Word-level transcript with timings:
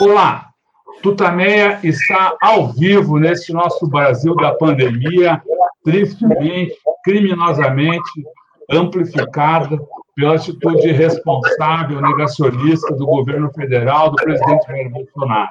Olá, 0.00 0.50
Tutameia 1.02 1.80
está 1.82 2.36
ao 2.40 2.68
vivo 2.72 3.18
nesse 3.18 3.52
nosso 3.52 3.84
Brasil 3.88 4.32
da 4.36 4.54
pandemia, 4.54 5.42
tristemente, 5.82 6.76
criminosamente 7.02 8.24
amplificada 8.70 9.76
pela 10.14 10.36
atitude 10.36 10.86
irresponsável, 10.86 12.00
negacionista 12.00 12.94
do 12.94 13.06
governo 13.06 13.50
federal, 13.52 14.10
do 14.10 14.16
presidente 14.16 14.66
Jair 14.68 14.88
Bolsonaro. 14.88 15.50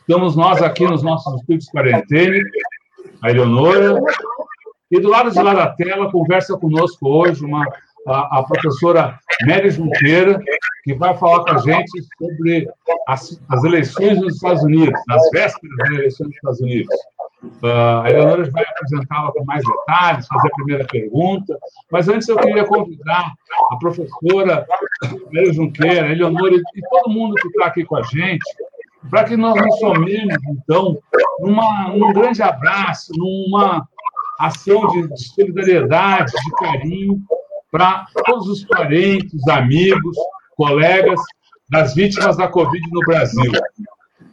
Estamos 0.00 0.34
nós 0.34 0.60
aqui 0.60 0.84
nos 0.84 1.04
nossos 1.04 1.32
estúdios 1.40 1.68
quarentena, 1.70 2.42
a 3.22 3.30
Eleonora, 3.30 4.00
e 4.90 4.98
do 4.98 5.08
lado 5.08 5.30
de 5.30 5.40
lá 5.40 5.54
da 5.54 5.68
tela 5.68 6.10
conversa 6.10 6.58
conosco 6.58 7.08
hoje 7.08 7.44
uma, 7.44 7.64
a, 8.08 8.40
a 8.40 8.42
professora 8.42 9.20
Mary 9.46 9.70
Junqueira, 9.70 10.40
que 10.82 10.94
vai 10.94 11.16
falar 11.16 11.44
com 11.44 11.50
a 11.50 11.58
gente 11.58 12.02
sobre 12.18 12.68
as, 13.08 13.40
as 13.48 13.64
eleições 13.64 14.20
nos 14.20 14.34
Estados 14.34 14.62
Unidos, 14.62 15.00
nas 15.06 15.30
vésperas 15.30 15.76
das 15.76 15.90
eleições 15.90 16.26
nos 16.28 16.36
Estados 16.36 16.60
Unidos. 16.60 16.94
Uh, 17.60 18.02
a 18.04 18.10
Eleonora 18.10 18.50
vai 18.50 18.64
apresentá-la 18.64 19.32
com 19.32 19.44
mais 19.44 19.64
detalhes, 19.64 20.26
fazer 20.28 20.48
a 20.48 20.54
primeira 20.54 20.84
pergunta, 20.86 21.58
mas 21.90 22.08
antes 22.08 22.28
eu 22.28 22.36
queria 22.36 22.64
convidar 22.64 23.32
a 23.72 23.76
professora 23.76 24.64
Mary 25.32 25.52
Junqueira, 25.52 26.06
a 26.06 26.12
Eleonora 26.12 26.54
e 26.54 26.82
todo 26.88 27.12
mundo 27.12 27.34
que 27.34 27.48
está 27.48 27.66
aqui 27.66 27.84
com 27.84 27.96
a 27.96 28.02
gente, 28.02 28.44
para 29.10 29.24
que 29.24 29.36
nós 29.36 29.60
nos 29.60 29.78
somemos, 29.80 30.36
então, 30.48 30.96
numa, 31.40 31.88
num 31.88 32.12
grande 32.12 32.42
abraço, 32.42 33.12
numa 33.16 33.88
ação 34.38 34.86
de, 34.88 35.08
de 35.08 35.28
solidariedade, 35.34 36.32
de 36.32 36.50
carinho, 36.52 37.20
para 37.72 38.06
todos 38.24 38.48
os 38.48 38.64
parentes, 38.64 39.48
amigos, 39.48 40.16
colegas 40.56 41.20
das 41.70 41.94
vítimas 41.94 42.36
da 42.36 42.48
Covid 42.48 42.82
no 42.90 43.00
Brasil. 43.00 43.52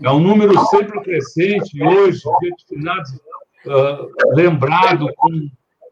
É 0.01 0.09
um 0.09 0.19
número 0.19 0.57
sempre 0.67 1.01
crescente 1.01 1.77
e 1.77 1.83
hoje, 1.83 2.21
uh, 2.27 4.33
lembrado 4.33 5.07
com, 5.17 5.49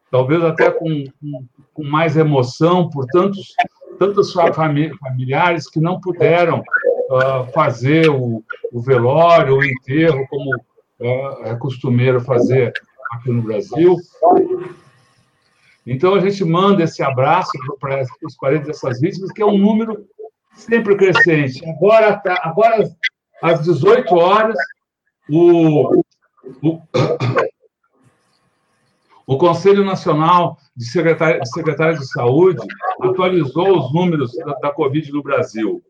talvez 0.09 0.43
até 0.43 0.71
com, 0.71 1.03
com, 1.19 1.45
com, 1.73 1.83
mais 1.83 2.15
emoção 2.15 2.89
por 2.89 3.05
tantos, 3.07 3.53
tantos 3.99 4.33
familiares 4.33 5.69
que 5.69 5.79
não 5.79 5.99
puderam 5.99 6.59
uh, 6.59 7.51
fazer 7.53 8.09
o, 8.09 8.43
o, 8.71 8.81
velório, 8.81 9.57
o 9.57 9.65
enterro, 9.65 10.25
como 10.29 10.55
uh, 10.55 11.43
é 11.43 11.55
costumeiro 11.55 12.21
fazer 12.21 12.71
aqui 13.11 13.29
no 13.29 13.41
Brasil. 13.41 13.97
Então, 15.85 16.15
a 16.15 16.19
gente 16.19 16.43
manda 16.43 16.83
esse 16.83 17.01
abraço 17.01 17.51
para 17.79 18.03
os 18.23 18.37
parentes 18.37 18.67
dessas 18.67 18.99
vítimas, 18.99 19.31
que 19.31 19.41
é 19.41 19.45
um 19.45 19.57
número 19.57 20.05
sempre 20.57 20.97
crescente. 20.97 21.63
Agora, 21.69 22.17
tá, 22.17 22.41
agora 22.43 22.89
às 23.41 23.61
18 23.61 24.13
horas, 24.15 24.57
o, 25.29 26.01
o, 26.61 26.81
o 29.25 29.37
Conselho 29.37 29.85
Nacional 29.85 30.57
de 30.75 30.83
Secretário, 30.85 31.39
de 31.41 31.49
Secretário 31.49 31.97
de 31.99 32.07
Saúde 32.07 32.65
atualizou 33.01 33.77
os 33.77 33.93
números 33.93 34.35
da, 34.37 34.53
da 34.53 34.71
Covid 34.71 35.11
no 35.11 35.21
Brasil. 35.21 35.83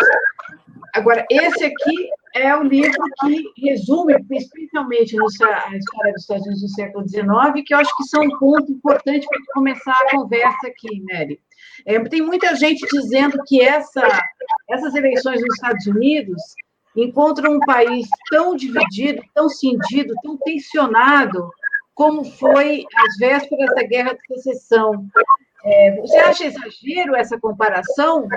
Agora, 0.95 1.27
esse 1.31 1.65
aqui 1.65 2.09
é 2.35 2.55
o 2.57 2.63
livro 2.63 3.03
que 3.21 3.53
resume, 3.59 4.15
especialmente 4.31 5.17
a 5.21 5.77
história 5.77 6.13
dos 6.13 6.23
Estados 6.23 6.47
Unidos 6.47 6.63
do 6.63 6.69
século 6.69 7.09
XIX, 7.09 7.65
que 7.67 7.75
eu 7.75 7.79
acho 7.79 7.97
que 7.97 8.05
são 8.05 8.23
um 8.23 8.39
ponto 8.39 8.71
importante 8.71 9.27
para 9.27 9.41
começar 9.55 9.93
a 9.93 10.17
conversa 10.17 10.67
aqui, 10.67 11.03
Mary. 11.11 11.41
É, 11.87 11.99
tem 12.05 12.23
muita 12.23 12.55
gente 12.55 12.87
dizendo 12.93 13.39
que 13.47 13.61
essa, 13.61 14.03
essas 14.71 14.95
eleições 14.95 15.41
nos 15.41 15.55
Estados 15.55 15.87
Unidos 15.87 16.41
encontram 16.97 17.55
um 17.55 17.61
país 17.61 18.07
tão 18.31 18.55
dividido, 18.55 19.23
tão 19.35 19.49
cindido, 19.49 20.15
tão 20.23 20.37
tensionado, 20.39 21.51
como 21.95 22.25
foi 22.25 22.85
as 22.97 23.17
vésperas 23.19 23.75
da 23.75 23.83
Guerra 23.85 24.15
de 24.15 24.27
Secessão. 24.27 25.07
É, 25.65 26.01
você 26.01 26.17
acha 26.17 26.47
exagero 26.47 27.15
essa 27.15 27.39
comparação? 27.39 28.29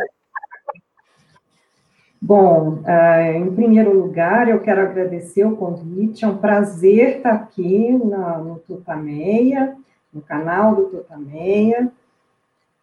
Bom, 2.22 2.82
uh, 2.84 3.32
em 3.36 3.54
primeiro 3.54 3.94
lugar, 3.94 4.48
eu 4.48 4.62
quero 4.62 4.82
agradecer 4.82 5.46
o 5.46 5.56
convite. 5.56 6.24
É 6.24 6.28
um 6.28 6.38
prazer 6.38 7.18
estar 7.18 7.34
aqui 7.34 7.92
na, 7.92 8.38
no 8.38 8.60
Tutameia, 8.60 9.76
no 10.14 10.22
canal 10.22 10.76
do 10.76 10.86
Tutameia. 10.86 11.92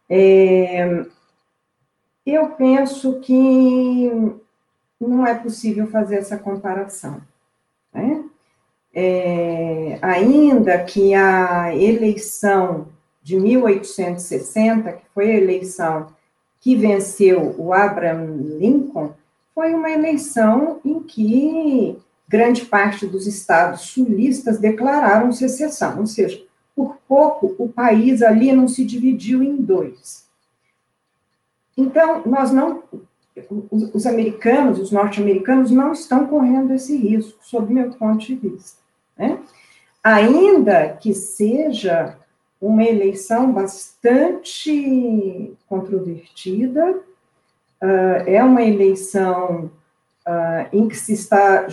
É, 0.09 1.05
eu 2.25 2.49
penso 2.51 3.19
que 3.19 4.09
não 4.99 5.25
é 5.25 5.35
possível 5.35 5.87
fazer 5.87 6.17
essa 6.17 6.37
comparação. 6.37 7.21
Né? 7.93 8.25
é, 8.95 9.44
ainda 10.05 10.83
que 10.83 11.13
a 11.13 11.75
eleição 11.75 12.87
de 13.23 13.39
1860, 13.39 14.91
que 14.91 15.05
foi 15.13 15.31
a 15.31 15.37
eleição 15.37 16.07
que 16.61 16.75
venceu 16.75 17.55
o 17.57 17.73
Abraham 17.73 18.37
Lincoln, 18.59 19.13
foi 19.53 19.73
uma 19.73 19.89
eleição 19.89 20.79
em 20.85 20.99
que 21.01 21.97
grande 22.27 22.65
parte 22.65 23.07
dos 23.07 23.25
estados 23.25 23.81
sulistas 23.81 24.59
declararam 24.59 25.31
secessão, 25.31 25.99
ou 25.99 26.05
seja, 26.05 26.43
por 26.75 26.97
pouco 27.07 27.55
o 27.57 27.69
país 27.69 28.21
ali 28.21 28.51
não 28.51 28.67
se 28.67 28.83
dividiu 28.83 29.41
em 29.41 29.55
dois. 29.55 30.25
Então, 31.77 32.21
nós 32.25 32.51
não, 32.51 32.83
os 33.93 34.05
americanos, 34.05 34.79
os 34.79 34.91
norte-americanos 34.91 35.71
não 35.71 35.93
estão 35.93 36.27
correndo 36.27 36.73
esse 36.73 36.95
risco, 36.95 37.37
sob 37.41 37.73
meu 37.73 37.91
ponto 37.91 38.25
de 38.25 38.35
vista. 38.35 38.79
Né? 39.17 39.39
Ainda 40.05 40.89
que 40.89 41.15
seja 41.15 42.15
uma 42.61 42.83
eleição 42.83 43.51
bastante 43.51 45.51
controvertida, 45.67 46.91
uh, 46.91 48.21
é 48.27 48.43
uma 48.43 48.61
eleição 48.61 49.71
uh, 50.27 50.69
em 50.71 50.87
que 50.87 50.95
se 50.95 51.13
está, 51.13 51.67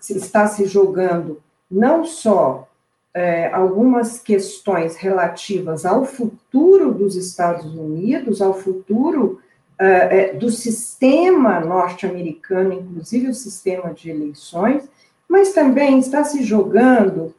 se 0.00 0.16
está 0.16 0.48
se 0.48 0.66
jogando 0.66 1.40
não 1.70 2.04
só 2.04 2.68
uh, 3.16 3.54
algumas 3.54 4.18
questões 4.18 4.96
relativas 4.96 5.86
ao 5.86 6.04
futuro 6.04 6.92
dos 6.92 7.14
Estados 7.14 7.72
Unidos, 7.72 8.42
ao 8.42 8.52
futuro 8.52 9.40
uh, 9.80 10.38
do 10.40 10.50
sistema 10.50 11.60
norte-americano, 11.60 12.72
inclusive 12.72 13.28
o 13.28 13.34
sistema 13.34 13.94
de 13.94 14.10
eleições, 14.10 14.88
mas 15.28 15.52
também 15.52 16.00
está 16.00 16.24
se 16.24 16.42
jogando 16.42 17.32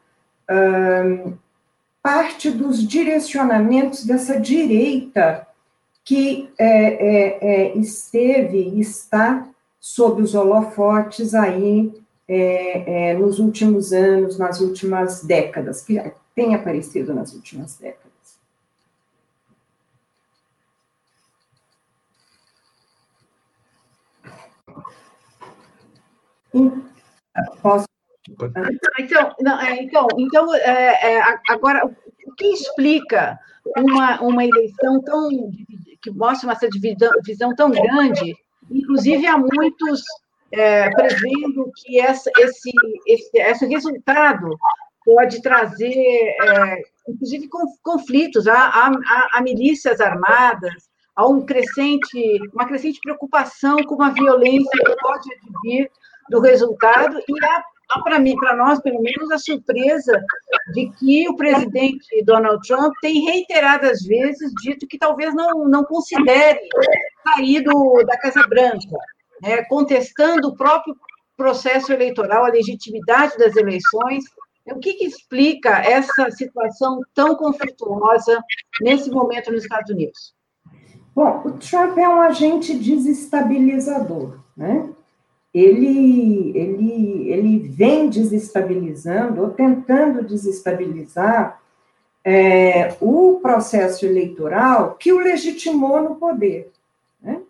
parte 2.01 2.49
dos 2.49 2.87
direcionamentos 2.87 4.05
dessa 4.05 4.39
direita 4.39 5.47
que 6.07 6.49
é, 6.57 6.65
é, 6.65 7.37
é, 7.41 7.77
esteve 7.77 8.57
e 8.57 8.79
está 8.79 9.45
sob 9.77 10.21
os 10.21 10.33
holofotes 10.33 11.33
aí 11.33 11.93
é, 12.25 13.09
é, 13.09 13.13
nos 13.13 13.39
últimos 13.39 13.91
anos, 13.91 14.37
nas 14.37 14.61
últimas 14.61 15.21
décadas, 15.25 15.81
que 15.81 16.01
tem 16.33 16.55
aparecido 16.55 17.13
nas 17.13 17.33
últimas 17.33 17.75
décadas. 17.75 18.07
Posso? 27.61 27.96
Então, 28.99 29.35
não, 29.41 29.61
é, 29.61 29.83
então, 29.83 30.07
então 30.17 30.55
é, 30.55 31.15
é, 31.15 31.39
agora, 31.49 31.85
o 31.85 32.35
que 32.35 32.47
explica 32.47 33.39
uma, 33.77 34.21
uma 34.21 34.45
eleição 34.45 35.01
tão 35.01 35.29
que 36.01 36.11
mostra 36.11 36.51
essa 36.51 36.69
divisão, 36.69 37.09
divisão 37.23 37.55
tão 37.55 37.71
grande? 37.71 38.35
Inclusive, 38.69 39.25
há 39.25 39.37
muitos 39.37 40.01
é, 40.51 40.89
prevendo 40.91 41.71
que 41.75 41.99
essa, 41.99 42.29
esse, 42.37 42.71
esse, 43.05 43.37
esse 43.37 43.65
resultado 43.65 44.57
pode 45.03 45.41
trazer, 45.41 45.93
é, 45.93 46.81
inclusive, 47.07 47.47
conflitos, 47.81 48.47
há, 48.47 48.57
há, 48.57 48.91
há, 49.33 49.41
milícias 49.41 50.01
armadas, 50.01 50.89
há 51.15 51.25
um 51.25 51.45
crescente, 51.45 52.39
uma 52.53 52.67
crescente 52.67 52.99
preocupação 53.01 53.77
com 53.83 54.01
a 54.03 54.09
violência 54.09 54.83
que 54.85 54.95
pode 54.97 55.29
advir 55.33 55.89
do 56.29 56.41
resultado, 56.41 57.17
e 57.19 57.45
há, 57.45 57.63
para 58.03 58.19
mim, 58.19 58.35
para 58.35 58.55
nós, 58.55 58.81
pelo 58.81 59.01
menos, 59.01 59.31
a 59.31 59.37
surpresa 59.37 60.21
de 60.73 60.89
que 60.91 61.29
o 61.29 61.35
presidente 61.35 62.23
Donald 62.23 62.65
Trump 62.67 62.93
tem 63.01 63.23
reiteradas 63.25 64.01
vezes 64.03 64.51
dito 64.61 64.87
que 64.87 64.97
talvez 64.97 65.33
não, 65.33 65.67
não 65.67 65.83
considere 65.83 66.59
sair 67.23 67.61
do, 67.61 68.03
da 68.05 68.17
Casa 68.19 68.45
Branca 68.47 68.97
né, 69.41 69.63
contestando 69.65 70.49
o 70.49 70.55
próprio 70.55 70.95
processo 71.35 71.93
eleitoral, 71.93 72.45
a 72.45 72.49
legitimidade 72.49 73.37
das 73.37 73.55
eleições. 73.55 74.25
O 74.65 74.79
que, 74.79 74.93
que 74.93 75.05
explica 75.05 75.69
essa 75.79 76.29
situação 76.31 76.99
tão 77.13 77.35
conflituosa 77.35 78.43
nesse 78.81 79.09
momento 79.09 79.51
nos 79.51 79.63
Estados 79.63 79.91
Unidos? 79.91 80.35
Bom, 81.15 81.41
o 81.45 81.51
Trump 81.53 81.97
é 81.97 82.07
um 82.07 82.21
agente 82.21 82.77
desestabilizador, 82.77 84.39
né? 84.55 84.89
Ele, 85.53 86.51
ele, 86.55 87.29
ele 87.29 87.59
vem 87.69 88.09
desestabilizando 88.09 89.41
ou 89.41 89.49
tentando 89.49 90.23
desestabilizar 90.23 91.59
é, 92.23 92.95
o 92.99 93.39
processo 93.41 94.05
eleitoral 94.05 94.95
que 94.95 95.13
o 95.13 95.19
legitimou 95.19 96.01
no 96.01 96.15
poder. 96.15 96.71
Né? 97.21 97.41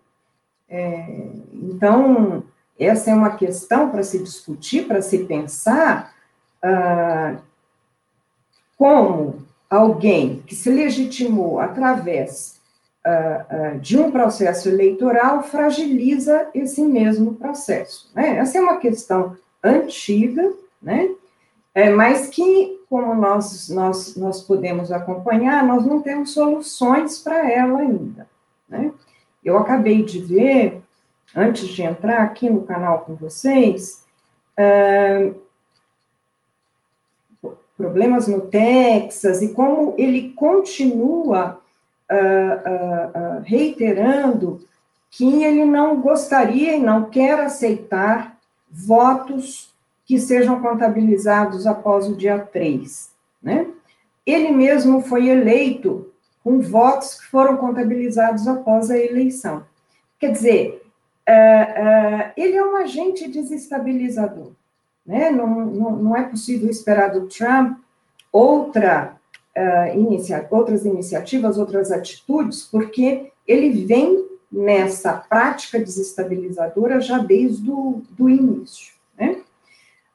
É, 0.68 1.30
então, 1.52 2.44
essa 2.78 3.10
é 3.10 3.14
uma 3.14 3.30
questão 3.30 3.90
para 3.90 4.02
se 4.02 4.20
discutir, 4.20 4.86
para 4.86 5.02
se 5.02 5.24
pensar 5.24 6.14
ah, 6.62 7.36
como 8.76 9.44
alguém 9.68 10.42
que 10.46 10.54
se 10.54 10.70
legitimou 10.70 11.58
através 11.58 12.57
ah, 13.04 13.46
ah, 13.48 13.68
de 13.80 13.96
um 13.96 14.10
processo 14.10 14.68
eleitoral 14.68 15.42
fragiliza 15.42 16.48
esse 16.52 16.82
mesmo 16.82 17.34
processo. 17.34 18.10
Né? 18.14 18.38
Essa 18.38 18.58
é 18.58 18.60
uma 18.60 18.78
questão 18.78 19.36
antiga, 19.62 20.52
né? 20.82 21.08
É, 21.74 21.90
mas 21.90 22.28
que, 22.28 22.80
como 22.90 23.14
nós, 23.14 23.68
nós, 23.68 24.16
nós 24.16 24.42
podemos 24.42 24.90
acompanhar, 24.90 25.64
nós 25.64 25.86
não 25.86 26.02
temos 26.02 26.32
soluções 26.32 27.18
para 27.20 27.48
ela 27.50 27.78
ainda. 27.78 28.28
Né? 28.68 28.92
Eu 29.44 29.56
acabei 29.56 30.02
de 30.02 30.18
ver, 30.20 30.82
antes 31.36 31.68
de 31.68 31.82
entrar 31.82 32.22
aqui 32.24 32.50
no 32.50 32.62
canal 32.62 33.00
com 33.00 33.14
vocês, 33.14 34.04
uh, 34.58 35.34
problemas 37.76 38.26
no 38.26 38.40
Texas 38.40 39.40
e 39.40 39.54
como 39.54 39.94
ele 39.96 40.32
continua 40.32 41.60
uh, 42.10 43.38
uh, 43.38 43.42
reiterando 43.44 44.60
que 45.10 45.42
ele 45.42 45.64
não 45.64 46.00
gostaria 46.00 46.76
e 46.76 46.80
não 46.80 47.08
quer 47.08 47.40
aceitar 47.40 48.36
votos 48.70 49.72
que 50.04 50.18
sejam 50.18 50.60
contabilizados 50.60 51.66
após 51.66 52.06
o 52.06 52.16
dia 52.16 52.38
3, 52.38 53.10
né? 53.42 53.66
Ele 54.26 54.50
mesmo 54.50 55.00
foi 55.00 55.28
eleito 55.28 56.12
com 56.44 56.60
votos 56.60 57.14
que 57.14 57.26
foram 57.26 57.56
contabilizados 57.56 58.46
após 58.46 58.90
a 58.90 58.98
eleição. 58.98 59.64
Quer 60.18 60.32
dizer, 60.32 60.82
uh, 61.28 62.32
ele 62.36 62.56
é 62.56 62.64
um 62.64 62.76
agente 62.76 63.28
desestabilizador. 63.28 64.52
Né? 65.06 65.30
Não, 65.30 65.46
não, 65.46 65.90
não 65.96 66.16
é 66.16 66.22
possível 66.24 66.68
esperar 66.68 67.08
do 67.10 67.26
Trump 67.26 67.78
outra, 68.30 69.17
uh, 69.58 69.98
inicia 69.98 70.46
outras 70.50 70.84
iniciativas, 70.84 71.58
outras 71.58 71.90
atitudes, 71.90 72.62
porque 72.62 73.32
ele 73.46 73.84
vem 73.84 74.26
nessa 74.50 75.12
prática 75.12 75.78
desestabilizadora 75.78 77.00
já 77.00 77.18
desde 77.18 77.70
o 77.70 78.02
do 78.10 78.30
início. 78.30 78.94
Né? 79.18 79.42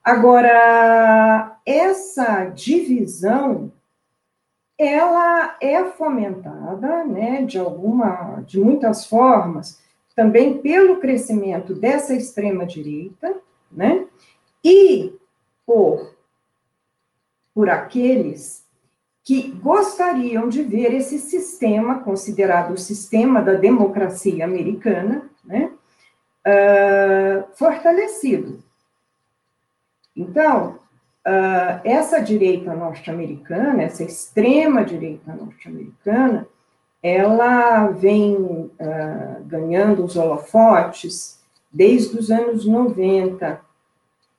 Agora, 0.03 1.57
essa 1.65 2.45
divisão 2.45 3.71
ela 4.77 5.55
é 5.61 5.83
fomentada, 5.85 7.05
né, 7.05 7.43
de 7.43 7.59
alguma, 7.59 8.43
de 8.45 8.59
muitas 8.59 9.05
formas, 9.05 9.79
também 10.15 10.57
pelo 10.57 10.99
crescimento 10.99 11.75
dessa 11.75 12.13
extrema 12.15 12.65
direita, 12.65 13.35
né, 13.71 14.07
e 14.63 15.13
por 15.65 16.13
por 17.53 17.69
aqueles 17.69 18.62
que 19.23 19.51
gostariam 19.51 20.49
de 20.49 20.63
ver 20.63 20.93
esse 20.93 21.17
sistema 21.17 21.99
considerado 21.99 22.73
o 22.73 22.77
sistema 22.77 23.41
da 23.41 23.53
democracia 23.53 24.43
americana, 24.43 25.29
né, 25.45 25.71
uh, 26.45 27.55
fortalecido. 27.55 28.61
Então, 30.15 30.79
uh, 31.25 31.81
essa 31.83 32.19
direita 32.19 32.75
norte-americana, 32.75 33.83
essa 33.83 34.03
extrema 34.03 34.83
direita 34.83 35.33
norte-americana, 35.33 36.45
ela 37.01 37.87
vem 37.87 38.35
uh, 38.35 39.43
ganhando 39.45 40.03
os 40.03 40.15
holofotes 40.15 41.41
desde 41.71 42.17
os 42.17 42.29
anos 42.29 42.65
90, 42.65 43.59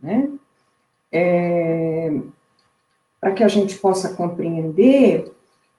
né? 0.01 0.31
É, 1.11 2.13
Para 3.25 3.33
que 3.33 3.43
a 3.43 3.49
gente 3.49 3.79
possa 3.79 4.13
compreender, 4.13 5.33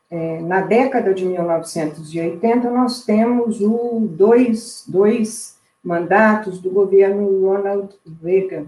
é, 0.09 0.41
na 0.41 0.61
década 0.61 1.13
de 1.13 1.23
1980, 1.23 2.71
nós 2.71 3.05
temos 3.05 3.61
o 3.61 3.99
dois, 4.09 4.83
dois 4.87 5.55
mandatos 5.83 6.59
do 6.59 6.71
governo 6.71 7.45
Ronald 7.45 7.93
Reagan, 8.23 8.65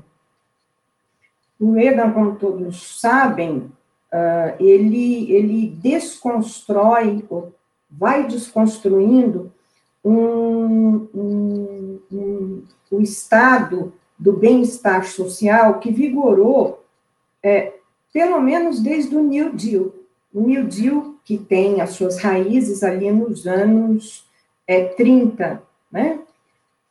o 1.60 1.72
Reagan, 1.72 2.12
como 2.12 2.36
todos 2.36 3.02
sabem, 3.02 3.72
uh, 4.14 4.54
ele, 4.60 5.32
ele 5.34 5.70
desconstrói, 5.82 7.26
vai 7.90 8.28
desconstruindo 8.28 9.52
um, 10.06 11.08
um, 11.16 12.00
um, 12.12 12.64
o 12.92 13.02
estado 13.02 13.92
do 14.20 14.34
bem-estar 14.34 15.04
social 15.04 15.80
que 15.80 15.92
vigorou, 15.92 16.86
é, 17.42 17.77
pelo 18.14 18.42
menos 18.42 18.80
desde 18.80 19.16
o 19.16 19.22
New 19.22 19.54
Deal. 19.54 19.94
O 20.34 20.42
New 20.42 20.66
Deal, 20.66 21.16
que 21.24 21.38
tem 21.38 21.82
as 21.82 21.92
suas 21.92 22.20
raízes 22.20 22.84
ali 22.84 23.12
nos 23.12 23.48
anos 23.48 24.26
é, 24.68 24.86
30, 24.86 25.62
né? 25.92 26.20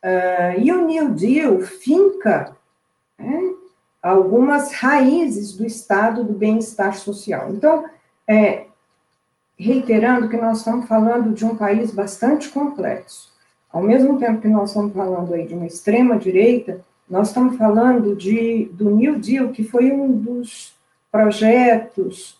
Uh, 0.05 0.61
e 0.61 0.73
o 0.73 0.87
New 0.87 1.11
Deal 1.11 1.61
finca 1.61 2.57
né, 3.19 3.55
algumas 4.01 4.73
raízes 4.73 5.53
do 5.53 5.67
estado 5.67 6.23
do 6.23 6.33
bem-estar 6.33 6.97
social. 6.97 7.51
Então, 7.51 7.85
é, 8.29 8.67
reiterando 9.59 10.29
que 10.29 10.37
nós 10.37 10.59
estamos 10.59 10.87
falando 10.87 11.35
de 11.35 11.45
um 11.45 11.57
país 11.57 11.91
bastante 11.91 12.49
complexo. 12.51 13.33
Ao 13.73 13.83
mesmo 13.83 14.19
tempo 14.19 14.41
que 14.41 14.49
nós 14.49 14.71
estamos 14.71 14.93
falando 14.93 15.35
aí 15.35 15.47
de 15.47 15.55
uma 15.55 15.67
extrema 15.67 16.17
direita, 16.17 16.85
nós 17.09 17.29
estamos 17.29 17.57
falando 17.57 18.15
de, 18.15 18.67
do 18.73 18.91
New 18.91 19.19
Deal, 19.19 19.49
que 19.49 19.65
foi 19.65 19.91
um 19.91 20.13
dos 20.13 20.76
projetos, 21.17 22.39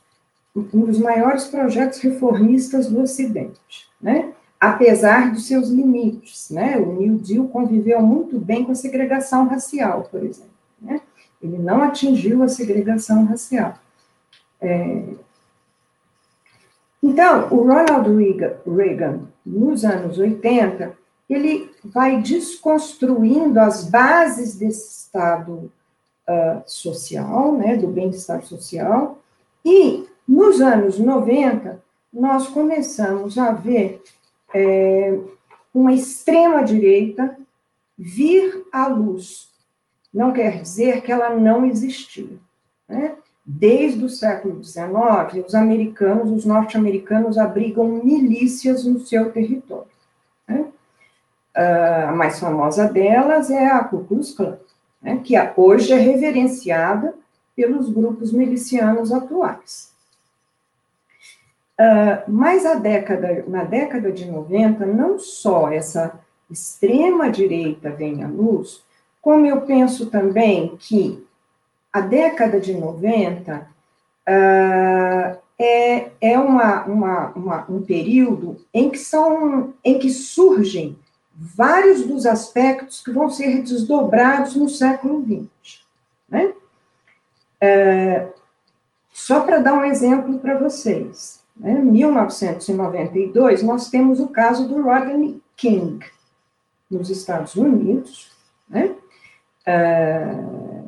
um 0.55 0.85
dos 0.85 0.99
maiores 0.99 1.45
projetos 1.45 1.99
reformistas 2.01 2.89
do 2.89 3.01
Ocidente, 3.01 3.89
né? 4.01 4.33
apesar 4.61 5.33
dos 5.33 5.47
seus 5.47 5.69
limites. 5.69 6.51
Né? 6.51 6.77
O 6.77 6.93
New 6.93 7.19
Deal 7.19 7.49
conviveu 7.49 8.03
muito 8.03 8.39
bem 8.39 8.65
com 8.65 8.73
a 8.73 8.75
segregação 8.75 9.47
racial, 9.47 10.09
por 10.11 10.23
exemplo. 10.23 10.51
Né? 10.81 11.01
Ele 11.43 11.59
não 11.59 11.83
atingiu 11.83 12.43
a 12.43 12.49
segregação 12.49 13.25
racial. 13.25 13.75
É... 14.61 15.05
Então, 17.03 17.49
o 17.51 17.63
Ronald 17.63 18.09
Reagan, 18.67 19.21
nos 19.45 19.85
anos 19.85 20.19
80, 20.19 20.97
ele 21.29 21.71
vai 21.85 22.21
desconstruindo 22.21 23.59
as 23.61 23.89
bases 23.89 24.57
desse 24.57 25.05
Estado 25.05 25.71
uh, 26.29 26.63
social, 26.67 27.53
né, 27.53 27.77
do 27.77 27.89
bem-estar 27.89 28.43
social, 28.45 29.19
e 29.65 30.07
nos 30.27 30.61
anos 30.61 30.99
90, 30.99 31.81
nós 32.13 32.49
começamos 32.49 33.37
a 33.37 33.53
ver 33.53 34.03
é, 34.55 35.19
uma 35.73 35.93
extrema-direita 35.93 37.37
vir 37.99 38.67
à 38.73 38.87
luz. 38.89 39.49
Não 40.13 40.33
quer 40.33 40.63
dizer 40.63 41.03
que 41.03 41.13
ela 41.13 41.31
não 41.31 41.67
existia. 41.67 42.39
Né? 42.89 43.15
Desde 43.45 44.05
o 44.05 44.09
século 44.09 44.63
XIX, 44.65 45.47
os 45.47 45.55
americanos, 45.55 46.31
os 46.31 46.45
norte-americanos 46.45 47.39
abrigam 47.39 48.01
milícias 48.03 48.85
no 48.85 48.99
seu 49.01 49.31
território. 49.31 49.87
Né? 50.49 50.67
a 51.55 52.13
mais 52.13 52.39
famosa 52.39 52.87
delas 52.87 53.51
é 53.51 53.67
a 53.67 53.83
Ku 53.83 54.05
Klux 54.05 54.33
Klan, 54.33 54.59
né? 55.03 55.21
que 55.23 55.35
hoje 55.57 55.93
é 55.93 55.97
reverenciada 55.97 57.15
pelos 57.55 57.89
grupos 57.91 58.33
milicianos 58.33 59.13
atuais. 59.13 59.95
Uh, 61.79 62.31
mas 62.31 62.65
década, 62.81 63.45
na 63.47 63.65
década 63.65 64.11
de 64.11 64.25
90, 64.25 64.87
não 64.87 65.19
só 65.19 65.71
essa 65.71 66.19
extrema-direita 66.51 67.91
vem 67.91 68.25
à 68.25 68.29
luz, 68.29 68.83
como 69.21 69.45
eu 69.45 69.61
penso 69.63 70.07
também 70.07 70.77
que 70.79 71.27
a 71.93 72.01
década 72.01 72.61
de 72.61 72.75
90 72.75 73.69
uh, 74.29 75.39
é, 75.59 76.11
é 76.21 76.39
uma, 76.39 76.85
uma, 76.85 77.27
uma, 77.31 77.67
um 77.69 77.83
período 77.83 78.65
em 78.73 78.91
que, 78.91 78.99
são, 78.99 79.75
em 79.85 79.99
que 79.99 80.11
surgem 80.11 80.97
vários 81.39 82.07
dos 82.07 82.25
aspectos 82.25 83.03
que 83.03 83.13
vão 83.13 83.29
ser 83.29 83.63
desdobrados 83.63 84.57
no 84.57 84.69
século 84.69 85.23
XX. 85.23 85.85
Né? 86.29 86.55
Uh, 87.63 88.33
só 89.13 89.41
para 89.41 89.59
dar 89.59 89.75
um 89.75 89.85
exemplo 89.85 90.39
para 90.39 90.59
vocês. 90.59 91.45
Né? 91.55 91.73
Em 91.73 91.85
1992, 91.85 93.63
nós 93.63 93.91
temos 93.91 94.19
o 94.19 94.29
caso 94.29 94.67
do 94.67 94.83
Rodney 94.83 95.43
King, 95.57 96.05
nos 96.91 97.11
Estados 97.11 97.55
Unidos, 97.57 98.31
né? 98.69 98.95
Uh, 99.67 100.87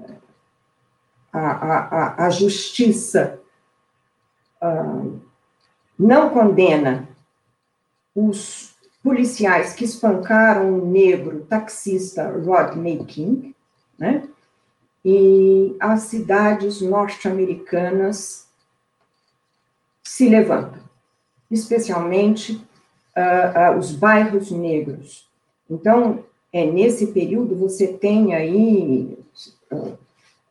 a, 1.33 1.41
a, 1.41 2.27
a 2.27 2.31
justiça 2.31 3.41
uh, 4.63 5.21
não 5.99 6.31
condena 6.31 7.09
os 8.15 8.78
policiais 9.09 9.73
que 9.73 9.87
espancaram 9.87 10.81
o 10.81 10.87
negro 10.87 11.47
taxista 11.49 12.31
Rodney 12.31 13.03
King, 13.07 13.57
né? 13.99 14.29
E 15.03 15.75
as 15.81 16.03
cidades 16.03 16.83
norte-americanas 16.83 18.47
se 20.03 20.29
levantam, 20.29 20.83
especialmente 21.51 22.63
uh, 23.17 23.75
uh, 23.75 23.79
os 23.79 23.93
bairros 23.93 24.51
negros. 24.51 25.27
Então, 25.71 26.23
é 26.53 26.67
nesse 26.67 27.07
período 27.07 27.57
você 27.57 27.87
tem 27.87 28.35
aí 28.35 29.19
uh, 29.73 29.97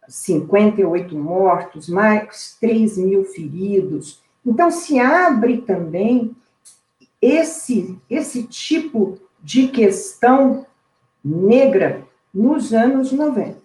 58 0.07 1.15
mortos, 1.15 1.87
mais 1.87 2.57
3 2.59 2.97
mil 2.97 3.23
feridos. 3.23 4.19
Então, 4.43 4.71
se 4.71 4.99
abre 4.99 5.61
também 5.61 6.35
esse, 7.21 7.97
esse 8.09 8.43
tipo 8.43 9.17
de 9.41 9.69
questão 9.69 10.65
negra 11.23 12.03
nos 12.33 12.73
anos 12.73 13.11
90, 13.11 13.57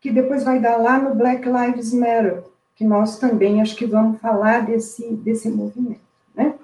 que 0.00 0.10
depois 0.10 0.44
vai 0.44 0.58
dar 0.58 0.76
lá 0.76 0.98
no 0.98 1.14
Black 1.14 1.48
Lives 1.48 1.92
Matter, 1.92 2.42
que 2.74 2.84
nós 2.84 3.18
também 3.18 3.60
acho 3.60 3.76
que 3.76 3.86
vamos 3.86 4.20
falar 4.20 4.66
desse, 4.66 5.08
desse 5.14 5.48
movimento. 5.48 6.00
Né? 6.34 6.54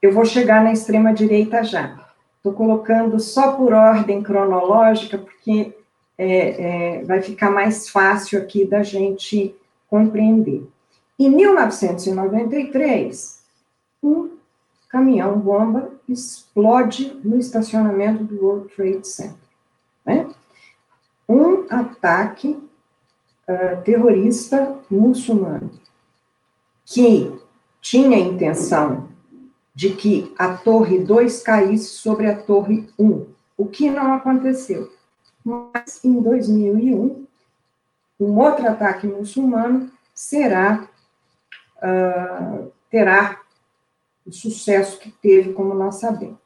Eu 0.00 0.12
vou 0.12 0.24
chegar 0.24 0.62
na 0.62 0.72
extrema-direita 0.72 1.64
já. 1.64 1.98
Estou 2.36 2.52
colocando 2.52 3.18
só 3.18 3.52
por 3.52 3.72
ordem 3.72 4.22
cronológica, 4.22 5.18
porque 5.18 5.74
é, 6.16 6.98
é, 6.98 7.04
vai 7.04 7.20
ficar 7.20 7.50
mais 7.50 7.88
fácil 7.88 8.40
aqui 8.40 8.64
da 8.64 8.82
gente 8.82 9.56
compreender. 9.88 10.64
Em 11.18 11.30
1993, 11.30 13.37
um 14.02 14.36
caminhão-bomba 14.88 15.92
explode 16.08 17.20
no 17.22 17.38
estacionamento 17.38 18.24
do 18.24 18.42
World 18.42 18.74
Trade 18.74 19.06
Center. 19.06 19.36
Né? 20.04 20.28
Um 21.28 21.66
ataque 21.68 22.48
uh, 23.48 23.82
terrorista 23.84 24.78
muçulmano 24.90 25.70
que 26.84 27.38
tinha 27.80 28.16
a 28.16 28.20
intenção 28.20 29.08
de 29.74 29.90
que 29.90 30.34
a 30.38 30.56
Torre 30.56 31.04
2 31.04 31.42
caísse 31.42 31.90
sobre 31.90 32.26
a 32.26 32.36
Torre 32.36 32.88
1, 32.98 33.26
o 33.56 33.66
que 33.66 33.90
não 33.90 34.14
aconteceu. 34.14 34.90
Mas 35.44 36.02
em 36.04 36.20
2001, 36.20 37.26
um 38.18 38.38
outro 38.38 38.66
ataque 38.66 39.06
muçulmano 39.06 39.90
será 40.14 40.88
uh, 41.76 42.72
terá 42.90 43.40
o 44.28 44.32
sucesso 44.32 44.98
que 44.98 45.10
teve, 45.10 45.54
como 45.54 45.74
nós 45.74 45.96
sabemos. 45.96 46.38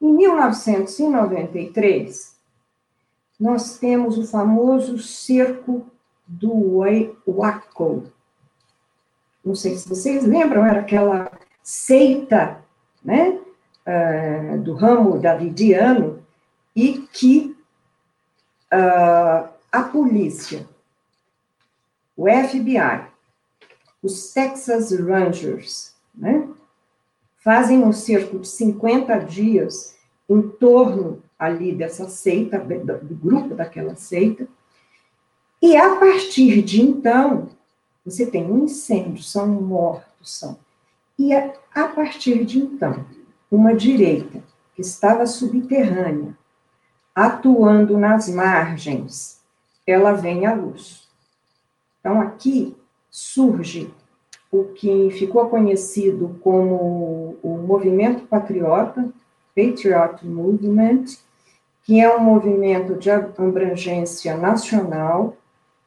Em 0.00 0.12
1993, 0.12 2.36
nós 3.38 3.78
temos 3.78 4.16
o 4.16 4.26
famoso 4.26 4.98
cerco 4.98 5.86
do 6.26 6.80
Waco. 7.26 8.04
Não 9.44 9.54
sei 9.54 9.76
se 9.76 9.86
vocês 9.88 10.24
lembram, 10.24 10.64
era 10.64 10.80
aquela 10.80 11.30
seita 11.62 12.64
né, 13.04 13.38
uh, 13.86 14.58
do 14.60 14.74
ramo 14.74 15.18
davidiano 15.18 16.24
e 16.74 17.06
que 17.12 17.54
uh, 18.72 19.48
a 19.70 19.82
polícia, 19.82 20.66
o 22.16 22.26
FBI, 22.28 23.06
os 24.02 24.32
Texas 24.32 24.90
Rangers, 24.92 25.94
né, 26.14 26.45
fazem 27.46 27.84
um 27.84 27.92
cerco 27.92 28.40
de 28.40 28.48
50 28.48 29.18
dias 29.20 29.96
em 30.28 30.42
torno 30.42 31.22
ali 31.38 31.72
dessa 31.72 32.08
seita, 32.08 32.58
do 32.58 33.14
grupo 33.14 33.54
daquela 33.54 33.94
seita, 33.94 34.48
e 35.62 35.76
a 35.76 35.94
partir 35.94 36.60
de 36.62 36.82
então, 36.82 37.50
você 38.04 38.26
tem 38.26 38.50
um 38.50 38.64
incêndio, 38.64 39.22
são 39.22 39.46
mortos, 39.46 40.38
são. 40.40 40.58
E 41.16 41.32
a, 41.32 41.54
a 41.72 41.86
partir 41.86 42.44
de 42.44 42.58
então, 42.58 43.06
uma 43.48 43.76
direita 43.76 44.42
que 44.74 44.80
estava 44.80 45.24
subterrânea, 45.24 46.36
atuando 47.14 47.96
nas 47.96 48.28
margens, 48.28 49.40
ela 49.86 50.14
vem 50.14 50.46
à 50.46 50.52
luz. 50.52 51.06
Então, 52.00 52.20
aqui 52.20 52.76
surge 53.08 53.94
o 54.50 54.64
que 54.64 55.10
ficou 55.10 55.48
conhecido 55.48 56.36
como 56.40 57.36
o 57.42 57.58
movimento 57.66 58.26
patriota, 58.26 59.08
Patriot 59.54 60.24
Movement, 60.26 61.04
que 61.82 62.00
é 62.00 62.14
um 62.14 62.20
movimento 62.20 62.94
de 62.96 63.10
abrangência 63.10 64.36
nacional, 64.36 65.36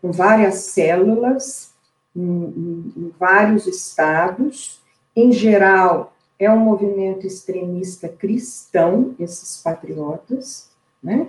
com 0.01 0.11
várias 0.11 0.55
células, 0.55 1.73
em, 2.15 2.21
em, 2.21 2.93
em 2.97 3.13
vários 3.19 3.67
estados. 3.67 4.81
Em 5.15 5.31
geral, 5.31 6.13
é 6.39 6.49
um 6.49 6.59
movimento 6.59 7.27
extremista 7.27 8.07
cristão, 8.07 9.13
esses 9.19 9.61
patriotas, 9.61 10.69
né? 11.03 11.27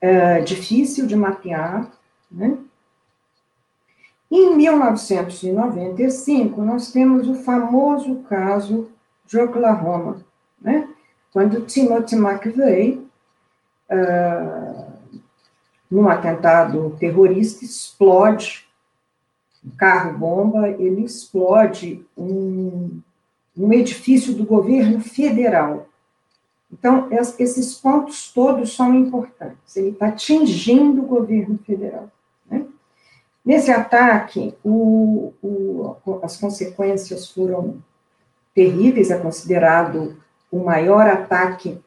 É 0.00 0.40
difícil 0.40 1.06
de 1.06 1.14
mapear, 1.14 1.92
né? 2.30 2.58
Em 4.34 4.56
1995, 4.56 6.62
nós 6.62 6.90
temos 6.90 7.28
o 7.28 7.34
famoso 7.34 8.20
caso 8.30 8.88
de 9.26 9.38
Oklahoma, 9.38 10.24
né? 10.58 10.88
quando 11.30 11.66
Timothy 11.66 12.16
McVeigh, 12.16 13.06
uh, 13.90 14.86
num 15.90 16.08
atentado 16.08 16.96
terrorista, 16.98 17.62
explode 17.62 18.66
um 19.62 19.68
carro-bomba, 19.76 20.66
ele 20.66 21.04
explode 21.04 22.02
um, 22.16 23.02
um 23.54 23.70
edifício 23.70 24.32
do 24.32 24.46
governo 24.46 24.98
federal. 25.02 25.88
Então, 26.72 27.06
esses 27.38 27.74
pontos 27.74 28.32
todos 28.32 28.74
são 28.74 28.94
importantes. 28.94 29.76
Ele 29.76 29.90
está 29.90 30.06
atingindo 30.06 31.02
o 31.02 31.06
governo 31.06 31.58
federal. 31.66 32.10
Nesse 33.44 33.70
ataque, 33.70 34.54
o, 34.62 35.32
o, 35.42 35.96
as 36.22 36.36
consequências 36.36 37.28
foram 37.28 37.82
terríveis, 38.54 39.10
é 39.10 39.18
considerado 39.18 40.16
o 40.50 40.64
maior 40.64 41.08
ataque 41.08 41.80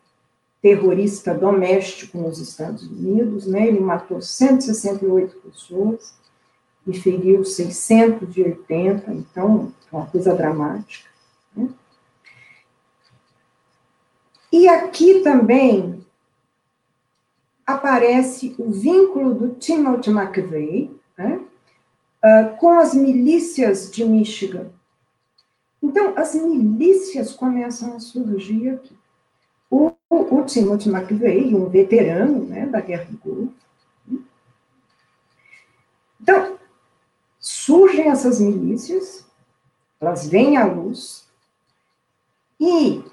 terrorista 0.62 1.34
doméstico 1.34 2.18
nos 2.18 2.40
Estados 2.40 2.84
Unidos, 2.84 3.46
né? 3.46 3.68
Ele 3.68 3.80
matou 3.80 4.20
168 4.22 5.38
pessoas 5.38 6.16
e 6.88 7.00
feriu 7.00 7.46
680, 7.46 9.14
então, 9.14 9.72
uma 9.92 10.08
coisa 10.08 10.34
dramática. 10.34 11.08
Né? 11.56 11.70
E 14.52 14.68
aqui 14.68 15.22
também 15.22 16.04
aparece 17.66 18.56
o 18.58 18.72
vínculo 18.72 19.34
do 19.34 19.50
Timothy 19.56 20.10
McVeigh 20.10 20.95
né, 21.18 21.42
uh, 22.24 22.58
com 22.58 22.80
as 22.80 22.94
milícias 22.94 23.92
de 23.92 24.04
Michigan. 24.06 24.70
Então, 25.82 26.14
as 26.18 26.34
milícias 26.34 27.34
começam 27.34 27.96
a 27.96 28.00
surgir 28.00 28.70
aqui. 28.70 28.98
O, 29.70 29.92
o, 30.10 30.44
Timothy 30.44 30.90
McVeigh, 30.90 31.56
um 31.56 31.70
veterano 31.70 32.46
né, 32.46 32.66
da 32.66 32.82
Guerra 32.82 33.06
do 33.06 33.18
Golfo. 33.18 33.54
Então, 36.22 36.58
surgem 37.40 38.10
essas 38.10 38.40
milícias, 38.40 39.26
elas 40.00 40.28
vêm 40.28 40.58
à 40.58 40.66
luz, 40.66 41.28
e 42.60 43.04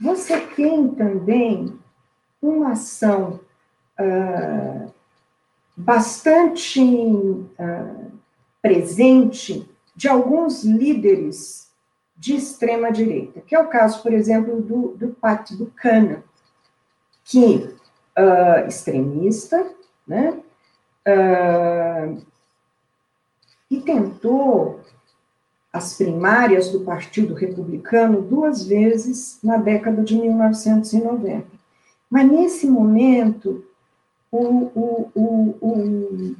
você 0.00 0.40
tem 0.40 0.88
também 0.94 1.78
uma 2.40 2.72
ação 2.72 3.40
uh, 3.98 4.94
bastante 5.76 6.80
uh, 6.80 8.12
presente 8.62 9.68
de 9.94 10.08
alguns 10.08 10.64
líderes 10.64 11.70
de 12.16 12.34
extrema 12.34 12.90
direita, 12.90 13.40
que 13.40 13.54
é 13.54 13.60
o 13.60 13.68
caso, 13.68 14.02
por 14.02 14.12
exemplo, 14.12 14.62
do, 14.62 14.96
do 14.96 15.08
Pat 15.08 15.52
Buchanan, 15.52 16.22
que 17.24 17.76
uh, 18.18 18.66
extremista, 18.66 19.70
né, 20.06 20.40
uh, 21.06 22.22
e 23.70 23.80
tentou 23.80 24.80
as 25.72 25.94
primárias 25.94 26.70
do 26.70 26.80
Partido 26.80 27.34
Republicano 27.34 28.22
duas 28.22 28.66
vezes 28.66 29.38
na 29.42 29.58
década 29.58 30.02
de 30.02 30.16
1990. 30.16 31.46
Mas 32.08 32.30
nesse 32.30 32.66
momento, 32.66 33.65
o, 34.36 35.10
o, 35.14 35.56
o, 35.60 35.68
o 35.68 36.36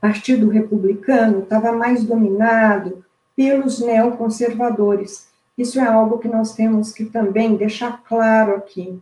Partido 0.00 0.48
Republicano 0.48 1.40
estava 1.40 1.72
mais 1.72 2.04
dominado 2.04 3.04
pelos 3.36 3.80
neoconservadores. 3.80 5.28
Isso 5.56 5.78
é 5.78 5.86
algo 5.86 6.18
que 6.18 6.28
nós 6.28 6.54
temos 6.54 6.92
que 6.92 7.04
também 7.04 7.56
deixar 7.56 8.02
claro 8.04 8.56
aqui. 8.56 9.00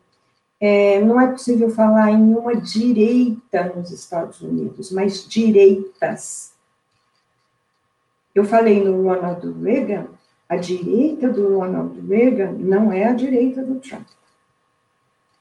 É, 0.61 1.01
não 1.01 1.21
é 1.21 1.27
possível 1.27 1.71
falar 1.71 2.13
em 2.13 2.35
uma 2.35 2.55
direita 2.55 3.73
nos 3.75 3.91
Estados 3.91 4.41
Unidos, 4.41 4.93
mas 4.93 5.27
direitas. 5.27 6.53
Eu 8.35 8.45
falei 8.45 8.83
no 8.83 9.03
Ronald 9.03 9.61
Reagan, 9.61 10.07
a 10.49 10.57
direita 10.57 11.29
do 11.29 11.59
Ronald 11.59 11.99
Reagan 12.07 12.53
não 12.53 12.93
é 12.93 13.05
a 13.05 13.13
direita 13.13 13.63
do 13.63 13.81
Trump. 13.81 14.07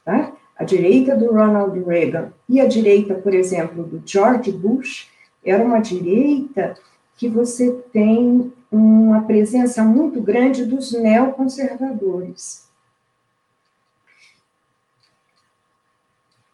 Tá? 0.04 0.34
A 0.62 0.64
direita 0.64 1.16
do 1.16 1.34
Ronald 1.34 1.76
Reagan 1.86 2.32
e 2.48 2.62
a 2.62 2.68
direita, 2.68 3.16
por 3.16 3.34
exemplo, 3.34 3.84
do 3.84 4.00
George 4.06 4.52
Bush, 4.52 5.10
era 5.44 5.64
uma 5.64 5.80
direita 5.80 6.78
que 7.18 7.28
você 7.28 7.72
tem 7.92 8.54
uma 8.72 9.24
presença 9.24 9.84
muito 9.84 10.22
grande 10.22 10.64
dos 10.64 10.92
neoconservadores. 10.92 12.70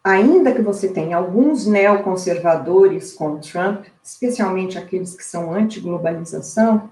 Ainda 0.02 0.54
que 0.54 0.62
você 0.62 0.88
tenha 0.88 1.18
alguns 1.18 1.66
neoconservadores 1.66 3.12
com 3.12 3.36
Trump, 3.36 3.88
especialmente 4.02 4.78
aqueles 4.78 5.14
que 5.14 5.22
são 5.22 5.52
anti-globalização, 5.52 6.90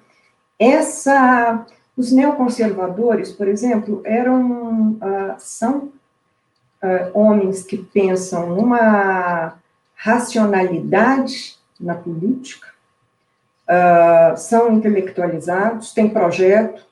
essa, 0.58 1.64
os 1.96 2.12
neoconservadores, 2.12 3.32
por 3.32 3.48
exemplo, 3.48 4.02
eram, 4.04 4.90
uh, 4.90 5.34
são 5.38 5.95
uh, 6.86 7.10
homens 7.18 7.62
que 7.62 7.76
pensam 7.76 8.54
numa 8.54 9.58
racionalidade 9.94 11.56
na 11.80 11.94
política, 11.94 12.68
uh, 13.68 14.36
são 14.36 14.72
intelectualizados, 14.72 15.92
têm 15.92 16.08
projeto, 16.08 16.86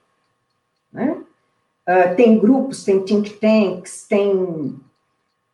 né? 0.93 1.23
Uh, 1.87 2.17
tem 2.17 2.39
grupos, 2.39 2.83
tem 2.83 3.05
think 3.05 3.35
tanks, 3.35 4.07
tem. 4.09 4.81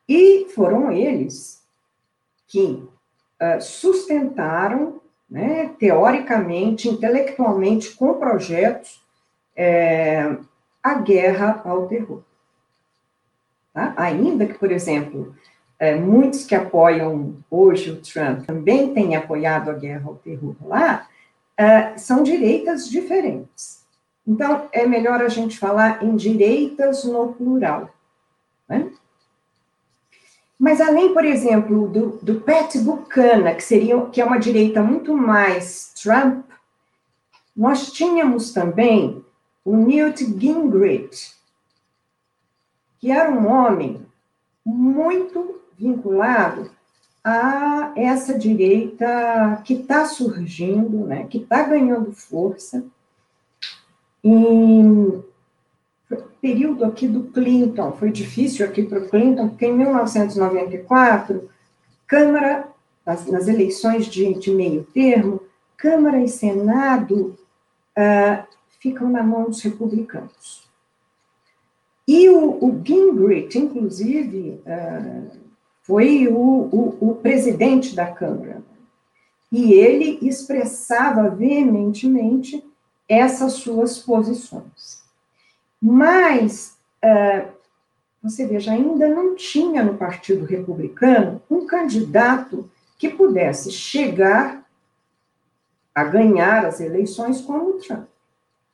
E 0.08 0.46
foram 0.54 0.90
eles 0.92 1.62
que 2.46 2.82
uh, 3.40 3.60
sustentaram, 3.60 5.00
né, 5.28 5.70
teoricamente, 5.78 6.88
intelectualmente, 6.88 7.94
com 7.94 8.14
projetos, 8.14 9.00
é, 9.54 10.36
a 10.82 10.94
guerra 10.94 11.62
ao 11.64 11.86
terror. 11.86 12.22
Tá? 13.72 13.94
Ainda 13.96 14.46
que, 14.46 14.54
por 14.54 14.70
exemplo, 14.70 15.34
é, 15.78 15.94
muitos 15.94 16.44
que 16.44 16.54
apoiam 16.54 17.36
hoje 17.50 17.90
o 17.90 18.00
Trump 18.00 18.46
também 18.46 18.92
têm 18.92 19.16
apoiado 19.16 19.70
a 19.70 19.74
guerra 19.74 20.06
ao 20.06 20.16
terror 20.16 20.54
lá, 20.62 21.08
é, 21.56 21.96
são 21.96 22.22
direitas 22.22 22.88
diferentes. 22.88 23.80
Então, 24.26 24.68
é 24.72 24.86
melhor 24.86 25.22
a 25.22 25.28
gente 25.28 25.58
falar 25.58 26.04
em 26.04 26.14
direitas 26.16 27.04
no 27.04 27.32
plural. 27.32 27.90
Né? 28.68 28.90
Mas 30.58 30.80
além, 30.80 31.14
por 31.14 31.24
exemplo, 31.24 31.88
do, 31.88 32.18
do 32.22 32.40
Pat 32.42 32.76
Buchanan, 32.76 33.54
que, 33.54 33.64
seria, 33.64 33.98
que 34.06 34.20
é 34.20 34.24
uma 34.24 34.38
direita 34.38 34.82
muito 34.82 35.16
mais 35.16 35.92
Trump, 36.02 36.44
nós 37.56 37.90
tínhamos 37.90 38.52
também 38.52 39.24
o 39.64 39.74
Newt 39.76 40.24
Gingrich, 40.38 41.34
que 43.00 43.10
era 43.10 43.30
um 43.30 43.48
homem 43.48 44.06
muito 44.64 45.60
vinculado 45.76 46.70
a 47.24 47.92
essa 47.96 48.38
direita 48.38 49.60
que 49.64 49.74
está 49.74 50.04
surgindo, 50.04 51.06
né, 51.06 51.26
que 51.26 51.38
está 51.38 51.62
ganhando 51.62 52.12
força. 52.12 52.84
Em 54.22 55.24
período 56.40 56.84
aqui 56.84 57.06
do 57.06 57.24
Clinton, 57.24 57.92
foi 57.92 58.10
difícil 58.10 58.64
aqui 58.66 58.82
para 58.82 58.98
o 58.98 59.08
Clinton, 59.08 59.48
porque 59.50 59.66
em 59.66 59.76
1994, 59.76 61.48
Câmara, 62.06 62.68
nas, 63.04 63.26
nas 63.26 63.46
eleições 63.46 64.06
de, 64.06 64.34
de, 64.34 64.50
meio 64.50 64.84
termo, 64.84 65.42
Câmara 65.76 66.20
e 66.20 66.28
Senado 66.28 67.38
uh, 67.96 68.44
ficam 68.80 69.08
na 69.08 69.22
mão 69.22 69.44
dos 69.44 69.62
republicanos. 69.62 70.69
E 72.12 72.28
o, 72.28 72.58
o 72.60 72.82
Gingrich, 72.84 73.56
inclusive, 73.56 74.60
uh, 74.66 75.30
foi 75.82 76.26
o, 76.26 76.34
o, 76.34 77.10
o, 77.10 77.14
presidente 77.14 77.94
da 77.94 78.10
Câmara. 78.10 78.64
E 79.52 79.74
ele 79.74 80.18
expressava 80.20 81.30
veementemente 81.30 82.64
essas 83.08 83.52
suas 83.52 83.98
posições. 83.98 85.04
Mas, 85.80 86.76
uh, 87.04 87.48
você 88.20 88.44
veja, 88.44 88.72
ainda 88.72 89.06
não 89.06 89.36
tinha 89.36 89.84
no 89.84 89.96
Partido 89.96 90.44
Republicano 90.44 91.40
um 91.48 91.64
candidato 91.64 92.68
que 92.98 93.08
pudesse 93.08 93.70
chegar 93.70 94.68
a 95.94 96.02
ganhar 96.02 96.66
as 96.66 96.80
eleições 96.80 97.40
como 97.40 97.70
o 97.70 97.78
Trump. 97.78 98.08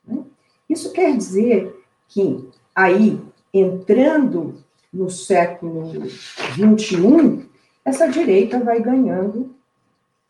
Né? 0.06 0.24
Isso 0.70 0.90
quer 0.90 1.14
dizer 1.14 1.84
que 2.08 2.48
aí, 2.76 3.25
entrando 3.52 4.62
no 4.92 5.10
século 5.10 5.92
XXI, 6.08 7.48
essa 7.84 8.08
direita 8.08 8.58
vai 8.62 8.80
ganhando 8.80 9.54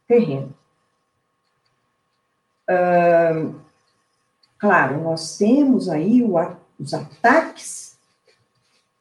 terreno. 0.06 0.54
Claro, 4.58 5.02
nós 5.02 5.36
temos 5.36 5.88
aí 5.88 6.22
o, 6.22 6.34
os 6.78 6.94
ataques 6.94 7.98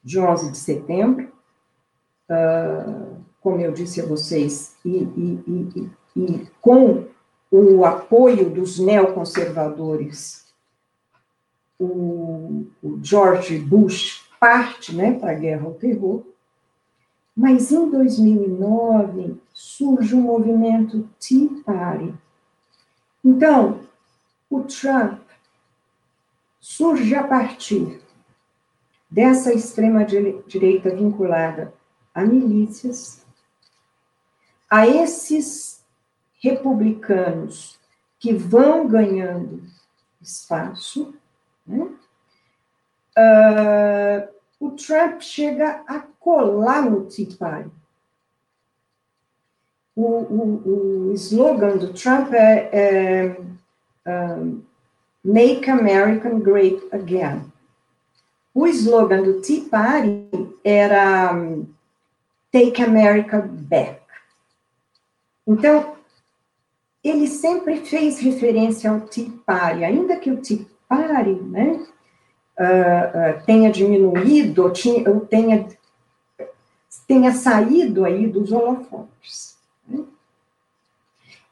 de 0.04 0.20
11 0.20 0.52
de 0.52 0.58
setembro, 0.58 1.32
como 3.42 3.60
eu 3.60 3.72
disse 3.72 4.02
a 4.02 4.06
vocês, 4.06 4.76
e, 4.86 4.98
e, 4.98 5.44
e, 5.48 5.92
e 6.16 6.48
com 6.62 7.08
o 7.52 7.86
apoio 7.86 8.50
dos 8.50 8.80
neoconservadores 8.80 10.45
o, 11.80 12.66
o 12.82 13.00
George 13.02 13.60
Bush 13.60 14.26
parte 14.40 14.96
né, 14.96 15.14
para 15.14 15.32
a 15.32 15.36
guerra 15.36 15.66
ao 15.66 15.74
terror, 15.74 16.24
mas 17.36 17.72
em 17.72 17.90
2009 17.90 19.42
surge 19.54 20.16
o 20.16 20.22
movimento 20.22 21.10
Tea 21.20 21.50
Party. 21.66 22.14
Então, 23.24 23.82
o 24.50 24.62
Trump 24.62 25.22
surge 26.60 27.14
a 27.16 27.24
partir 27.24 28.02
dessa 29.10 29.54
extrema-direita 29.54 30.96
vinculada 30.96 31.74
a 32.14 32.24
milícias, 32.24 33.26
a 34.70 34.88
esses 34.88 35.84
republicanos 36.42 37.80
que 38.20 38.34
vão 38.34 38.88
ganhando 38.88 39.64
espaço, 40.22 41.14
uh, 41.68 41.88
o 44.60 44.72
Trump 44.72 45.22
chega 45.22 45.84
a 45.88 46.00
colar 46.20 46.90
no 46.90 47.06
Tea 47.06 47.30
Party. 47.38 47.70
O, 49.96 50.04
o, 50.04 51.10
o 51.10 51.14
slogan 51.14 51.78
do 51.78 51.94
Trump 51.94 52.34
é, 52.34 52.70
é 52.74 53.38
um, 54.06 54.62
Make 55.24 55.70
America 55.70 56.30
Great 56.30 56.84
Again. 56.92 57.46
O 58.54 58.68
slogan 58.68 59.24
do 59.24 59.42
Tea 59.42 59.70
Party 59.70 60.28
era 60.64 61.34
um, 61.34 61.66
Take 62.52 62.84
America 62.84 63.42
Back. 63.42 64.02
Então, 65.48 65.96
ele 67.04 67.28
sempre 67.28 67.86
fez 67.86 68.20
referência 68.20 68.90
ao 68.90 69.02
Tea 69.02 69.32
Party, 69.46 69.84
ainda 69.84 70.18
que 70.18 70.32
o 70.32 70.42
Tea 70.42 70.66
Party 70.88 71.34
né, 71.34 71.86
uh, 72.60 73.40
uh, 73.40 73.46
tenha 73.46 73.72
diminuído, 73.72 74.72
tinha, 74.72 75.04
tenha, 75.22 75.68
tenha 77.08 77.34
saído 77.34 78.06
aí 78.06 78.28
dos 78.28 78.52
holofotes. 78.52 79.58
Né? 79.88 80.04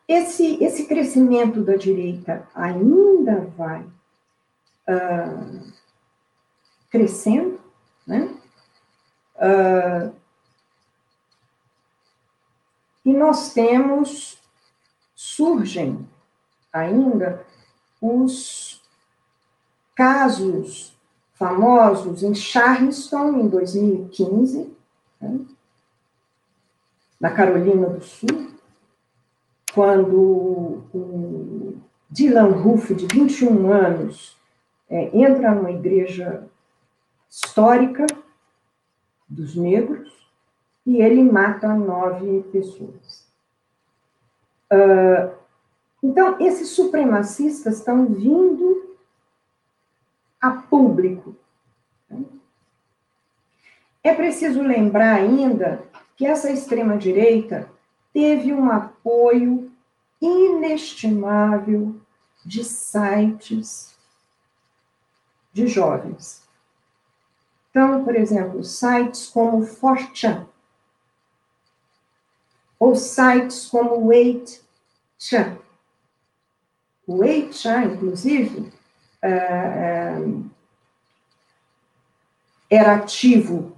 Esse, 0.07 0.63
esse 0.63 0.85
crescimento 0.85 1.61
da 1.63 1.75
direita 1.75 2.47
ainda 2.53 3.51
vai 3.57 3.81
uh, 4.89 5.73
crescendo, 6.89 7.59
né? 8.05 8.35
E 13.05 13.11
nós 13.11 13.53
temos, 13.53 14.37
surgem 15.13 16.07
ainda 16.71 17.45
os 18.01 18.72
casos 19.95 20.97
famosos 21.33 22.23
em 22.23 22.33
Charleston, 22.33 23.39
em 23.39 23.47
2015, 23.47 24.71
né? 25.21 25.39
na 27.19 27.31
Carolina 27.31 27.89
do 27.89 28.03
Sul, 28.03 28.51
quando 29.73 30.83
o 30.93 31.75
Dylan 32.09 32.51
Roof, 32.51 32.93
de 32.93 33.07
21 33.07 33.71
anos, 33.71 34.37
é, 34.89 35.09
entra 35.17 35.55
numa 35.55 35.71
igreja 35.71 36.47
histórica 37.29 38.05
dos 39.27 39.55
negros 39.55 40.13
e 40.85 41.01
ele 41.01 41.23
mata 41.23 41.73
nove 41.73 42.43
pessoas. 42.51 43.27
Uh, 44.71 45.33
então, 46.03 46.39
esses 46.39 46.69
supremacistas 46.69 47.77
estão 47.77 48.05
vindo 48.05 48.92
a 50.43 50.51
público. 50.51 51.37
É 54.03 54.13
preciso 54.13 54.61
lembrar 54.61 55.15
ainda 55.15 55.81
que 56.17 56.25
essa 56.25 56.51
extrema-direita 56.51 57.71
teve 58.11 58.51
um 58.51 58.69
apoio 58.69 59.71
inestimável 60.21 61.95
de 62.45 62.61
sites 62.65 63.97
de 65.53 65.65
jovens. 65.65 66.43
Então, 67.69 68.03
por 68.03 68.13
exemplo, 68.13 68.65
sites 68.65 69.29
como 69.29 69.65
Fortran, 69.65 70.45
ou 72.77 72.97
sites 72.97 73.67
como 73.67 73.95
o 73.95 74.07
8chan. 74.09 75.57
O 77.07 77.19
8chan, 77.19 77.93
inclusive, 77.93 78.82
é, 79.23 80.15
era 82.69 82.95
ativo 82.95 83.73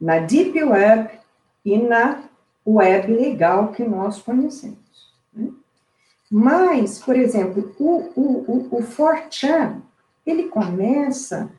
na 0.00 0.18
Deep 0.18 0.62
Web 0.62 1.10
e 1.64 1.78
na 1.78 2.24
web 2.66 3.12
legal 3.12 3.72
que 3.72 3.84
nós 3.84 4.20
conhecemos. 4.20 4.78
Né? 5.32 5.50
Mas, 6.30 6.98
por 6.98 7.16
exemplo, 7.16 7.74
o, 7.78 8.12
o, 8.16 8.70
o, 8.70 8.78
o 8.78 8.86
ele 10.26 10.48
começa 10.48 11.50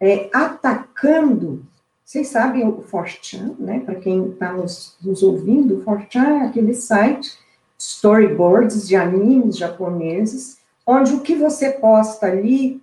é, 0.00 0.28
atacando, 0.32 1.64
vocês 2.04 2.28
sabem 2.28 2.66
o 2.66 2.82
Fortran, 2.82 3.54
né? 3.58 3.80
Para 3.80 3.96
quem 3.96 4.30
está 4.30 4.52
nos, 4.52 4.96
nos, 5.02 5.22
ouvindo, 5.22 5.78
o 5.78 5.82
Fortran 5.82 6.42
é 6.42 6.46
aquele 6.46 6.74
site, 6.74 7.38
storyboards 7.78 8.86
de 8.86 8.96
animes 8.96 9.56
japoneses, 9.56 10.58
onde 10.86 11.14
o 11.14 11.20
que 11.20 11.34
você 11.34 11.70
posta 11.70 12.26
ali, 12.26 12.82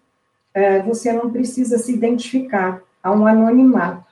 é, 0.53 0.81
você 0.81 1.13
não 1.13 1.31
precisa 1.31 1.77
se 1.77 1.93
identificar, 1.93 2.81
há 3.01 3.11
um 3.11 3.25
anonimato. 3.25 4.11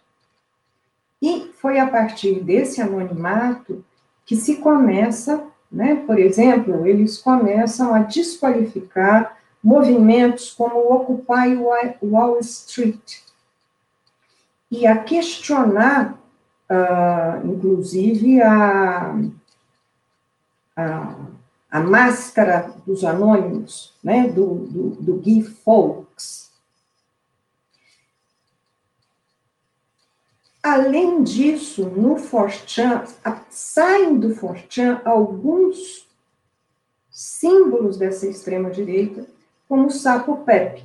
E 1.22 1.52
foi 1.60 1.80
a 1.80 1.88
partir 1.88 2.42
desse 2.42 2.82
anonimato 2.82 3.84
que 4.26 4.36
se 4.36 4.58
começa, 4.58 5.44
né, 5.72 5.96
por 5.96 6.18
exemplo, 6.18 6.86
eles 6.86 7.18
começam 7.18 7.94
a 7.94 8.00
desqualificar 8.00 9.38
movimentos 9.62 10.52
como 10.52 10.78
o 10.78 10.94
Occupy 10.94 11.58
Wall 12.02 12.40
Street 12.40 13.22
e 14.72 14.86
a 14.86 14.98
questionar, 15.04 16.14
uh, 16.70 17.48
inclusive, 17.48 18.42
a, 18.42 19.16
a, 20.78 21.16
a, 21.70 21.80
máscara 21.80 22.74
dos 22.86 23.04
anônimos, 23.04 23.94
né, 24.04 24.28
do, 24.28 24.56
do, 24.56 24.90
do 24.92 25.16
Guy 25.16 25.44
Fawkes, 25.44 26.50
Além 30.62 31.24
disso, 31.24 31.86
no 31.86 32.18
Fortran, 32.18 33.06
saem 33.50 34.20
do 34.20 34.36
Fortran 34.36 35.00
alguns 35.06 36.06
símbolos 37.10 37.98
dessa 37.98 38.28
extrema-direita, 38.28 39.26
como 39.70 39.88
o 39.88 39.92
sapo 39.92 40.44
Pepe. 40.44 40.84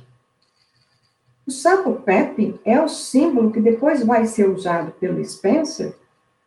O 1.45 1.51
sapo 1.51 2.01
Pepe 2.01 2.59
é 2.63 2.81
o 2.81 2.87
símbolo 2.87 3.51
que 3.51 3.59
depois 3.59 4.03
vai 4.03 4.25
ser 4.25 4.49
usado 4.49 4.91
pelo 4.93 5.23
Spencer, 5.23 5.95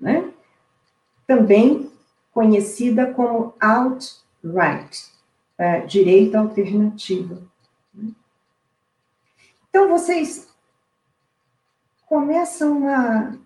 né? 0.01 0.33
também 1.27 1.93
conhecida 2.33 3.13
como 3.13 3.55
alt-right, 4.45 5.11
é, 5.59 6.37
alternativa. 6.37 7.43
Então, 9.69 9.89
vocês 9.89 10.49
começa 12.07 12.67
uma 12.67 13.39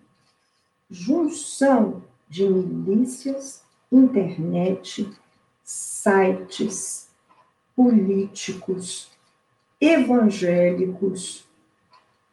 junção 0.89 2.03
de 2.29 2.47
milícias, 2.47 3.63
internet, 3.91 5.11
sites, 5.63 7.09
políticos, 7.75 9.11
evangélicos, 9.79 11.45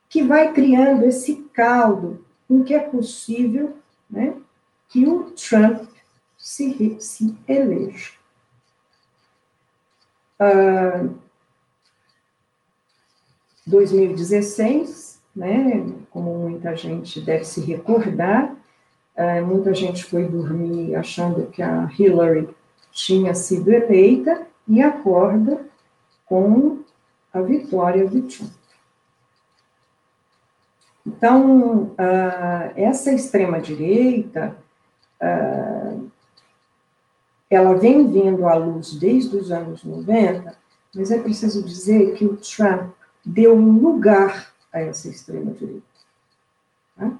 que 0.09 0.23
vai 0.23 0.53
criando 0.53 1.05
esse 1.05 1.37
caldo 1.53 2.25
em 2.49 2.62
que 2.62 2.75
é 2.75 2.81
possível 2.81 3.77
né, 4.09 4.37
que 4.88 5.07
o 5.07 5.31
Trump 5.31 5.88
se, 6.37 7.01
se 7.01 7.37
eleja. 7.46 8.19
Uh, 10.40 11.20
2016, 13.66 15.20
né? 15.35 15.87
Como 16.11 16.35
muita 16.35 16.74
gente 16.76 17.20
deve 17.20 17.44
se 17.44 17.61
recordar, 17.61 18.57
é, 19.14 19.40
muita 19.40 19.74
gente 19.74 20.05
foi 20.05 20.24
dormir 20.26 20.94
achando 20.94 21.46
que 21.46 21.62
a 21.62 21.88
Hillary 21.98 22.48
tinha 22.90 23.35
sido 23.35 23.70
eleita 23.70 24.46
e 24.66 24.83
acorda 24.83 25.64
com 26.26 26.83
a 27.33 27.40
vitória 27.40 28.09
do 28.09 28.22
Trump. 28.22 28.53
Então, 31.07 31.83
uh, 31.92 32.72
essa 32.76 33.12
extrema-direita, 33.12 34.57
uh, 35.20 36.11
ela 37.50 37.74
vem 37.74 38.06
vindo 38.06 38.46
à 38.46 38.54
luz 38.54 38.94
desde 38.94 39.36
os 39.36 39.50
anos 39.50 39.82
90, 39.82 40.56
mas 40.94 41.10
é 41.10 41.18
preciso 41.18 41.62
dizer 41.62 42.14
que 42.14 42.24
o 42.24 42.36
Trump 42.36 42.92
deu 43.24 43.54
um 43.54 43.78
lugar 43.78 44.52
a 44.72 44.80
essa 44.80 45.08
extrema-direita. 45.08 45.82
Tá? 46.96 47.18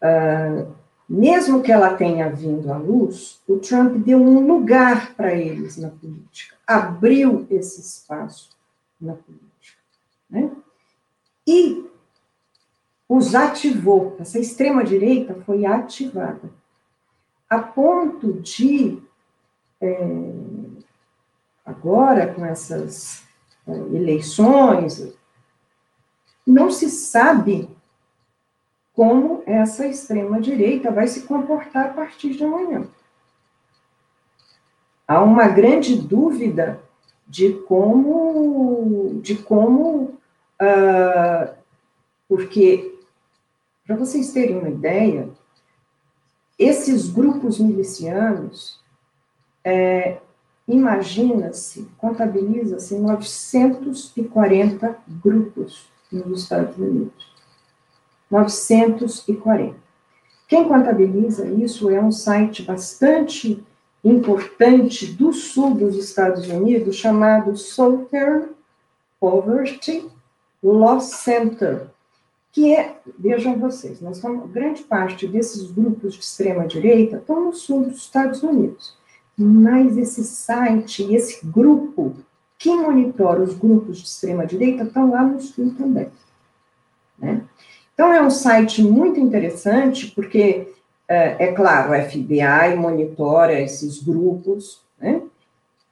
Uh, 0.00 0.72
mesmo 1.08 1.62
que 1.62 1.72
ela 1.72 1.94
tenha 1.94 2.28
vindo 2.28 2.70
à 2.72 2.76
luz, 2.76 3.40
o 3.48 3.58
Trump 3.58 3.96
deu 3.96 4.18
um 4.18 4.46
lugar 4.46 5.14
para 5.14 5.34
eles 5.34 5.76
na 5.76 5.88
política, 5.88 6.54
abriu 6.66 7.46
esse 7.50 7.80
espaço 7.80 8.50
na 9.00 9.14
política. 9.14 9.78
Né? 10.28 10.50
E 11.46 11.88
os 13.08 13.34
ativou. 13.34 14.16
Essa 14.20 14.38
extrema-direita 14.38 15.34
foi 15.46 15.64
ativada, 15.64 16.50
a 17.48 17.58
ponto 17.58 18.34
de, 18.34 19.02
é, 19.80 19.96
agora, 21.64 22.32
com 22.32 22.44
essas 22.44 23.22
é, 23.66 23.72
eleições, 23.72 25.14
não 26.46 26.70
se 26.70 26.88
sabe 26.88 27.68
como 28.92 29.42
essa 29.46 29.86
extrema-direita 29.86 30.90
vai 30.90 31.06
se 31.06 31.22
comportar 31.22 31.86
a 31.86 31.92
partir 31.92 32.30
de 32.30 32.44
amanhã. 32.44 32.88
Há 35.06 35.22
uma 35.22 35.46
grande 35.46 35.96
dúvida 35.96 36.80
de 37.26 37.52
como, 37.52 39.20
de 39.22 39.36
como, 39.36 40.18
uh, 40.60 41.54
porque 42.26 42.98
para 43.86 43.96
vocês 43.96 44.32
terem 44.32 44.58
uma 44.58 44.68
ideia, 44.68 45.30
esses 46.58 47.08
grupos 47.08 47.58
milicianos, 47.58 48.80
é, 49.68 50.18
imagina-se, 50.66 51.86
contabiliza-se 51.98 52.98
940 52.98 54.96
grupos 55.22 55.88
nos 56.10 56.42
Estados 56.42 56.76
Unidos. 56.78 57.28
940. 58.30 59.76
Quem 60.46 60.66
contabiliza 60.66 61.46
isso 61.46 61.90
é 61.90 62.00
um 62.00 62.10
site 62.10 62.62
bastante 62.62 63.62
importante 64.02 65.06
do 65.06 65.32
sul 65.32 65.74
dos 65.74 65.96
Estados 65.96 66.48
Unidos 66.48 66.96
chamado 66.96 67.56
Southern 67.56 68.48
Poverty 69.20 70.08
Law 70.62 71.00
Center 71.00 71.88
que 72.58 72.74
é, 72.74 72.96
vejam 73.16 73.56
vocês, 73.56 74.00
nós 74.00 74.16
estamos, 74.16 74.50
grande 74.50 74.82
parte 74.82 75.28
desses 75.28 75.70
grupos 75.70 76.14
de 76.14 76.20
extrema-direita 76.20 77.18
estão 77.18 77.44
no 77.44 77.52
sul 77.52 77.84
dos 77.84 77.98
Estados 77.98 78.42
Unidos, 78.42 78.96
mas 79.38 79.96
esse 79.96 80.24
site 80.24 81.14
esse 81.14 81.46
grupo 81.46 82.16
que 82.58 82.74
monitora 82.74 83.42
os 83.42 83.54
grupos 83.54 83.98
de 83.98 84.06
extrema-direita 84.06 84.82
estão 84.82 85.10
lá 85.10 85.22
no 85.22 85.40
sul 85.40 85.74
também. 85.78 86.08
Né? 87.18 87.42
Então, 87.94 88.12
é 88.12 88.20
um 88.20 88.30
site 88.30 88.82
muito 88.82 89.20
interessante, 89.20 90.08
porque, 90.08 90.72
é, 91.06 91.46
é 91.46 91.52
claro, 91.52 91.92
o 91.92 92.10
FBI 92.10 92.76
monitora 92.76 93.60
esses 93.60 94.02
grupos, 94.02 94.80
né? 95.00 95.22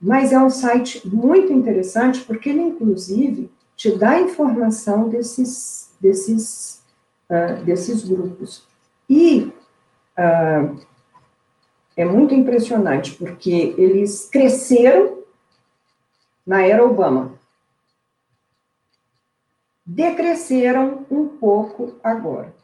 mas 0.00 0.32
é 0.32 0.38
um 0.38 0.50
site 0.50 1.06
muito 1.08 1.52
interessante, 1.52 2.20
porque 2.22 2.48
ele, 2.48 2.62
inclusive, 2.62 3.50
te 3.76 3.96
dá 3.96 4.20
informação 4.20 5.08
desses 5.08 5.86
desses, 6.00 6.82
uh, 7.30 7.64
desses 7.64 8.04
grupos. 8.04 8.66
E 9.08 9.52
uh, 10.18 10.80
é 11.96 12.04
muito 12.04 12.34
impressionante, 12.34 13.14
porque 13.14 13.74
eles 13.78 14.28
cresceram 14.30 15.22
na 16.46 16.62
era 16.62 16.84
Obama. 16.84 17.38
Decresceram 19.84 21.06
um 21.10 21.26
pouco 21.26 21.94
agora. 22.04 22.54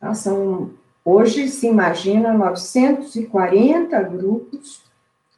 Tá? 0.00 0.12
São, 0.14 0.72
hoje 1.04 1.48
se 1.48 1.66
imagina 1.66 2.32
940 2.32 4.02
grupos 4.02 4.82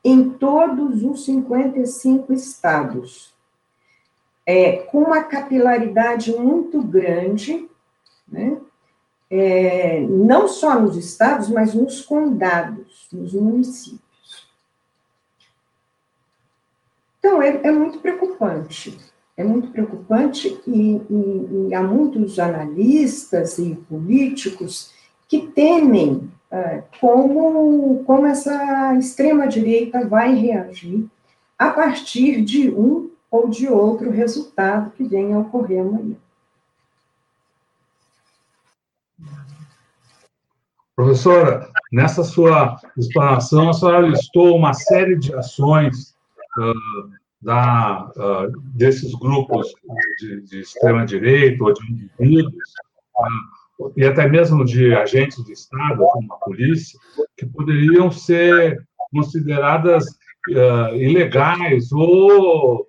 em 0.03 0.31
todos 0.31 1.03
os 1.03 1.25
55 1.25 2.33
estados 2.33 3.35
é, 4.47 4.73
com 4.73 4.99
uma 4.99 5.25
capilaridade 5.25 6.33
muito 6.37 6.83
grande, 6.83 7.69
né? 8.29 8.59
É, 9.37 10.01
não 10.01 10.47
só 10.47 10.79
nos 10.79 10.97
estados, 10.97 11.49
mas 11.49 11.75
nos 11.75 12.03
condados, 12.03 13.09
nos 13.13 13.33
municípios. 13.33 14.49
Então, 17.19 17.43
é, 17.43 17.61
é 17.65 17.73
muito 17.73 17.99
preocupante. 17.99 18.97
É 19.37 19.43
muito 19.43 19.73
preocupante 19.73 20.57
e, 20.65 21.03
e, 21.11 21.69
e, 21.69 21.75
há 21.75 21.83
muitos 21.83 22.39
analistas 22.39 23.59
e 23.59 23.75
políticos 23.89 24.93
que 25.29 25.49
temem 25.49 26.31
é, 26.49 26.85
como, 27.01 28.05
como 28.05 28.27
essa 28.27 28.95
extrema-direita 28.97 30.07
vai 30.07 30.33
reagir 30.35 31.09
a 31.59 31.71
partir 31.71 32.43
de 32.43 32.71
um 32.71 33.11
ou 33.29 33.49
de 33.49 33.67
outro 33.67 34.11
resultado 34.11 34.93
que 34.93 35.03
venha 35.03 35.35
a 35.35 35.41
ocorrer 35.41 35.81
amanhã. 35.81 36.15
Professora, 40.97 41.69
nessa 41.93 42.23
sua 42.23 42.77
explanação, 42.97 43.69
a 43.69 43.73
senhora 43.73 44.07
listou 44.07 44.57
uma 44.57 44.73
série 44.73 45.17
de 45.17 45.35
ações 45.35 46.15
uh, 46.57 47.11
da, 47.43 48.09
uh, 48.17 48.61
desses 48.75 49.13
grupos 49.17 49.75
de, 50.21 50.43
de 50.43 50.61
extrema-direita 50.61 51.65
ou 51.65 51.73
de 51.73 51.93
indivíduos, 51.93 52.55
uh, 53.81 53.93
e 53.97 54.05
até 54.07 54.29
mesmo 54.29 54.65
de 54.65 54.95
agentes 54.95 55.45
de 55.45 55.53
Estado, 55.53 56.05
como 56.13 56.33
a 56.33 56.37
polícia, 56.37 56.99
que 57.37 57.45
poderiam 57.45 58.11
ser 58.11 58.87
consideradas 59.13 60.05
ilegais 60.93 61.91
ou 61.91 62.87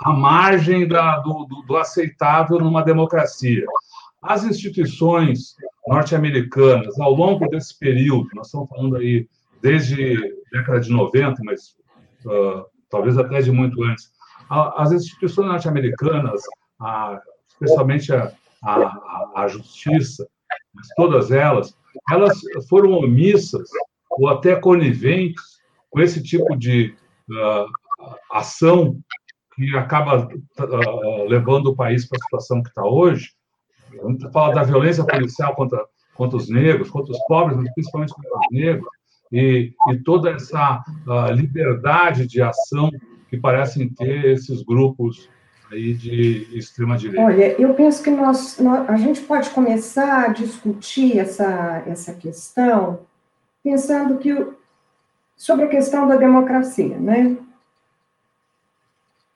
à 0.00 0.12
margem 0.12 0.88
da, 0.88 1.18
do, 1.18 1.44
do, 1.44 1.62
do 1.62 1.76
aceitável 1.76 2.58
numa 2.58 2.82
democracia. 2.82 3.64
As 4.22 4.44
instituições 4.44 5.54
norte-americanas, 5.86 6.98
ao 6.98 7.14
longo 7.14 7.48
desse 7.48 7.78
período, 7.78 8.28
nós 8.34 8.46
estamos 8.46 8.68
falando 8.68 8.96
aí 8.96 9.28
desde 9.62 10.34
década 10.52 10.80
de 10.80 10.90
90, 10.90 11.42
mas 11.44 11.76
uh, 12.24 12.64
talvez 12.90 13.18
até 13.18 13.40
de 13.40 13.50
muito 13.50 13.82
antes, 13.82 14.10
as 14.48 14.92
instituições 14.92 15.48
norte-americanas, 15.48 16.40
especialmente 17.48 18.12
a, 18.12 18.32
a, 18.62 19.32
a, 19.36 19.48
justiça, 19.48 20.26
todas 20.96 21.30
elas, 21.32 21.76
elas 22.10 22.38
foram 22.68 22.92
omissas 22.92 23.68
ou 24.10 24.28
até 24.28 24.54
coniventes 24.54 25.42
com 25.90 26.00
esse 26.00 26.22
tipo 26.22 26.56
de 26.56 26.94
uh, 27.30 27.66
ação 28.30 28.98
que 29.54 29.76
acaba 29.76 30.28
uh, 30.28 31.28
levando 31.28 31.68
o 31.68 31.76
país 31.76 32.06
para 32.06 32.18
a 32.18 32.22
situação 32.22 32.62
que 32.62 32.68
está 32.68 32.84
hoje. 32.84 33.32
A 34.02 34.08
gente 34.10 34.30
fala 34.30 34.54
da 34.54 34.62
violência 34.62 35.04
policial 35.04 35.54
contra, 35.54 35.84
contra 36.14 36.36
os 36.36 36.48
negros, 36.48 36.90
contra 36.90 37.12
os 37.12 37.18
pobres, 37.26 37.56
mas 37.56 37.72
principalmente 37.74 38.14
contra 38.14 38.38
os 38.38 38.46
negros, 38.50 38.88
e, 39.32 39.72
e 39.88 39.98
toda 39.98 40.30
essa 40.30 40.82
uh, 41.06 41.32
liberdade 41.32 42.26
de 42.26 42.40
ação 42.40 42.90
que 43.28 43.36
parecem 43.36 43.88
ter 43.88 44.24
esses 44.26 44.62
grupos 44.62 45.28
aí 45.70 45.94
de 45.94 46.46
extrema 46.56 46.96
direita. 46.96 47.22
Olha, 47.22 47.60
eu 47.60 47.74
penso 47.74 48.02
que 48.02 48.10
nós, 48.10 48.58
nós, 48.60 48.88
a 48.88 48.96
gente 48.96 49.20
pode 49.22 49.50
começar 49.50 50.26
a 50.26 50.28
discutir 50.28 51.18
essa, 51.18 51.82
essa 51.86 52.14
questão 52.14 53.00
pensando 53.64 54.18
que 54.18 54.46
sobre 55.36 55.64
a 55.64 55.68
questão 55.68 56.06
da 56.06 56.16
democracia, 56.16 56.96
né? 56.98 57.36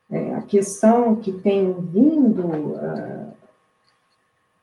É, 0.09 0.35
a 0.35 0.42
questão 0.42 1.16
que 1.16 1.33
tem 1.33 1.73
vindo 1.73 2.46
uh, 2.46 3.20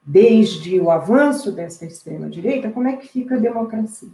desde 0.08 0.80
o 0.80 0.90
avanço 0.90 1.52
dessa 1.52 1.86
extrema-direita, 1.86 2.72
como 2.72 2.88
é 2.88 2.96
que 2.96 3.10
fica 3.10 3.36
a 3.36 3.40
democracia? 3.40 4.08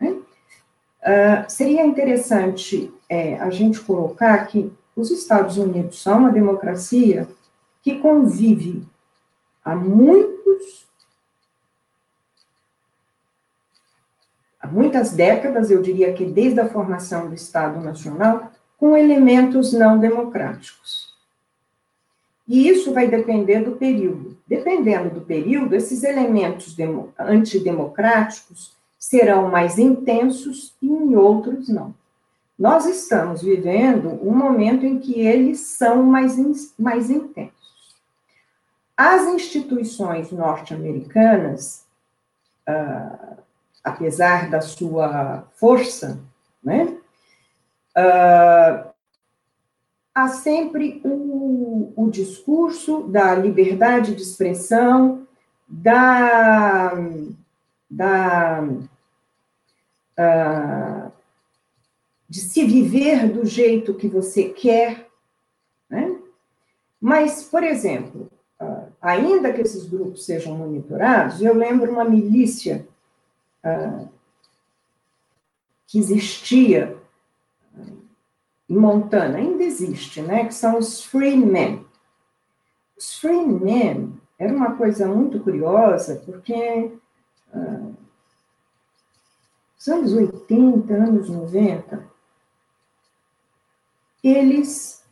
Né? 0.00 0.12
Uh, 0.12 1.44
seria 1.48 1.84
interessante 1.84 2.90
é, 3.10 3.36
a 3.36 3.50
gente 3.50 3.78
colocar 3.80 4.46
que 4.46 4.72
os 4.96 5.10
Estados 5.10 5.58
Unidos 5.58 6.00
são 6.00 6.20
uma 6.20 6.32
democracia 6.32 7.28
que 7.82 7.98
convive 7.98 8.86
há 9.62 9.76
muitos 9.76 10.86
há 14.58 14.66
muitas 14.66 15.12
décadas, 15.12 15.70
eu 15.70 15.82
diria 15.82 16.14
que 16.14 16.24
desde 16.24 16.58
a 16.58 16.68
formação 16.70 17.28
do 17.28 17.34
Estado 17.34 17.78
Nacional, 17.80 18.50
com 18.78 18.96
elementos 18.96 19.74
não 19.74 19.98
democráticos. 19.98 21.14
E 22.46 22.68
isso 22.68 22.92
vai 22.92 23.08
depender 23.08 23.60
do 23.60 23.72
período. 23.72 24.36
Dependendo 24.46 25.10
do 25.10 25.13
período, 25.24 25.74
esses 25.74 26.02
elementos 26.02 26.76
antidemocráticos 27.18 28.74
serão 28.98 29.50
mais 29.50 29.78
intensos 29.78 30.74
e 30.80 30.86
em 30.86 31.16
outros 31.16 31.68
não. 31.68 31.94
Nós 32.58 32.86
estamos 32.86 33.42
vivendo 33.42 34.10
um 34.22 34.34
momento 34.34 34.86
em 34.86 34.98
que 34.98 35.20
eles 35.20 35.60
são 35.60 36.02
mais, 36.04 36.36
mais 36.78 37.10
intensos. 37.10 37.54
As 38.96 39.26
instituições 39.26 40.30
norte-americanas, 40.30 41.84
uh, 42.68 43.36
apesar 43.82 44.48
da 44.48 44.60
sua 44.60 45.48
força, 45.56 46.20
né, 46.62 46.96
Uh, 47.96 48.93
há 50.14 50.28
sempre 50.28 51.00
o, 51.04 51.92
o, 51.96 52.08
discurso 52.08 53.02
da 53.02 53.34
liberdade 53.34 54.14
de 54.14 54.22
expressão, 54.22 55.26
da, 55.66 56.92
da 57.90 58.62
uh, 60.18 61.12
de 62.28 62.40
se 62.40 62.64
viver 62.64 63.28
do 63.28 63.44
jeito 63.44 63.94
que 63.94 64.06
você 64.06 64.50
quer, 64.50 65.08
né? 65.90 66.16
Mas, 67.00 67.42
por 67.42 67.62
exemplo, 67.62 68.30
uh, 68.60 68.92
ainda 69.02 69.52
que 69.52 69.60
esses 69.60 69.86
grupos 69.86 70.24
sejam 70.24 70.56
monitorados, 70.56 71.42
eu 71.42 71.54
lembro 71.54 71.92
uma 71.92 72.04
milícia 72.04 72.86
uh, 73.64 74.08
que 75.86 75.98
existia 75.98 76.96
em 78.68 78.76
Montana, 78.76 79.38
ainda 79.38 79.62
existe, 79.62 80.22
né? 80.22 80.46
Que 80.46 80.54
são 80.54 80.78
os 80.78 81.04
Free 81.04 81.36
Men. 81.36 81.84
Os 82.96 83.18
Free 83.18 83.46
Men 83.46 84.12
era 84.38 84.54
uma 84.54 84.74
coisa 84.76 85.06
muito 85.06 85.40
curiosa, 85.40 86.22
porque 86.24 86.92
uh, 87.52 87.96
nos 89.76 89.88
anos 89.88 90.12
80, 90.12 90.94
anos 90.94 91.28
90, 91.28 92.04
eles 94.22 95.04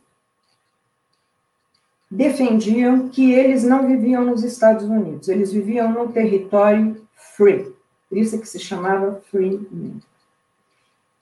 defendiam 2.09 3.09
que 3.09 3.31
eles 3.31 3.63
não 3.63 3.87
viviam 3.87 4.23
nos 4.23 4.43
Estados 4.43 4.85
Unidos, 4.85 5.27
eles 5.27 5.51
viviam 5.51 5.91
no 5.91 6.11
território 6.11 7.07
free, 7.35 7.73
por 8.09 8.17
isso 8.17 8.35
é 8.35 8.39
que 8.39 8.47
se 8.47 8.59
chamava 8.59 9.21
Free 9.29 9.67
Men. 9.71 10.01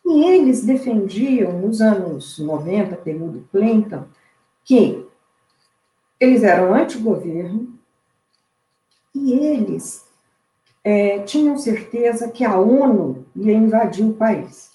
E 0.06 0.26
eles 0.26 0.64
defendiam, 0.66 1.60
nos 1.60 1.82
anos 1.82 2.40
90, 2.40 2.96
período 2.98 3.48
Clinton, 3.52 4.06
que 4.64 5.08
eles 6.20 6.44
eram 6.44 6.74
anti-governo 6.74 7.80
e 9.14 9.34
eles 9.34 10.06
é, 10.84 11.20
tinham 11.20 11.58
certeza 11.58 12.30
que 12.30 12.44
a 12.44 12.58
ONU 12.58 13.26
ia 13.36 13.54
invadir 13.54 14.06
o 14.06 14.14
país. 14.14 14.72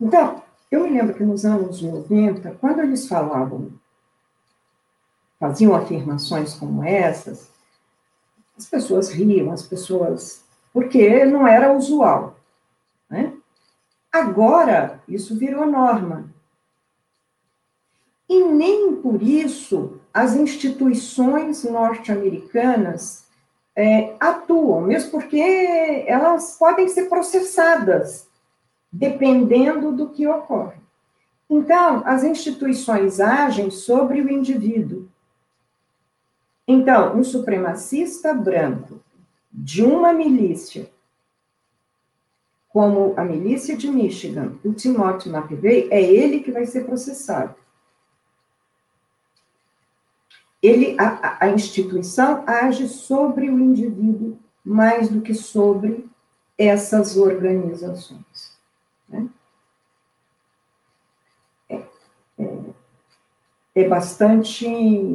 Então, 0.00 0.42
eu 0.70 0.84
me 0.84 0.90
lembro 0.90 1.14
que 1.14 1.24
nos 1.24 1.44
anos 1.44 1.82
90, 1.82 2.52
quando 2.60 2.80
eles 2.80 3.08
falavam, 3.08 3.72
faziam 5.38 5.74
afirmações 5.74 6.54
como 6.54 6.84
essas, 6.84 7.50
as 8.56 8.66
pessoas 8.66 9.08
riam, 9.08 9.50
as 9.50 9.62
pessoas. 9.62 10.44
porque 10.72 11.24
não 11.24 11.46
era 11.46 11.72
usual. 11.72 12.36
Né? 13.08 13.32
Agora, 14.12 15.00
isso 15.08 15.36
virou 15.36 15.66
norma. 15.66 16.28
E 18.28 18.44
nem 18.44 18.96
por 18.96 19.22
isso 19.22 20.00
as 20.12 20.34
instituições 20.34 21.64
norte-americanas 21.64 23.24
é, 23.74 24.14
atuam, 24.18 24.82
mesmo 24.82 25.12
porque 25.12 25.40
elas 26.06 26.56
podem 26.56 26.88
ser 26.88 27.08
processadas, 27.08 28.28
dependendo 28.92 29.92
do 29.92 30.10
que 30.10 30.26
ocorre. 30.26 30.80
Então, 31.48 32.02
as 32.04 32.22
instituições 32.22 33.20
agem 33.20 33.70
sobre 33.70 34.20
o 34.20 34.30
indivíduo. 34.30 35.08
Então, 36.66 37.16
um 37.16 37.24
supremacista 37.24 38.32
branco 38.32 39.00
de 39.52 39.82
uma 39.82 40.12
milícia 40.12 40.88
como 42.70 43.14
a 43.16 43.24
milícia 43.24 43.76
de 43.76 43.90
Michigan, 43.90 44.54
o 44.64 44.72
Timothy 44.72 45.28
McVeigh, 45.28 45.88
é 45.90 46.00
ele 46.00 46.40
que 46.40 46.52
vai 46.52 46.64
ser 46.64 46.84
processado. 46.84 47.54
Ele, 50.62 50.96
a, 50.98 51.44
a 51.44 51.50
instituição 51.50 52.44
age 52.46 52.86
sobre 52.86 53.50
o 53.50 53.58
indivíduo 53.58 54.38
mais 54.64 55.08
do 55.08 55.20
que 55.20 55.34
sobre 55.34 56.08
essas 56.56 57.16
organizações. 57.16 58.56
Né? 59.08 59.28
É, 61.68 61.82
é, 62.38 62.58
é, 63.74 63.88
bastante, 63.88 64.68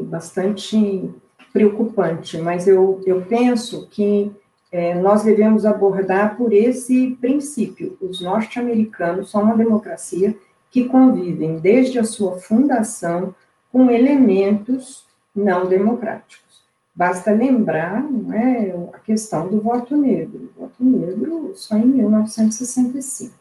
bastante 0.05 1.13
preocupante, 1.53 2.37
mas 2.39 2.67
eu, 2.67 3.01
eu 3.05 3.23
penso 3.25 3.87
que 3.87 4.35
é, 4.75 4.93
nós 4.93 5.23
devemos 5.23 5.65
abordar 5.65 6.35
por 6.35 6.51
esse 6.51 7.11
princípio. 7.21 7.97
Os 8.01 8.19
norte-americanos 8.19 9.31
são 9.31 9.43
uma 9.43 9.55
democracia 9.55 10.38
que 10.69 10.83
convivem 10.83 11.59
desde 11.59 11.97
a 11.97 12.03
sua 12.03 12.38
fundação 12.39 13.33
com 13.71 13.89
elementos 13.89 15.05
não 15.33 15.65
democráticos. 15.65 16.61
Basta 16.93 17.31
lembrar 17.31 18.03
é, 18.33 18.75
a 18.93 18.99
questão 18.99 19.47
do 19.47 19.61
voto 19.61 19.95
negro. 19.95 20.51
O 20.57 20.63
voto 20.63 20.83
negro 20.83 21.53
só 21.55 21.77
em 21.77 21.85
1965. 21.85 23.33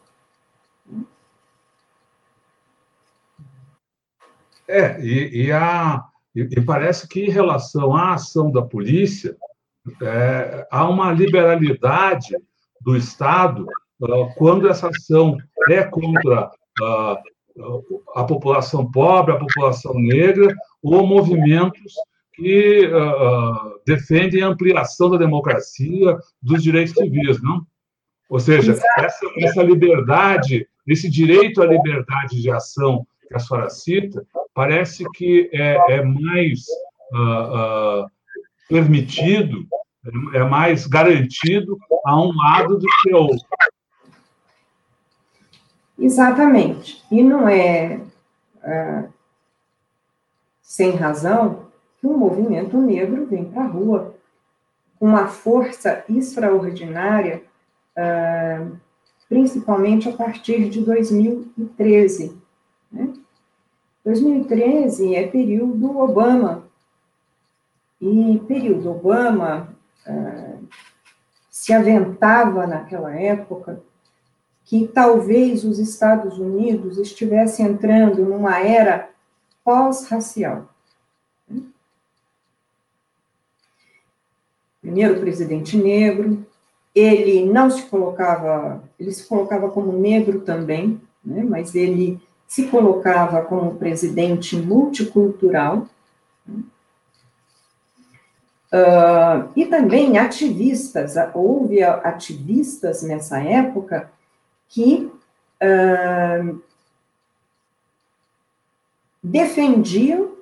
É, 4.69 5.01
e, 5.01 5.47
e, 5.47 5.51
a, 5.51 6.01
e, 6.33 6.43
e 6.43 6.61
parece 6.61 7.09
que 7.09 7.25
em 7.25 7.29
relação 7.29 7.93
à 7.93 8.13
ação 8.13 8.49
da 8.49 8.61
polícia, 8.61 9.35
é, 10.01 10.67
há 10.71 10.89
uma 10.89 11.11
liberalidade 11.11 12.35
do 12.81 12.95
Estado 12.95 13.65
uh, 14.01 14.33
quando 14.35 14.67
essa 14.67 14.89
ação 14.89 15.37
é 15.69 15.83
contra 15.83 16.49
uh, 16.81 17.17
a 18.15 18.23
população 18.23 18.89
pobre, 18.91 19.33
a 19.33 19.39
população 19.39 19.93
negra, 19.95 20.53
ou 20.83 21.05
movimentos 21.05 21.93
que 22.33 22.85
uh, 22.87 23.79
defendem 23.85 24.43
a 24.43 24.47
ampliação 24.47 25.09
da 25.09 25.17
democracia, 25.17 26.17
dos 26.41 26.61
direitos 26.61 26.93
civis, 26.93 27.41
não? 27.41 27.65
Ou 28.29 28.39
seja, 28.39 28.77
essa, 28.97 29.25
essa 29.37 29.63
liberdade, 29.63 30.67
esse 30.85 31.09
direito 31.09 31.61
à 31.61 31.65
liberdade 31.65 32.41
de 32.41 32.51
ação 32.51 33.05
que 33.27 33.35
a 33.35 33.39
senhora 33.39 33.69
cita, 33.69 34.25
parece 34.53 35.05
que 35.13 35.49
é, 35.53 35.97
é 35.97 36.03
mais 36.03 36.65
permitido, 38.67 39.65
é 40.33 40.43
mais 40.43 40.85
garantido 40.85 41.77
a 42.05 42.21
um 42.21 42.31
lado 42.35 42.77
do 42.77 42.85
que 43.01 43.11
ao 43.11 43.23
outro. 43.23 43.47
Exatamente. 45.97 47.03
E 47.11 47.23
não 47.23 47.47
é, 47.47 48.01
é 48.63 49.05
sem 50.61 50.91
razão 50.91 51.67
que 51.99 52.07
um 52.07 52.17
movimento 52.17 52.77
negro 52.77 53.25
vem 53.25 53.45
para 53.45 53.63
a 53.63 53.67
rua 53.67 54.15
com 54.99 55.07
uma 55.07 55.27
força 55.27 56.03
extraordinária, 56.09 57.43
é, 57.95 58.65
principalmente 59.27 60.09
a 60.09 60.13
partir 60.13 60.69
de 60.69 60.81
2013. 60.81 62.37
Né? 62.91 63.13
2013 64.03 65.15
é 65.15 65.27
período 65.27 65.97
Obama, 65.97 66.64
e 68.01 68.39
período 68.47 68.91
Obama 68.91 69.75
uh, 70.07 70.67
se 71.49 71.73
aventava 71.73 72.67
naquela 72.67 73.13
época 73.15 73.81
que 74.65 74.87
talvez 74.87 75.63
os 75.63 75.79
Estados 75.79 76.37
Unidos 76.39 76.97
estivessem 76.97 77.65
entrando 77.67 78.25
numa 78.25 78.59
era 78.59 79.09
pós-racial. 79.63 80.67
Primeiro 84.81 85.19
presidente 85.19 85.77
negro, 85.77 86.45
ele 86.93 87.45
não 87.45 87.69
se 87.69 87.83
colocava, 87.83 88.83
ele 88.99 89.11
se 89.11 89.25
colocava 89.27 89.69
como 89.69 89.91
negro 89.91 90.41
também, 90.41 91.01
né, 91.23 91.43
mas 91.43 91.75
ele 91.75 92.21
se 92.47 92.67
colocava 92.67 93.41
como 93.41 93.75
presidente 93.75 94.55
multicultural, 94.55 95.87
Uh, 98.75 99.49
e 99.55 99.65
também 99.67 100.17
ativistas, 100.17 101.15
houve 101.33 101.81
ativistas 101.81 103.03
nessa 103.03 103.39
época 103.39 104.11
que 104.67 105.09
uh, 105.63 106.61
defendiam 109.23 110.35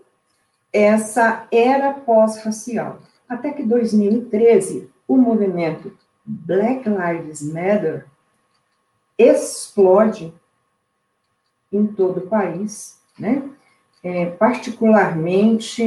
essa 0.71 1.45
era 1.51 1.93
pós-racial. 1.93 3.01
Até 3.29 3.51
que 3.51 3.61
2013, 3.61 4.89
o 5.07 5.15
movimento 5.15 5.95
Black 6.25 6.89
Lives 6.89 7.43
Matter 7.43 8.07
explode 9.15 10.33
em 11.71 11.85
todo 11.85 12.21
o 12.21 12.27
país, 12.27 12.99
né? 13.19 13.47
É, 14.03 14.25
particularmente 14.25 15.83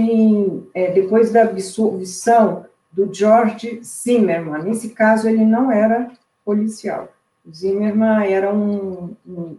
é, 0.72 0.90
depois 0.90 1.30
da 1.30 1.42
absolvição 1.42 2.64
do 2.90 3.12
George 3.12 3.80
Zimmerman. 3.84 4.62
Nesse 4.62 4.88
caso, 4.90 5.28
ele 5.28 5.44
não 5.44 5.70
era 5.70 6.10
policial. 6.44 7.08
Zimmerman 7.52 8.26
era 8.32 8.52
um, 8.52 9.14
um, 9.26 9.56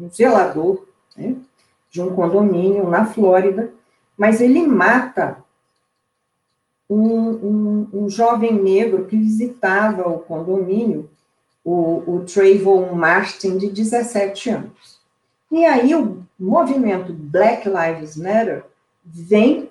um 0.00 0.10
zelador 0.10 0.86
né, 1.16 1.36
de 1.90 2.00
um 2.00 2.14
condomínio 2.14 2.88
na 2.88 3.04
Flórida, 3.04 3.72
mas 4.16 4.40
ele 4.40 4.66
mata 4.66 5.44
um, 6.88 7.30
um, 7.30 7.88
um 7.92 8.08
jovem 8.08 8.54
negro 8.54 9.04
que 9.04 9.16
visitava 9.16 10.08
o 10.08 10.18
condomínio, 10.20 11.10
o, 11.62 12.14
o 12.14 12.24
Trayvon 12.24 12.94
Martin, 12.94 13.58
de 13.58 13.68
17 13.68 14.50
anos. 14.50 14.97
E 15.50 15.64
aí 15.64 15.94
o 15.94 16.26
movimento 16.38 17.12
Black 17.12 17.68
Lives 17.68 18.16
Matter 18.16 18.64
vem 19.04 19.70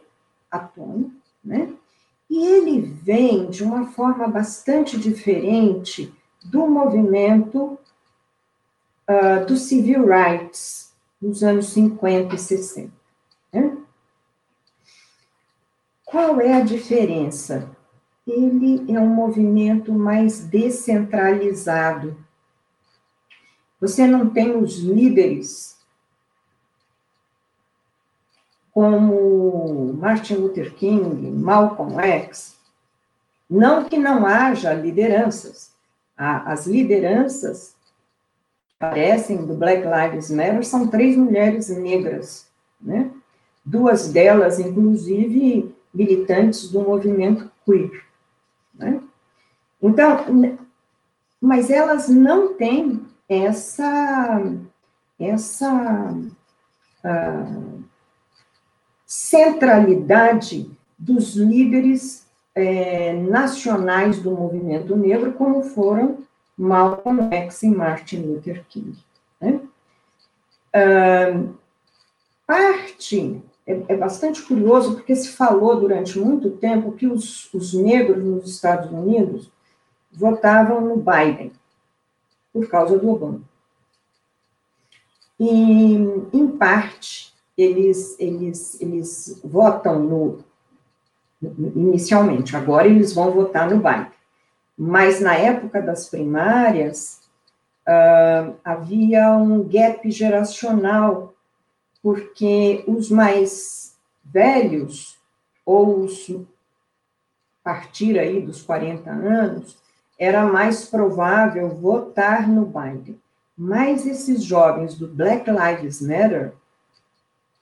à 0.49 0.59
tona, 0.59 1.09
né? 1.43 1.73
E 2.29 2.45
ele 2.45 2.81
vem 2.81 3.49
de 3.49 3.63
uma 3.63 3.87
forma 3.91 4.27
bastante 4.27 4.97
diferente 4.97 6.13
do 6.43 6.67
movimento 6.67 7.77
uh, 9.07 9.45
do 9.45 9.55
civil 9.55 10.05
rights 10.05 10.93
nos 11.21 11.43
anos 11.43 11.67
50 11.69 12.35
e 12.35 12.37
60. 12.37 12.91
Né? 13.53 13.77
Qual 16.05 16.39
é 16.41 16.53
a 16.53 16.61
diferença? 16.61 17.69
Ele 18.25 18.93
é 18.93 18.99
um 18.99 19.07
movimento 19.07 19.93
mais 19.93 20.39
descentralizado. 20.39 22.17
Você 23.79 24.07
não 24.07 24.29
tem 24.29 24.55
os 24.55 24.79
líderes 24.79 25.77
como 28.71 29.93
Martin 29.93 30.35
Luther 30.35 30.73
King, 30.75 31.31
Malcolm 31.31 31.99
X. 31.99 32.57
Não 33.49 33.85
que 33.85 33.97
não 33.97 34.25
haja 34.25 34.73
lideranças. 34.73 35.71
As 36.15 36.67
lideranças 36.67 37.75
aparecem 38.79 39.45
do 39.45 39.53
Black 39.53 39.83
Lives 39.83 40.29
Matter 40.29 40.63
são 40.63 40.87
três 40.87 41.15
mulheres 41.15 41.69
negras, 41.69 42.47
né? 42.79 43.11
Duas 43.65 44.09
delas, 44.09 44.59
inclusive, 44.59 45.75
militantes 45.93 46.69
do 46.69 46.81
movimento 46.81 47.51
queer. 47.65 48.05
Né? 48.73 49.01
Então, 49.81 50.57
mas 51.41 51.69
elas 51.69 52.07
não 52.07 52.53
têm 52.53 53.05
essa, 53.27 54.41
essa 55.19 56.13
uh, 57.03 57.83
centralidade 59.05 60.71
dos 60.97 61.35
líderes 61.35 62.25
é, 62.55 63.13
nacionais 63.13 64.19
do 64.19 64.31
movimento 64.31 64.95
negro, 64.95 65.33
como 65.33 65.61
foram 65.61 66.19
Malcolm 66.57 67.29
X 67.31 67.63
e 67.63 67.69
Martin 67.69 68.21
Luther 68.21 68.65
King. 68.67 68.97
Né? 69.39 69.59
Uh, 70.73 71.55
parte 72.47 73.41
é, 73.65 73.83
é, 73.89 73.97
bastante 73.97 74.41
curioso 74.41 74.95
porque 74.95 75.15
se 75.15 75.29
falou 75.29 75.79
durante 75.79 76.17
muito 76.17 76.51
tempo 76.51 76.93
que 76.93 77.05
os, 77.05 77.53
os 77.53 77.73
negros 77.73 78.23
nos 78.23 78.49
Estados 78.49 78.89
Unidos 78.89 79.51
votavam 80.11 80.81
no 80.81 80.97
Biden 80.97 81.51
por 82.57 82.67
causa 82.67 82.97
do 82.97 83.09
Obama. 83.11 83.41
E, 85.39 85.93
em 86.33 86.47
parte, 86.57 87.31
eles, 87.55 88.19
eles, 88.19 88.81
eles 88.81 89.39
votam 89.43 89.99
no, 89.99 90.39
inicialmente, 91.39 92.57
agora 92.57 92.87
eles 92.87 93.13
vão 93.13 93.31
votar 93.31 93.69
no 93.69 93.77
Biden. 93.77 94.11
Mas 94.75 95.19
na 95.19 95.35
época 95.35 95.81
das 95.81 96.09
primárias, 96.09 97.21
uh, 97.87 98.55
havia 98.63 99.31
um 99.33 99.63
gap 99.63 100.09
geracional 100.09 101.35
porque 102.01 102.83
os 102.87 103.11
mais 103.11 103.95
velhos, 104.23 105.19
ou 105.63 105.99
os 105.99 106.27
partir 107.63 108.17
aí 108.17 108.41
dos 108.41 108.63
40 108.63 109.09
anos, 109.11 109.77
era 110.17 110.45
mais 110.45 110.85
provável 110.85 111.69
votar 111.69 112.47
no 112.47 112.65
Biden. 112.65 113.19
Mas 113.57 114.05
esses 114.05 114.43
jovens 114.43 114.95
do 114.95 115.07
Black 115.07 115.49
Lives 115.49 116.01
Matter 116.01 116.53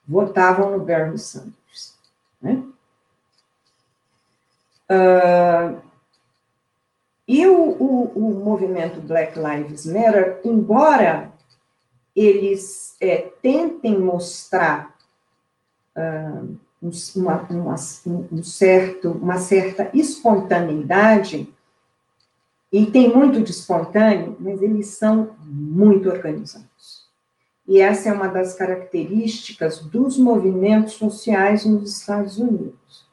votavam 0.08 0.72
no 0.72 0.84
Bernie 0.84 1.18
Sanders. 1.18 1.96
Né? 2.42 2.64
Uh, 4.90 5.82
e 7.28 7.48
o, 7.48 7.58
o, 7.58 8.12
o, 8.16 8.44
movimento 8.44 9.02
Black 9.02 9.38
Lives 9.40 9.86
Matter, 9.86 10.40
embora 10.44 11.32
eles 12.16 12.96
é, 13.02 13.30
tentem 13.42 13.98
mostrar 13.98 14.96
uh, 15.98 16.56
uma, 17.16 17.42
uma, 17.50 17.76
um 18.06 18.44
certo, 18.44 19.12
uma 19.12 19.40
certa 19.40 19.90
espontaneidade, 19.92 21.52
e 22.76 22.86
tem 22.88 23.08
muito 23.08 23.40
de 23.40 23.52
espontâneo, 23.52 24.36
mas 24.38 24.62
eles 24.62 24.88
são 24.88 25.30
muito 25.46 26.10
organizados. 26.10 27.06
E 27.66 27.80
essa 27.80 28.10
é 28.10 28.12
uma 28.12 28.28
das 28.28 28.54
características 28.54 29.80
dos 29.80 30.18
movimentos 30.18 30.96
sociais 30.96 31.64
nos 31.64 31.98
Estados 31.98 32.38
Unidos. 32.38 33.08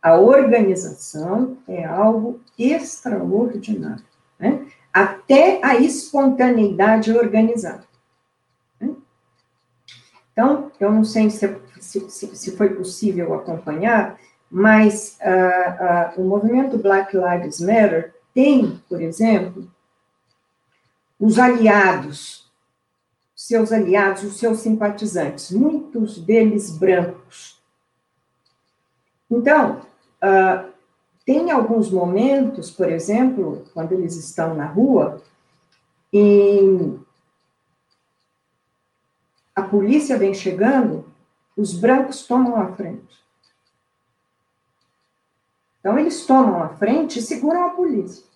A 0.00 0.16
organização 0.16 1.58
é 1.66 1.84
algo 1.84 2.38
extraordinário, 2.56 4.04
né? 4.38 4.64
até 4.92 5.58
a 5.64 5.74
espontaneidade 5.74 7.10
organizada. 7.10 7.88
Então, 10.30 10.70
eu 10.78 10.92
não 10.92 11.02
sei 11.02 11.28
se, 11.28 11.56
se, 11.80 12.08
se 12.08 12.56
foi 12.56 12.68
possível 12.68 13.34
acompanhar, 13.34 14.16
mas 14.48 15.18
uh, 15.20 16.20
uh, 16.20 16.22
o 16.22 16.24
movimento 16.24 16.78
Black 16.78 17.16
Lives 17.16 17.58
Matter 17.58 18.14
tem, 18.34 18.82
por 18.88 19.00
exemplo, 19.00 19.70
os 21.18 21.38
aliados, 21.38 22.48
seus 23.34 23.72
aliados, 23.72 24.22
os 24.22 24.38
seus 24.38 24.60
simpatizantes, 24.60 25.50
muitos 25.50 26.18
deles 26.18 26.76
brancos. 26.76 27.60
Então, 29.30 29.82
uh, 30.22 30.72
tem 31.24 31.50
alguns 31.50 31.90
momentos, 31.90 32.70
por 32.70 32.90
exemplo, 32.90 33.64
quando 33.74 33.92
eles 33.92 34.16
estão 34.16 34.54
na 34.54 34.66
rua, 34.66 35.22
e 36.12 36.98
a 39.54 39.62
polícia 39.62 40.16
vem 40.16 40.32
chegando, 40.32 41.04
os 41.56 41.74
brancos 41.74 42.26
tomam 42.26 42.56
a 42.56 42.72
frente. 42.72 43.27
Então, 45.80 45.98
eles 45.98 46.26
tomam 46.26 46.62
a 46.62 46.68
frente 46.70 47.18
e 47.18 47.22
seguram 47.22 47.66
a 47.66 47.70
polícia. 47.70 48.28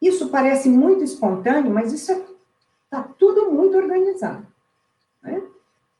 Isso 0.00 0.28
parece 0.28 0.68
muito 0.68 1.02
espontâneo, 1.02 1.72
mas 1.72 1.92
isso 1.92 2.12
está 2.12 3.00
é, 3.00 3.04
tudo 3.18 3.50
muito 3.50 3.76
organizado. 3.76 4.46
Né? 5.22 5.42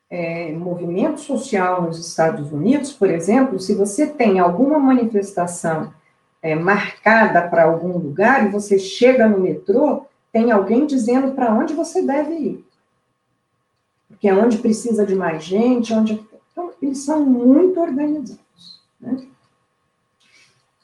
É, 0.09 0.53
movimento 0.53 1.21
social 1.21 1.83
nos 1.83 1.99
Estados 1.99 2.53
Unidos, 2.53 2.93
por 2.93 3.11
exemplo, 3.11 3.59
se 3.59 3.75
você 3.75 4.07
tem 4.07 4.39
alguma 4.39 4.79
manifestação 4.79 5.93
é, 6.41 6.55
marcada 6.55 7.49
para 7.49 7.65
algum 7.65 7.99
lugar 7.99 8.47
e 8.47 8.51
você 8.51 8.79
chega 8.79 9.29
no 9.29 9.41
metrô, 9.41 10.07
tem 10.31 10.53
alguém 10.53 10.87
dizendo 10.87 11.33
para 11.33 11.53
onde 11.53 11.75
você 11.75 12.03
deve 12.03 12.35
ir. 12.35 12.66
Porque 14.17 14.29
é 14.29 14.35
onde 14.35 14.57
precisa 14.59 15.05
de 15.05 15.15
mais 15.15 15.45
gente, 15.45 15.93
onde. 15.93 16.27
Então, 16.51 16.73
eles 16.81 16.99
são 16.99 17.23
muito 17.25 17.79
organizados. 17.79 18.41
Né? 18.99 19.27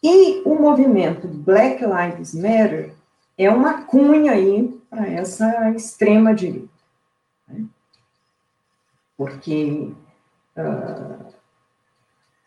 E 0.03 0.43
o 0.45 0.55
movimento 0.55 1.26
Black 1.26 1.83
Lives 1.83 2.35
Matter 2.35 2.95
é 3.39 3.49
uma 3.49 3.85
cunha 3.85 4.33
aí 4.33 4.78
para 4.91 5.07
essa 5.07 5.70
extrema-direita. 5.70 6.68
Né? 7.49 7.64
Porque 9.16 9.93
uh, 10.59 11.33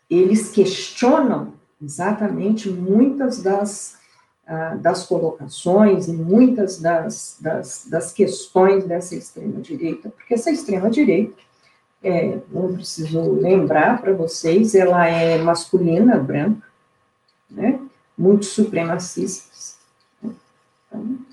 eles 0.08 0.50
questionam 0.52 1.54
exatamente 1.82 2.70
muitas 2.70 3.42
das, 3.42 3.98
uh, 4.46 4.78
das 4.78 5.04
colocações 5.06 6.08
e 6.08 6.12
muitas 6.12 6.80
das, 6.80 7.36
das, 7.40 7.86
das 7.88 8.12
questões 8.12 8.84
dessa 8.84 9.14
extrema-direita, 9.14 10.10
porque 10.10 10.34
essa 10.34 10.50
extrema-direita, 10.50 11.36
é, 12.02 12.38
não 12.50 12.74
preciso 12.74 13.32
lembrar 13.32 14.00
para 14.00 14.12
vocês, 14.12 14.74
ela 14.74 15.06
é 15.06 15.38
masculina, 15.38 16.18
branca, 16.18 16.66
né? 17.50 17.80
muito 18.16 18.44
supremacistas. 18.44 19.78
Né? 20.22 20.32
Então, 20.86 21.26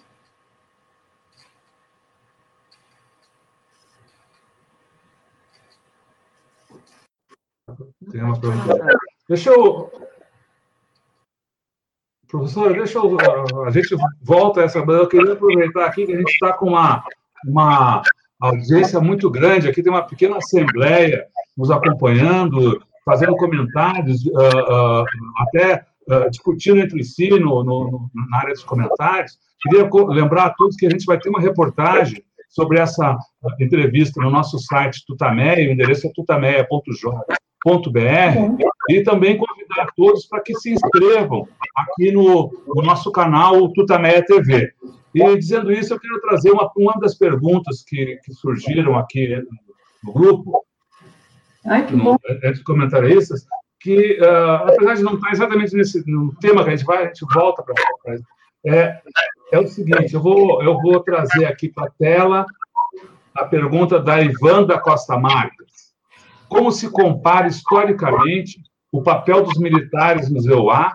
Tem 8.11 8.21
uma 8.21 8.39
pergunta. 8.39 8.97
Deixa 9.27 9.49
eu 9.49 9.91
Professor, 12.33 12.73
deixa 12.73 12.97
eu. 12.97 13.15
A 13.63 13.69
gente 13.69 13.95
volta 14.23 14.61
essa. 14.61 14.79
Eu 14.79 15.07
queria 15.07 15.33
aproveitar 15.33 15.85
aqui 15.85 16.03
que 16.03 16.13
a 16.13 16.17
gente 16.17 16.31
está 16.31 16.51
com 16.51 16.69
uma, 16.69 17.03
uma 17.45 18.01
audiência 18.39 18.99
muito 18.99 19.29
grande. 19.29 19.69
Aqui 19.69 19.83
tem 19.83 19.93
uma 19.93 20.01
pequena 20.01 20.37
assembleia 20.37 21.27
nos 21.55 21.69
acompanhando, 21.69 22.81
fazendo 23.05 23.35
comentários, 23.35 24.25
uh, 24.25 24.31
uh, 24.31 25.05
até 25.37 25.85
uh, 26.09 26.27
discutindo 26.31 26.79
entre 26.79 27.03
si 27.03 27.29
no, 27.29 27.63
no, 27.63 28.09
na 28.31 28.37
área 28.39 28.53
dos 28.53 28.63
comentários. 28.63 29.37
Queria 29.61 29.87
lembrar 30.07 30.45
a 30.45 30.53
todos 30.55 30.75
que 30.75 30.87
a 30.87 30.89
gente 30.89 31.05
vai 31.05 31.19
ter 31.19 31.29
uma 31.29 31.39
reportagem 31.39 32.23
sobre 32.49 32.79
essa 32.79 33.15
entrevista 33.59 34.19
no 34.19 34.31
nosso 34.31 34.57
site 34.57 35.05
Tutameia, 35.05 35.69
o 35.69 35.71
endereço 35.71 36.07
é 36.07 36.11
tutameia.jovem.br, 37.63 38.63
e 38.89 39.03
também 39.03 39.37
convidar 39.37 39.87
todos 39.95 40.25
para 40.25 40.41
que 40.41 40.53
se 40.55 40.73
inscrevam 40.73 41.47
aqui 41.75 42.11
no, 42.11 42.51
no 42.67 42.81
nosso 42.81 43.11
canal 43.11 43.71
Tutameia 43.73 44.23
TV. 44.25 44.73
E 45.15 45.37
dizendo 45.37 45.71
isso, 45.71 45.93
eu 45.93 45.99
quero 45.99 46.21
trazer 46.21 46.51
uma, 46.51 46.69
uma 46.75 46.93
das 46.99 47.15
perguntas 47.15 47.83
que, 47.83 48.19
que 48.23 48.33
surgiram 48.33 48.97
aqui 48.97 49.37
no 50.03 50.13
grupo, 50.13 50.65
Ai, 51.65 51.85
que 51.85 51.95
bom. 51.95 52.17
entre 52.29 52.51
os 52.51 52.63
comentaristas, 52.63 53.45
que, 53.79 54.19
uh, 54.19 54.69
apesar 54.69 54.95
de 54.95 55.03
não 55.03 55.15
estar 55.15 55.31
exatamente 55.31 55.75
nesse 55.75 56.03
no 56.09 56.33
tema 56.35 56.63
que 56.63 56.69
a 56.69 56.75
gente 56.75 56.85
vai, 56.85 57.03
a 57.03 57.07
gente 57.07 57.25
volta 57.33 57.63
para 57.63 57.75
é, 58.65 59.01
é 59.51 59.59
o 59.59 59.67
seguinte, 59.67 60.13
eu 60.13 60.21
vou, 60.21 60.63
eu 60.63 60.79
vou 60.81 61.01
trazer 61.01 61.45
aqui 61.45 61.67
para 61.67 61.87
a 61.87 61.91
tela 61.91 62.45
a 63.35 63.45
pergunta 63.45 63.99
da 63.99 64.21
Ivan 64.21 64.63
da 64.63 64.79
Costa 64.79 65.17
Marques. 65.17 65.72
Como 66.53 66.71
se 66.71 66.87
compara 66.87 67.47
historicamente 67.47 68.61
o 68.91 69.01
papel 69.01 69.43
dos 69.43 69.57
militares 69.57 70.29
no 70.29 70.39
ZEUA 70.39 70.93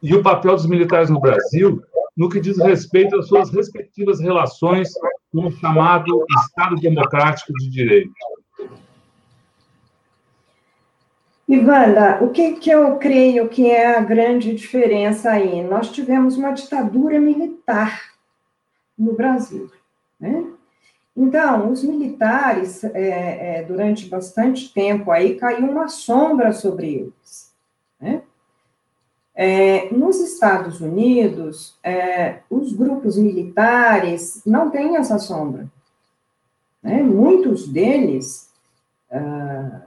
e 0.00 0.14
o 0.14 0.22
papel 0.22 0.54
dos 0.54 0.66
militares 0.66 1.10
no 1.10 1.18
Brasil 1.18 1.82
no 2.16 2.28
que 2.28 2.38
diz 2.38 2.58
respeito 2.58 3.16
às 3.16 3.26
suas 3.26 3.50
respectivas 3.50 4.20
relações 4.20 4.90
com 5.32 5.46
o 5.46 5.50
chamado 5.50 6.24
Estado 6.44 6.76
Democrático 6.76 7.52
de 7.54 7.70
Direito? 7.70 8.12
Ivanda, 11.48 12.22
o 12.22 12.30
que, 12.30 12.52
que 12.52 12.70
eu 12.70 12.96
creio 12.98 13.48
que 13.48 13.68
é 13.68 13.96
a 13.96 14.00
grande 14.00 14.54
diferença 14.54 15.32
aí? 15.32 15.60
Nós 15.64 15.90
tivemos 15.90 16.36
uma 16.36 16.52
ditadura 16.52 17.18
militar 17.18 18.00
no 18.96 19.14
Brasil, 19.14 19.68
né? 20.20 20.51
Então, 21.16 21.70
os 21.70 21.84
militares, 21.84 22.82
é, 22.84 23.58
é, 23.58 23.62
durante 23.64 24.08
bastante 24.08 24.72
tempo 24.72 25.10
aí, 25.10 25.36
caiu 25.36 25.70
uma 25.70 25.88
sombra 25.88 26.52
sobre 26.52 26.94
eles, 26.94 27.52
né? 28.00 28.22
É, 29.34 29.90
nos 29.90 30.20
Estados 30.20 30.80
Unidos, 30.80 31.78
é, 31.82 32.40
os 32.50 32.72
grupos 32.72 33.16
militares 33.16 34.42
não 34.44 34.70
têm 34.70 34.96
essa 34.96 35.18
sombra. 35.18 35.66
Né? 36.82 37.02
Muitos 37.02 37.66
deles 37.66 38.50
ah, 39.10 39.80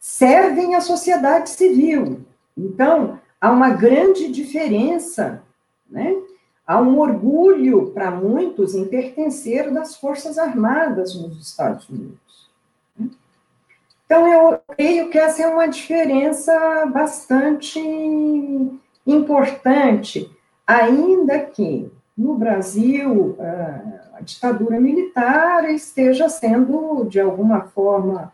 servem 0.00 0.74
à 0.74 0.80
sociedade 0.80 1.50
civil. 1.50 2.24
Então, 2.56 3.20
há 3.38 3.50
uma 3.50 3.70
grande 3.70 4.28
diferença, 4.32 5.42
né? 5.88 6.14
Há 6.66 6.80
um 6.80 6.98
orgulho 6.98 7.92
para 7.92 8.10
muitos 8.10 8.74
em 8.74 8.86
pertencer 8.86 9.72
das 9.72 9.96
Forças 9.96 10.36
Armadas 10.36 11.14
nos 11.14 11.40
Estados 11.40 11.88
Unidos. 11.88 12.50
Então, 14.04 14.26
eu 14.26 14.58
creio 14.74 15.10
que 15.10 15.18
essa 15.18 15.42
é 15.42 15.46
uma 15.46 15.66
diferença 15.66 16.86
bastante 16.86 17.80
importante, 19.06 20.30
ainda 20.66 21.40
que 21.40 21.90
no 22.16 22.34
Brasil 22.34 23.36
a 24.16 24.20
ditadura 24.22 24.80
militar 24.80 25.68
esteja 25.70 26.28
sendo, 26.28 27.04
de 27.04 27.20
alguma 27.20 27.62
forma, 27.62 28.32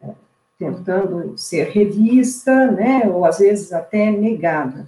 é, 0.00 0.10
tentando 0.58 1.36
ser 1.36 1.70
revista, 1.70 2.70
né, 2.70 3.02
ou 3.12 3.24
às 3.24 3.38
vezes 3.38 3.72
até 3.72 4.10
negada. 4.10 4.86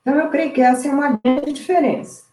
Então, 0.00 0.14
eu 0.14 0.30
creio 0.30 0.52
que 0.52 0.60
essa 0.60 0.88
é 0.88 0.90
uma 0.90 1.20
grande 1.22 1.52
diferença. 1.52 2.24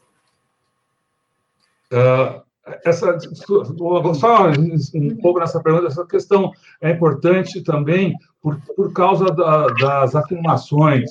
Uh, 1.91 2.41
essa 2.83 3.17
só 3.19 4.51
um 4.95 5.17
pouco 5.21 5.39
nessa 5.39 5.61
pergunta, 5.61 5.87
essa 5.87 6.05
questão 6.05 6.51
é 6.81 6.91
importante 6.91 7.63
também 7.63 8.13
por, 8.41 8.59
por 8.75 8.91
causa 8.93 9.25
da, 9.25 9.67
das 9.67 10.15
afirmações 10.15 11.09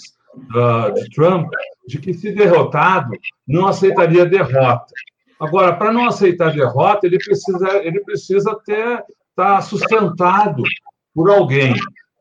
da, 0.52 0.90
de 0.90 1.08
Trump 1.10 1.50
de 1.86 1.98
que 1.98 2.12
se 2.12 2.32
derrotado 2.32 3.10
não 3.46 3.66
aceitaria 3.66 4.26
derrota. 4.26 4.92
Agora, 5.40 5.74
para 5.74 5.92
não 5.92 6.06
aceitar 6.06 6.52
derrota, 6.52 7.06
ele 7.06 7.18
precisa 7.18 7.68
ele 7.84 8.00
precisa 8.00 8.54
ter 8.64 9.04
estar 9.30 9.56
tá 9.56 9.60
sustentado 9.60 10.62
por 11.14 11.30
alguém. 11.30 11.74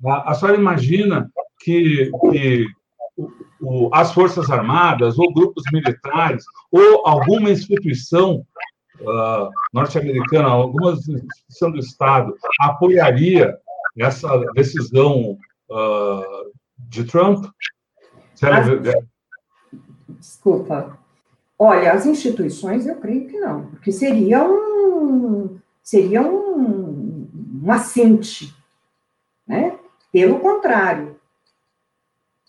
A, 0.06 0.32
a 0.32 0.34
senhora 0.34 0.58
imagina 0.58 1.30
que, 1.62 2.12
que 2.32 2.66
o, 3.66 3.90
as 3.94 4.14
Forças 4.14 4.50
Armadas, 4.50 5.18
ou 5.18 5.34
grupos 5.34 5.64
militares, 5.74 6.44
ou 6.72 7.06
alguma 7.06 7.50
instituição 7.50 8.46
uh, 9.02 9.50
norte-americana, 9.74 10.48
alguma 10.48 10.92
instituição 10.92 11.72
do 11.72 11.80
Estado, 11.80 12.36
apoiaria 12.62 13.58
essa 13.98 14.30
decisão 14.54 15.38
uh, 15.70 16.52
de 16.78 17.04
Trump? 17.06 17.46
Desculpa. 20.10 20.98
Olha, 21.58 21.94
as 21.94 22.06
instituições, 22.06 22.86
eu 22.86 22.96
creio 22.98 23.28
que 23.28 23.40
não, 23.40 23.68
porque 23.68 23.92
seria 23.92 24.44
um 24.44 25.58
seria 25.82 26.22
um, 26.24 27.30
um 27.64 27.72
assinte, 27.72 28.54
né? 29.48 29.78
Pelo 30.12 30.40
contrário, 30.40 31.15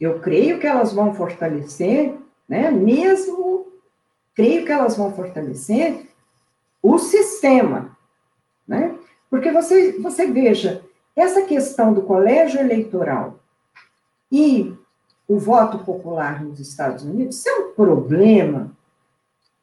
eu 0.00 0.20
creio 0.20 0.58
que 0.58 0.66
elas 0.66 0.92
vão 0.92 1.14
fortalecer, 1.14 2.14
né? 2.48 2.70
Mesmo 2.70 3.66
creio 4.34 4.64
que 4.66 4.72
elas 4.72 4.96
vão 4.96 5.12
fortalecer 5.12 6.06
o 6.82 6.98
sistema, 6.98 7.96
né? 8.68 8.94
Porque 9.30 9.50
você, 9.50 9.92
você 9.98 10.26
veja, 10.26 10.84
essa 11.14 11.42
questão 11.42 11.94
do 11.94 12.02
colégio 12.02 12.60
eleitoral 12.60 13.40
e 14.30 14.74
o 15.26 15.38
voto 15.38 15.78
popular 15.78 16.44
nos 16.44 16.60
Estados 16.60 17.04
Unidos, 17.04 17.38
isso 17.38 17.48
é 17.48 17.58
um 17.58 17.72
problema 17.72 18.76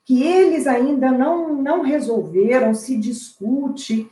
que 0.06 0.24
eles 0.24 0.68
ainda 0.68 1.12
não, 1.12 1.54
não 1.54 1.82
resolveram, 1.82 2.74
se 2.74 2.98
discute. 2.98 4.12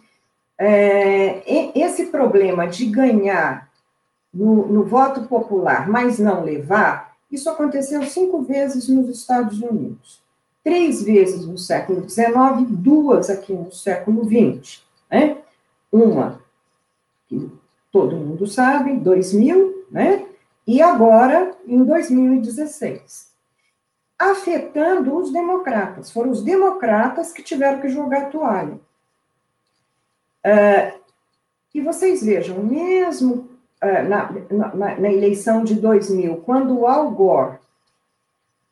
É, 0.57 1.41
esse 1.75 2.05
problema 2.05 2.67
de 2.67 2.85
ganhar 2.85 3.70
no, 4.33 4.67
no 4.67 4.83
voto 4.83 5.23
popular, 5.23 5.89
mas 5.89 6.19
não 6.19 6.43
levar, 6.43 7.15
isso 7.31 7.49
aconteceu 7.49 8.03
cinco 8.03 8.41
vezes 8.41 8.87
nos 8.87 9.09
Estados 9.09 9.61
Unidos 9.61 10.21
três 10.63 11.03
vezes 11.03 11.45
no 11.45 11.57
século 11.57 12.07
XIX, 12.07 12.69
duas 12.69 13.29
aqui 13.29 13.53
no 13.53 13.71
século 13.71 14.23
XX. 14.23 14.81
Né? 15.09 15.37
Uma, 15.91 16.41
que 17.27 17.49
todo 17.91 18.15
mundo 18.15 18.47
sabe, 18.47 18.95
2000, 18.95 19.87
né? 19.91 20.25
e 20.65 20.81
agora 20.81 21.55
em 21.65 21.83
2016. 21.83 23.31
Afetando 24.17 25.15
os 25.15 25.33
democratas. 25.33 26.11
Foram 26.11 26.29
os 26.29 26.43
democratas 26.43 27.31
que 27.31 27.41
tiveram 27.41 27.81
que 27.81 27.89
jogar 27.89 28.23
a 28.23 28.29
toalha. 28.29 28.79
Uh, 30.45 30.99
e 31.73 31.81
vocês 31.81 32.23
vejam, 32.23 32.63
mesmo 32.63 33.49
na, 33.81 34.31
na, 34.49 34.95
na, 34.95 35.11
eleição 35.11 35.63
de 35.63 35.75
2000, 35.75 36.37
quando 36.37 36.79
o 36.79 36.87
Al 36.87 37.09
Gore 37.11 37.57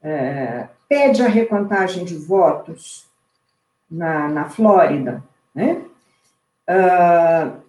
uh, 0.03 0.70
pede 0.88 1.24
a 1.24 1.28
recontagem 1.28 2.05
de 2.05 2.16
votos 2.16 3.07
na, 3.89 4.28
na 4.28 4.49
Flórida, 4.49 5.24
né? 5.53 5.82
Uh, 6.70 7.60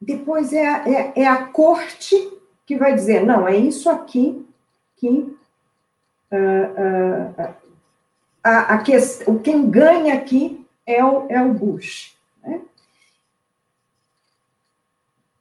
depois 0.00 0.52
é 0.52 0.66
a, 0.66 0.88
é, 0.88 1.12
é, 1.16 1.26
a 1.26 1.44
corte 1.44 2.16
que 2.64 2.76
vai 2.76 2.94
dizer, 2.94 3.26
não, 3.26 3.46
é 3.46 3.54
isso 3.56 3.90
aqui 3.90 4.46
que 4.96 5.36
uh, 6.30 7.36
uh, 7.38 7.54
a, 8.42 8.74
a 8.74 8.78
quem 8.78 9.70
ganha 9.70 10.14
aqui 10.14 10.66
é 10.86 11.04
o, 11.04 11.26
é 11.28 11.42
o 11.42 11.52
Bush. 11.52 12.16
Né? 12.42 12.62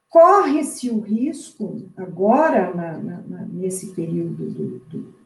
Corre-se 0.10 0.90
o 0.90 1.00
risco, 1.00 1.84
agora, 1.96 2.74
na, 2.74 2.98
na, 2.98 3.46
nesse 3.52 3.94
período 3.94 4.44
do, 4.50 4.80
do 4.90 5.20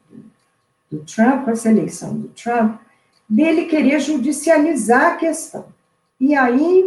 do 0.93 0.99
Trump, 0.99 1.47
essa 1.47 1.69
eleição 1.69 2.15
do 2.15 2.27
Trump, 2.29 2.79
dele 3.27 3.65
querer 3.65 3.99
judicializar 3.99 5.13
a 5.13 5.15
questão. 5.15 5.65
E 6.19 6.36
aí, 6.36 6.86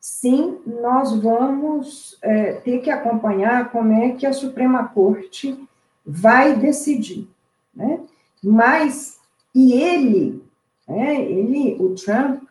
sim, 0.00 0.58
nós 0.64 1.12
vamos 1.20 2.16
é, 2.22 2.52
ter 2.52 2.78
que 2.78 2.90
acompanhar 2.90 3.72
como 3.72 3.92
é 3.92 4.12
que 4.12 4.24
a 4.24 4.32
Suprema 4.32 4.84
Corte 4.88 5.58
vai 6.06 6.54
decidir. 6.56 7.28
Né? 7.74 8.00
mas, 8.42 9.20
e 9.54 9.72
ele, 9.72 10.42
né, 10.86 11.20
ele, 11.20 11.76
o 11.80 11.94
Trump, 11.94 12.42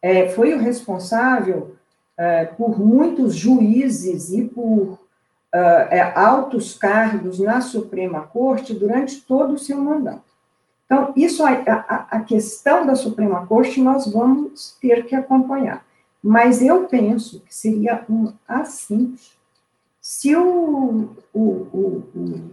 é, 0.00 0.28
foi 0.30 0.54
o 0.54 0.58
responsável 0.58 1.71
é, 2.22 2.44
por 2.44 2.78
muitos 2.78 3.34
juízes 3.34 4.30
e 4.30 4.44
por 4.44 5.00
é, 5.52 6.00
altos 6.14 6.78
cargos 6.78 7.40
na 7.40 7.60
Suprema 7.60 8.20
Corte 8.20 8.72
durante 8.72 9.20
todo 9.22 9.54
o 9.54 9.58
seu 9.58 9.78
mandato. 9.78 10.22
Então, 10.86 11.12
isso, 11.16 11.42
a, 11.44 11.50
a, 11.50 12.06
a 12.16 12.20
questão 12.20 12.86
da 12.86 12.94
Suprema 12.94 13.44
Corte, 13.46 13.80
nós 13.80 14.06
vamos 14.06 14.76
ter 14.80 15.04
que 15.06 15.16
acompanhar. 15.16 15.84
Mas 16.22 16.62
eu 16.62 16.84
penso 16.84 17.40
que 17.40 17.52
seria 17.52 18.04
um 18.08 18.32
assim, 18.46 19.16
se 20.00 20.36
o, 20.36 21.10
o, 21.34 21.40
o, 21.40 22.50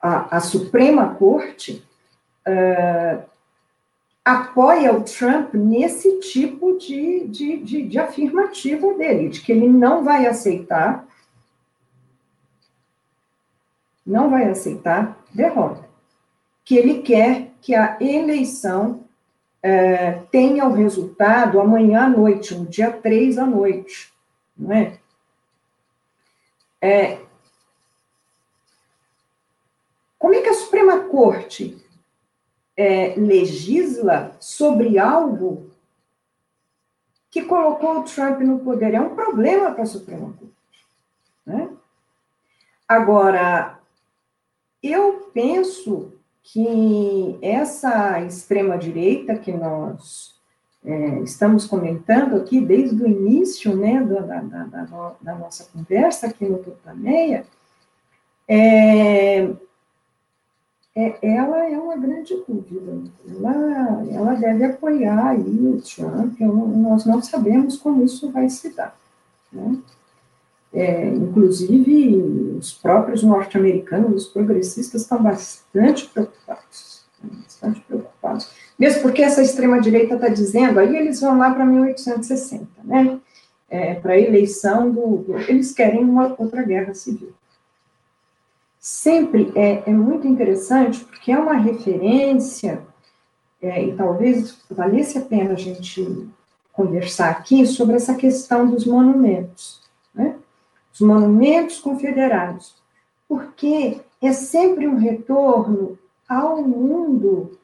a, 0.00 0.36
a, 0.36 0.40
Suprema 0.40 1.14
Corte 1.14 1.84
uh, 2.46 3.22
apoia 4.26 4.92
o 4.92 5.04
Trump 5.04 5.54
nesse 5.54 6.18
tipo 6.18 6.76
de, 6.76 7.28
de, 7.28 7.58
de, 7.58 7.82
de 7.86 7.96
afirmativa 7.96 8.92
dele, 8.94 9.28
de 9.28 9.40
que 9.40 9.52
ele 9.52 9.68
não 9.68 10.02
vai 10.02 10.26
aceitar, 10.26 11.06
não 14.04 14.28
vai 14.28 14.48
aceitar 14.50 15.16
derrota, 15.32 15.88
que 16.64 16.76
ele 16.76 17.02
quer 17.02 17.52
que 17.62 17.72
a 17.72 17.98
eleição 18.00 19.04
é, 19.62 20.14
tenha 20.32 20.66
o 20.66 20.72
resultado 20.72 21.60
amanhã 21.60 22.06
à 22.06 22.08
noite, 22.08 22.52
no 22.52 22.66
dia 22.66 22.90
3 22.90 23.38
à 23.38 23.46
noite, 23.46 24.12
não 24.58 24.72
é? 24.72 24.98
é 26.82 27.20
como 30.18 30.34
é 30.34 30.40
que 30.40 30.48
a 30.48 30.54
Suprema 30.54 31.04
Corte 31.04 31.85
é, 32.76 33.14
legisla 33.16 34.36
sobre 34.38 34.98
algo 34.98 35.70
que 37.30 37.42
colocou 37.42 38.00
o 38.00 38.04
Trump 38.04 38.40
no 38.40 38.60
poder? 38.60 38.94
É 38.94 39.00
um 39.00 39.14
problema 39.14 39.72
para 39.72 39.82
a 39.82 39.86
Suprema 39.86 40.32
Corte. 40.32 40.54
Né? 41.44 41.68
Agora, 42.86 43.78
eu 44.82 45.30
penso 45.32 46.12
que 46.42 47.38
essa 47.42 48.20
extrema-direita 48.20 49.36
que 49.36 49.52
nós 49.52 50.36
é, 50.84 51.20
estamos 51.20 51.66
comentando 51.66 52.36
aqui 52.36 52.60
desde 52.60 53.02
o 53.02 53.08
início 53.08 53.76
né, 53.76 54.00
da, 54.00 54.20
da, 54.20 54.64
da, 54.64 55.16
da 55.20 55.34
nossa 55.34 55.64
conversa 55.72 56.28
aqui 56.28 56.44
no 56.44 56.58
Tutameia, 56.58 57.44
é, 58.46 59.50
é, 60.96 61.18
ela 61.20 61.68
é 61.68 61.78
uma 61.78 61.94
grande 61.94 62.34
dúvida. 62.48 63.02
Ela, 63.28 64.06
ela 64.10 64.34
deve 64.34 64.64
apoiar 64.64 65.28
aí 65.28 65.40
o 65.40 65.78
Trump, 65.82 66.40
nós 66.40 67.04
não 67.04 67.22
sabemos 67.22 67.76
como 67.76 68.02
isso 68.02 68.32
vai 68.32 68.48
se 68.48 68.74
dar. 68.74 68.98
Né? 69.52 69.76
É, 70.72 71.08
inclusive, 71.08 72.56
os 72.58 72.72
próprios 72.72 73.22
norte-americanos, 73.22 74.24
os 74.24 74.28
progressistas, 74.32 75.02
estão 75.02 75.22
bastante 75.22 76.08
preocupados. 76.08 77.04
Bastante 77.22 77.80
preocupados. 77.82 78.50
Mesmo 78.78 79.02
porque 79.02 79.22
essa 79.22 79.42
extrema-direita 79.42 80.14
está 80.14 80.28
dizendo, 80.28 80.80
aí 80.80 80.96
eles 80.96 81.20
vão 81.20 81.36
lá 81.36 81.50
para 81.50 81.66
1860, 81.66 82.66
né? 82.84 83.20
É, 83.68 83.94
para 83.94 84.12
a 84.12 84.20
eleição 84.20 84.90
do, 84.90 85.26
Eles 85.48 85.72
querem 85.72 86.04
uma 86.04 86.34
outra 86.38 86.62
guerra 86.62 86.94
civil. 86.94 87.34
Sempre 88.88 89.50
é, 89.56 89.82
é 89.84 89.92
muito 89.92 90.28
interessante, 90.28 91.04
porque 91.04 91.32
é 91.32 91.38
uma 91.38 91.54
referência, 91.54 92.86
é, 93.60 93.84
e 93.84 93.96
talvez 93.96 94.58
valesse 94.70 95.18
a 95.18 95.22
pena 95.22 95.54
a 95.54 95.56
gente 95.56 96.28
conversar 96.72 97.30
aqui 97.30 97.66
sobre 97.66 97.96
essa 97.96 98.14
questão 98.14 98.70
dos 98.70 98.84
monumentos. 98.84 99.80
Né? 100.14 100.36
os 100.94 101.00
monumentos 101.00 101.80
confederados, 101.80 102.76
porque 103.28 104.00
é 104.22 104.32
sempre 104.32 104.86
um 104.86 104.96
retorno 104.96 105.98
ao 106.28 106.62
mundo 106.62 107.58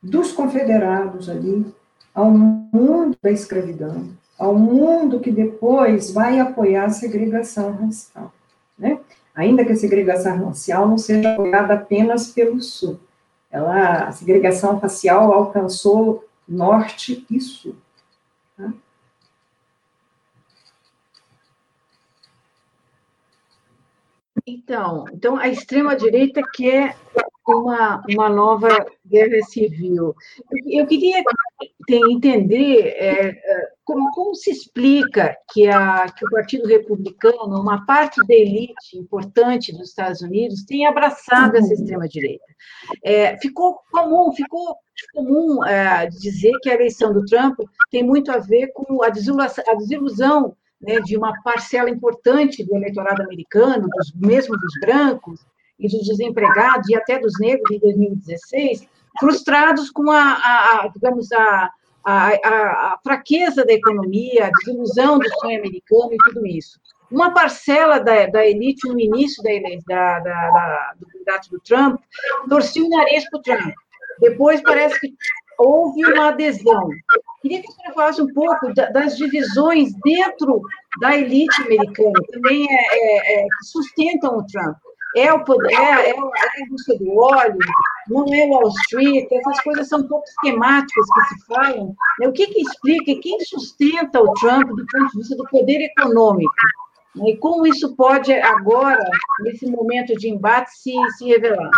dos 0.00 0.32
confederados 0.32 1.30
ali, 1.30 1.66
ao 2.14 2.30
mundo 2.30 3.16
da 3.20 3.32
escravidão, 3.32 4.10
ao 4.38 4.54
mundo 4.54 5.18
que 5.18 5.30
depois 5.30 6.12
vai 6.12 6.38
apoiar 6.38 6.84
a 6.84 6.90
segregação 6.90 7.72
racial, 7.72 8.32
né? 8.78 9.00
Ainda 9.36 9.66
que 9.66 9.72
a 9.72 9.76
segregação 9.76 10.46
racial 10.46 10.88
não 10.88 10.96
seja 10.96 11.34
apoiada 11.34 11.74
apenas 11.74 12.28
pelo 12.28 12.58
sul, 12.62 12.98
ela, 13.50 14.08
a 14.08 14.12
segregação 14.12 14.78
racial 14.78 15.30
alcançou 15.30 16.26
norte 16.48 17.26
e 17.30 17.38
sul. 17.38 17.76
Tá? 18.56 18.72
Então, 24.46 25.04
então 25.12 25.36
a 25.36 25.48
extrema-direita 25.48 26.40
quer 26.54 26.96
uma, 27.46 28.02
uma 28.08 28.28
nova 28.28 28.68
guerra 29.04 29.40
civil. 29.48 30.14
Eu 30.66 30.86
queria 30.86 31.22
entender 31.88 32.88
é, 32.96 33.28
é, 33.28 33.68
como, 33.84 34.10
como 34.12 34.34
se 34.34 34.50
explica 34.50 35.36
que, 35.52 35.68
a, 35.68 36.06
que 36.10 36.26
o 36.26 36.30
Partido 36.30 36.66
Republicano, 36.66 37.60
uma 37.60 37.86
parte 37.86 38.20
da 38.26 38.34
elite 38.34 38.98
importante 38.98 39.72
dos 39.72 39.90
Estados 39.90 40.22
Unidos, 40.22 40.64
tem 40.64 40.86
abraçado 40.86 41.56
essa 41.56 41.72
extrema-direita. 41.72 42.44
É, 43.04 43.38
ficou 43.38 43.78
comum, 43.92 44.32
ficou 44.32 44.76
comum 45.14 45.64
é, 45.64 46.08
dizer 46.08 46.52
que 46.62 46.68
a 46.68 46.74
eleição 46.74 47.12
do 47.12 47.24
Trump 47.24 47.58
tem 47.90 48.02
muito 48.02 48.32
a 48.32 48.38
ver 48.38 48.72
com 48.72 49.04
a 49.04 49.08
desilusão, 49.08 49.64
a 49.68 49.74
desilusão 49.74 50.56
né, 50.80 51.00
de 51.00 51.16
uma 51.16 51.32
parcela 51.42 51.88
importante 51.88 52.64
do 52.64 52.74
eleitorado 52.74 53.22
americano, 53.22 53.88
dos, 53.88 54.12
mesmo 54.16 54.56
dos 54.58 54.72
brancos 54.80 55.40
e 55.78 55.88
dos 55.88 56.06
desempregados 56.06 56.88
e 56.88 56.96
até 56.96 57.18
dos 57.18 57.32
negros 57.38 57.70
em 57.70 57.78
2016, 57.78 58.86
frustrados 59.18 59.90
com 59.90 60.10
a, 60.10 60.22
a, 60.22 60.84
a 60.84 60.88
digamos, 60.88 61.30
a, 61.32 61.70
a, 62.04 62.98
fraqueza 63.02 63.64
da 63.64 63.72
economia, 63.72 64.46
a 64.46 64.50
desilusão 64.58 65.18
do 65.18 65.28
sonho 65.40 65.58
americano 65.58 66.12
e 66.12 66.16
tudo 66.32 66.46
isso. 66.46 66.78
Uma 67.10 67.32
parcela 67.32 67.98
da, 67.98 68.26
da 68.26 68.46
elite 68.46 68.88
no 68.88 68.98
início 68.98 69.42
da, 69.42 69.50
da, 69.86 70.20
da, 70.20 70.94
do 70.98 71.06
mandato 71.18 71.50
do 71.50 71.60
Trump 71.60 72.00
torcia 72.48 72.84
o 72.84 72.88
nariz 72.88 73.28
para 73.30 73.38
o 73.38 73.42
Trump. 73.42 73.74
Depois 74.20 74.60
parece 74.62 74.98
que 75.00 75.14
houve 75.58 76.04
uma 76.04 76.28
adesão. 76.28 76.88
Queria 77.40 77.62
que 77.62 77.68
você 77.68 77.92
falasse 77.92 78.20
um 78.20 78.32
pouco 78.32 78.72
das 78.74 79.16
divisões 79.16 79.92
dentro 80.04 80.60
da 81.00 81.16
elite 81.16 81.62
americana, 81.62 82.14
também 82.32 82.66
é, 82.68 82.74
é, 82.74 83.40
é, 83.40 83.42
que 83.42 83.66
sustentam 83.66 84.38
o 84.38 84.46
Trump. 84.46 84.76
É 85.16 85.32
o 85.32 85.42
poder, 85.42 85.72
é, 85.72 86.10
é, 86.10 86.10
é 86.10 86.12
a 86.12 86.64
indústria 86.64 86.98
do 86.98 87.16
óleo, 87.16 87.58
não 88.08 88.26
é 88.34 88.46
Wall 88.46 88.68
Street, 88.68 89.26
essas 89.32 89.62
coisas 89.62 89.88
são 89.88 90.06
pouco 90.06 90.24
esquemáticas 90.28 91.06
que 91.06 91.34
se 91.34 91.46
falam. 91.46 91.96
Né? 92.20 92.28
O 92.28 92.32
que, 92.32 92.46
que 92.48 92.60
explica, 92.60 93.20
quem 93.22 93.40
sustenta 93.40 94.20
o 94.20 94.32
Trump 94.34 94.68
do 94.68 94.86
ponto 94.86 95.10
de 95.12 95.18
vista 95.18 95.36
do 95.36 95.48
poder 95.48 95.80
econômico? 95.80 96.52
E 97.24 97.34
como 97.38 97.66
isso 97.66 97.96
pode, 97.96 98.30
agora, 98.32 99.08
nesse 99.40 99.70
momento 99.70 100.14
de 100.16 100.28
embate, 100.28 100.70
se, 100.72 100.92
se 101.16 101.26
revelar? 101.26 101.70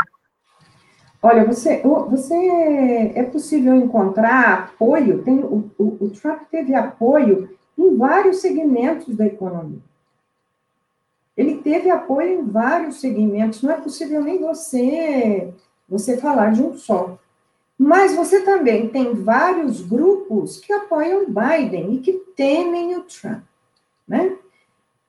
Olha, 1.22 1.44
você, 1.44 1.80
você 1.82 3.12
é 3.14 3.22
possível 3.22 3.74
encontrar 3.76 4.64
apoio, 4.64 5.22
tem, 5.22 5.38
o, 5.40 5.70
o, 5.78 5.96
o 6.00 6.10
Trump 6.10 6.42
teve 6.50 6.74
apoio 6.74 7.56
em 7.76 7.96
vários 7.96 8.40
segmentos 8.40 9.16
da 9.16 9.26
economia. 9.26 9.87
Ele 11.38 11.58
teve 11.58 11.88
apoio 11.88 12.40
em 12.40 12.44
vários 12.44 13.00
segmentos, 13.00 13.62
não 13.62 13.70
é 13.70 13.76
possível 13.76 14.20
nem 14.24 14.40
você, 14.40 15.54
você 15.88 16.16
falar 16.16 16.50
de 16.50 16.60
um 16.60 16.76
só. 16.76 17.16
Mas 17.78 18.16
você 18.16 18.40
também 18.40 18.88
tem 18.88 19.14
vários 19.14 19.80
grupos 19.80 20.58
que 20.58 20.72
apoiam 20.72 21.26
Biden 21.26 21.94
e 21.94 22.00
que 22.00 22.12
temem 22.34 22.96
o 22.96 23.02
Trump. 23.02 23.44
Né? 24.08 24.36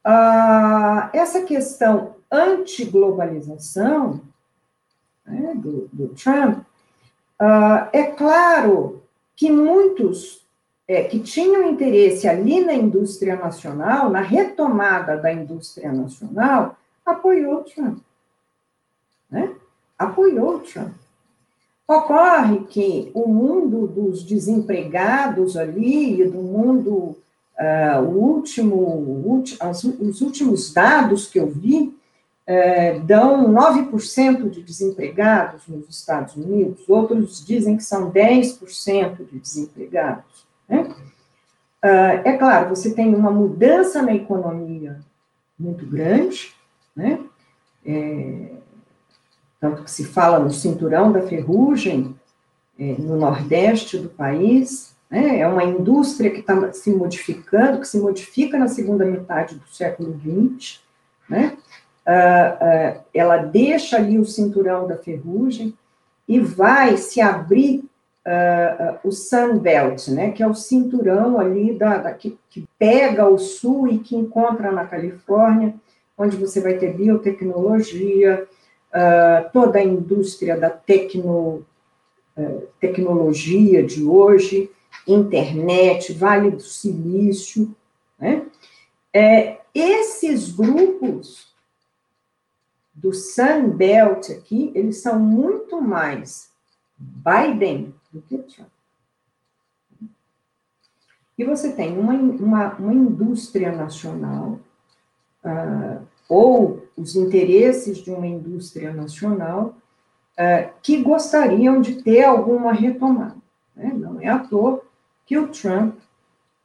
Ah, 0.04 1.10
essa 1.14 1.42
questão 1.42 2.14
anti-globalização 2.32 4.22
né, 5.26 5.54
do, 5.56 5.90
do, 5.92 6.10
Trump, 6.10 6.60
uh, 7.42 7.90
é 7.92 8.04
claro 8.04 9.02
que 9.36 9.52
muitos 9.52 10.48
é, 10.90 11.04
que 11.04 11.20
tinham 11.20 11.70
interesse 11.70 12.28
ali 12.28 12.62
na 12.62 12.74
indústria 12.74 13.36
nacional, 13.36 14.10
na 14.10 14.22
retomada 14.22 15.16
da 15.16 15.32
indústria 15.32 15.94
nacional, 15.94 16.76
apoiou 17.06 17.60
o 17.60 17.64
Trump. 17.64 18.00
Né? 19.30 19.54
Apoiou 19.96 20.56
o 20.56 20.60
Trump. 20.62 20.94
Ocorre 21.88 22.62
que 22.62 23.12
o 23.14 23.28
mundo 23.28 23.86
dos 23.86 24.24
desempregados 24.24 25.56
ali, 25.56 26.28
do 26.28 26.40
mundo, 26.40 27.16
uh, 27.60 28.02
o 28.02 28.18
último, 28.18 29.46
os 29.70 30.22
últimos 30.22 30.74
dados 30.74 31.28
que 31.28 31.40
eu 31.40 31.46
vi, 31.46 31.96
é, 32.48 32.98
dão 33.02 33.48
9% 33.54 34.50
de 34.50 34.64
desempregados 34.64 35.68
nos 35.68 35.88
Estados 35.88 36.36
Unidos, 36.36 36.90
outros 36.90 37.46
dizem 37.46 37.78
que 37.78 37.84
são 37.84 38.12
10% 38.12 39.18
de 39.32 39.38
desempregados. 39.38 40.49
Né? 40.70 40.82
Uh, 41.84 42.22
é 42.26 42.38
claro, 42.38 42.70
você 42.70 42.94
tem 42.94 43.16
uma 43.16 43.32
mudança 43.32 44.02
na 44.02 44.14
economia 44.14 45.00
muito 45.58 45.86
grande, 45.86 46.54
né? 46.96 47.20
É, 47.86 48.52
tanto 49.60 49.84
que 49.84 49.92
se 49.92 50.06
fala 50.06 50.40
no 50.40 50.52
cinturão 50.52 51.12
da 51.12 51.22
ferrugem, 51.22 52.16
é, 52.78 52.96
no 52.98 53.18
nordeste 53.18 53.98
do 53.98 54.10
país, 54.10 54.96
né? 55.10 55.40
é 55.40 55.48
uma 55.48 55.64
indústria 55.64 56.30
que 56.30 56.40
está 56.40 56.72
se 56.72 56.92
modificando, 56.92 57.80
que 57.80 57.88
se 57.88 58.00
modifica 58.00 58.58
na 58.58 58.68
segunda 58.68 59.06
metade 59.06 59.56
do 59.56 59.68
século 59.68 60.18
XX, 60.18 60.80
né? 61.30 61.58
Uh, 62.08 62.98
uh, 62.98 63.04
ela 63.14 63.38
deixa 63.38 63.98
ali 63.98 64.18
o 64.18 64.26
cinturão 64.26 64.88
da 64.88 64.98
ferrugem 64.98 65.78
e 66.28 66.40
vai 66.40 66.98
se 66.98 67.22
abrir 67.22 67.89
uh, 68.30 69.00
o 69.04 69.12
Sunbelt, 69.12 70.08
né, 70.10 70.32
que 70.32 70.44
é 70.44 70.48
o 70.48 70.54
cinturão 70.54 71.40
ali 71.40 71.74
da, 71.74 71.98
da 71.98 72.14
que, 72.14 72.38
que, 72.50 72.68
pega 72.78 73.28
o 73.28 73.40
sul 73.40 73.88
e 73.88 73.98
que 73.98 74.16
encontra 74.16 74.72
na 74.72 74.86
Califórnia, 74.86 75.74
onde 76.18 76.38
você 76.38 76.62
vai 76.62 76.78
ter 76.78 76.94
biotecnologia, 76.94 78.48
uh, 78.94 79.50
toda 79.52 79.80
a 79.80 79.84
indústria 79.84 80.58
da 80.58 80.70
tecno, 80.70 81.66
uh, 82.38 82.68
tecnologia 82.80 83.82
de 83.84 84.04
hoje, 84.04 84.70
internet, 85.08 86.14
Vale 86.14 86.52
do 86.52 86.62
Silício, 86.62 87.74
né? 88.20 88.46
É, 89.12 89.58
esses 89.74 90.52
grupos 90.52 91.52
do 92.94 93.12
Sunbelt 93.12 94.30
aqui, 94.30 94.72
eles 94.76 94.98
são 94.98 95.18
muito 95.18 95.82
mais 95.82 96.52
Biden 96.96 97.96
do 98.12 98.22
Trump. 98.22 98.70
E 101.38 101.46
você 101.46 101.72
tem 101.72 101.98
uma, 101.98 102.14
uma, 102.14 102.74
uma 102.76 102.94
indústria 102.94 103.72
nacional, 103.72 104.60
uh, 105.46 106.06
ou 106.28 106.86
os 106.98 107.16
interesses 107.16 108.00
de 108.00 108.12
uma 108.12 108.28
indústria 108.28 108.94
nacional, 108.94 109.74
uh, 110.38 110.70
que 110.84 111.02
gostariam 111.02 111.80
de 111.80 112.04
ter 112.04 112.26
alguma 112.26 112.74
retomada. 112.74 113.38
Né? 113.76 113.94
Não 113.94 114.20
é 114.20 114.28
à 114.28 114.40
toa 114.40 114.84
que 115.26 115.38
o 115.38 115.48
Trump 115.48 115.96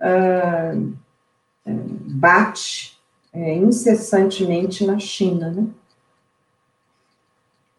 uh, 0.00 0.94
bate 1.64 2.98
é, 3.32 3.54
incessantemente 3.54 4.84
na 4.84 4.98
China. 4.98 5.50
Né? 5.50 5.66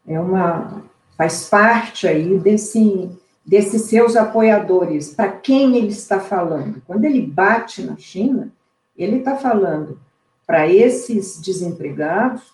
É 0.07 0.19
uma, 0.19 0.81
faz 1.17 1.49
parte 1.49 2.07
aí 2.07 2.39
desse 2.39 3.09
desses 3.45 3.83
seus 3.83 4.15
apoiadores, 4.15 5.13
para 5.13 5.31
quem 5.31 5.77
ele 5.77 5.89
está 5.89 6.19
falando. 6.19 6.81
Quando 6.87 7.05
ele 7.05 7.21
bate 7.21 7.83
na 7.83 7.95
China, 7.95 8.51
ele 8.97 9.17
está 9.17 9.35
falando 9.35 9.99
para 10.47 10.67
esses 10.67 11.39
desempregados, 11.39 12.53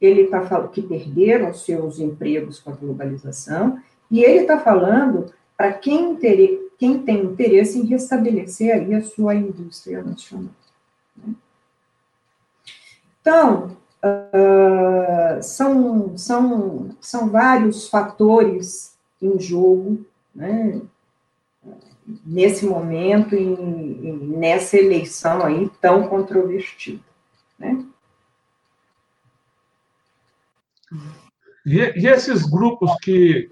ele 0.00 0.22
está 0.22 0.42
falando 0.42 0.70
que 0.70 0.82
perderam 0.82 1.54
seus 1.54 2.00
empregos 2.00 2.58
com 2.58 2.70
a 2.70 2.74
globalização, 2.74 3.78
e 4.10 4.22
ele 4.24 4.40
está 4.40 4.58
falando 4.58 5.32
para 5.56 5.72
quem, 5.72 6.18
quem 6.76 6.98
tem 6.98 7.24
interesse 7.24 7.78
em 7.78 7.84
restabelecer 7.84 8.74
aí 8.74 8.92
a 8.94 9.02
sua 9.02 9.34
indústria 9.36 10.02
nacional. 10.02 10.50
Né? 11.16 11.34
Então, 13.20 13.76
uh, 14.04 15.42
são, 15.42 16.18
são, 16.18 16.90
são 17.00 17.30
vários 17.30 17.88
fatores 17.88 18.94
em 19.22 19.38
jogo 19.38 20.04
né, 20.34 20.80
nesse 22.24 22.66
momento 22.66 23.34
e, 23.34 24.12
nessa 24.12 24.76
eleição 24.76 25.44
aí 25.44 25.70
tão 25.80 26.08
controvertida. 26.08 27.02
Né? 27.58 27.84
E, 31.64 31.78
e, 31.78 32.06
esses 32.06 32.44
grupos 32.44 32.92
que 33.00 33.50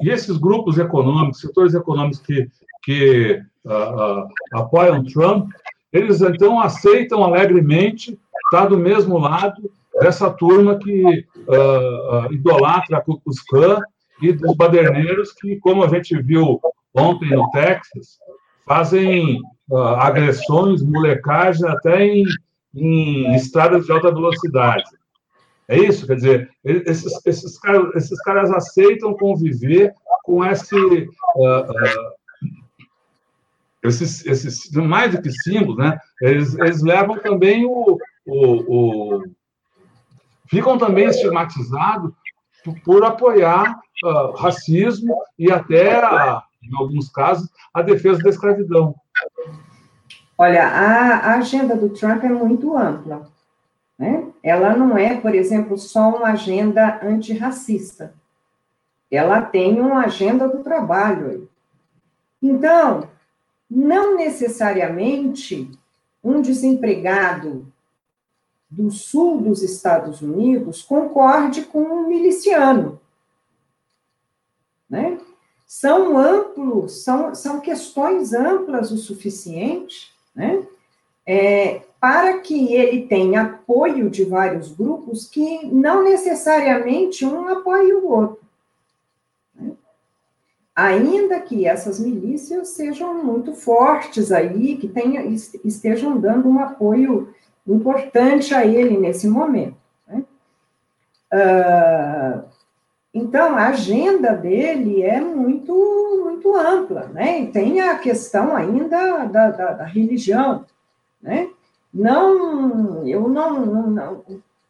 e 0.00 0.08
esses 0.08 0.38
grupos 0.38 0.78
econômicos, 0.78 1.40
setores 1.40 1.74
econômicos 1.74 2.20
que, 2.20 2.48
que 2.82 3.42
uh, 3.64 4.22
uh, 4.22 4.28
apoiam 4.54 5.04
Trump, 5.04 5.50
eles 5.92 6.22
então 6.22 6.58
aceitam 6.58 7.22
alegremente 7.22 8.18
estar 8.44 8.66
do 8.66 8.78
mesmo 8.78 9.18
lado 9.18 9.70
dessa 10.00 10.30
turma 10.30 10.78
que 10.78 11.26
uh, 11.36 12.32
idolatra 12.32 12.96
a 12.96 13.00
Ku 13.02 13.20
Klux 13.20 13.42
Klan 13.42 13.82
e 14.20 14.32
dos 14.32 14.56
baderneiros 14.56 15.32
que, 15.32 15.56
como 15.56 15.84
a 15.84 15.88
gente 15.88 16.20
viu 16.22 16.60
ontem 16.94 17.30
no 17.30 17.50
Texas, 17.50 18.18
fazem 18.66 19.40
uh, 19.70 19.76
agressões, 19.76 20.82
molecagem 20.82 21.68
até 21.68 22.04
em, 22.04 22.24
em 22.74 23.34
estradas 23.34 23.86
de 23.86 23.92
alta 23.92 24.12
velocidade. 24.12 24.84
É 25.68 25.78
isso? 25.78 26.06
Quer 26.06 26.16
dizer, 26.16 26.50
esses, 26.64 27.12
esses, 27.24 27.58
caras, 27.58 27.94
esses 27.94 28.20
caras 28.22 28.50
aceitam 28.50 29.14
conviver 29.14 29.92
com 30.24 30.44
esse. 30.44 30.76
Uh, 31.36 32.20
esses, 33.82 34.26
esses, 34.26 34.70
mais 34.72 35.12
do 35.12 35.22
que 35.22 35.30
símbolos, 35.30 35.78
né? 35.78 35.98
Eles, 36.20 36.54
eles 36.58 36.82
levam 36.82 37.18
também 37.18 37.64
o, 37.64 37.98
o, 38.26 39.16
o 39.16 39.22
ficam 40.50 40.76
também 40.76 41.06
estigmatizados 41.06 42.12
por 42.84 43.04
apoiar 43.04 43.80
uh, 44.04 44.32
racismo 44.32 45.16
e 45.38 45.50
até, 45.50 45.98
uh, 45.98 46.42
em 46.62 46.76
alguns 46.76 47.08
casos, 47.08 47.48
a 47.72 47.82
defesa 47.82 48.22
da 48.22 48.30
escravidão. 48.30 48.94
Olha, 50.36 50.66
a, 50.66 51.16
a 51.16 51.34
agenda 51.36 51.76
do 51.76 51.90
Trump 51.90 52.24
é 52.24 52.28
muito 52.28 52.76
ampla. 52.76 53.28
Né? 53.98 54.26
Ela 54.42 54.74
não 54.74 54.96
é, 54.96 55.20
por 55.20 55.34
exemplo, 55.34 55.76
só 55.76 56.08
uma 56.08 56.28
agenda 56.28 56.98
antirracista. 57.02 58.14
Ela 59.10 59.42
tem 59.42 59.80
uma 59.80 60.04
agenda 60.04 60.48
do 60.48 60.62
trabalho. 60.62 61.50
Então, 62.42 63.08
não 63.70 64.16
necessariamente 64.16 65.70
um 66.24 66.40
desempregado 66.40 67.69
do 68.70 68.90
sul 68.90 69.40
dos 69.40 69.62
Estados 69.62 70.22
Unidos 70.22 70.82
concorde 70.82 71.62
com 71.62 71.82
um 71.82 72.06
miliciano. 72.06 73.00
Né? 74.88 75.18
São 75.66 76.16
amplos, 76.16 77.02
são, 77.02 77.34
são 77.34 77.60
questões 77.60 78.32
amplas 78.32 78.90
o 78.90 78.96
suficiente 78.96 80.10
né? 80.34 80.62
É, 81.26 81.82
para 82.00 82.38
que 82.38 82.74
ele 82.74 83.06
tenha 83.06 83.42
apoio 83.42 84.08
de 84.08 84.24
vários 84.24 84.72
grupos 84.72 85.28
que 85.28 85.66
não 85.66 86.02
necessariamente 86.02 87.26
um 87.26 87.46
apoie 87.48 87.92
o 87.92 88.08
outro. 88.08 88.40
Né? 89.54 89.72
Ainda 90.74 91.38
que 91.40 91.66
essas 91.66 92.00
milícias 92.00 92.68
sejam 92.68 93.22
muito 93.22 93.52
fortes 93.52 94.32
aí, 94.32 94.76
que 94.76 94.88
tenha, 94.88 95.22
estejam 95.64 96.18
dando 96.18 96.48
um 96.48 96.58
apoio 96.58 97.34
importante 97.66 98.54
a 98.54 98.64
ele 98.64 98.96
nesse 98.96 99.28
momento. 99.28 99.76
Né? 100.06 100.24
Uh, 101.32 102.42
então, 103.12 103.56
a 103.56 103.68
agenda 103.68 104.34
dele 104.34 105.02
é 105.02 105.20
muito, 105.20 105.72
muito 106.24 106.54
ampla, 106.54 107.06
né? 107.08 107.40
E 107.40 107.46
tem 107.48 107.80
a 107.80 107.98
questão 107.98 108.56
ainda 108.56 109.24
da, 109.26 109.50
da, 109.50 109.72
da 109.72 109.84
religião, 109.84 110.64
né? 111.20 111.50
Não, 111.92 113.04
eu 113.06 113.28
não, 113.28 113.66
não, 113.66 113.90
não, 113.90 114.24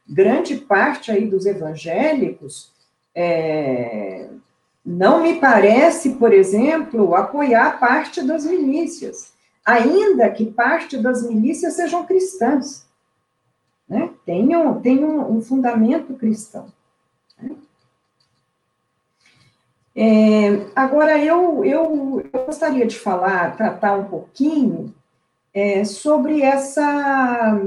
grande 0.09 0.57
parte 0.57 1.13
aí 1.13 1.27
dos 1.27 1.45
evangélicos 1.45 2.73
é, 3.15 4.29
não 4.85 5.23
me 5.23 5.39
parece, 5.39 6.11
por 6.11 6.33
exemplo, 6.33 7.15
apoiar 7.15 7.79
parte 7.79 8.23
das 8.23 8.45
milícias, 8.45 9.33
ainda 9.71 10.31
que 10.31 10.47
parte 10.47 10.97
das 10.99 11.23
milícias 11.23 11.75
sejam 11.75 12.05
cristãs 12.05 12.87
né? 13.91 14.11
tem, 14.25 14.57
um, 14.57 14.81
tem 14.81 15.05
um, 15.05 15.37
um 15.37 15.43
fundamento 15.43 16.15
cristão. 16.15 16.67
Né? 17.43 17.57
É, 19.97 20.67
agora, 20.77 21.19
eu, 21.19 21.65
eu, 21.65 22.25
eu, 22.33 22.47
gostaria 22.47 22.87
de 22.87 22.97
falar, 22.97 23.57
tratar 23.57 23.97
um 23.97 24.05
pouquinho 24.05 24.95
é, 25.53 25.85
sobre 25.85 26.43
essa, 26.43 27.61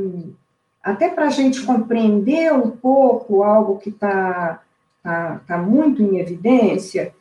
até 0.82 1.10
para 1.10 1.26
a 1.26 1.30
gente 1.30 1.66
compreender 1.66 2.54
um 2.54 2.72
pouco 2.72 3.44
algo 3.44 3.78
que 3.78 3.90
está 3.90 4.62
tá, 5.04 5.42
tá 5.46 5.58
muito 5.58 6.02
em 6.02 6.20
evidência, 6.20 7.14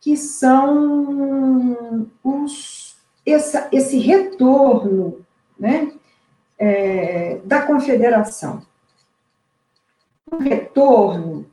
que 0.00 0.16
são 0.16 2.08
os, 2.22 2.87
essa, 3.32 3.68
esse 3.72 3.98
retorno 3.98 5.20
né, 5.58 5.92
é, 6.58 7.40
da 7.44 7.62
confederação. 7.62 8.62
um 10.30 10.38
retorno. 10.38 11.46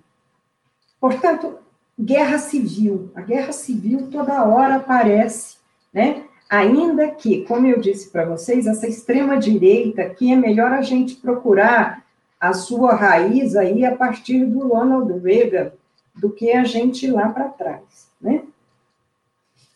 Portanto, 1.00 1.58
guerra 2.00 2.38
civil. 2.38 3.12
A 3.16 3.22
guerra 3.22 3.52
civil 3.52 4.10
toda 4.12 4.44
hora 4.44 4.76
aparece, 4.76 5.58
né? 5.94 6.24
Ainda 6.50 7.10
que, 7.10 7.44
como 7.46 7.66
eu 7.66 7.80
disse 7.80 8.10
para 8.10 8.26
vocês, 8.26 8.68
essa 8.68 8.88
extrema-direita 8.88 10.04
aqui 10.04 10.32
é 10.32 10.36
melhor 10.36 10.72
a 10.72 10.82
gente 10.82 11.16
procurar 11.16 12.06
a 12.40 12.54
sua 12.54 12.94
raiz 12.94 13.56
aí 13.56 13.84
a 13.84 13.96
partir 13.96 14.46
do 14.46 14.68
Ronald 14.68 15.12
Reagan 15.24 15.72
do 16.16 16.30
que 16.30 16.52
a 16.52 16.64
gente 16.64 17.08
ir 17.08 17.12
lá 17.12 17.30
para 17.30 17.50
trás, 17.50 18.10
né? 18.22 18.44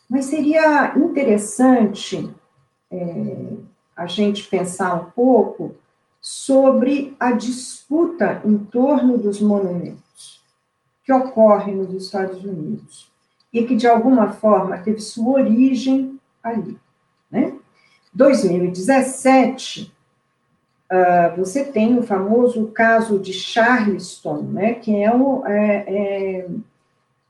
Mas 0.09 0.25
seria 0.25 0.97
interessante 0.97 2.33
é, 2.91 3.53
a 3.95 4.07
gente 4.07 4.47
pensar 4.47 4.95
um 4.95 5.11
pouco 5.11 5.75
sobre 6.19 7.15
a 7.19 7.31
disputa 7.31 8.41
em 8.43 8.57
torno 8.57 9.17
dos 9.17 9.39
monumentos 9.39 10.43
que 11.03 11.13
ocorre 11.13 11.73
nos 11.73 11.93
Estados 11.93 12.43
Unidos 12.43 13.09
e 13.51 13.63
que, 13.63 13.75
de 13.75 13.87
alguma 13.87 14.31
forma, 14.31 14.77
teve 14.77 14.99
sua 14.99 15.41
origem 15.41 16.19
ali. 16.43 16.77
Né? 17.31 17.53
2017, 18.13 19.93
uh, 20.91 21.35
você 21.37 21.63
tem 21.65 21.97
o 21.97 22.03
famoso 22.03 22.67
caso 22.67 23.19
de 23.19 23.33
Charleston, 23.33 24.41
né, 24.43 24.73
que 24.75 24.95
é 24.95 25.13
um, 25.13 25.45
é, 25.45 25.85
é 25.87 26.47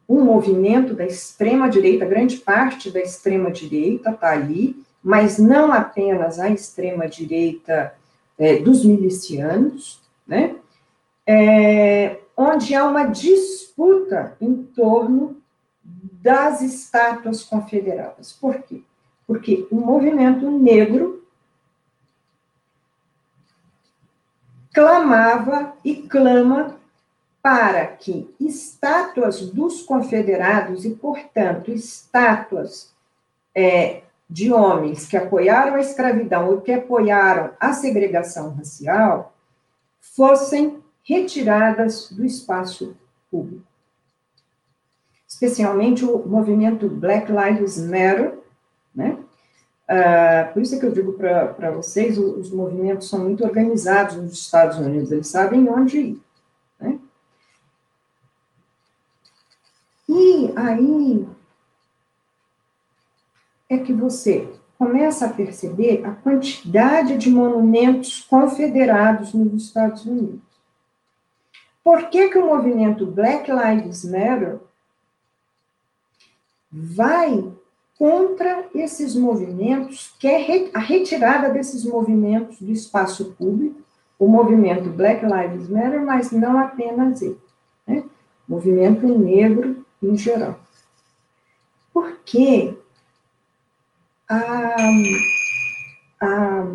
um 0.09 0.25
movimento 0.25 0.95
da 0.95 1.05
extrema-direita, 1.05 2.03
grande 2.03 2.37
parte 2.37 2.89
da 2.89 2.99
extrema-direita 2.99 4.09
está 4.09 4.31
ali, 4.31 4.83
mas 5.03 5.37
não 5.37 5.71
apenas 5.71 6.39
a 6.39 6.49
extrema-direita 6.49 7.93
é, 8.37 8.57
dos 8.57 8.83
milicianos, 8.83 10.01
né, 10.25 10.55
é, 11.27 12.19
onde 12.35 12.73
há 12.73 12.85
uma 12.85 13.03
disputa 13.03 14.35
em 14.41 14.55
torno 14.63 15.37
das 15.83 16.61
estátuas 16.61 17.43
confederadas. 17.43 18.33
Por 18.33 18.63
quê? 18.63 18.81
Porque 19.27 19.67
o 19.69 19.75
movimento 19.75 20.49
negro 20.49 21.23
clamava 24.73 25.73
e 25.83 25.95
clama 25.95 26.78
para 27.41 27.87
que 27.87 28.33
estátuas 28.39 29.41
dos 29.49 29.81
confederados 29.81 30.85
e, 30.85 30.91
portanto, 30.91 31.71
estátuas 31.71 32.93
é, 33.55 34.03
de 34.29 34.51
homens 34.51 35.07
que 35.07 35.17
apoiaram 35.17 35.75
a 35.75 35.79
escravidão 35.79 36.49
ou 36.49 36.61
que 36.61 36.71
apoiaram 36.71 37.51
a 37.59 37.73
segregação 37.73 38.51
racial 38.51 39.33
fossem 39.99 40.83
retiradas 41.03 42.11
do 42.11 42.25
espaço 42.25 42.95
público. 43.31 43.65
Especialmente 45.27 46.05
o 46.05 46.27
movimento 46.27 46.87
Black 46.87 47.31
Lives 47.31 47.77
Matter, 47.79 48.37
né? 48.93 49.17
Uh, 49.89 50.53
por 50.53 50.61
isso 50.61 50.75
é 50.75 50.79
que 50.79 50.85
eu 50.85 50.91
digo 50.91 51.13
para 51.13 51.71
vocês, 51.71 52.15
os 52.15 52.51
movimentos 52.51 53.09
são 53.09 53.19
muito 53.23 53.43
organizados 53.43 54.17
nos 54.17 54.33
Estados 54.33 54.77
Unidos, 54.77 55.11
eles 55.11 55.27
sabem 55.27 55.67
onde 55.67 55.97
ir. 55.99 56.21
Né? 56.79 56.99
Aí 60.55 61.27
é 63.69 63.77
que 63.77 63.93
você 63.93 64.47
começa 64.77 65.25
a 65.25 65.33
perceber 65.33 66.05
a 66.05 66.11
quantidade 66.11 67.17
de 67.17 67.29
monumentos 67.29 68.21
confederados 68.21 69.33
nos 69.33 69.63
Estados 69.63 70.05
Unidos. 70.05 70.39
Por 71.83 72.09
que, 72.09 72.29
que 72.29 72.37
o 72.37 72.45
movimento 72.45 73.05
Black 73.05 73.49
Lives 73.51 74.05
Matter 74.05 74.59
vai 76.71 77.51
contra 77.97 78.65
esses 78.73 79.15
movimentos, 79.15 80.13
quer 80.17 80.69
a 80.73 80.79
retirada 80.79 81.49
desses 81.49 81.83
movimentos 81.83 82.61
do 82.61 82.71
espaço 82.71 83.33
público, 83.33 83.81
o 84.17 84.27
movimento 84.27 84.89
Black 84.89 85.25
Lives 85.25 85.69
Matter, 85.69 86.05
mas 86.05 86.31
não 86.31 86.57
apenas 86.57 87.21
ele, 87.21 87.37
né? 87.85 88.03
movimento 88.47 89.05
negro 89.05 89.78
em 90.01 90.17
geral. 90.17 90.59
Porque 91.93 92.77
a, 94.27 94.75
a, 96.21 96.67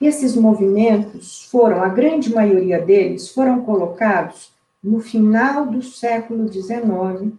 esses 0.00 0.36
movimentos 0.36 1.44
foram, 1.44 1.82
a 1.82 1.88
grande 1.88 2.34
maioria 2.34 2.80
deles, 2.80 3.30
foram 3.30 3.64
colocados 3.64 4.52
no 4.82 5.00
final 5.00 5.66
do 5.66 5.82
século 5.82 6.52
XIX 6.52 7.32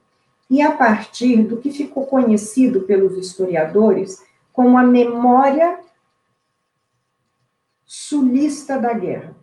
e 0.49 0.61
a 0.61 0.71
partir 0.71 1.43
do 1.43 1.57
que 1.57 1.71
ficou 1.71 2.05
conhecido 2.05 2.81
pelos 2.81 3.17
historiadores 3.17 4.23
como 4.51 4.77
a 4.77 4.83
memória 4.83 5.79
sulista 7.85 8.79
da 8.79 8.93
guerra. 8.93 9.35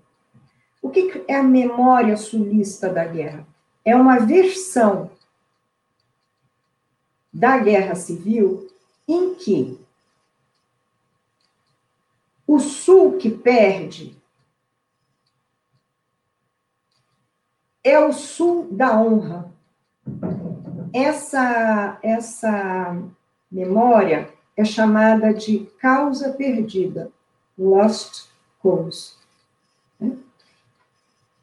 O 0.81 0.91
que 0.91 1.23
é 1.29 1.37
a 1.37 1.43
memória 1.43 2.17
sulista 2.17 2.89
da 2.89 3.05
guerra? 3.05 3.47
É 3.85 3.97
uma 3.97 4.19
versão 4.21 5.11
da 7.33 7.59
guerra 7.59 7.95
civil 7.95 8.71
em 9.09 9.35
que 9.35 9.81
o 12.47 12.59
sul 12.59 13.19
que 13.19 13.31
perde 13.31 14.17
é 17.83 17.99
o 17.99 18.13
sul 18.13 18.69
da 18.71 19.01
honra 19.01 19.53
essa, 20.93 21.99
essa 22.03 22.97
memória 23.51 24.29
é 24.57 24.65
chamada 24.65 25.33
de 25.33 25.61
causa 25.81 26.33
perdida, 26.33 27.11
lost 27.59 28.29
cause. 28.63 29.22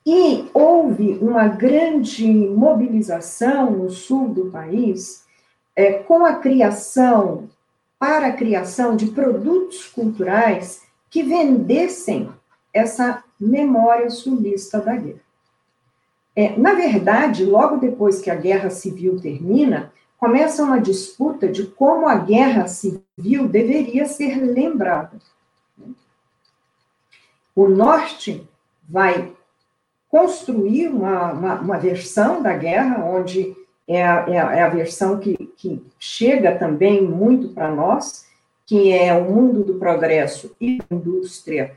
E 0.06 0.50
houve 0.54 1.18
uma 1.22 1.48
grande 1.48 2.28
mobilização 2.28 3.72
no 3.72 3.90
sul 3.90 4.30
do 4.30 4.46
país 4.46 5.26
é, 5.76 5.94
com 5.94 6.26
a 6.26 6.36
criação, 6.36 7.50
para 7.98 8.28
a 8.28 8.34
criação 8.34 8.96
de 8.96 9.08
produtos 9.08 9.86
culturais 9.88 10.84
que 11.10 11.22
vendessem 11.22 12.30
essa 12.74 13.24
memória 13.40 14.10
sulista 14.10 14.80
da 14.80 14.96
guerra. 14.96 15.22
É, 16.36 16.58
na 16.58 16.74
verdade, 16.74 17.44
logo 17.44 17.78
depois 17.78 18.22
que 18.22 18.30
a 18.30 18.36
guerra 18.36 18.70
civil 18.70 19.20
termina, 19.20 19.92
começa 20.18 20.64
uma 20.64 20.80
disputa 20.80 21.48
de 21.48 21.66
como 21.66 22.08
a 22.08 22.16
guerra 22.16 22.68
civil 22.68 23.48
deveria 23.48 24.06
ser 24.06 24.36
lembrada. 24.36 25.18
O 27.56 27.68
norte 27.68 28.48
vai 28.88 29.34
construir 30.10 30.90
uma, 30.90 31.32
uma, 31.32 31.62
uma 31.62 31.78
versão 31.78 32.42
da 32.42 32.54
guerra, 32.56 33.06
onde 33.06 33.56
é 33.88 34.04
a, 34.04 34.26
é 34.28 34.40
a, 34.40 34.56
é 34.56 34.62
a 34.64 34.70
versão 34.70 35.20
que, 35.20 35.36
que 35.56 35.84
chega 36.00 36.58
também 36.58 37.02
muito 37.02 37.50
para 37.50 37.72
nós, 37.72 38.28
que 38.66 38.92
é 38.92 39.14
o 39.14 39.32
mundo 39.32 39.64
do 39.64 39.76
progresso 39.76 40.56
e 40.60 40.78
da 40.78 40.86
indústria, 40.92 41.76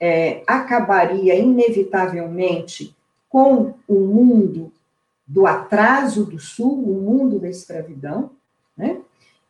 é, 0.00 0.42
acabaria 0.46 1.34
inevitavelmente 1.34 2.94
com 3.28 3.74
o 3.88 3.94
mundo 3.94 4.72
do 5.26 5.46
atraso 5.46 6.24
do 6.26 6.38
Sul, 6.38 6.84
o 6.84 7.00
mundo 7.00 7.38
da 7.38 7.48
escravidão, 7.48 8.30
né? 8.76 9.00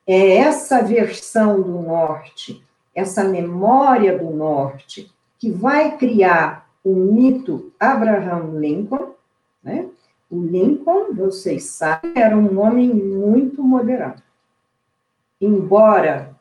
É 0.07 0.37
essa 0.37 0.83
versão 0.83 1.61
do 1.61 1.81
Norte, 1.81 2.63
essa 2.95 3.25
memória 3.25 4.17
do 4.17 4.31
Norte, 4.31 5.11
que 5.39 5.51
vai 5.51 5.97
criar 5.97 6.64
o 6.85 6.95
mito 6.95 7.73
Abraham 7.81 8.59
Lincoln, 8.61 9.15
né? 9.63 9.89
O 10.31 10.41
Lincoln, 10.41 11.15
vocês 11.15 11.65
sabem, 11.65 12.13
era 12.15 12.37
um 12.37 12.61
homem 12.61 12.93
muito 12.93 13.63
moderado. 13.63 14.23
Embora 15.41 16.37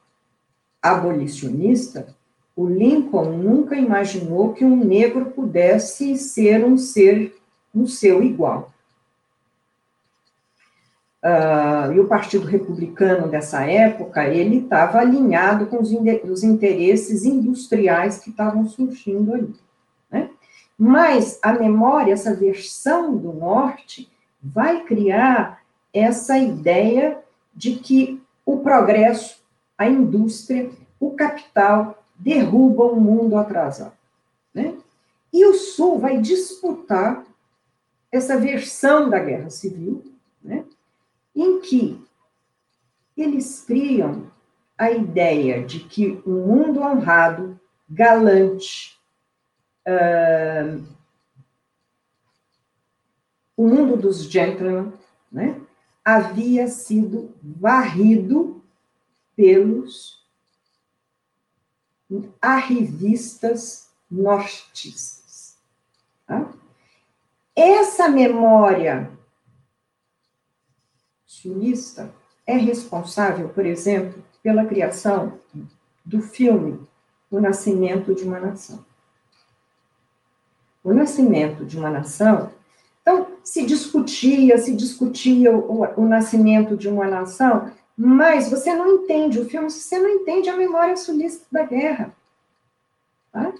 abolicionista, 0.81 2.13
o 2.55 2.67
Lincoln 2.67 3.37
nunca 3.37 3.75
imaginou 3.75 4.53
que 4.53 4.65
um 4.65 4.75
negro 4.75 5.27
pudesse 5.31 6.17
ser 6.17 6.65
um 6.65 6.77
ser 6.77 7.35
um 7.73 7.87
seu 7.87 8.21
igual. 8.21 8.71
Uh, 11.23 11.93
e 11.93 11.99
o 12.01 12.07
Partido 12.07 12.45
Republicano 12.45 13.29
dessa 13.29 13.65
época, 13.65 14.27
ele 14.27 14.57
estava 14.57 14.99
alinhado 14.99 15.67
com 15.67 15.81
os, 15.81 15.89
os, 16.29 16.43
interesses 16.43 17.23
industriais 17.23 18.17
que 18.17 18.29
estavam 18.29 18.67
surgindo 18.67 19.33
ali. 19.33 19.55
Mas 20.77 21.39
a 21.41 21.53
memória, 21.53 22.13
essa 22.13 22.35
versão 22.35 23.15
do 23.15 23.31
Norte, 23.33 24.09
vai 24.41 24.83
criar 24.83 25.63
essa 25.93 26.37
ideia 26.37 27.19
de 27.53 27.75
que 27.75 28.21
o 28.45 28.59
progresso, 28.59 29.41
a 29.77 29.87
indústria, 29.87 30.69
o 30.99 31.11
capital 31.11 32.03
derrubam 32.15 32.93
o 32.93 33.01
mundo 33.01 33.37
atrasado. 33.37 33.93
Né? 34.53 34.75
E 35.31 35.45
o 35.45 35.53
Sul 35.53 35.99
vai 35.99 36.19
disputar 36.19 37.23
essa 38.11 38.37
versão 38.37 39.09
da 39.09 39.17
guerra 39.17 39.49
civil, 39.49 40.03
né, 40.43 40.63
em 41.35 41.59
que 41.61 41.99
eles 43.17 43.61
criam 43.65 44.31
a 44.77 44.91
ideia 44.91 45.63
de 45.63 45.79
que 45.79 46.21
um 46.25 46.45
mundo 46.45 46.79
honrado, 46.81 47.59
galante, 47.89 48.92
uh, 49.87 50.83
o 53.55 53.67
mundo 53.67 53.97
dos 53.97 54.23
gentlemen, 54.23 54.93
né, 55.31 55.59
havia 56.03 56.67
sido 56.67 57.33
varrido 57.41 58.61
pelos 59.35 60.23
arrivistas 62.41 63.89
nortistas. 64.09 65.57
Tá? 66.27 66.51
Essa 67.55 68.09
memória 68.09 69.11
sulista 71.25 72.13
é 72.45 72.57
responsável, 72.57 73.49
por 73.49 73.65
exemplo, 73.65 74.23
pela 74.41 74.65
criação 74.65 75.39
do 76.03 76.21
filme 76.21 76.79
O 77.31 77.39
Nascimento 77.39 78.13
de 78.13 78.23
uma 78.23 78.39
Nação. 78.39 78.85
O 80.83 80.93
Nascimento 80.93 81.65
de 81.65 81.77
uma 81.77 81.89
Nação. 81.89 82.51
Então, 83.01 83.27
se 83.43 83.65
discutia, 83.65 84.57
se 84.57 84.73
discutia 84.73 85.55
o, 85.55 85.83
o 85.97 86.07
nascimento 86.07 86.77
de 86.77 86.87
uma 86.87 87.05
nação, 87.05 87.69
mas 87.97 88.49
você 88.49 88.73
não 88.73 88.87
entende 88.95 89.39
o 89.39 89.45
filme 89.45 89.69
se 89.69 89.81
você 89.81 89.99
não 89.99 90.09
entende 90.09 90.49
a 90.49 90.55
memória 90.55 90.95
sulista 90.95 91.45
da 91.51 91.63
guerra. 91.63 92.15
Tá? 93.31 93.53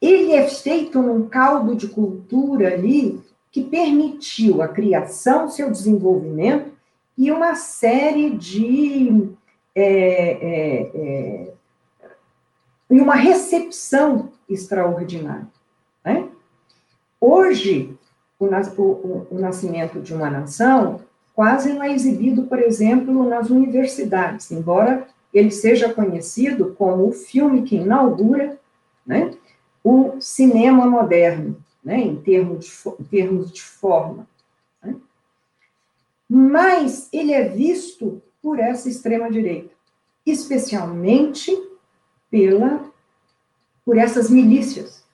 Ele 0.00 0.32
é 0.32 0.48
feito 0.48 1.02
num 1.02 1.28
caldo 1.28 1.76
de 1.76 1.88
cultura 1.88 2.72
ali 2.72 3.20
que 3.52 3.62
permitiu 3.62 4.62
a 4.62 4.68
criação, 4.68 5.50
seu 5.50 5.70
desenvolvimento 5.70 6.72
e 7.18 7.30
uma 7.30 7.54
série 7.54 8.30
de. 8.30 9.28
É, 9.74 9.82
é, 9.82 10.90
é, 10.94 11.52
e 12.90 13.00
uma 13.00 13.14
recepção 13.14 14.32
extraordinária. 14.48 15.46
Né? 16.04 16.28
Hoje, 17.20 17.94
o, 18.38 18.46
o, 18.46 19.26
o 19.30 19.38
nascimento 19.38 20.00
de 20.00 20.14
uma 20.14 20.30
nação 20.30 21.00
quase 21.34 21.72
não 21.72 21.82
é 21.82 21.92
exibido, 21.92 22.44
por 22.44 22.58
exemplo, 22.58 23.22
nas 23.24 23.50
universidades, 23.50 24.50
embora 24.50 25.06
ele 25.32 25.50
seja 25.50 25.92
conhecido 25.92 26.74
como 26.76 27.08
o 27.08 27.12
filme 27.12 27.62
que 27.62 27.76
inaugura 27.76 28.58
né, 29.06 29.34
o 29.82 30.20
cinema 30.20 30.86
moderno, 30.86 31.56
né, 31.82 32.00
em, 32.00 32.16
termos 32.16 32.64
de, 32.64 32.72
em 33.00 33.04
termos 33.04 33.52
de 33.52 33.62
forma. 33.62 34.26
Né? 34.82 34.96
Mas 36.28 37.08
ele 37.12 37.32
é 37.32 37.48
visto 37.48 38.20
por 38.42 38.58
essa 38.58 38.88
extrema-direita, 38.88 39.70
especialmente 40.26 41.56
pela, 42.30 42.84
por 43.84 43.96
essas 43.96 44.30
milícias. 44.30 45.04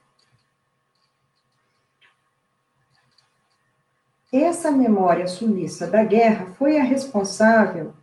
Essa 4.42 4.70
memória 4.70 5.26
sulista 5.26 5.86
da 5.86 6.04
guerra 6.04 6.46
foi 6.58 6.78
a 6.78 6.82
responsável 6.82 7.94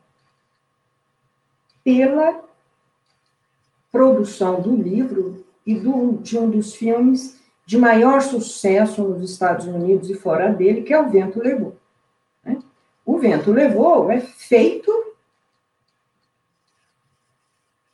pela 1.83 2.43
produção 3.91 4.59
do 4.59 4.75
livro 4.75 5.45
e 5.63 5.75
do, 5.75 6.13
de 6.13 6.37
um 6.37 6.49
dos 6.49 6.73
filmes 6.73 7.39
de 7.67 7.77
maior 7.77 8.19
sucesso 8.21 9.03
nos 9.03 9.29
Estados 9.29 9.67
Unidos 9.67 10.09
e 10.09 10.15
fora 10.15 10.51
dele, 10.51 10.81
que 10.81 10.91
é 10.91 10.99
O 10.99 11.07
Vento 11.07 11.39
Levou. 11.39 11.77
Né? 12.43 12.57
O 13.05 13.19
Vento 13.19 13.51
Levou 13.51 14.09
é 14.09 14.19
feito 14.19 14.91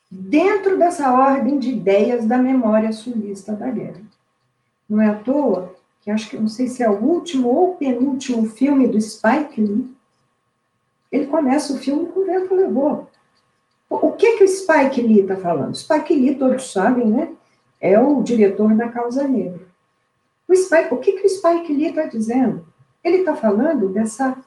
dentro 0.10 0.78
dessa 0.78 1.12
ordem 1.12 1.60
de 1.60 1.72
ideias 1.72 2.26
da 2.26 2.38
memória 2.38 2.94
sulista 2.94 3.54
da 3.54 3.70
guerra. 3.70 4.02
Não 4.90 5.02
é 5.02 5.08
à 5.10 5.16
toa 5.16 5.78
que 6.02 6.12
acho 6.12 6.30
que 6.30 6.38
não 6.38 6.47
sei 6.47 6.68
se 6.68 6.82
é 6.82 6.89
o 6.89 7.02
último 7.02 7.50
ou 7.50 7.76
penúltimo 7.76 8.47
filme 8.50 8.88
do 8.88 9.00
Spike 9.00 9.62
Lee. 9.62 9.93
Ele 11.12 11.28
começa 11.28 11.74
o 11.74 11.78
filme 11.78 12.08
com 12.08 12.22
o 12.22 12.26
vento 12.26 12.54
levou. 12.54 13.10
O 13.89 14.12
que 14.12 14.38
que 14.38 14.43
o 14.43 14.47
Spike 14.47 15.02
Lee 15.02 15.22
está 15.22 15.36
falando? 15.36 15.76
Spike 15.76 16.14
Lee, 16.14 16.36
todos 16.36 16.72
sabem, 16.72 17.08
né? 17.08 17.34
É 17.82 18.00
o 18.00 18.22
diretor 18.22 18.76
da 18.76 18.89
Causa 18.89 19.28
Negra. 19.28 19.68
O, 20.47 20.56
Spike, 20.56 20.93
o 20.93 20.97
que 20.97 21.14
que 21.14 21.26
o 21.26 21.30
Spike 21.30 21.74
Lee 21.74 21.88
está 21.88 22.06
dizendo? 22.06 22.66
Ele 23.04 23.18
está 23.18 23.36
falando 23.36 23.89
dessa 23.89 24.38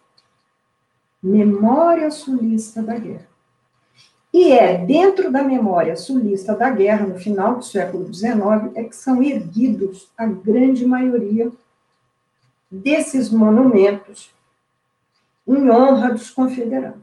memória 1.23 2.11
sulista 2.11 2.83
da 2.83 2.97
guerra. 2.97 3.32
E 4.33 4.51
é 4.51 4.79
dentro 4.79 5.31
da 5.31 5.43
memória 5.43 5.95
sulista 5.95 6.57
da 6.57 6.71
guerra, 6.71 7.07
no 7.07 7.19
final 7.19 7.57
do 7.57 7.65
século 7.65 8.13
XIX, 8.13 8.75
é 8.75 8.85
que 8.85 8.97
são 8.97 9.23
erguidos 9.23 10.11
a 10.17 10.27
grande 10.27 10.87
maioria 10.87 11.53
desses 12.71 13.29
monumentos 13.29 14.33
em 15.47 15.71
honra 15.71 16.13
dos 16.13 16.31
confederados. 16.31 17.03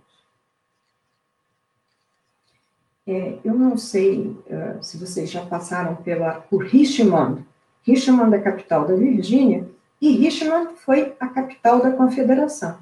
É, 3.06 3.38
eu 3.44 3.54
não 3.54 3.78
sei 3.78 4.38
uh, 4.48 4.84
se 4.84 4.98
vocês 4.98 5.30
já 5.30 5.46
passaram 5.46 5.96
pela, 5.98 6.34
por 6.42 6.64
Richmond. 6.64 7.46
Richmond 7.84 8.36
é 8.36 8.40
a 8.40 8.44
capital 8.44 8.88
da 8.88 8.96
Virgínia, 8.96 9.68
e 10.02 10.12
Richmond 10.16 10.76
foi 10.78 11.16
a 11.20 11.28
capital 11.28 11.82
da 11.82 11.92
Confederação. 11.92 12.80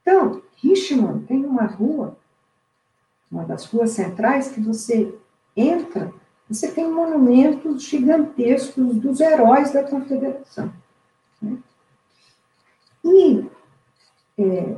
Então, 0.00 0.42
Richmond 0.56 1.26
tem 1.26 1.44
uma 1.44 1.64
rua 1.64 2.16
uma 3.32 3.44
das 3.44 3.64
ruas 3.64 3.92
centrais, 3.92 4.48
que 4.48 4.60
você 4.60 5.12
entra, 5.56 6.12
você 6.48 6.70
tem 6.70 6.90
monumentos 6.90 7.82
gigantescos 7.82 8.96
dos 8.96 9.20
heróis 9.20 9.72
da 9.72 9.82
Confederação. 9.82 10.70
Né? 11.40 11.58
E 13.02 13.46
é, 14.38 14.76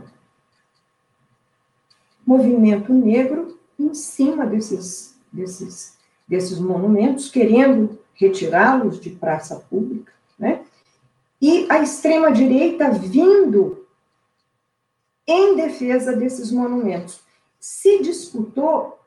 movimento 2.25 2.93
negro 2.93 3.59
em 3.79 3.93
cima 3.93 4.47
desses, 4.47 5.19
desses, 5.33 5.99
desses 6.29 6.61
monumentos, 6.61 7.29
querendo 7.29 7.99
retirá-los 8.15 9.01
de 9.01 9.11
praça 9.11 9.57
pública, 9.69 10.13
né? 10.39 10.65
E 11.43 11.67
a 11.69 11.81
extrema-direita 11.81 12.91
vindo 12.93 13.85
em 15.27 15.57
defesa 15.57 16.17
desses 16.17 16.51
monumentos 16.51 17.24
se 17.65 18.03
disputou 18.03 18.99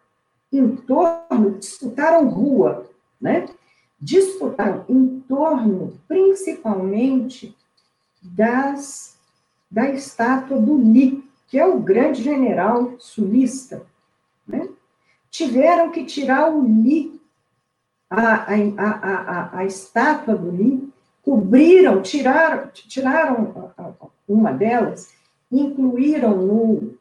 em 0.52 0.76
torno, 0.78 1.60
disputaram 1.60 2.28
rua, 2.28 2.90
né? 3.22 3.48
Disputaram 4.02 4.84
em 4.90 5.20
torno, 5.28 5.94
principalmente, 6.08 7.56
das, 8.20 9.16
da 9.70 9.92
estátua 9.92 10.60
do 10.60 10.76
Li, 10.76 11.24
que 11.48 11.60
é 11.60 11.68
o 11.68 11.80
grande 11.80 12.24
general 12.24 12.96
sulista, 12.98 13.86
né? 14.48 14.68
Tiveram 15.30 15.92
que 15.92 16.04
tirar 16.04 16.52
o 16.52 16.66
Li, 16.66 17.22
a, 18.10 18.48
a, 18.48 18.90
a, 18.90 19.58
a, 19.60 19.66
estátua 19.66 20.36
do 20.36 20.50
Li, 20.50 20.92
cobriram, 21.22 22.02
tiraram, 22.02 22.72
tiraram 22.74 23.72
uma 24.28 24.52
delas, 24.52 25.14
incluíram 25.52 26.36
no, 26.36 26.98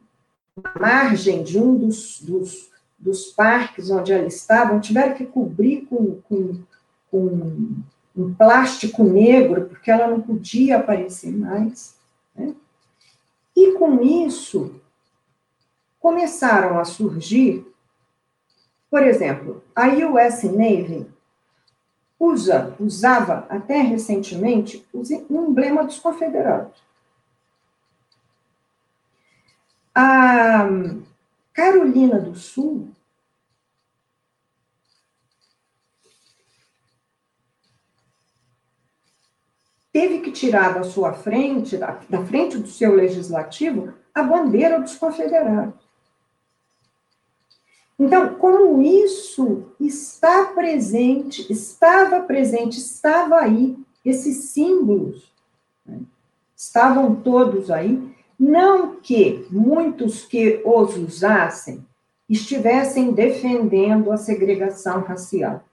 margem 0.78 1.42
de 1.42 1.59
um 1.59 1.76
dos, 1.76 2.20
dos, 2.22 2.70
dos 2.98 3.26
parques 3.26 3.90
onde 3.90 4.12
elas 4.12 4.34
estavam, 4.34 4.80
tiveram 4.80 5.14
que 5.14 5.26
cobrir 5.26 5.86
com, 5.86 6.20
com, 6.22 6.62
com 7.11 7.82
um 8.16 8.34
plástico 8.34 9.04
negro, 9.04 9.66
porque 9.66 9.90
ela 9.90 10.09
não 10.09 10.20
podia 10.20 10.78
aparecer 10.78 11.30
mais. 11.30 11.96
Né? 12.34 12.54
E 13.54 13.72
com 13.72 14.02
isso, 14.02 14.80
começaram 16.00 16.78
a 16.78 16.84
surgir, 16.84 17.66
por 18.90 19.02
exemplo, 19.02 19.62
a 19.74 19.88
US 19.88 20.42
Navy 20.44 21.07
usa, 22.18 22.74
usava 22.80 23.46
até 23.50 23.82
recentemente 23.82 24.86
o 24.92 25.02
emblema 25.30 25.84
dos 25.84 25.98
confederados. 25.98 26.86
A 29.99 30.68
Carolina 31.55 32.20
do 32.20 32.34
Sul 32.34 32.90
teve 39.90 40.20
que 40.20 40.30
tirar 40.30 40.74
da 40.74 40.84
sua 40.84 41.14
frente, 41.14 41.78
da, 41.78 41.99
da 42.11 42.22
frente 42.26 42.59
do 42.59 42.68
seu 42.68 42.94
legislativo, 42.94 43.94
a 44.14 44.22
bandeira 44.22 44.78
dos 44.78 44.97
confederados. 44.97 45.80
Então, 47.99 48.34
como 48.34 48.82
isso 48.82 49.72
está 49.80 50.44
presente, 50.53 51.51
estava 51.51 52.20
presente, 52.20 52.76
estava 52.76 53.36
aí, 53.36 53.74
esses 54.05 54.51
símbolos 54.51 55.32
né, 55.86 56.03
estavam 56.55 57.16
todos 57.16 57.70
aí, 57.70 58.14
não 58.39 58.97
que 58.97 59.47
muitos 59.51 60.24
que 60.24 60.61
os 60.64 60.97
usassem 60.97 61.84
estivessem 62.28 63.12
defendendo 63.12 64.11
a 64.11 64.16
segregação 64.16 65.01
racial, 65.01 65.64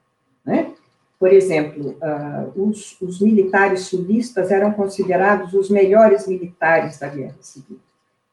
né? 0.46 0.74
Por 1.20 1.32
exemplo, 1.32 1.96
uh, 2.02 2.62
os, 2.62 3.00
os, 3.02 3.22
militares 3.22 3.84
sulistas 3.84 4.52
eram 4.52 4.74
considerados 4.74 5.54
os 5.54 5.70
melhores 5.70 6.28
militares 6.28 7.00
da 7.00 7.08
Guerra 7.08 7.38
Civil. 7.40 7.80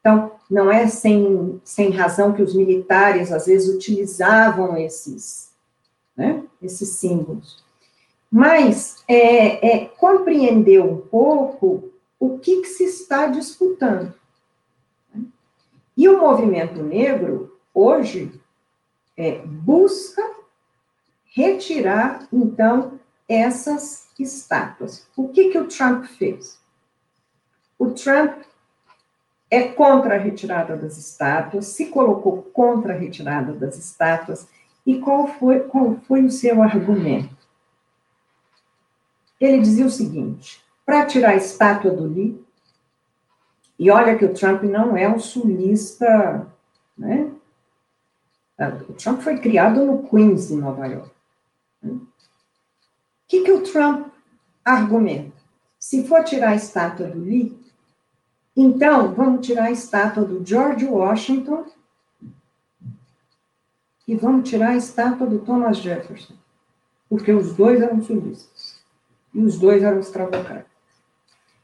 Então, 0.01 0.33
não 0.51 0.72
é 0.72 0.89
sem, 0.89 1.61
sem 1.62 1.91
razão 1.91 2.33
que 2.33 2.43
os 2.43 2.53
militares, 2.53 3.31
às 3.31 3.47
vezes, 3.47 3.72
utilizavam 3.72 4.76
esses, 4.76 5.51
né, 6.16 6.43
esses 6.61 6.89
símbolos. 6.89 7.62
Mas 8.28 9.05
é, 9.07 9.74
é, 9.74 9.85
compreender 9.85 10.81
um 10.81 10.97
pouco 10.97 11.91
o 12.18 12.39
que, 12.39 12.62
que 12.62 12.68
se 12.68 12.85
está 12.85 13.26
disputando. 13.26 14.12
E 15.97 16.09
o 16.09 16.20
movimento 16.20 16.82
negro, 16.82 17.59
hoje, 17.74 18.32
é, 19.16 19.38
busca 19.45 20.22
retirar, 21.34 22.26
então, 22.32 22.99
essas 23.28 24.09
estátuas. 24.18 25.07
O 25.16 25.28
que, 25.28 25.51
que 25.51 25.59
o 25.59 25.68
Trump 25.68 26.05
fez? 26.05 26.61
O 27.78 27.91
Trump 27.91 28.43
é 29.51 29.68
contra 29.68 30.14
a 30.14 30.18
retirada 30.18 30.76
das 30.76 30.97
estátuas, 30.97 31.66
se 31.66 31.86
colocou 31.86 32.43
contra 32.53 32.95
a 32.95 32.97
retirada 32.97 33.53
das 33.53 33.76
estátuas, 33.76 34.49
e 34.86 34.99
qual 34.99 35.26
foi, 35.26 35.61
qual 35.61 35.97
foi 36.07 36.24
o 36.24 36.30
seu 36.30 36.62
argumento? 36.62 37.36
Ele 39.41 39.61
dizia 39.61 39.86
o 39.86 39.91
seguinte: 39.91 40.62
para 40.84 41.07
tirar 41.07 41.30
a 41.30 41.36
estátua 41.36 41.91
do 41.91 42.05
Lee, 42.05 42.39
e 43.81 43.91
olha 43.91 44.18
que 44.18 44.26
o 44.26 44.35
Trump 44.35 44.62
não 44.64 44.95
é 44.95 45.09
um 45.09 45.18
sulista, 45.18 46.47
né? 46.99 47.33
O 48.87 48.93
Trump 48.93 49.22
foi 49.22 49.39
criado 49.39 49.87
no 49.87 50.07
Queens, 50.07 50.51
em 50.51 50.59
Nova 50.59 50.87
York. 50.87 51.11
O 51.83 52.07
que, 53.26 53.43
que 53.43 53.51
o 53.51 53.62
Trump 53.62 54.09
argumenta? 54.62 55.33
Se 55.78 56.07
for 56.07 56.22
tirar 56.24 56.51
a 56.51 56.57
estátua 56.57 57.07
do 57.07 57.20
Lee, 57.20 57.59
então 58.55 59.14
vamos 59.14 59.47
tirar 59.47 59.64
a 59.64 59.70
estátua 59.70 60.26
do 60.26 60.47
George 60.47 60.85
Washington 60.85 61.64
e 64.07 64.14
vamos 64.14 64.51
tirar 64.51 64.72
a 64.72 64.76
estátua 64.76 65.26
do 65.26 65.39
Thomas 65.39 65.78
Jefferson, 65.78 66.35
porque 67.09 67.33
os 67.33 67.55
dois 67.55 67.81
eram 67.81 68.03
sulistas 68.03 68.85
e 69.33 69.41
os 69.41 69.59
dois 69.59 69.83
eram 69.83 70.01
escravocratas. 70.01 70.69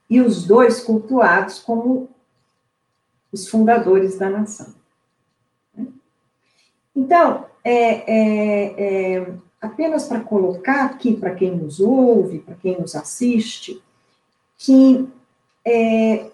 E 0.08 0.20
os 0.20 0.46
dois 0.46 0.80
cultuados 0.80 1.58
como 1.58 2.08
os 3.32 3.48
fundadores 3.48 4.18
da 4.18 4.30
nação. 4.30 4.74
Então, 6.94 7.46
é, 7.62 8.12
é, 8.12 9.16
é 9.16 9.34
apenas 9.60 10.06
para 10.06 10.20
colocar 10.20 10.84
aqui 10.84 11.16
para 11.16 11.34
quem 11.34 11.54
nos 11.54 11.80
ouve, 11.80 12.38
para 12.38 12.54
quem 12.54 12.80
nos 12.80 12.94
assiste, 12.94 13.82
que 14.56 15.08
é, 15.64 16.30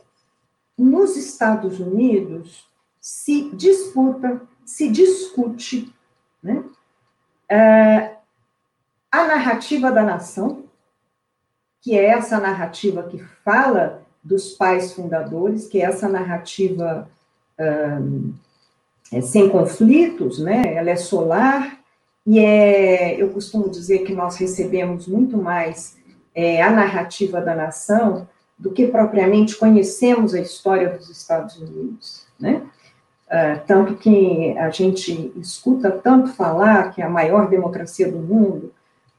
nos 0.78 1.16
Estados 1.16 1.80
Unidos 1.80 2.66
se 3.00 3.50
disputa, 3.50 4.42
se 4.64 4.88
discute 4.88 5.92
né, 6.42 6.64
é, 7.48 8.16
a 9.10 9.26
narrativa 9.26 9.90
da 9.90 10.02
nação, 10.02 10.61
que 11.82 11.98
é 11.98 12.06
essa 12.06 12.38
narrativa 12.38 13.02
que 13.02 13.18
fala 13.44 14.02
dos 14.22 14.52
pais 14.52 14.92
fundadores, 14.92 15.66
que 15.66 15.82
é 15.82 15.84
essa 15.84 16.08
narrativa 16.08 17.08
um, 17.58 18.32
é, 19.12 19.20
sem 19.20 19.48
conflitos, 19.48 20.38
né? 20.38 20.74
Ela 20.74 20.90
é 20.90 20.96
solar, 20.96 21.78
e 22.24 22.38
é, 22.38 23.20
eu 23.20 23.30
costumo 23.30 23.68
dizer 23.68 24.04
que 24.04 24.14
nós 24.14 24.36
recebemos 24.36 25.08
muito 25.08 25.36
mais 25.36 25.96
é, 26.34 26.62
a 26.62 26.70
narrativa 26.70 27.40
da 27.40 27.54
nação 27.54 28.28
do 28.56 28.70
que 28.70 28.86
propriamente 28.86 29.56
conhecemos 29.56 30.34
a 30.34 30.40
história 30.40 30.88
dos 30.90 31.10
Estados 31.10 31.56
Unidos, 31.56 32.26
né? 32.38 32.62
Uh, 33.26 33.58
tanto 33.66 33.94
que 33.94 34.56
a 34.58 34.68
gente 34.68 35.32
escuta 35.36 35.90
tanto 35.90 36.34
falar 36.34 36.92
que 36.92 37.00
é 37.00 37.04
a 37.06 37.08
maior 37.08 37.48
democracia 37.48 38.12
do 38.12 38.18
mundo, 38.18 38.70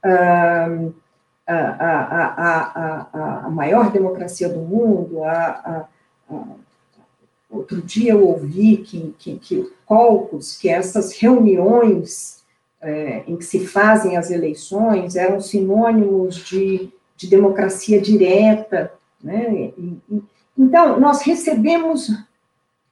uh, 0.06 0.94
a, 1.46 1.56
a, 1.56 3.08
a, 3.14 3.46
a, 3.46 3.50
maior 3.50 3.92
democracia 3.92 4.48
do 4.48 4.60
mundo, 4.60 5.24
a, 5.24 5.88
outro 7.50 7.82
dia 7.82 8.14
eu 8.14 8.26
ouvi 8.26 8.78
que, 8.78 9.14
que, 9.20 9.38
que 9.38 9.74
caucus, 9.88 10.58
que 10.58 10.70
essas 10.70 11.18
reuniões 11.18 12.44
é, 12.82 13.24
em 13.28 13.38
que 13.38 13.46
se 13.46 13.66
fazem 13.66 14.18
as 14.18 14.32
eleições 14.32 15.16
eram 15.16 15.40
sinônimos 15.40 16.36
de, 16.36 16.90
de 17.16 17.28
democracia 17.30 18.02
direta, 18.02 18.92
né? 19.24 19.72
E, 19.78 20.02
e, 20.10 20.24
então, 20.58 21.00
nós 21.00 21.22
recebemos 21.22 22.10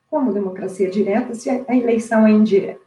como 0.10 0.34
democracia 0.34 0.90
direta 0.90 1.34
se 1.36 1.50
a 1.50 1.76
eleição 1.76 2.26
é 2.26 2.32
indireta. 2.32 2.82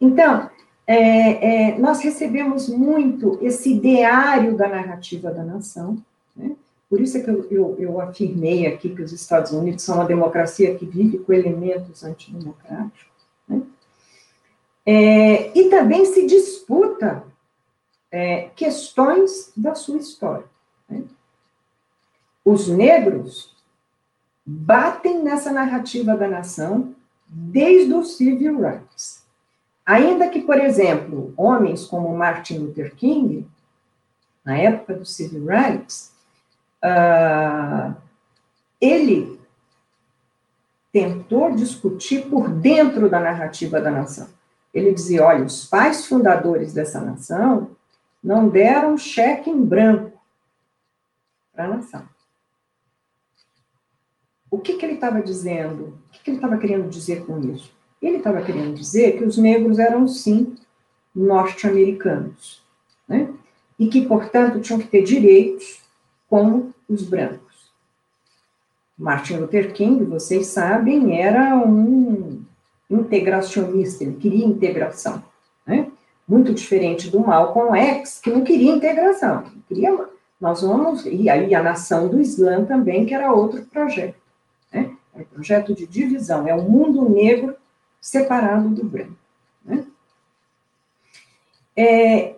Então, 0.00 0.50
é, 0.86 1.70
é, 1.70 1.78
nós 1.78 2.00
recebemos 2.00 2.68
muito 2.68 3.38
esse 3.42 3.74
ideário 3.74 4.56
da 4.56 4.68
narrativa 4.68 5.32
da 5.32 5.42
nação, 5.42 5.98
né? 6.34 6.54
por 6.88 7.00
isso 7.00 7.18
é 7.18 7.22
que 7.22 7.30
eu, 7.30 7.46
eu, 7.50 7.76
eu, 7.78 8.00
afirmei 8.00 8.66
aqui 8.66 8.94
que 8.94 9.02
os 9.02 9.12
Estados 9.12 9.50
Unidos 9.50 9.82
são 9.82 9.96
uma 9.96 10.04
democracia 10.04 10.76
que 10.76 10.86
vive 10.86 11.18
com 11.18 11.32
elementos 11.32 12.04
antidemocráticos, 12.04 13.26
né? 13.48 13.62
É, 14.88 15.58
e 15.58 15.68
também 15.68 16.04
se 16.04 16.24
disputa 16.26 17.24
é, 18.08 18.50
questões 18.54 19.52
da 19.56 19.74
sua 19.74 19.96
história. 19.96 20.46
Né? 20.88 21.02
Os 22.44 22.68
negros 22.68 23.56
batem 24.46 25.24
nessa 25.24 25.52
narrativa 25.52 26.16
da 26.16 26.28
nação 26.28 26.94
desde 27.28 27.92
o 27.92 28.04
civil 28.04 28.60
rights. 28.60 29.25
Ainda 29.86 30.28
que, 30.28 30.42
por 30.42 30.58
exemplo, 30.58 31.32
homens 31.36 31.84
como 31.84 32.16
Martin 32.16 32.58
Luther 32.58 32.92
King, 32.96 33.48
na 34.44 34.58
época 34.58 34.94
do 34.94 35.06
civil 35.06 35.46
rights, 35.46 36.12
uh, 36.82 37.94
ele 38.80 39.40
tentou 40.92 41.54
discutir 41.54 42.28
por 42.28 42.48
dentro 42.48 43.08
da 43.08 43.20
narrativa 43.20 43.80
da 43.80 43.90
nação. 43.90 44.28
Ele 44.74 44.92
dizia: 44.92 45.24
olha, 45.24 45.44
os 45.44 45.64
pais 45.66 46.06
fundadores 46.06 46.72
dessa 46.72 47.00
nação 47.00 47.70
não 48.22 48.48
deram 48.48 48.98
cheque 48.98 49.48
em 49.48 49.64
branco 49.64 50.18
para 51.52 51.66
a 51.66 51.68
nação. 51.68 52.08
O 54.50 54.58
que, 54.58 54.76
que 54.76 54.84
ele 54.84 54.94
estava 54.94 55.22
dizendo? 55.22 55.98
O 56.08 56.10
que, 56.10 56.22
que 56.24 56.30
ele 56.30 56.38
estava 56.38 56.56
querendo 56.56 56.88
dizer 56.88 57.24
com 57.24 57.38
isso? 57.40 57.75
Ele 58.00 58.18
estava 58.18 58.42
querendo 58.42 58.74
dizer 58.74 59.16
que 59.16 59.24
os 59.24 59.38
negros 59.38 59.78
eram, 59.78 60.06
sim, 60.06 60.54
norte-americanos, 61.14 62.62
né? 63.08 63.32
e 63.78 63.88
que, 63.88 64.06
portanto, 64.06 64.60
tinham 64.60 64.78
que 64.78 64.88
ter 64.88 65.02
direitos 65.02 65.80
como 66.28 66.74
os 66.88 67.02
brancos. 67.02 67.70
Martin 68.98 69.36
Luther 69.36 69.72
King, 69.72 70.04
vocês 70.04 70.46
sabem, 70.46 71.20
era 71.20 71.56
um 71.56 72.42
integracionista, 72.90 74.04
ele 74.04 74.14
queria 74.14 74.46
integração, 74.46 75.22
né? 75.66 75.90
Muito 76.26 76.52
diferente 76.52 77.10
do 77.10 77.20
Malcolm 77.20 77.76
X, 77.76 78.20
que 78.20 78.30
não 78.30 78.42
queria 78.42 78.72
integração, 78.72 79.44
queria, 79.68 80.08
nós 80.40 80.62
vamos, 80.62 81.04
e 81.04 81.28
aí 81.28 81.54
a 81.54 81.62
nação 81.62 82.08
do 82.08 82.20
Islã 82.20 82.64
também, 82.64 83.04
que 83.04 83.14
era 83.14 83.32
outro 83.32 83.62
projeto, 83.66 84.16
né? 84.72 84.96
É 85.14 85.20
um 85.20 85.24
projeto 85.24 85.74
de 85.74 85.86
divisão, 85.86 86.48
é 86.48 86.54
o 86.54 86.62
mundo 86.62 87.08
negro 87.08 87.54
separado 88.06 88.68
do 88.68 88.84
branco, 88.84 89.16
né? 89.64 89.84
É, 91.76 92.36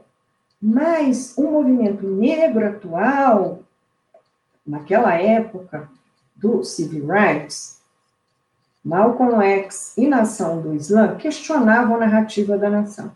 mas 0.61 1.37
o 1.37 1.43
movimento 1.43 2.07
negro 2.07 2.67
atual, 2.67 3.63
naquela 4.67 5.13
época 5.15 5.87
do 6.35 6.65
civil 6.65 7.09
rights, 7.09 7.83
Malcolm 8.83 9.43
X 9.43 9.95
e 9.99 10.09
Nação 10.09 10.63
do 10.63 10.75
Islã 10.75 11.17
questionavam 11.17 11.97
a 11.97 12.01
narrativa 12.01 12.57
da 12.57 12.71
nação. 12.71 13.15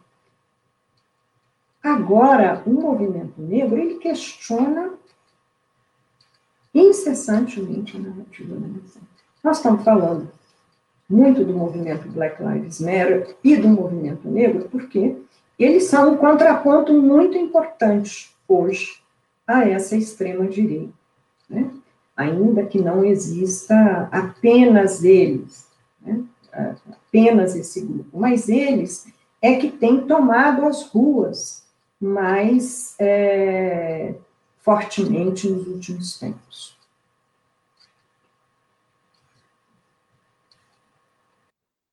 Agora, 1.82 2.62
o 2.66 2.70
movimento 2.70 3.40
negro, 3.40 3.78
ele 3.78 3.94
questiona 3.94 4.92
incessantemente 6.74 7.96
a 7.96 8.00
narrativa 8.00 8.54
da 8.54 8.68
nação. 8.68 9.02
Nós 9.42 9.56
estamos 9.56 9.82
falando 9.82 10.41
muito 11.12 11.44
do 11.44 11.52
movimento 11.52 12.08
Black 12.08 12.42
Lives 12.42 12.80
Matter 12.80 13.36
e 13.44 13.56
do 13.56 13.68
movimento 13.68 14.26
negro, 14.26 14.66
porque 14.70 15.14
eles 15.58 15.84
são 15.84 16.14
um 16.14 16.16
contraponto 16.16 16.94
muito 16.94 17.36
importante 17.36 18.34
hoje 18.48 19.02
a 19.46 19.68
essa 19.68 19.94
extrema-direita. 19.94 20.94
Né? 21.50 21.70
Ainda 22.16 22.64
que 22.64 22.80
não 22.80 23.04
exista 23.04 24.08
apenas 24.10 25.04
eles, 25.04 25.68
né? 26.00 26.22
apenas 26.50 27.54
esse 27.54 27.82
grupo, 27.82 28.18
mas 28.18 28.48
eles 28.48 29.06
é 29.42 29.56
que 29.56 29.70
têm 29.70 30.06
tomado 30.06 30.64
as 30.64 30.84
ruas 30.84 31.62
mais 32.00 32.94
é, 32.98 34.14
fortemente 34.60 35.46
nos 35.46 35.66
últimos 35.66 36.18
tempos. 36.18 36.81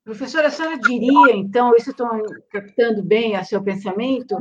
Professora, 0.09 0.47
a 0.47 0.49
senhora 0.49 0.75
diria, 0.79 1.35
então, 1.35 1.71
isso 1.75 1.91
estou 1.91 2.09
captando 2.51 3.03
bem 3.03 3.35
a 3.35 3.43
seu 3.43 3.61
pensamento, 3.61 4.35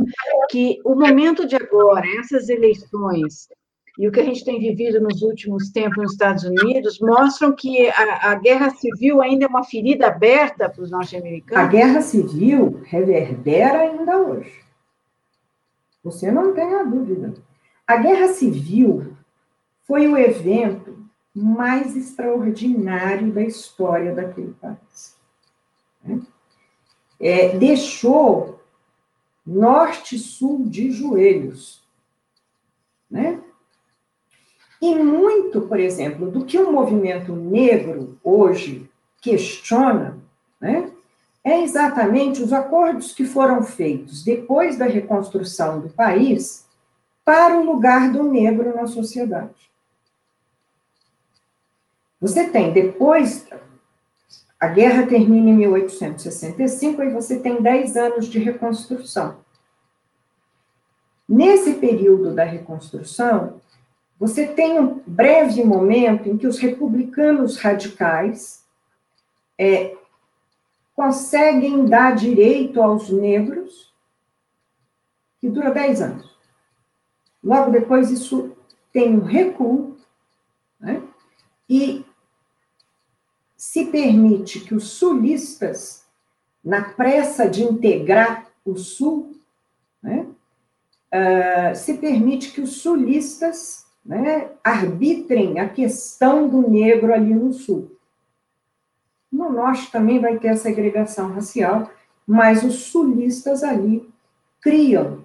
que 0.48 0.80
o 0.82 0.94
momento 0.94 1.46
de 1.46 1.56
agora, 1.56 2.06
essas 2.18 2.48
eleições, 2.48 3.50
e 3.98 4.08
o 4.08 4.10
que 4.10 4.18
a 4.18 4.24
gente 4.24 4.42
tem 4.46 4.58
vivido 4.58 4.98
nos 4.98 5.20
últimos 5.20 5.70
tempos 5.70 5.98
nos 5.98 6.12
Estados 6.12 6.44
Unidos, 6.44 6.98
mostram 7.00 7.54
que 7.54 7.86
a, 7.90 8.30
a 8.30 8.34
guerra 8.36 8.70
civil 8.70 9.20
ainda 9.20 9.44
é 9.44 9.46
uma 9.46 9.62
ferida 9.62 10.06
aberta 10.06 10.70
para 10.70 10.82
os 10.82 10.90
norte-americanos? 10.90 11.62
A 11.62 11.68
guerra 11.68 12.00
civil 12.00 12.80
reverbera 12.86 13.80
ainda 13.80 14.16
hoje. 14.16 14.60
Você 16.02 16.32
não 16.32 16.54
tem 16.54 16.76
a 16.76 16.82
dúvida. 16.82 17.34
A 17.86 17.98
guerra 17.98 18.28
civil 18.28 19.12
foi 19.86 20.08
o 20.08 20.16
evento 20.16 20.96
mais 21.34 21.94
extraordinário 21.94 23.30
da 23.30 23.42
história 23.42 24.14
daquele 24.14 24.54
país? 24.54 25.17
É, 27.20 27.56
deixou 27.56 28.60
norte 29.46 30.16
e 30.16 30.18
sul 30.18 30.66
de 30.66 30.90
joelhos. 30.90 31.82
Né? 33.10 33.40
E 34.80 34.94
muito, 34.94 35.62
por 35.62 35.80
exemplo, 35.80 36.30
do 36.30 36.44
que 36.44 36.58
o 36.58 36.72
movimento 36.72 37.34
negro 37.34 38.18
hoje 38.22 38.88
questiona, 39.20 40.18
né, 40.60 40.90
é 41.42 41.62
exatamente 41.62 42.42
os 42.42 42.52
acordos 42.52 43.12
que 43.12 43.24
foram 43.24 43.62
feitos 43.62 44.22
depois 44.22 44.76
da 44.76 44.84
reconstrução 44.84 45.80
do 45.80 45.88
país 45.88 46.66
para 47.24 47.58
o 47.58 47.64
lugar 47.64 48.12
do 48.12 48.22
negro 48.22 48.74
na 48.74 48.86
sociedade. 48.86 49.68
Você 52.20 52.48
tem, 52.48 52.72
depois 52.72 53.46
a 54.60 54.66
guerra 54.68 55.06
termina 55.06 55.50
em 55.50 55.56
1865 55.56 57.02
e 57.02 57.10
você 57.10 57.38
tem 57.38 57.62
10 57.62 57.96
anos 57.96 58.26
de 58.26 58.38
reconstrução. 58.38 59.38
Nesse 61.28 61.74
período 61.74 62.34
da 62.34 62.42
reconstrução, 62.42 63.60
você 64.18 64.46
tem 64.46 64.80
um 64.80 65.00
breve 65.06 65.62
momento 65.64 66.28
em 66.28 66.36
que 66.36 66.46
os 66.46 66.58
republicanos 66.58 67.56
radicais 67.56 68.64
é, 69.56 69.94
conseguem 70.96 71.84
dar 71.86 72.16
direito 72.16 72.82
aos 72.82 73.10
negros, 73.10 73.94
que 75.40 75.48
dura 75.48 75.70
10 75.70 76.02
anos. 76.02 76.36
Logo 77.44 77.70
depois, 77.70 78.10
isso 78.10 78.56
tem 78.92 79.14
um 79.14 79.22
recuo, 79.22 79.96
né? 80.80 81.00
e 81.68 82.04
se 83.68 83.84
permite 83.84 84.60
que 84.60 84.74
os 84.74 84.92
sulistas, 84.92 86.02
na 86.64 86.80
pressa 86.80 87.46
de 87.46 87.62
integrar 87.62 88.46
o 88.64 88.78
Sul, 88.78 89.38
né, 90.02 90.26
uh, 91.12 91.76
se 91.76 91.98
permite 91.98 92.50
que 92.50 92.62
os 92.62 92.80
sulistas 92.80 93.84
né, 94.02 94.52
arbitrem 94.64 95.60
a 95.60 95.68
questão 95.68 96.48
do 96.48 96.66
negro 96.66 97.12
ali 97.12 97.34
no 97.34 97.52
Sul. 97.52 97.94
No 99.30 99.52
Norte 99.52 99.92
também 99.92 100.18
vai 100.18 100.38
ter 100.38 100.48
a 100.48 100.56
segregação 100.56 101.30
racial, 101.34 101.90
mas 102.26 102.64
os 102.64 102.86
sulistas 102.86 103.62
ali 103.62 104.08
criam, 104.62 105.22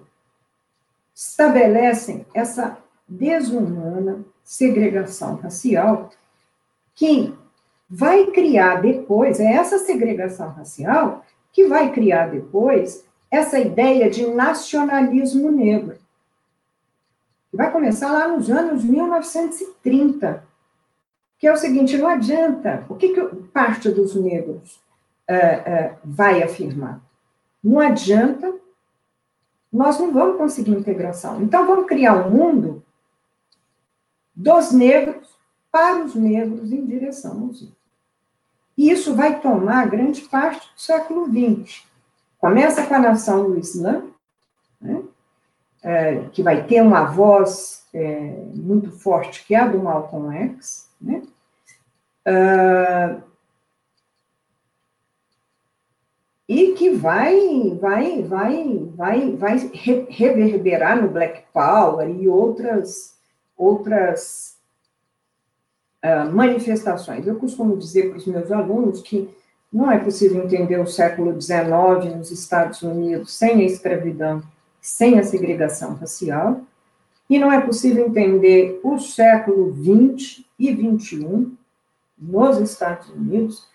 estabelecem 1.14 2.26
essa 2.34 2.76
desumana 3.08 4.22
segregação 4.42 5.36
racial 5.36 6.10
que 6.94 7.32
vai 7.88 8.26
criar 8.26 8.80
depois, 8.80 9.40
é 9.40 9.52
essa 9.52 9.78
segregação 9.78 10.50
racial 10.50 11.24
que 11.52 11.66
vai 11.66 11.92
criar 11.92 12.28
depois 12.28 13.04
essa 13.30 13.58
ideia 13.58 14.10
de 14.10 14.26
nacionalismo 14.26 15.50
negro. 15.50 15.98
Vai 17.52 17.70
começar 17.70 18.12
lá 18.12 18.28
nos 18.28 18.50
anos 18.50 18.82
1930, 18.82 20.44
que 21.38 21.46
é 21.46 21.52
o 21.52 21.56
seguinte: 21.56 21.96
não 21.96 22.08
adianta. 22.08 22.84
O 22.88 22.96
que, 22.96 23.14
que 23.14 23.36
parte 23.52 23.90
dos 23.90 24.14
negros 24.16 24.80
uh, 25.30 25.92
uh, 25.92 25.96
vai 26.04 26.42
afirmar? 26.42 27.00
Não 27.62 27.78
adianta, 27.80 28.52
nós 29.72 29.98
não 29.98 30.12
vamos 30.12 30.36
conseguir 30.36 30.72
integração. 30.72 31.42
Então, 31.42 31.66
vamos 31.66 31.86
criar 31.86 32.14
um 32.14 32.30
mundo 32.30 32.82
dos 34.34 34.72
negros 34.72 35.33
para 35.74 36.04
os 36.04 36.14
negros 36.14 36.70
em 36.70 36.86
direção 36.86 37.32
aos 37.32 37.62
outros. 37.62 37.84
E 38.78 38.92
isso 38.92 39.16
vai 39.16 39.40
tomar 39.40 39.90
grande 39.90 40.20
parte 40.22 40.72
do 40.72 40.80
século 40.80 41.26
XX. 41.26 41.82
Começa 42.38 42.86
com 42.86 42.94
a 42.94 43.00
nação 43.00 43.50
do 43.50 43.58
Islã, 43.58 44.04
né, 44.80 45.02
é, 45.82 46.28
que 46.32 46.44
vai 46.44 46.64
ter 46.64 46.80
uma 46.80 47.06
voz 47.06 47.88
é, 47.92 48.44
muito 48.54 48.92
forte, 48.92 49.44
que 49.44 49.52
é 49.52 49.58
a 49.58 49.66
do 49.66 49.80
Malcolm 49.80 50.32
X, 50.32 50.88
né, 51.00 51.24
uh, 52.28 53.22
e 56.48 56.72
que 56.74 56.90
vai, 56.90 57.76
vai, 57.80 58.22
vai, 58.22 58.90
vai, 58.94 59.36
vai 59.36 59.70
reverberar 60.08 61.02
no 61.02 61.08
Black 61.08 61.42
Power 61.52 62.08
e 62.08 62.28
outras, 62.28 63.18
outras 63.56 64.53
uh, 66.04 66.30
manifestações. 66.30 67.26
Eu 67.26 67.36
costumo 67.36 67.76
dizer 67.76 68.10
para 68.10 68.18
os 68.18 68.26
meus 68.26 68.52
alunos 68.52 69.00
que 69.00 69.28
não 69.72 69.90
é 69.90 69.98
possível 69.98 70.44
entender 70.44 70.78
o 70.78 70.86
século 70.86 71.40
XIX 71.40 72.14
nos 72.16 72.30
Estados 72.30 72.82
Unidos 72.82 73.32
sem 73.32 73.62
a 73.62 73.64
escravidão, 73.64 74.42
sem 74.80 75.18
a 75.18 75.24
segregação 75.24 75.94
racial, 75.94 76.60
e 77.28 77.38
não 77.38 77.50
é 77.50 77.60
possível 77.60 78.06
entender 78.06 78.78
o 78.84 78.98
século 78.98 79.74
XX 79.74 80.44
e 80.58 80.70
XXI 80.70 81.50
nos 82.18 82.60
Estados 82.60 83.08
Unidos, 83.08 83.66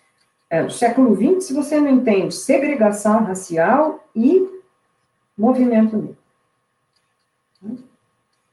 é, 0.50 0.64
o 0.64 0.70
século 0.70 1.16
XX, 1.16 1.44
se 1.44 1.54
você 1.54 1.82
não 1.82 1.90
entende 1.90 2.34
segregação 2.34 3.24
racial 3.24 4.08
e 4.16 4.48
movimento 5.38 5.98
negro. 5.98 6.18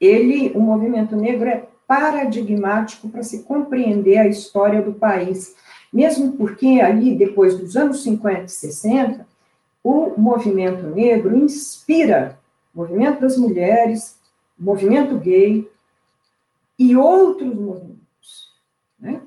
Ele, 0.00 0.52
o 0.54 0.60
movimento 0.60 1.14
negro 1.14 1.48
é 1.48 1.66
paradigmático 1.86 3.08
para 3.08 3.22
se 3.22 3.42
compreender 3.42 4.18
a 4.18 4.26
história 4.26 4.82
do 4.82 4.92
país. 4.92 5.54
Mesmo 5.92 6.32
porque 6.32 6.80
ali, 6.80 7.14
depois 7.14 7.58
dos 7.58 7.76
anos 7.76 8.02
50 8.02 8.44
e 8.44 8.48
60, 8.48 9.26
o 9.82 10.20
movimento 10.20 10.86
negro 10.86 11.36
inspira 11.36 12.38
o 12.74 12.80
movimento 12.80 13.20
das 13.20 13.36
mulheres, 13.36 14.18
o 14.58 14.64
movimento 14.64 15.16
gay 15.18 15.70
e 16.78 16.96
outros 16.96 17.54
movimentos. 17.54 18.52
Né? 18.98 19.22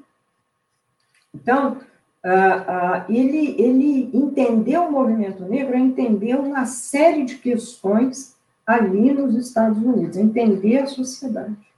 Então, 1.33 1.77
uh, 1.77 1.77
uh, 1.77 3.05
ele, 3.11 3.55
ele 3.59 4.09
entendeu 4.13 4.83
o 4.83 4.91
movimento 4.91 5.43
negro, 5.45 5.77
entendeu 5.77 6.41
uma 6.41 6.65
série 6.65 7.23
de 7.23 7.37
questões 7.37 8.35
ali 8.65 9.11
nos 9.11 9.35
Estados 9.35 9.81
Unidos, 9.81 10.17
entender 10.17 10.77
a 10.77 10.87
sociedade. 10.87 11.68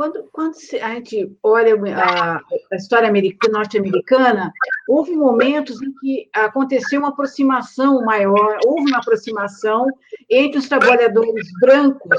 Quando, 0.00 0.26
quando 0.32 0.54
a 0.80 0.94
gente 0.94 1.30
olha 1.42 1.74
a, 1.94 2.40
a 2.72 2.76
história 2.76 3.12
norte-americana, 3.50 4.50
houve 4.88 5.14
momentos 5.14 5.76
em 5.82 5.92
que 6.00 6.26
aconteceu 6.32 7.00
uma 7.00 7.10
aproximação 7.10 8.02
maior, 8.02 8.58
houve 8.64 8.90
uma 8.90 8.96
aproximação 8.96 9.84
entre 10.30 10.58
os 10.58 10.70
trabalhadores 10.70 11.46
brancos, 11.60 12.16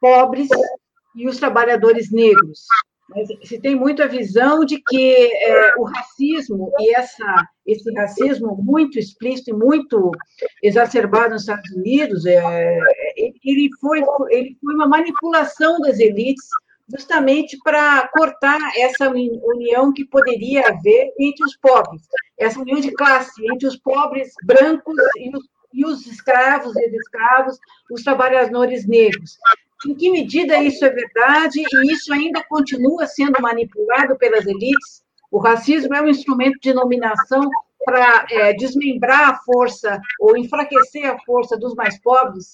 pobres, 0.00 0.48
e 1.14 1.28
os 1.28 1.36
trabalhadores 1.36 2.10
negros. 2.10 2.64
Se 3.44 3.60
tem 3.60 3.76
muito 3.76 4.02
a 4.02 4.06
visão 4.06 4.64
de 4.64 4.80
que 4.80 5.30
é, 5.30 5.74
o 5.76 5.84
racismo 5.84 6.72
e 6.78 6.96
essa, 6.96 7.46
esse 7.66 7.92
racismo 7.92 8.56
muito 8.56 8.98
explícito 8.98 9.50
e 9.50 9.52
muito 9.52 10.12
exacerbado 10.62 11.34
nos 11.34 11.42
Estados 11.42 11.70
Unidos, 11.72 12.24
é, 12.24 12.78
ele, 13.44 13.68
foi, 13.78 14.02
ele 14.30 14.56
foi 14.62 14.74
uma 14.74 14.88
manipulação 14.88 15.78
das 15.80 15.98
elites 15.98 16.46
justamente 16.88 17.58
para 17.62 18.08
cortar 18.08 18.58
essa 18.76 19.10
união 19.10 19.92
que 19.92 20.04
poderia 20.04 20.68
haver 20.68 21.12
entre 21.18 21.44
os 21.44 21.56
pobres, 21.56 22.02
essa 22.38 22.60
união 22.60 22.80
de 22.80 22.92
classe 22.92 23.42
entre 23.52 23.66
os 23.66 23.76
pobres 23.76 24.32
brancos 24.44 24.96
e 25.18 25.36
os, 25.36 25.44
e 25.72 25.84
os 25.84 26.06
escravos 26.06 26.74
e 26.76 26.96
escravos, 26.96 27.58
os 27.90 28.02
trabalhadores 28.02 28.86
negros. 28.86 29.38
Em 29.86 29.94
que 29.94 30.10
medida 30.10 30.60
isso 30.62 30.84
é 30.84 30.90
verdade 30.90 31.60
e 31.60 31.92
isso 31.92 32.12
ainda 32.12 32.42
continua 32.48 33.06
sendo 33.06 33.40
manipulado 33.40 34.16
pelas 34.16 34.46
elites? 34.46 35.04
O 35.30 35.38
racismo 35.38 35.94
é 35.94 36.02
um 36.02 36.08
instrumento 36.08 36.58
de 36.60 36.72
dominação 36.72 37.48
para 37.84 38.26
é, 38.30 38.52
desmembrar 38.54 39.30
a 39.30 39.36
força 39.36 40.00
ou 40.20 40.36
enfraquecer 40.36 41.08
a 41.08 41.18
força 41.20 41.56
dos 41.56 41.74
mais 41.74 42.00
pobres? 42.00 42.52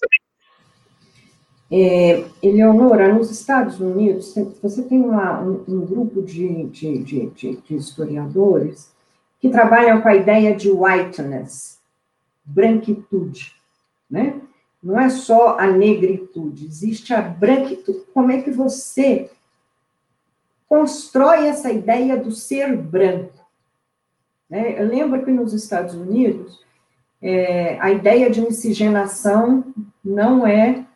É, 1.77 2.25
Eleonora, 2.41 3.13
nos 3.13 3.33
Estados 3.33 3.81
Unidos, 3.81 4.33
você 4.63 4.85
tem 4.85 5.01
uma, 5.01 5.41
um, 5.41 5.65
um, 5.67 5.81
grupo 5.81 6.23
de, 6.23 6.67
de, 6.67 6.99
de, 6.99 7.27
de, 7.57 7.75
historiadores 7.75 8.95
que 9.41 9.49
trabalham 9.49 10.01
com 10.01 10.09
a 10.09 10.15
ideia 10.15 10.55
de 10.55 10.71
whiteness, 10.71 11.81
branquitude, 12.45 13.57
né? 14.09 14.41
Não 14.81 15.01
é 15.01 15.09
só 15.09 15.59
a 15.59 15.67
negritude, 15.67 16.65
existe 16.65 17.13
a 17.13 17.21
branquitude. 17.21 18.05
Como 18.15 18.31
é 18.31 18.41
que 18.41 18.53
você 18.53 19.29
constrói 20.69 21.49
essa 21.49 21.73
ideia 21.73 22.17
do 22.17 22.31
ser 22.31 22.77
branco? 22.77 23.45
Né? 24.49 24.81
Eu 24.81 24.87
lembro 24.87 25.25
que 25.25 25.31
nos 25.33 25.53
Estados 25.53 25.95
Unidos, 25.95 26.63
é, 27.21 27.81
a 27.81 27.91
ideia 27.91 28.31
de 28.31 28.41
miscigenação 28.41 29.75
não 30.05 30.47
é 30.47 30.87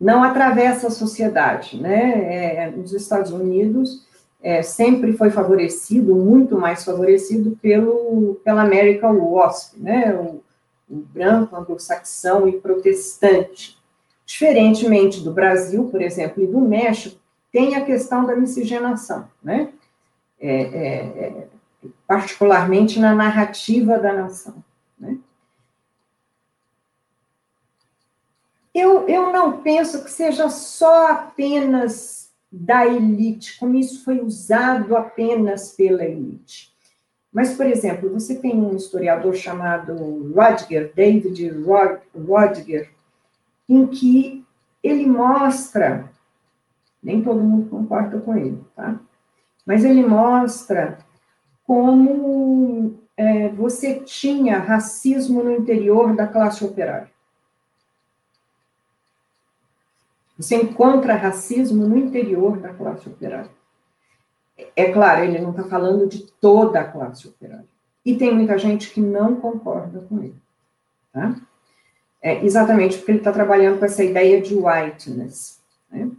não 0.00 0.22
atravessa 0.22 0.88
a 0.88 0.90
sociedade, 0.90 1.80
né? 1.80 2.64
É, 2.64 2.70
nos 2.70 2.92
Estados 2.92 3.30
Unidos 3.30 4.06
é, 4.42 4.62
sempre 4.62 5.12
foi 5.14 5.30
favorecido, 5.30 6.14
muito 6.14 6.58
mais 6.58 6.84
favorecido 6.84 7.58
pelo 7.62 8.40
pela 8.44 8.62
American 8.62 9.16
WASP, 9.16 9.80
né? 9.80 10.14
O, 10.14 10.42
o 10.88 10.96
branco, 10.96 11.56
anglo-saxão 11.56 12.48
e 12.48 12.60
protestante. 12.60 13.78
Diferentemente 14.26 15.20
do 15.20 15.32
Brasil, 15.32 15.84
por 15.90 16.00
exemplo, 16.00 16.42
e 16.42 16.46
do 16.46 16.60
México, 16.60 17.18
tem 17.52 17.74
a 17.74 17.84
questão 17.84 18.26
da 18.26 18.36
miscigenação, 18.36 19.28
né? 19.42 19.72
É, 20.40 20.62
é, 20.62 20.96
é 21.26 21.46
particularmente 22.06 22.98
na 22.98 23.14
narrativa 23.14 23.98
da 23.98 24.12
nação. 24.12 24.62
Né? 24.98 25.18
Eu, 28.74 29.08
eu 29.08 29.32
não 29.32 29.62
penso 29.62 30.02
que 30.02 30.10
seja 30.10 30.48
só 30.48 31.12
apenas 31.12 32.32
da 32.50 32.86
elite, 32.86 33.58
como 33.58 33.76
isso 33.76 34.04
foi 34.04 34.20
usado 34.20 34.96
apenas 34.96 35.72
pela 35.72 36.04
elite. 36.04 36.74
Mas, 37.32 37.56
por 37.56 37.66
exemplo, 37.66 38.10
você 38.10 38.36
tem 38.36 38.54
um 38.54 38.76
historiador 38.76 39.34
chamado 39.34 39.92
Rodger, 40.32 40.92
David 40.94 41.50
Rodger, 42.16 42.90
em 43.68 43.86
que 43.86 44.44
ele 44.82 45.06
mostra, 45.06 46.10
nem 47.02 47.22
todo 47.22 47.42
mundo 47.42 47.68
concorda 47.68 48.20
com 48.20 48.36
ele, 48.36 48.62
tá? 48.76 49.00
Mas 49.66 49.84
ele 49.84 50.06
mostra 50.06 50.98
como 51.66 52.94
é, 53.16 53.48
você 53.48 54.00
tinha 54.00 54.58
racismo 54.58 55.42
no 55.42 55.52
interior 55.52 56.14
da 56.14 56.26
classe 56.26 56.64
operária. 56.64 57.13
Você 60.36 60.56
encontra 60.56 61.14
racismo 61.14 61.86
no 61.86 61.96
interior 61.96 62.58
da 62.58 62.72
classe 62.72 63.08
operária. 63.08 63.50
É 64.76 64.92
claro, 64.92 65.24
ele 65.24 65.38
não 65.38 65.50
está 65.50 65.64
falando 65.64 66.06
de 66.06 66.26
toda 66.40 66.80
a 66.80 66.84
classe 66.84 67.28
operária. 67.28 67.66
E 68.04 68.16
tem 68.16 68.34
muita 68.34 68.58
gente 68.58 68.90
que 68.90 69.00
não 69.00 69.36
concorda 69.36 70.00
com 70.08 70.18
ele. 70.18 70.36
Tá? 71.12 71.36
É, 72.20 72.44
exatamente 72.44 72.96
porque 72.98 73.12
ele 73.12 73.18
está 73.18 73.32
trabalhando 73.32 73.78
com 73.78 73.84
essa 73.84 74.02
ideia 74.02 74.40
de 74.40 74.54
whiteness. 74.54 75.60
Né? 75.90 76.10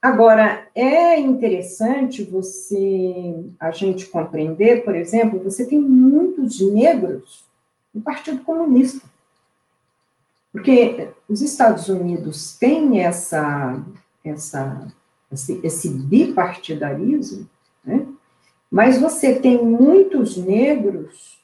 Agora, 0.00 0.68
é 0.74 1.18
interessante 1.18 2.22
você, 2.22 3.44
a 3.58 3.70
gente 3.70 4.06
compreender, 4.06 4.84
por 4.84 4.94
exemplo, 4.94 5.42
você 5.42 5.66
tem 5.66 5.80
muitos 5.80 6.60
negros 6.60 7.44
no 7.92 8.00
Partido 8.00 8.42
Comunista. 8.44 9.06
Porque 10.58 11.10
os 11.28 11.40
Estados 11.40 11.88
Unidos 11.88 12.56
têm 12.58 13.00
essa, 13.00 13.80
essa, 14.24 14.92
esse, 15.30 15.60
esse 15.62 15.88
bipartidarismo, 15.88 17.48
né? 17.84 18.06
mas 18.68 19.00
você 19.00 19.38
tem 19.38 19.64
muitos 19.64 20.36
negros 20.36 21.38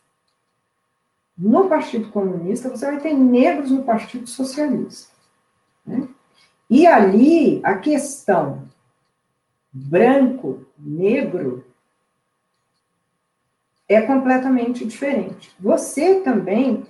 no 1.39 1.69
Partido 1.69 2.11
Comunista, 2.11 2.69
você 2.69 2.87
vai 2.87 3.01
ter 3.01 3.15
negros 3.15 3.71
no 3.71 3.85
Partido 3.85 4.27
Socialista. 4.27 5.13
Né? 5.87 6.09
E 6.69 6.85
ali 6.85 7.61
a 7.63 7.77
questão 7.77 8.69
branco, 9.73 10.67
negro, 10.77 11.65
é 13.89 14.01
completamente 14.03 14.85
diferente. 14.85 15.55
Você 15.61 16.21
também, 16.21 16.85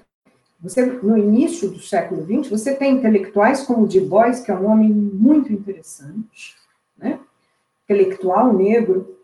você 0.64 0.86
no 0.86 1.18
início 1.18 1.70
do 1.70 1.78
século 1.78 2.24
XX, 2.24 2.48
você 2.48 2.74
tem 2.74 2.94
intelectuais 2.94 3.64
como 3.64 3.86
Du 3.86 4.00
Bois, 4.06 4.40
que 4.40 4.50
é 4.50 4.54
um 4.54 4.66
homem 4.66 4.90
muito 4.90 5.52
interessante, 5.52 6.56
né? 6.96 7.20
intelectual 7.84 8.50
negro, 8.50 9.18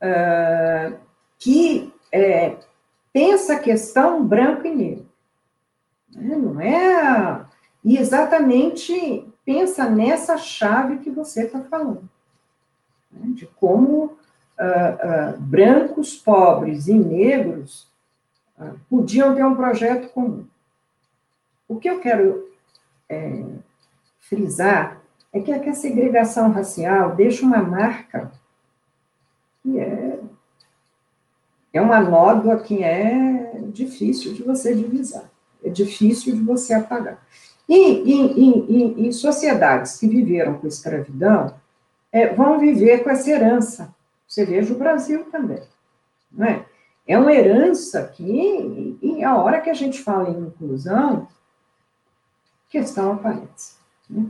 uh, 0.00 0.96
que 1.38 1.92
é, 2.10 2.56
pensa 3.12 3.52
a 3.52 3.58
questão 3.58 4.24
branco 4.26 4.66
e 4.66 4.74
negro. 4.74 5.06
Né? 6.14 6.34
Não 6.34 6.58
é... 6.58 7.44
E 7.84 7.98
exatamente 7.98 9.28
pensa 9.44 9.86
nessa 9.90 10.38
chave 10.38 11.00
que 11.00 11.10
você 11.10 11.44
está 11.44 11.60
falando, 11.60 12.08
né, 13.12 13.26
de 13.34 13.46
como 13.46 14.04
uh, 14.04 14.08
uh, 14.08 15.38
brancos, 15.38 16.16
pobres 16.16 16.88
e 16.88 16.94
negros 16.94 17.92
podiam 18.88 19.34
ter 19.34 19.44
um 19.44 19.54
projeto 19.54 20.08
comum. 20.14 20.46
O 21.68 21.76
que 21.76 21.88
eu 21.88 22.00
quero 22.00 22.48
é, 23.08 23.44
frisar 24.20 25.00
é 25.32 25.40
que, 25.40 25.52
a 25.52 25.74
segregação 25.74 26.50
racial 26.50 27.14
deixa 27.14 27.44
uma 27.44 27.62
marca 27.62 28.30
que 29.62 29.80
é, 29.80 30.20
é 31.72 31.80
uma 31.80 32.00
nódoa 32.00 32.60
que 32.60 32.82
é 32.82 33.60
difícil 33.72 34.34
de 34.34 34.42
você 34.42 34.74
divisar, 34.74 35.30
é 35.64 35.68
difícil 35.68 36.34
de 36.34 36.42
você 36.42 36.74
apagar. 36.74 37.26
E 37.68 39.06
em 39.06 39.10
sociedades 39.10 39.98
que 39.98 40.06
viveram 40.06 40.58
com 40.58 40.66
escravidão, 40.66 41.54
é, 42.12 42.32
vão 42.32 42.60
viver 42.60 43.02
com 43.02 43.10
essa 43.10 43.28
herança. 43.28 43.92
Você 44.28 44.44
veja 44.44 44.72
o 44.72 44.78
Brasil 44.78 45.24
também. 45.32 45.62
Não 46.30 46.46
é? 46.46 46.64
é 47.06 47.18
uma 47.18 47.32
herança 47.32 48.04
que, 48.14 48.98
e 49.02 49.24
a 49.24 49.36
hora 49.36 49.60
que 49.60 49.68
a 49.68 49.74
gente 49.74 50.00
fala 50.00 50.30
em 50.30 50.46
inclusão, 50.46 51.26
questão 52.74 53.12
aparece. 53.12 53.76
Né? 54.10 54.26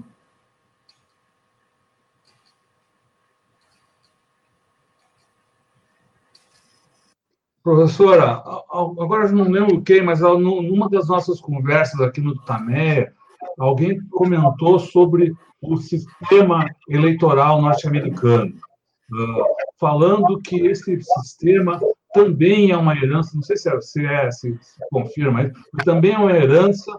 Professora, 7.62 8.42
agora 8.70 9.32
não 9.32 9.44
lembro 9.44 9.80
quem, 9.80 10.02
mas 10.02 10.20
numa 10.20 10.90
das 10.90 11.08
nossas 11.08 11.40
conversas 11.40 11.98
aqui 12.02 12.20
no 12.20 12.38
Tameia, 12.44 13.10
alguém 13.58 13.98
comentou 14.10 14.78
sobre 14.78 15.34
o 15.62 15.78
sistema 15.78 16.68
eleitoral 16.86 17.62
norte-americano, 17.62 18.52
uh, 19.10 19.44
falando 19.80 20.38
que 20.42 20.66
esse 20.66 21.00
sistema 21.00 21.80
também 22.12 22.70
é 22.70 22.76
uma 22.76 22.94
herança, 22.94 23.34
não 23.34 23.42
sei 23.42 23.56
se 23.56 23.70
é, 23.70 23.80
se, 23.80 24.06
é, 24.06 24.30
se, 24.30 24.58
confirma, 24.92 25.50
mas 25.72 25.84
também 25.86 26.12
é 26.12 26.18
uma 26.18 26.32
herança 26.32 26.92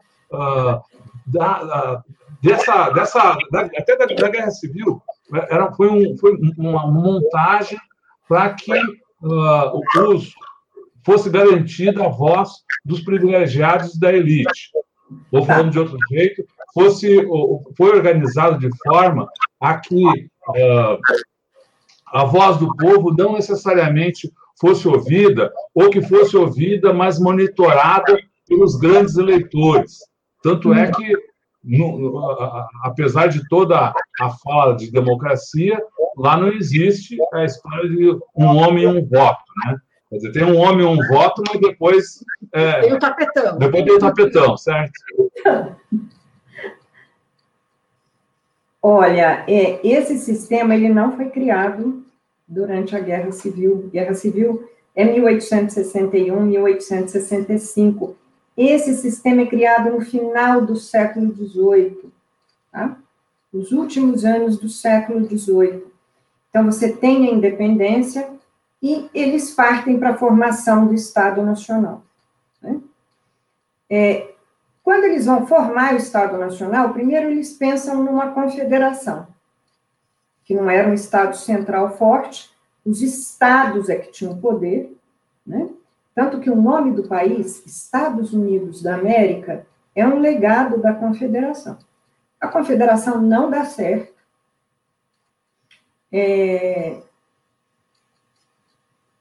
uh, 1.27 1.31
da, 1.31 2.03
dessa, 2.41 2.89
dessa 2.91 3.37
da, 3.51 3.61
até 3.61 3.97
da, 3.97 4.05
da, 4.05 4.29
Guerra 4.29 4.51
Civil, 4.51 5.01
era, 5.33 5.71
foi, 5.73 5.89
um, 5.89 6.17
foi 6.17 6.37
uma 6.57 6.87
montagem 6.87 7.79
para 8.27 8.53
que 8.53 8.77
uh, 8.77 9.81
os, 10.09 10.33
fosse 11.05 11.29
garantida 11.29 12.05
a 12.05 12.09
voz 12.09 12.49
dos 12.83 13.01
privilegiados 13.01 13.97
da 13.97 14.11
elite 14.11 14.71
ou 15.31 15.45
falando 15.45 15.71
de 15.71 15.79
outro 15.79 15.97
jeito, 16.09 16.43
fosse 16.73 17.23
foi 17.77 17.95
organizado 17.95 18.57
de 18.59 18.69
forma 18.83 19.27
a 19.59 19.77
que 19.77 20.03
uh, 20.03 20.99
a 22.07 22.25
voz 22.25 22.57
do 22.57 22.75
povo 22.75 23.13
não 23.13 23.33
necessariamente 23.33 24.31
fosse 24.59 24.87
ouvida, 24.87 25.51
ou 25.73 25.89
que 25.89 26.01
fosse 26.01 26.37
ouvida, 26.37 26.93
mas 26.93 27.19
monitorada 27.19 28.17
pelos 28.47 28.77
grandes 28.77 29.17
eleitores. 29.17 29.99
Tanto 30.45 30.71
é 30.75 30.91
que 30.91 31.11
no, 31.63 32.21
apesar 32.83 33.25
de 33.25 33.49
toda 33.49 33.91
a 34.21 34.29
fala 34.43 34.75
de 34.75 34.91
democracia, 34.91 35.81
lá 36.15 36.37
não 36.37 36.49
existe 36.49 37.17
a 37.33 37.43
história 37.43 37.89
de 37.89 38.11
um 38.35 38.45
homem 38.45 38.83
e 38.83 38.87
um 38.87 39.03
voto, 39.03 39.41
né? 39.65 39.75
Quer 40.07 40.17
dizer, 40.17 40.31
tem 40.33 40.43
um 40.43 40.57
homem 40.57 40.85
e 40.85 40.87
um 40.87 40.97
voto, 41.07 41.41
mas 41.47 41.59
depois... 41.59 42.23
É, 42.53 42.81
tem 42.81 42.93
o 42.93 42.99
tapetão. 42.99 43.57
Depois 43.57 43.83
tem 43.85 43.93
o 43.95 43.99
tapetão, 43.99 44.55
certo? 44.55 44.93
Olha, 48.83 49.43
é, 49.47 49.79
esse 49.83 50.19
sistema 50.19 50.75
ele 50.75 50.89
não 50.89 51.15
foi 51.15 51.31
criado 51.31 52.05
durante 52.47 52.95
a 52.95 52.99
Guerra 52.99 53.31
Civil. 53.31 53.89
Guerra 53.91 54.13
Civil 54.13 54.69
é 54.95 55.05
1861, 55.05 56.39
1865. 56.39 58.15
Esse 58.57 58.95
sistema 58.95 59.41
é 59.41 59.45
criado 59.45 59.91
no 59.91 60.01
final 60.01 60.65
do 60.65 60.75
século 60.75 61.33
XVIII, 61.33 62.11
tá? 62.71 62.97
Os 63.51 63.71
últimos 63.71 64.23
anos 64.23 64.57
do 64.57 64.69
século 64.69 65.25
XVIII. 65.25 65.83
Então, 66.49 66.65
você 66.65 66.91
tem 66.91 67.27
a 67.27 67.31
independência 67.31 68.29
e 68.81 69.09
eles 69.13 69.53
partem 69.53 69.99
para 69.99 70.11
a 70.11 70.17
formação 70.17 70.87
do 70.87 70.93
Estado 70.93 71.41
Nacional. 71.41 72.03
Né? 72.61 72.79
É, 73.89 74.33
quando 74.83 75.05
eles 75.05 75.25
vão 75.25 75.47
formar 75.47 75.93
o 75.93 75.97
Estado 75.97 76.37
Nacional, 76.37 76.93
primeiro 76.93 77.29
eles 77.29 77.53
pensam 77.53 78.03
numa 78.03 78.31
confederação, 78.31 79.27
que 80.43 80.53
não 80.53 80.69
era 80.69 80.87
um 80.87 80.93
Estado 80.93 81.35
central 81.35 81.97
forte, 81.97 82.53
os 82.85 83.01
estados 83.01 83.89
é 83.89 83.95
que 83.95 84.11
tinham 84.11 84.37
poder, 84.37 84.95
né? 85.45 85.69
Tanto 86.15 86.39
que 86.39 86.49
o 86.49 86.55
nome 86.55 86.93
do 86.93 87.03
país, 87.03 87.65
Estados 87.65 88.33
Unidos 88.33 88.81
da 88.81 88.95
América, 88.95 89.67
é 89.93 90.07
um 90.07 90.19
legado 90.19 90.81
da 90.81 90.93
confederação. 90.93 91.77
A 92.39 92.47
confederação 92.47 93.21
não 93.21 93.51
dá 93.51 93.65
certo. 93.65 94.15
É... 96.11 97.01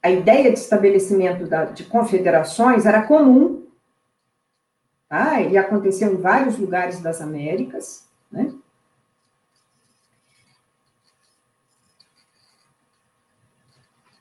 A 0.00 0.10
ideia 0.10 0.52
de 0.52 0.58
estabelecimento 0.58 1.46
da, 1.46 1.64
de 1.64 1.84
confederações 1.84 2.86
era 2.86 3.06
comum, 3.06 3.66
tá? 5.08 5.40
e 5.40 5.56
aconteceu 5.56 6.12
em 6.12 6.20
vários 6.20 6.58
lugares 6.58 7.00
das 7.00 7.20
Américas, 7.20 8.06
né? 8.30 8.54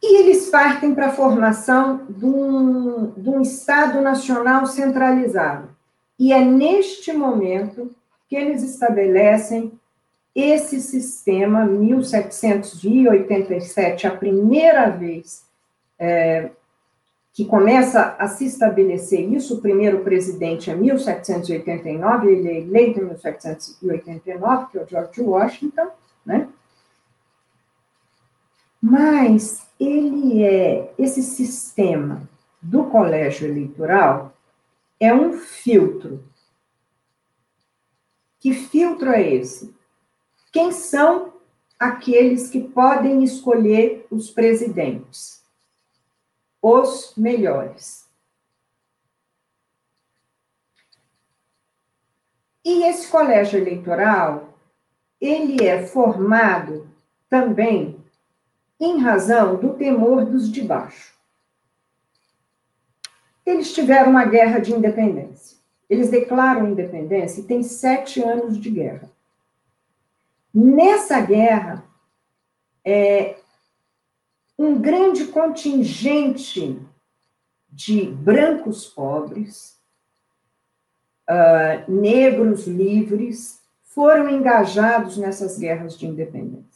E 0.06 0.18
eles 0.18 0.50
partem 0.50 0.94
para 0.94 1.08
a 1.08 1.14
formação 1.14 2.06
de 2.10 2.26
um, 2.26 3.14
de 3.16 3.30
um 3.30 3.42
Estado 3.42 4.02
Nacional 4.02 4.66
centralizado. 4.66 5.70
E 6.20 6.34
é 6.34 6.44
neste 6.44 7.14
momento 7.14 7.90
que 8.28 8.36
eles 8.36 8.62
estabelecem 8.64 9.72
esse 10.36 10.82
sistema, 10.82 11.66
1787, 11.66 14.06
a 14.06 14.12
primeira 14.12 14.90
vez 14.90 15.46
é, 15.98 16.50
que 17.32 17.46
começa 17.46 18.18
a 18.20 18.28
se 18.28 18.46
estabelecer 18.46 19.32
isso, 19.32 19.56
o 19.56 19.62
primeiro 19.62 20.04
presidente 20.04 20.70
é 20.70 20.76
1789, 20.76 22.28
ele 22.28 22.50
é 22.50 22.60
eleito 22.60 23.00
em 23.00 23.06
1789, 23.06 24.66
que 24.70 24.78
é 24.78 24.84
o 24.84 24.88
George 24.88 25.22
Washington, 25.22 25.88
né? 26.26 26.50
Mas 28.82 29.64
ele 29.86 30.44
é, 30.44 30.94
esse 30.98 31.22
sistema 31.22 32.28
do 32.62 32.86
colégio 32.86 33.48
eleitoral 33.48 34.36
é 35.00 35.14
um 35.14 35.34
filtro. 35.34 36.24
Que 38.40 38.54
filtro 38.54 39.10
é 39.10 39.22
esse? 39.22 39.76
Quem 40.52 40.72
são 40.72 41.34
aqueles 41.78 42.50
que 42.50 42.62
podem 42.62 43.24
escolher 43.24 44.08
os 44.10 44.30
presidentes? 44.30 45.44
Os 46.62 47.14
melhores. 47.18 48.10
E 52.64 52.84
esse 52.86 53.10
colégio 53.10 53.60
eleitoral, 53.60 54.58
ele 55.20 55.66
é 55.66 55.86
formado 55.86 56.88
também 57.30 58.03
em 58.84 59.00
razão 59.00 59.56
do 59.56 59.74
temor 59.74 60.26
dos 60.26 60.52
de 60.52 60.62
baixo. 60.62 61.14
Eles 63.46 63.74
tiveram 63.74 64.12
uma 64.12 64.26
guerra 64.26 64.60
de 64.60 64.74
independência. 64.74 65.58
Eles 65.90 66.10
declaram 66.10 66.70
independência 66.70 67.42
e 67.42 67.46
tem 67.46 67.64
sete 67.64 68.22
anos 68.22 68.58
de 68.58 68.70
guerra. 68.70 69.10
Nessa 70.54 71.20
guerra, 71.22 71.84
é, 72.86 73.38
um 74.58 74.80
grande 74.80 75.28
contingente 75.28 76.80
de 77.70 78.06
brancos 78.06 78.86
pobres, 78.86 79.80
uh, 81.30 81.92
negros 81.92 82.68
livres, 82.68 83.62
foram 83.84 84.30
engajados 84.30 85.18
nessas 85.18 85.58
guerras 85.58 85.98
de 85.98 86.06
independência 86.06 86.73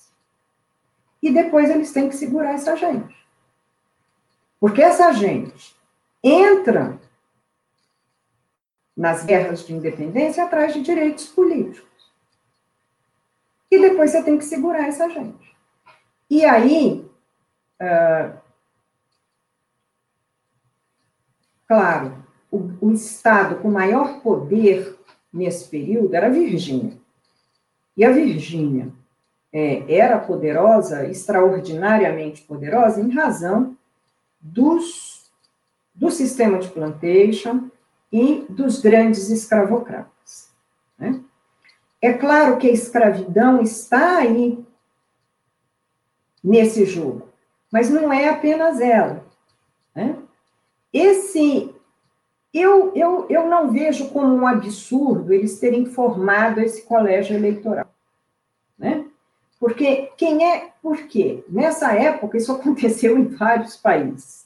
e 1.22 1.32
depois 1.32 1.70
eles 1.70 1.92
têm 1.92 2.10
que 2.10 2.16
segurar 2.16 2.54
essa 2.54 2.76
gente. 2.76 3.16
Porque 4.60 4.82
essa 4.82 5.12
gente 5.12 5.76
entra 6.24 7.00
nas 8.96 9.24
guerras 9.24 9.66
de 9.66 9.74
independência 9.74 10.44
atrás 10.44 10.74
de 10.74 10.82
direitos 10.82 11.28
políticos. 11.28 11.88
E 13.70 13.80
depois 13.80 14.12
você 14.12 14.24
tem 14.24 14.38
que 14.38 14.46
segurar 14.46 14.88
essa 14.88 15.10
gente. 15.10 15.56
E 16.30 16.44
aí, 16.44 17.06
uh, 17.82 18.38
claro, 21.68 22.24
o, 22.50 22.88
o, 22.88 22.92
estado 22.92 23.58
com 23.58 23.70
maior 23.70 24.22
poder 24.22 24.98
nesse 25.32 25.70
período 25.70 26.14
era 26.16 26.28
a 26.28 26.32
Virgínia. 26.32 26.98
E 27.96 28.04
a 28.04 28.12
Virgínia 28.12 28.92
é, 29.58 29.92
era 29.92 30.20
poderosa, 30.20 31.08
extraordinariamente 31.08 32.44
poderosa, 32.44 33.02
em 33.02 33.10
razão 33.10 33.76
dos, 34.40 35.32
do 35.96 36.12
sistema 36.12 36.60
de 36.60 36.70
plantation 36.70 37.68
e 38.14 38.46
dos 38.48 38.80
grandes 38.80 39.32
escravocratas. 39.32 40.52
Né? 40.96 41.20
É 42.00 42.14
claro 42.14 42.58
que 42.58 42.68
a 42.68 42.72
escravidão 42.72 43.60
está 43.60 44.18
aí 44.18 44.64
nesse 46.44 46.86
jogo, 46.86 47.28
mas 47.72 47.90
não 47.90 48.14
é 48.14 48.30
apenas 48.30 48.80
ela. 48.80 49.26
Né? 49.96 50.20
Esse, 50.94 51.74
eu, 52.54 52.92
eu, 52.96 53.26
eu 53.28 53.48
não 53.48 53.72
vejo 53.72 54.10
como 54.10 54.36
um 54.36 54.46
absurdo 54.46 55.34
eles 55.34 55.60
terem 55.60 55.88
formado 55.88 56.60
esse 56.60 56.84
colégio 56.84 57.36
eleitoral. 57.36 57.97
Porque 59.60 60.12
quem 60.18 60.46
é, 60.46 60.72
por 60.82 61.08
quê? 61.08 61.44
Nessa 61.50 61.94
época, 61.94 62.38
isso 62.38 62.52
aconteceu 62.54 63.18
em 63.18 63.26
vários 63.26 63.76
países. 63.76 64.46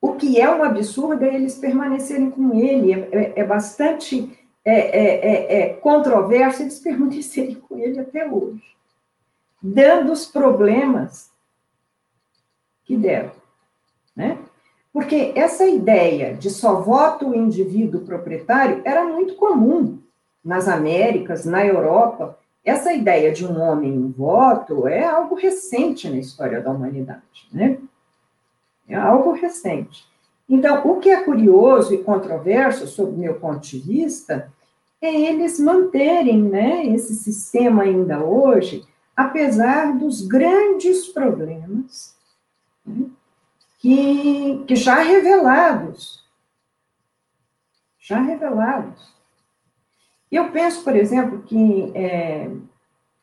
O 0.00 0.14
que 0.14 0.40
é 0.40 0.48
um 0.48 0.62
absurdo 0.62 1.24
é 1.24 1.34
eles 1.34 1.56
permanecerem 1.56 2.30
com 2.30 2.54
ele, 2.54 2.92
é, 2.92 3.08
é, 3.12 3.32
é 3.40 3.44
bastante 3.44 4.38
é, 4.64 4.74
é, 4.74 5.14
é, 5.14 5.60
é 5.60 5.74
controverso 5.74 6.62
eles 6.62 6.78
permanecerem 6.80 7.56
com 7.56 7.78
ele 7.78 7.98
até 7.98 8.26
hoje, 8.26 8.62
dando 9.62 10.12
os 10.12 10.24
problemas 10.24 11.30
que 12.84 12.96
deram. 12.96 13.32
Né? 14.14 14.38
Porque 14.92 15.32
essa 15.36 15.66
ideia 15.66 16.34
de 16.34 16.50
só 16.50 16.80
voto 16.80 17.28
o 17.28 17.34
indivíduo 17.34 18.02
proprietário 18.02 18.82
era 18.84 19.04
muito 19.04 19.34
comum 19.34 19.98
nas 20.44 20.68
Américas, 20.68 21.44
na 21.44 21.64
Europa, 21.66 22.37
essa 22.68 22.92
ideia 22.92 23.32
de 23.32 23.46
um 23.46 23.60
homem 23.60 23.92
um 23.92 24.10
voto 24.10 24.86
é 24.86 25.04
algo 25.04 25.34
recente 25.34 26.08
na 26.08 26.18
história 26.18 26.60
da 26.60 26.70
humanidade, 26.70 27.48
né? 27.52 27.78
É 28.88 28.94
algo 28.94 29.32
recente. 29.32 30.06
Então, 30.48 30.86
o 30.86 30.98
que 30.98 31.10
é 31.10 31.22
curioso 31.22 31.92
e 31.92 32.02
controverso, 32.02 32.86
sob 32.86 33.12
meu 33.12 33.34
ponto 33.34 33.60
de 33.60 33.78
vista, 33.78 34.50
é 35.00 35.14
eles 35.14 35.60
manterem 35.60 36.42
né, 36.42 36.86
esse 36.86 37.14
sistema 37.14 37.82
ainda 37.82 38.24
hoje, 38.24 38.84
apesar 39.14 39.96
dos 39.96 40.26
grandes 40.26 41.06
problemas 41.08 42.16
né, 42.84 43.06
que, 43.78 44.64
que 44.66 44.74
já 44.74 45.00
revelados. 45.00 46.24
Já 47.98 48.20
revelados. 48.20 49.17
Eu 50.30 50.50
penso, 50.50 50.84
por 50.84 50.94
exemplo, 50.94 51.42
que 51.42 51.92
é, 51.94 52.50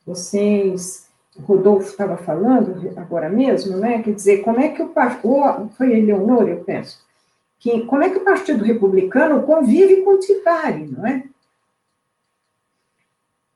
vocês, 0.05 1.07
o 1.37 1.41
Rodolfo 1.41 1.89
estava 1.89 2.17
falando 2.17 2.93
agora 2.97 3.29
mesmo, 3.29 3.77
né? 3.77 4.01
Quer 4.01 4.13
dizer, 4.13 4.41
como 4.41 4.59
é 4.59 4.69
que 4.69 4.81
o 4.81 4.89
partido, 4.89 5.69
foi 5.77 5.93
a 5.93 5.97
Eleonora, 5.97 6.49
eu 6.49 6.63
penso, 6.63 7.05
que 7.59 7.85
como 7.85 8.03
é 8.03 8.09
que 8.09 8.17
o 8.17 8.23
Partido 8.23 8.63
Republicano 8.63 9.43
convive 9.43 10.01
com 10.01 10.15
o 10.15 10.19
Tea 10.19 10.41
não 10.91 11.05
é? 11.05 11.23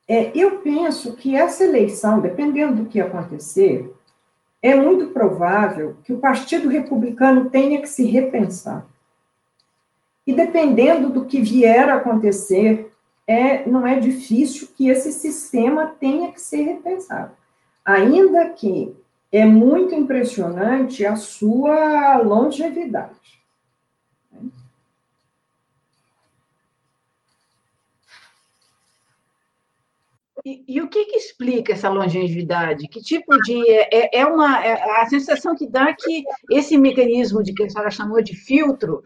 é, 0.10 0.32
eu 0.34 0.58
penso 0.60 1.16
que 1.16 1.36
essa 1.36 1.64
eleição, 1.64 2.20
dependendo 2.20 2.84
do 2.84 2.90
que 2.90 3.00
acontecer, 3.00 3.94
é 4.60 4.74
muito 4.74 5.08
provável 5.14 5.98
que 6.04 6.12
o 6.12 6.18
Partido 6.18 6.68
Republicano 6.68 7.50
tenha 7.52 7.80
que 7.80 7.88
se 7.88 8.04
repensar. 8.06 8.88
E 10.26 10.34
dependendo 10.34 11.12
do 11.12 11.26
que 11.26 11.40
vier 11.40 11.88
a 11.90 11.98
acontecer, 11.98 12.89
é, 13.30 13.70
não 13.70 13.86
é 13.86 14.00
difícil 14.00 14.68
que 14.76 14.90
esse 14.90 15.12
sistema 15.12 15.86
tenha 15.86 16.32
que 16.32 16.42
ser 16.42 16.64
repensado. 16.64 17.32
Ainda 17.86 18.50
que 18.50 18.96
é 19.32 19.46
muito 19.46 19.94
impressionante 19.94 21.06
a 21.06 21.16
sua 21.16 22.18
longevidade. 22.18 23.14
E, 30.44 30.64
e, 30.68 30.82
o 30.82 30.88
que, 30.88 31.06
que, 31.06 31.18
explica 31.18 31.74
essa 31.74 31.90
longevidade? 31.90 32.88
Que 32.88 33.00
tipo 33.00 33.38
de. 33.44 33.62
É, 33.70 34.22
é 34.22 34.26
uma. 34.26 34.66
É, 34.66 35.02
a 35.02 35.06
sensação 35.06 35.56
que 35.56 35.68
dá 35.68 35.94
que 35.94 36.24
esse 36.50 36.78
mecanismo 36.80 37.44
de 37.44 37.54
que 37.54 37.64
a 37.64 37.70
senhora 37.70 37.92
chamou 37.92 38.24
de 38.24 38.36
filtro, 38.36 39.04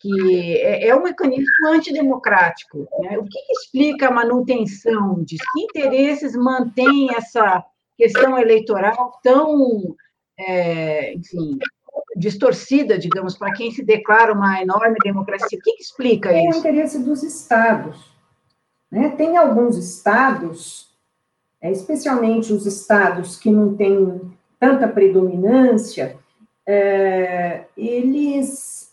que 0.00 0.56
é, 0.56 0.88
é 0.88 0.96
um 0.96 1.02
mecanismo 1.02 1.68
antidemocrático. 1.68 2.88
Né? 3.00 3.18
O 3.18 3.24
que, 3.24 3.38
que, 3.38 3.52
explica 3.52 4.08
a 4.08 4.10
manutenção 4.10 5.22
disso? 5.22 5.44
Que 5.52 5.60
interesses 5.60 6.34
mantém 6.34 7.14
essa 7.14 7.62
questão 7.96 8.38
eleitoral 8.38 9.20
tão, 9.22 9.94
é, 10.38 11.12
enfim, 11.12 11.58
distorcida, 12.16 12.98
digamos, 12.98 13.36
para 13.36 13.52
quem 13.52 13.70
se 13.70 13.84
declara 13.84 14.32
uma 14.32 14.62
enorme 14.62 14.96
democracia? 15.04 15.58
O 15.58 15.62
que, 15.62 15.74
que 15.74 15.82
explica 15.82 16.30
é 16.30 16.48
isso? 16.48 16.54
É 16.54 16.56
o 16.56 16.60
interesse 16.60 16.98
dos 16.98 17.22
estados. 17.22 18.10
Né? 18.90 19.10
Tem 19.10 19.36
alguns 19.36 19.76
estados, 19.76 20.88
é, 21.60 21.70
especialmente 21.70 22.54
os 22.54 22.64
estados 22.64 23.38
que 23.38 23.50
não 23.50 23.76
têm 23.76 24.18
tanta 24.58 24.88
predominância, 24.88 26.16
é, 26.66 27.64
eles 27.76 28.88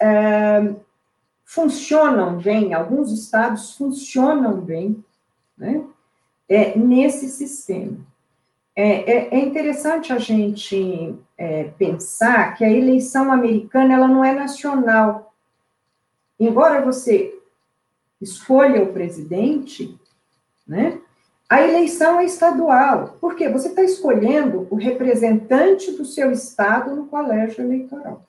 funcionam 1.48 2.38
bem, 2.38 2.74
alguns 2.74 3.10
estados 3.10 3.74
funcionam 3.78 4.60
bem 4.60 5.02
né? 5.58 5.82
é, 6.48 6.78
nesse 6.78 7.30
sistema. 7.30 7.98
É, 8.76 9.12
é, 9.12 9.36
é, 9.36 9.40
interessante 9.40 10.12
a 10.12 10.20
gente 10.20 11.16
é, 11.38 11.64
pensar 11.80 12.54
que 12.54 12.66
a 12.66 12.70
eleição 12.70 13.32
americana 13.32 13.94
ela 13.94 14.10
não 14.10 14.26
é 14.26 14.34
nacional. 14.34 15.34
Embora 16.38 16.82
você 16.82 17.34
escolha 18.20 18.84
o 18.84 18.92
presidente, 18.92 19.98
né? 20.68 21.00
A 21.50 21.62
eleição 21.62 22.20
é 22.20 22.26
estadual. 22.26 23.18
Por 23.22 23.36
quê? 23.36 23.48
Você 23.48 23.70
está 23.70 23.82
escolhendo 23.82 24.68
o 24.70 24.76
representante 24.76 25.94
do 25.94 26.04
seu 26.04 26.30
estado 26.30 26.94
no 26.94 27.08
colégio 27.08 27.64
eleitoral. 27.64 28.26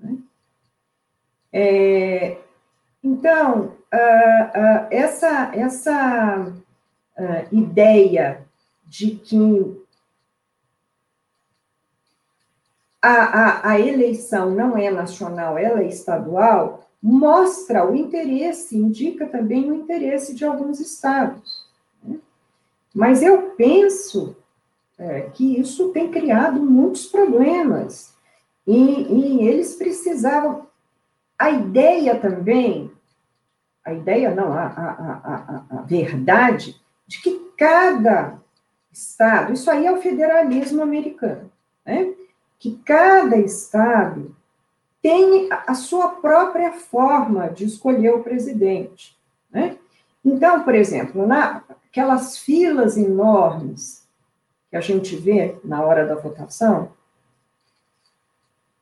Né? 0.00 0.16
É, 1.56 2.36
então, 3.02 3.60
uh, 3.60 3.66
uh, 3.66 4.86
essa, 4.90 5.52
essa 5.54 6.52
uh, 7.16 7.54
ideia 7.54 8.44
de 8.84 9.12
que 9.12 9.84
a, 13.00 13.12
a, 13.12 13.70
a 13.70 13.78
eleição 13.78 14.50
não 14.50 14.76
é 14.76 14.90
nacional, 14.90 15.56
ela 15.56 15.80
é 15.80 15.86
estadual, 15.86 16.88
mostra 17.00 17.88
o 17.88 17.94
interesse, 17.94 18.76
indica 18.76 19.24
também 19.26 19.70
o 19.70 19.74
interesse 19.74 20.34
de 20.34 20.44
alguns 20.44 20.80
estados. 20.80 21.68
Né? 22.02 22.18
Mas 22.92 23.22
eu 23.22 23.50
penso 23.50 24.34
é, 24.98 25.20
que 25.34 25.60
isso 25.60 25.90
tem 25.90 26.10
criado 26.10 26.60
muitos 26.60 27.06
problemas, 27.06 28.12
e, 28.66 28.72
e 28.72 29.46
eles 29.46 29.74
precisavam. 29.74 30.66
A 31.44 31.50
ideia 31.50 32.18
também, 32.18 32.90
a 33.84 33.92
ideia 33.92 34.34
não, 34.34 34.50
a, 34.54 34.64
a, 34.64 35.66
a, 35.74 35.78
a 35.78 35.82
verdade, 35.82 36.80
de 37.06 37.20
que 37.20 37.52
cada 37.54 38.38
estado, 38.90 39.52
isso 39.52 39.70
aí 39.70 39.84
é 39.84 39.92
o 39.92 40.00
federalismo 40.00 40.80
americano, 40.82 41.52
né? 41.84 42.14
que 42.58 42.80
cada 42.82 43.36
estado 43.36 44.34
tem 45.02 45.50
a 45.50 45.74
sua 45.74 46.12
própria 46.12 46.72
forma 46.72 47.50
de 47.50 47.66
escolher 47.66 48.14
o 48.14 48.22
presidente. 48.22 49.14
Né? 49.52 49.76
Então, 50.24 50.62
por 50.62 50.74
exemplo, 50.74 51.26
naquelas 51.26 52.38
filas 52.38 52.96
enormes 52.96 54.08
que 54.70 54.78
a 54.78 54.80
gente 54.80 55.14
vê 55.14 55.56
na 55.62 55.82
hora 55.82 56.06
da 56.06 56.14
votação, 56.14 56.90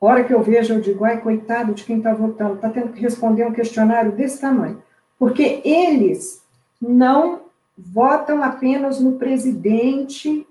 hora 0.07 0.25
que 0.25 0.35
eu 0.35 0.43
vejo, 0.43 0.75
eu 0.75 0.81
digo, 0.81 1.05
ai, 1.05 1.21
coitado 1.21 1.75
de 1.75 1.85
quem 1.85 1.99
está 1.99 2.13
votando, 2.13 2.55
está 2.55 2.69
tendo 2.69 2.93
que 2.93 3.01
responder 3.01 3.47
um 3.47 3.53
questionário 3.53 4.13
desse 4.13 4.41
tamanho. 4.41 4.83
Porque 5.19 5.61
eles 5.65 6.43
não 6.81 7.43
votam 7.77 8.43
apenas 8.43 9.01
no 9.01 9.13
presidente 9.13 10.47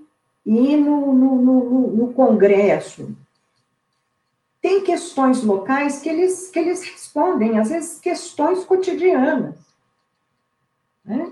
e 0.46 0.78
no, 0.78 1.14
no, 1.14 1.36
no, 1.36 1.88
no 1.92 2.14
Congresso, 2.14 3.16
tem 4.62 4.84
questões 4.84 5.44
locais 5.44 6.00
que 6.02 6.10
eles, 6.10 6.50
que 6.50 6.60
eles 6.60 6.84
respondem, 6.84 7.58
às 7.58 7.70
vezes 7.70 8.00
questões 8.00 8.64
cotidianas. 8.64 9.56
Né? 11.04 11.32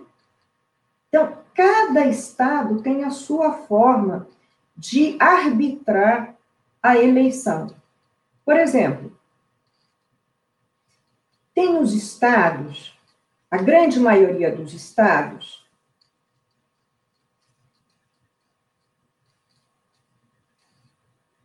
Então, 1.08 1.38
cada 1.54 2.08
estado 2.08 2.82
tem 2.82 3.04
a 3.04 3.12
sua 3.12 3.54
forma 3.54 4.28
de 4.76 5.16
arbitrar 5.20 6.36
a 6.82 6.98
eleição. 6.98 7.79
Por 8.50 8.58
exemplo, 8.58 9.12
tem 11.54 11.78
os 11.78 11.94
estados, 11.94 12.98
a 13.52 13.58
grande 13.58 14.00
maioria 14.00 14.52
dos 14.52 14.74
estados, 14.74 15.64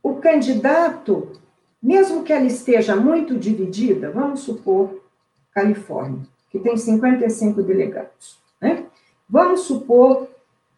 o 0.02 0.14
candidato 0.14 1.39
mesmo 1.82 2.24
que 2.24 2.32
ela 2.32 2.47
esteja 2.47 2.97
muito 2.97 3.39
dividida, 3.39 4.10
vamos 4.10 4.40
supor 4.40 5.05
Califórnia, 5.52 6.26
que 6.51 6.59
tem 6.59 6.74
55 6.74 7.62
delegados, 7.62 8.40
né? 8.59 8.86
Vamos 9.28 9.64
supor 9.66 10.26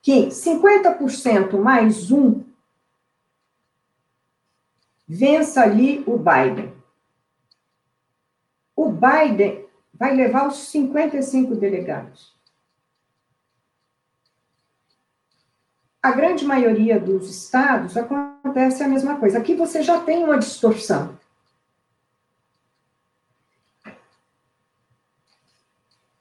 que 0.03 0.27
50% 0.27 1.57
mais 1.57 2.11
um 2.11 2.43
vença 5.07 5.63
ali 5.63 6.03
o 6.07 6.19
Biden. 6.19 6.73
O 8.75 8.91
Biden 8.91 9.65
vai 9.95 10.15
levar 10.15 10.49
os 10.49 10.69
55 10.69 11.55
delegados. 11.55 12.37
A 16.03 16.13
grande 16.13 16.45
maioria 16.45 17.01
dos 17.01 17.29
estados 17.29 17.97
acontece 17.97 18.83
a 18.83 18.89
mesma 18.89 19.19
coisa. 19.19 19.39
Aqui 19.39 19.55
você 19.55 19.83
já 19.83 20.01
tem 20.01 20.23
uma 20.23 20.39
distorção. 20.39 21.19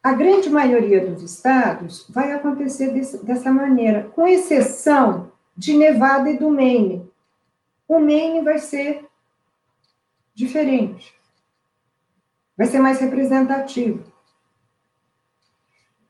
A 0.02 0.14
grande 0.14 0.50
maioria 0.50 1.06
dos 1.06 1.22
estados 1.24 2.06
vai 2.10 2.32
acontecer 2.32 2.92
desse, 2.92 3.24
dessa 3.26 3.52
maneira, 3.52 4.10
com 4.16 4.28
exceção 4.28 5.32
de 5.58 5.76
Nevada 5.76 6.30
e 6.30 6.38
do 6.38 6.50
Maine. 6.50 7.12
O 7.88 8.00
Maine 8.00 8.42
vai 8.42 8.60
ser 8.60 9.08
diferente, 10.34 11.14
vai 12.58 12.68
ser 12.68 12.80
mais 12.80 13.00
representativo. 13.00 14.12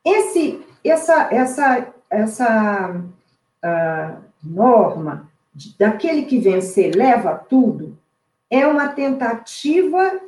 Esse, 0.04 0.66
essa, 0.84 1.34
essa, 1.34 1.94
essa 2.10 2.92
uh, 2.92 4.24
norma 4.44 5.32
daquele 5.80 6.26
que 6.26 6.40
vencer 6.40 6.96
leva 6.96 7.36
tudo 7.38 7.98
é 8.50 8.68
uma 8.68 8.90
tentativa 8.90 10.20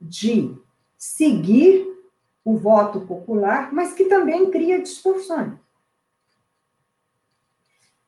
de 0.00 0.56
seguir 0.96 1.86
o 2.44 2.56
voto 2.56 3.02
popular, 3.02 3.72
mas 3.72 3.92
que 3.92 4.06
também 4.06 4.50
cria 4.50 4.82
distorções. 4.82 5.54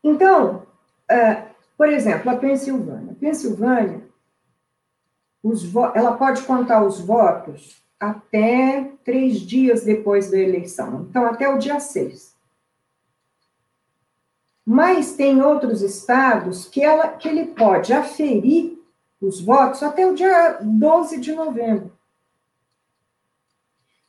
Então, 0.03 0.67
uh, 1.11 1.52
por 1.83 1.89
exemplo, 1.89 2.31
a 2.31 2.37
Pensilvânia. 2.37 3.17
Pensilvânia, 3.19 4.05
ela 5.97 6.17
pode 6.17 6.43
contar 6.43 6.81
os 6.85 7.01
votos 7.01 7.83
até 7.99 8.93
três 9.05 9.41
dias 9.41 9.83
depois 9.83 10.31
da 10.31 10.39
eleição, 10.39 11.09
então 11.11 11.27
até 11.27 11.49
o 11.49 11.59
dia 11.59 11.81
6. 11.81 12.37
Mas 14.65 15.17
tem 15.17 15.43
outros 15.43 15.83
estados 15.83 16.67
que, 16.67 16.81
ela, 16.81 17.09
que 17.09 17.27
ele 17.27 17.47
pode 17.47 17.93
aferir 17.93 18.81
os 19.21 19.41
votos 19.41 19.83
até 19.83 20.07
o 20.07 20.15
dia 20.15 20.61
12 20.63 21.19
de 21.19 21.33
novembro. 21.33 21.91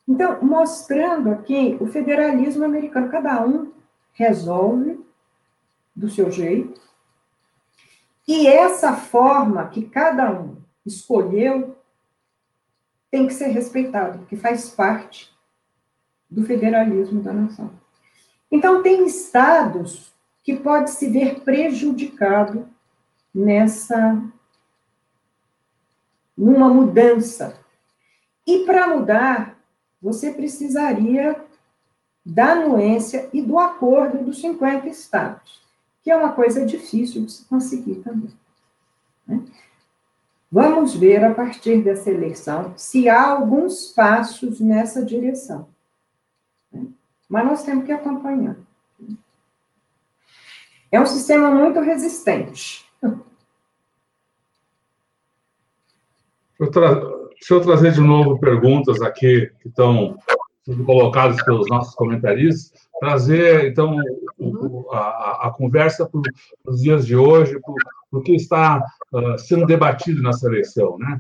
Então, 0.08 0.44
mostrando 0.44 1.32
aqui 1.32 1.76
o 1.82 1.88
federalismo 1.88 2.66
americano, 2.66 3.10
cada 3.10 3.44
um 3.44 3.72
resolve 4.12 5.04
do 5.96 6.08
seu 6.08 6.30
jeito, 6.30 6.84
e 8.28 8.48
essa 8.48 8.94
forma 8.94 9.68
que 9.68 9.84
cada 9.88 10.32
um 10.32 10.58
escolheu 10.86 11.76
tem 13.12 13.28
que 13.28 13.34
ser 13.34 13.48
respeitada, 13.48 14.18
porque 14.18 14.36
faz 14.36 14.70
parte 14.70 15.32
do 16.30 16.44
federalismo 16.44 17.22
da 17.22 17.32
nação. 17.32 17.72
Então, 18.52 18.82
tem 18.82 19.06
estados 19.06 20.14
que 20.44 20.56
pode 20.56 20.92
se 20.92 21.10
ver 21.10 21.42
prejudicado 21.42 22.68
nessa 23.34 24.22
numa 26.36 26.68
mudança. 26.70 27.58
E 28.46 28.66
para 28.66 28.88
mudar, 28.88 29.58
você 30.02 30.32
precisaria 30.32 31.42
da 32.26 32.52
anuência 32.54 33.30
e 33.34 33.42
do 33.42 33.58
acordo 33.58 34.24
dos 34.24 34.40
50 34.42 34.88
estados, 34.88 35.62
que 36.04 36.12
é 36.12 36.16
uma 36.16 36.34
coisa 36.34 36.66
difícil 36.66 37.26
de 37.26 37.32
se 37.32 37.46
conseguir 37.46 37.96
também. 37.96 38.30
Né? 39.26 39.42
Vamos 40.52 40.94
ver 40.94 41.24
a 41.24 41.34
partir 41.34 41.82
dessa 41.82 42.12
eleição 42.12 42.74
se 42.78 43.08
há 43.10 43.32
alguns 43.32 43.88
passos 43.94 44.60
nessa 44.60 45.04
direção. 45.04 45.68
Né? 46.72 46.86
Mas 47.30 47.46
nós 47.46 47.64
temos 47.64 47.86
que 47.86 47.92
acompanhar. 47.92 48.58
É 50.92 51.00
um 51.00 51.06
sistema 51.06 51.50
muito 51.50 51.80
resistente. 51.80 52.86
Deixa 56.60 57.56
eu 57.56 57.62
trazer 57.62 57.92
de 57.92 58.02
novo 58.02 58.40
perguntas 58.40 59.02
aqui 59.02 59.52
que 59.60 59.68
estão 59.68 60.18
sendo 60.66 60.84
colocadas 60.84 61.42
pelos 61.44 61.68
nossos 61.70 61.94
comentaristas. 61.96 62.72
Trazer, 63.00 63.66
então, 63.66 63.98
o, 64.38 64.90
a, 64.92 65.48
a, 65.48 65.52
conversa 65.52 66.08
para 66.08 66.22
os 66.66 66.82
dias 66.82 67.06
de 67.06 67.16
hoje, 67.16 67.60
para 67.60 68.20
o 68.20 68.22
que 68.22 68.36
está 68.36 68.84
uh, 69.12 69.38
sendo 69.38 69.66
debatido 69.66 70.22
nessa 70.22 70.48
eleição, 70.48 70.98
né? 70.98 71.20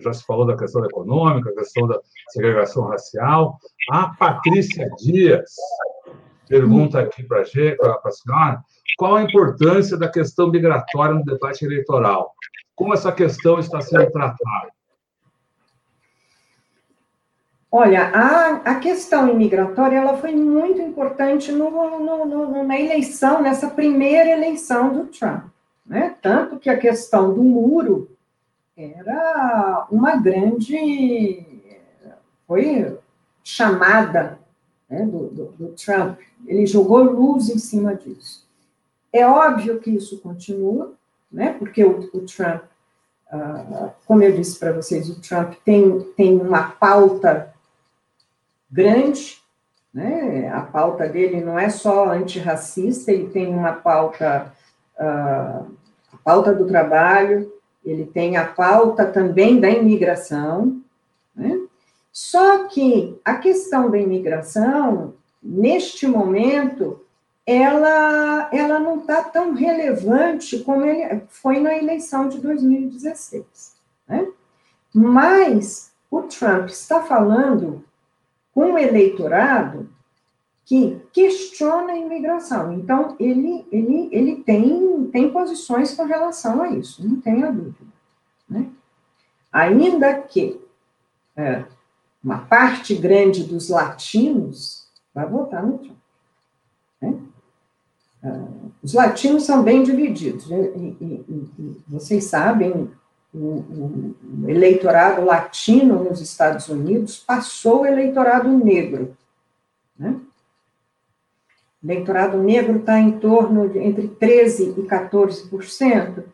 Já 0.00 0.12
se 0.14 0.24
falou 0.24 0.46
da 0.46 0.56
questão 0.56 0.82
econômica, 0.84 1.50
a 1.50 1.54
questão 1.54 1.86
da 1.86 2.00
segregação 2.30 2.84
racial. 2.88 3.58
A 3.90 4.08
Patrícia 4.08 4.88
Dias 4.98 5.50
pergunta 6.48 7.00
aqui 7.00 7.22
para 7.22 7.42
a 7.42 7.44
senhora 8.10 8.64
qual 8.96 9.16
a 9.16 9.22
importância 9.22 9.96
da 9.96 10.08
questão 10.08 10.50
migratória 10.50 11.14
no 11.14 11.24
debate 11.24 11.64
eleitoral. 11.64 12.34
Como 12.74 12.92
essa 12.92 13.10
questão 13.10 13.58
está 13.58 13.80
sendo 13.80 14.10
tratada? 14.10 14.70
Olha, 17.72 18.10
a, 18.12 18.54
a 18.72 18.74
questão 18.80 19.28
imigratória 19.28 19.96
ela 19.96 20.16
foi 20.16 20.34
muito 20.34 20.80
importante 20.82 21.52
no, 21.52 21.70
no, 21.70 22.26
no, 22.26 22.64
na 22.64 22.80
eleição, 22.80 23.40
nessa 23.40 23.70
primeira 23.70 24.30
eleição 24.30 24.92
do 24.92 25.06
Trump. 25.06 25.44
Né? 25.86 26.16
Tanto 26.20 26.58
que 26.58 26.68
a 26.68 26.76
questão 26.76 27.32
do 27.32 27.42
muro 27.42 28.10
era 28.76 29.86
uma 29.90 30.16
grande. 30.16 31.46
foi 32.46 32.98
chamada 33.44 34.38
né, 34.88 35.04
do, 35.04 35.28
do, 35.28 35.44
do 35.52 35.68
Trump. 35.68 36.18
Ele 36.46 36.66
jogou 36.66 37.02
luz 37.02 37.48
em 37.48 37.58
cima 37.58 37.94
disso. 37.94 38.48
É 39.12 39.26
óbvio 39.26 39.80
que 39.80 39.90
isso 39.90 40.18
continua, 40.20 40.94
né? 41.30 41.52
Porque 41.58 41.84
o, 41.84 41.98
o 42.12 42.20
Trump, 42.20 42.62
uh, 43.32 43.90
como 44.06 44.22
eu 44.22 44.32
disse 44.32 44.58
para 44.58 44.72
vocês, 44.72 45.08
o 45.08 45.20
Trump 45.20 45.54
tem, 45.64 46.00
tem 46.16 46.40
uma 46.40 46.70
pauta 46.70 47.49
grande, 48.70 49.38
né? 49.92 50.48
A 50.52 50.60
pauta 50.62 51.08
dele 51.08 51.40
não 51.40 51.58
é 51.58 51.68
só 51.68 52.10
antirracista, 52.10 53.10
ele 53.10 53.28
tem 53.28 53.48
uma 53.48 53.72
pauta, 53.72 54.52
uh, 54.98 55.66
a 56.12 56.16
pauta 56.24 56.54
do 56.54 56.66
trabalho, 56.66 57.52
ele 57.84 58.06
tem 58.06 58.36
a 58.36 58.44
pauta 58.44 59.06
também 59.06 59.58
da 59.58 59.68
imigração, 59.68 60.80
né? 61.34 61.58
Só 62.12 62.66
que 62.68 63.18
a 63.24 63.36
questão 63.36 63.90
da 63.90 63.98
imigração, 63.98 65.14
neste 65.42 66.06
momento, 66.06 67.00
ela, 67.46 68.48
ela 68.52 68.78
não 68.78 69.00
está 69.00 69.22
tão 69.22 69.54
relevante 69.54 70.58
como 70.60 70.84
ele 70.84 71.22
foi 71.28 71.60
na 71.60 71.76
eleição 71.76 72.28
de 72.28 72.38
2016. 72.40 73.44
Né? 74.08 74.28
Mas 74.94 75.92
o 76.10 76.22
Trump 76.22 76.68
está 76.68 77.02
falando 77.02 77.84
com 78.54 78.72
o 78.72 78.78
eleitorado 78.78 79.88
que 80.64 81.00
questiona 81.12 81.92
a 81.92 81.96
imigração. 81.96 82.72
Então, 82.72 83.16
ele, 83.18 83.66
ele, 83.72 84.08
ele 84.12 84.36
tem, 84.36 85.08
tem 85.12 85.30
posições 85.32 85.94
com 85.94 86.04
relação 86.04 86.62
a 86.62 86.70
isso, 86.70 87.06
não 87.06 87.20
tenha 87.20 87.50
dúvida. 87.50 87.90
Né? 88.48 88.68
Ainda 89.52 90.14
que 90.14 90.60
é, 91.36 91.64
uma 92.22 92.38
parte 92.38 92.94
grande 92.94 93.44
dos 93.44 93.68
latinos 93.68 94.86
vai 95.14 95.26
votar 95.26 95.66
no 95.66 95.78
Trump. 95.78 95.96
Né? 97.00 97.18
Uh, 98.22 98.70
os 98.82 98.92
latinos 98.92 99.44
são 99.44 99.62
bem 99.62 99.82
divididos, 99.82 100.50
e, 100.50 100.54
e, 100.54 101.24
e, 101.58 101.80
vocês 101.88 102.24
sabem, 102.24 102.90
o, 103.32 103.38
o, 103.38 104.14
eleitorado 104.48 105.24
latino 105.24 106.02
nos 106.02 106.20
Estados 106.20 106.68
Unidos 106.68 107.18
passou 107.18 107.82
o 107.82 107.86
eleitorado 107.86 108.48
negro. 108.48 109.16
Né? 109.98 110.20
O 111.82 111.86
eleitorado 111.86 112.38
negro 112.38 112.78
está 112.78 112.98
em 112.98 113.18
torno 113.18 113.68
de 113.68 113.78
entre 113.78 114.08
13% 114.08 114.78
e 114.78 114.82
14%, 114.82 116.24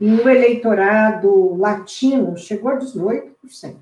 e 0.00 0.14
o 0.14 0.28
eleitorado 0.28 1.56
latino 1.56 2.36
chegou 2.36 2.70
a 2.70 2.78
18%. 2.78 3.76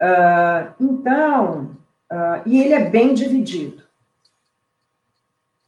Uh, 0.00 0.74
então, 0.80 1.76
uh, 2.10 2.42
e 2.44 2.60
ele 2.60 2.74
é 2.74 2.90
bem 2.90 3.14
dividido. 3.14 3.82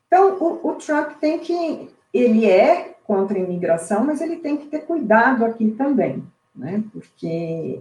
Então, 0.06 0.36
o, 0.38 0.68
o, 0.68 0.74
Trump 0.74 1.12
tem 1.20 1.38
que, 1.38 1.90
ele 2.18 2.46
é 2.46 2.94
contra 3.04 3.38
a 3.38 3.40
imigração, 3.40 4.04
mas 4.04 4.20
ele 4.20 4.36
tem 4.36 4.56
que 4.56 4.66
ter 4.66 4.80
cuidado 4.80 5.44
aqui 5.44 5.70
também, 5.70 6.24
né? 6.54 6.82
Porque, 6.92 7.80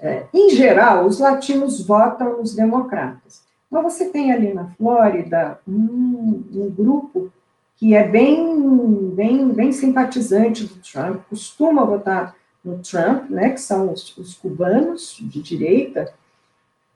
é, 0.00 0.24
em 0.32 0.50
geral, 0.50 1.06
os 1.06 1.20
latinos 1.20 1.84
votam 1.84 2.38
nos 2.38 2.54
democratas. 2.54 3.42
Mas 3.70 3.82
você 3.82 4.10
tem 4.10 4.32
ali 4.32 4.52
na 4.52 4.66
Flórida 4.70 5.58
um, 5.66 6.44
um 6.52 6.70
grupo 6.70 7.32
que 7.76 7.94
é 7.94 8.06
bem, 8.06 9.10
bem, 9.10 9.48
bem 9.48 9.72
simpatizante 9.72 10.64
do 10.64 10.76
Trump, 10.76 11.22
costuma 11.28 11.84
votar 11.84 12.34
no 12.64 12.78
Trump, 12.78 13.28
né, 13.28 13.50
que 13.50 13.60
são 13.60 13.92
os, 13.92 14.16
os 14.16 14.34
cubanos 14.34 15.16
de 15.20 15.42
direita, 15.42 16.12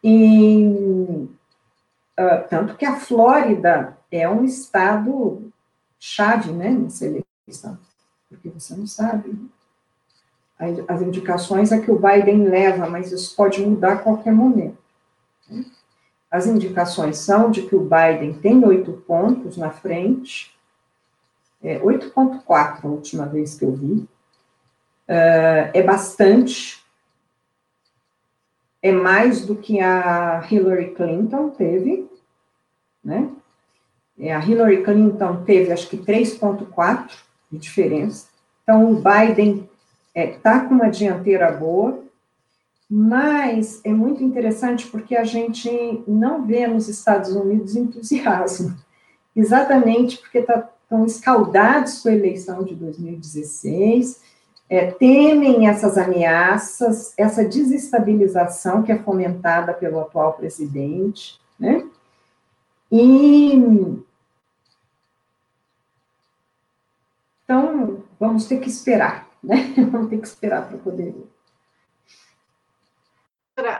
e 0.02 0.66
uh, 2.18 2.48
tanto 2.48 2.76
que 2.76 2.86
a 2.86 2.96
Flórida 2.96 3.98
é 4.10 4.28
um 4.28 4.44
estado 4.44 5.47
chave, 5.98 6.52
né, 6.52 6.70
nessa 6.70 7.04
eleição, 7.06 7.78
porque 8.28 8.48
você 8.48 8.74
não 8.74 8.86
sabe. 8.86 9.36
As 10.88 11.02
indicações 11.02 11.70
é 11.70 11.80
que 11.80 11.90
o 11.90 11.98
Biden 11.98 12.48
leva, 12.48 12.88
mas 12.88 13.12
isso 13.12 13.36
pode 13.36 13.64
mudar 13.64 13.92
a 13.94 13.98
qualquer 13.98 14.32
momento. 14.32 14.78
Né? 15.48 15.64
As 16.30 16.46
indicações 16.46 17.18
são 17.18 17.50
de 17.50 17.62
que 17.62 17.76
o 17.76 17.88
Biden 17.88 18.34
tem 18.34 18.64
oito 18.64 18.92
pontos 19.06 19.56
na 19.56 19.70
frente, 19.70 20.54
é, 21.62 21.78
8,4 21.78 22.84
a 22.84 22.88
última 22.88 23.26
vez 23.26 23.54
que 23.54 23.64
eu 23.64 23.72
vi, 23.72 24.08
Uh, 25.08 25.72
é 25.72 25.82
bastante, 25.82 26.84
é 28.82 28.92
mais 28.92 29.46
do 29.46 29.56
que 29.56 29.80
a 29.80 30.46
Hillary 30.50 30.94
Clinton 30.94 31.48
teve, 31.48 32.06
né? 33.02 33.34
É, 34.18 34.34
a 34.34 34.44
Hillary 34.44 34.82
Clinton 34.82 35.42
teve, 35.44 35.72
acho 35.72 35.88
que 35.88 35.96
3,4 35.96 37.10
de 37.50 37.58
diferença. 37.58 38.26
Então, 38.62 38.92
o 38.92 38.96
Biden 38.96 39.68
está 40.14 40.20
é, 40.20 40.26
tá 40.26 40.60
com 40.60 40.74
uma 40.74 40.90
dianteira 40.90 41.50
boa, 41.52 42.02
mas 42.90 43.80
é 43.84 43.92
muito 43.92 44.24
interessante 44.24 44.86
porque 44.86 45.14
a 45.14 45.24
gente 45.24 46.02
não 46.06 46.46
vê 46.46 46.66
nos 46.66 46.88
Estados 46.88 47.30
Unidos 47.34 47.76
entusiasmo, 47.76 48.74
exatamente 49.36 50.18
porque 50.18 50.42
tá, 50.42 50.68
estão 50.82 51.04
escaldados 51.04 52.02
com 52.02 52.08
a 52.08 52.14
eleição 52.14 52.64
de 52.64 52.74
2016 52.74 54.20
é, 54.68 54.90
temem 54.90 55.66
essas 55.66 55.96
ameaças, 55.96 57.14
essa 57.16 57.44
desestabilização 57.44 58.82
que 58.82 58.92
é 58.92 58.98
fomentada 58.98 59.72
pelo 59.72 60.00
atual 60.00 60.34
presidente, 60.34 61.40
né? 61.58 61.86
E 62.92 64.02
então 67.48 68.04
vamos 68.20 68.44
ter 68.44 68.60
que 68.60 68.68
esperar, 68.68 69.26
né? 69.42 69.72
Vamos 69.90 70.10
ter 70.10 70.18
que 70.18 70.26
esperar 70.26 70.68
para 70.68 70.76
poder 70.76 71.14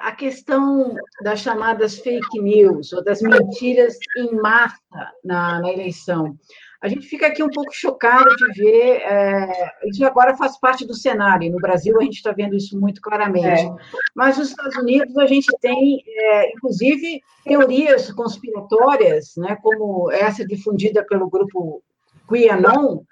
a 0.01 0.11
questão 0.11 0.97
das 1.23 1.39
chamadas 1.39 1.99
fake 1.99 2.41
news, 2.41 2.93
ou 2.93 3.05
das 3.05 3.23
mentiras 3.23 3.97
em 4.17 4.35
massa 4.35 4.77
na, 5.25 5.61
na 5.61 5.73
eleição. 5.73 6.37
A 6.81 6.89
gente 6.89 7.07
fica 7.07 7.27
aqui 7.27 7.43
um 7.43 7.51
pouco 7.51 7.73
chocado 7.73 8.29
de 8.37 8.61
ver, 8.61 9.03
é, 9.03 9.73
isso 9.87 10.05
agora 10.05 10.37
faz 10.37 10.59
parte 10.59 10.87
do 10.87 10.95
cenário, 10.95 11.51
no 11.51 11.59
Brasil 11.59 11.97
a 11.99 12.03
gente 12.03 12.17
está 12.17 12.33
vendo 12.33 12.57
isso 12.57 12.79
muito 12.79 13.01
claramente, 13.01 13.67
é. 13.67 13.75
mas 14.15 14.39
nos 14.39 14.51
Estados 14.51 14.77
Unidos 14.77 15.17
a 15.17 15.27
gente 15.27 15.47
tem, 15.61 16.03
é, 16.07 16.53
inclusive, 16.53 17.21
teorias 17.45 18.13
conspiratórias, 18.13 19.35
né, 19.37 19.57
como 19.63 20.11
essa 20.11 20.45
difundida 20.45 21.05
pelo 21.05 21.29
grupo 21.29 21.83
QAnon, 22.29 23.03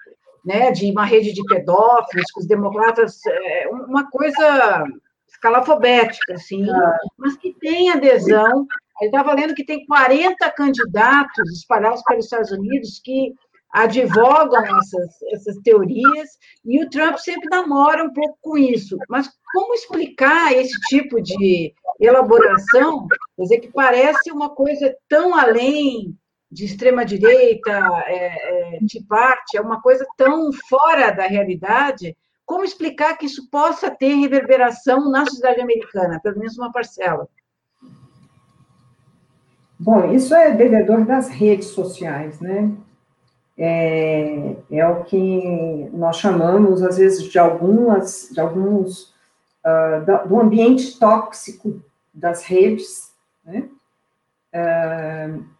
né, 0.47 0.71
de 0.71 0.89
uma 0.89 1.03
rede 1.03 1.33
de 1.33 1.43
pedófilos, 1.43 2.31
que 2.33 2.39
os 2.39 2.47
democratas, 2.47 3.19
é, 3.27 3.67
uma 3.67 4.09
coisa 4.09 4.85
escalafobética, 5.27 6.35
assim, 6.35 6.67
ah. 6.69 6.97
mas 7.17 7.35
que 7.35 7.53
tem 7.59 7.91
adesão. 7.91 8.65
Ele 9.01 9.09
estava 9.09 9.33
lendo 9.33 9.53
que 9.53 9.65
tem 9.65 9.85
40 9.85 10.49
candidatos 10.51 11.51
espalhados 11.51 12.01
pelos 12.03 12.23
Estados 12.23 12.51
Unidos 12.51 13.01
que 13.03 13.33
advogam 13.71 14.63
essas, 14.77 15.21
essas 15.33 15.57
teorias, 15.57 16.29
e 16.65 16.81
o 16.81 16.89
Trump 16.89 17.17
sempre 17.17 17.49
namora 17.49 18.05
um 18.05 18.13
pouco 18.13 18.37
com 18.41 18.57
isso. 18.57 18.97
Mas 19.09 19.29
como 19.53 19.73
explicar 19.73 20.53
esse 20.53 20.79
tipo 20.87 21.21
de 21.21 21.73
elaboração? 21.99 23.05
Quer 23.35 23.41
dizer, 23.43 23.59
que 23.59 23.71
parece 23.71 24.31
uma 24.31 24.55
coisa 24.55 24.95
tão 25.09 25.35
além 25.35 26.17
de 26.51 26.65
extrema-direita, 26.65 27.71
é, 28.05 28.75
é, 28.75 28.79
de 28.81 29.03
parte, 29.03 29.57
é 29.57 29.61
uma 29.61 29.81
coisa 29.81 30.05
tão 30.15 30.51
fora 30.69 31.11
da 31.11 31.23
realidade. 31.27 32.15
Como 32.45 32.63
explicar 32.63 33.17
que 33.17 33.25
isso 33.25 33.49
possa 33.49 33.91
ter 33.91 34.15
reverberação 34.15 35.11
na 35.11 35.25
sociedade 35.25 35.59
americana, 35.59 36.19
pelo 36.21 36.39
menos 36.39 36.57
uma 36.57 36.71
parcela? 36.71 37.27
Bom, 39.79 40.11
isso 40.13 40.33
é 40.33 40.51
devedor 40.51 41.05
das 41.05 41.27
redes 41.27 41.67
sociais, 41.67 42.39
né? 42.39 42.71
É, 43.59 44.55
é 44.71 44.87
o 44.87 45.03
que 45.03 45.89
nós 45.91 46.17
chamamos, 46.17 46.81
às 46.81 46.97
vezes, 46.97 47.23
de 47.25 47.37
algumas, 47.37 48.29
de 48.31 48.39
alguns, 48.39 49.13
uh, 49.65 50.27
do 50.27 50.39
ambiente 50.39 50.97
tóxico 50.97 51.81
das 52.13 52.43
redes, 52.43 53.11
né? 53.43 53.69
Uh, 54.53 55.56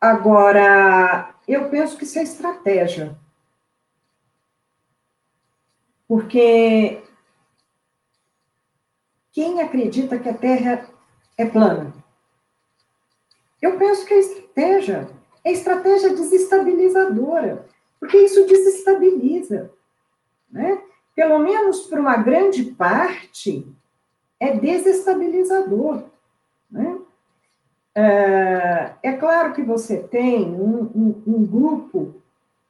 agora, 0.00 1.34
eu 1.46 1.68
penso 1.68 1.96
que 1.96 2.04
isso 2.04 2.18
é 2.18 2.22
estratégia, 2.22 3.16
porque 6.08 7.02
quem 9.32 9.60
acredita 9.60 10.18
que 10.18 10.28
a 10.28 10.34
Terra 10.34 10.88
é 11.36 11.44
plana? 11.44 11.92
Eu 13.60 13.78
penso 13.78 14.04
que 14.06 14.14
é 14.14 14.18
estratégia 14.18 15.20
é 15.44 15.52
estratégia 15.52 16.10
desestabilizadora, 16.10 17.66
porque 17.98 18.18
isso 18.18 18.46
desestabiliza, 18.46 19.72
né? 20.50 20.82
Pelo 21.14 21.38
menos 21.38 21.82
para 21.82 22.00
uma 22.00 22.16
grande 22.16 22.64
parte, 22.64 23.66
é 24.38 24.56
desestabilizador, 24.56 26.04
né? 26.70 26.99
É, 27.94 28.92
é 29.02 29.12
claro 29.12 29.52
que 29.52 29.62
você 29.62 29.98
tem 29.98 30.44
um, 30.44 30.90
um, 30.94 31.22
um 31.26 31.44
grupo, 31.44 32.22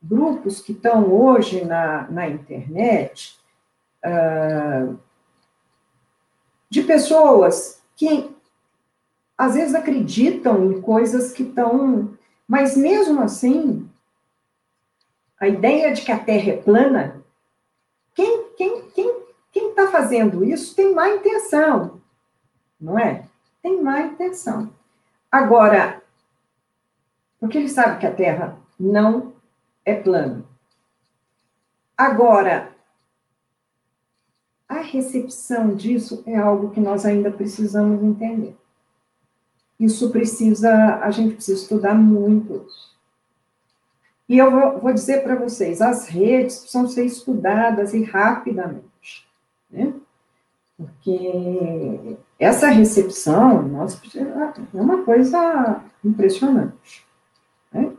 grupos 0.03 0.61
que 0.61 0.73
estão 0.73 1.13
hoje 1.13 1.65
na, 1.65 2.11
na 2.11 2.29
internet, 2.29 3.39
uh, 4.05 4.99
de 6.71 6.83
pessoas 6.83 7.83
que 7.97 8.35
às 9.37 9.55
vezes 9.55 9.75
acreditam 9.75 10.73
em 10.73 10.81
coisas 10.81 11.33
que 11.33 11.43
estão 11.43 12.17
mas 12.51 12.77
mesmo 12.77 13.23
assim, 13.23 13.89
a 15.39 15.47
ideia 15.47 15.93
de 15.95 16.03
que 16.03 16.11
a 16.11 16.19
Terra 16.19 16.51
é 16.51 16.57
plana, 16.57 17.25
quem 18.13 18.49
quem 18.57 18.91
quem 18.91 19.23
quem 19.53 19.71
está 19.71 19.87
fazendo 19.87 20.45
isso 20.45 20.75
tem 20.75 20.93
má 20.93 21.09
intenção, 21.11 22.01
não 22.81 22.99
é? 22.99 23.25
Tem 23.63 23.81
má 23.81 24.01
intenção. 24.01 24.73
Agora, 25.31 26.03
porque 27.39 27.59
ele 27.59 27.69
sabe 27.69 27.99
que 28.01 28.07
a 28.07 28.15
Terra 28.15 28.59
não 28.79 29.33
é 29.85 29.95
plana. 29.95 30.45
Agora, 31.97 32.75
a 34.69 34.81
recepção 34.81 35.75
disso 35.75 36.23
é 36.27 36.37
algo 36.37 36.71
que 36.71 36.81
nós 36.81 37.05
ainda 37.05 37.31
precisamos 37.31 38.03
entender. 38.03 38.57
Isso 39.79 40.11
precisa, 40.11 40.97
a 40.97 41.11
gente 41.11 41.35
precisa 41.35 41.63
estudar 41.63 41.95
muito. 41.95 42.67
E 44.29 44.39
eu 44.39 44.51
vou, 44.51 44.79
vou 44.79 44.93
dizer 44.93 45.23
para 45.23 45.35
vocês, 45.35 45.81
as 45.81 46.07
redes 46.07 46.59
precisam 46.59 46.87
ser 46.87 47.05
estudadas 47.05 47.95
e 47.95 48.05
rapidamente, 48.05 49.29
né? 49.71 49.93
Porque 50.81 52.17
essa 52.39 52.69
recepção, 52.69 53.61
nós 53.69 54.01
é 54.17 54.81
uma 54.81 55.03
coisa 55.03 55.85
impressionante. 56.03 57.07
Né? 57.71 57.93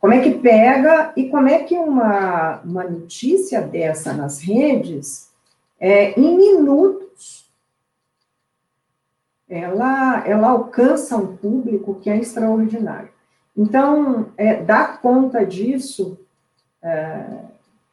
Como 0.00 0.12
é 0.12 0.20
que 0.20 0.32
pega 0.32 1.12
e 1.16 1.28
como 1.28 1.46
é 1.46 1.62
que 1.62 1.76
uma, 1.76 2.60
uma 2.62 2.82
notícia 2.82 3.62
dessa 3.62 4.12
nas 4.12 4.40
redes, 4.40 5.30
é, 5.78 6.18
em 6.18 6.36
minutos, 6.36 7.48
ela, 9.48 10.26
ela 10.26 10.48
alcança 10.48 11.16
um 11.16 11.36
público 11.36 11.94
que 12.00 12.10
é 12.10 12.16
extraordinário. 12.16 13.10
Então, 13.56 14.32
é, 14.36 14.60
dar 14.60 15.00
conta 15.00 15.46
disso 15.46 16.18
é, 16.82 17.44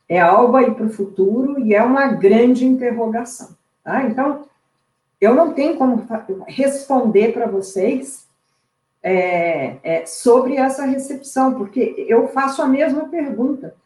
é 0.09 0.19
algo 0.19 0.55
aí 0.57 0.73
para 0.73 0.87
o 0.87 0.91
futuro 0.91 1.59
e 1.59 1.75
é 1.75 1.83
uma 1.83 2.07
grande 2.07 2.65
interrogação. 2.65 3.56
Tá? 3.87 4.03
Então, 4.03 4.43
eu 5.21 5.33
não 5.33 5.53
tenho 5.53 5.77
como 5.77 6.05
responder 6.45 7.31
para 7.31 7.47
vocês 7.47 8.27
é, 9.01 9.77
é, 9.81 10.05
sobre 10.05 10.57
essa 10.57 10.85
recepção, 10.85 11.53
porque 11.53 11.95
eu 12.05 12.27
faço 12.27 12.61
a 12.61 12.67
mesma 12.67 13.07
pergunta. 13.07 13.77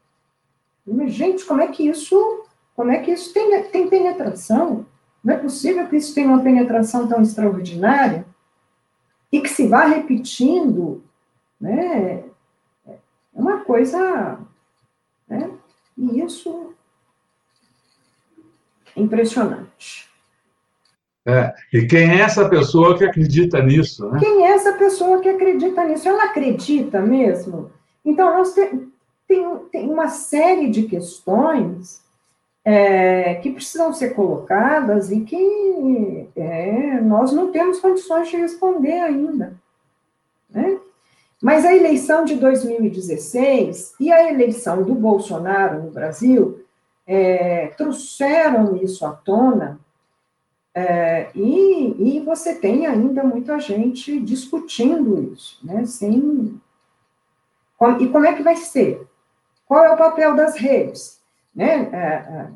Mas, 0.87 1.13
gente, 1.13 1.45
como 1.45 1.61
é 1.61 1.67
que 1.67 1.87
isso, 1.87 2.45
como 2.75 2.89
é 2.89 2.97
que 2.97 3.11
isso 3.11 3.31
tem, 3.31 3.61
tem 3.65 3.87
penetração? 3.87 4.87
Não 5.23 5.35
é 5.35 5.37
possível 5.37 5.87
que 5.87 5.97
isso 5.97 6.15
tenha 6.15 6.29
uma 6.29 6.41
penetração 6.41 7.07
tão 7.07 7.21
extraordinária 7.21 8.25
e 9.31 9.39
que 9.39 9.49
se 9.49 9.67
vá 9.67 9.85
repetindo, 9.85 11.03
né? 11.59 12.23
É 12.87 12.95
uma 13.35 13.59
coisa, 13.59 14.39
né? 15.29 15.51
E 15.95 16.21
isso 16.21 16.73
impressionante. 18.95 20.09
É, 21.25 21.53
e 21.71 21.85
quem 21.85 22.09
é 22.09 22.21
essa 22.21 22.49
pessoa 22.49 22.97
que 22.97 23.03
acredita 23.03 23.61
nisso? 23.61 24.09
Né? 24.09 24.19
Quem 24.19 24.45
é 24.45 24.51
essa 24.51 24.73
pessoa 24.73 25.19
que 25.21 25.29
acredita 25.29 25.83
nisso? 25.83 26.07
Ela 26.07 26.25
acredita 26.25 26.99
mesmo? 26.99 27.71
Então, 28.03 28.37
nós 28.37 28.53
tem, 28.53 28.91
tem, 29.27 29.57
tem 29.71 29.89
uma 29.89 30.07
série 30.07 30.69
de 30.69 30.83
questões 30.83 32.01
é, 32.65 33.35
que 33.35 33.51
precisam 33.51 33.93
ser 33.93 34.15
colocadas 34.15 35.11
e 35.11 35.21
que 35.21 36.27
é, 36.35 36.99
nós 37.01 37.31
não 37.31 37.51
temos 37.51 37.79
condições 37.79 38.29
de 38.29 38.37
responder 38.37 38.99
ainda. 38.99 39.55
Né? 40.49 40.79
Mas 41.41 41.65
a 41.65 41.75
eleição 41.75 42.23
de 42.23 42.35
2016 42.35 43.95
e 43.99 44.11
a 44.11 44.31
eleição 44.31 44.83
do 44.83 44.93
Bolsonaro 44.93 45.83
no 45.83 45.91
Brasil 45.91 46.63
é, 47.13 47.67
trouxeram 47.75 48.77
isso 48.77 49.05
à 49.05 49.11
tona, 49.11 49.81
é, 50.73 51.29
e, 51.35 52.15
e, 52.15 52.19
você 52.21 52.55
tem 52.55 52.85
ainda 52.85 53.21
muita 53.21 53.59
gente 53.59 54.17
discutindo 54.21 55.33
isso, 55.33 55.59
né? 55.61 55.85
Sem, 55.85 56.57
e 57.99 58.07
como 58.07 58.25
é 58.25 58.33
que 58.33 58.41
vai 58.41 58.55
ser? 58.55 59.05
Qual 59.65 59.83
é 59.83 59.91
o 59.91 59.97
papel 59.97 60.33
das 60.37 60.55
redes? 60.55 61.19
Né? 61.53 61.89
É, 61.91 61.97
é, 61.97 62.47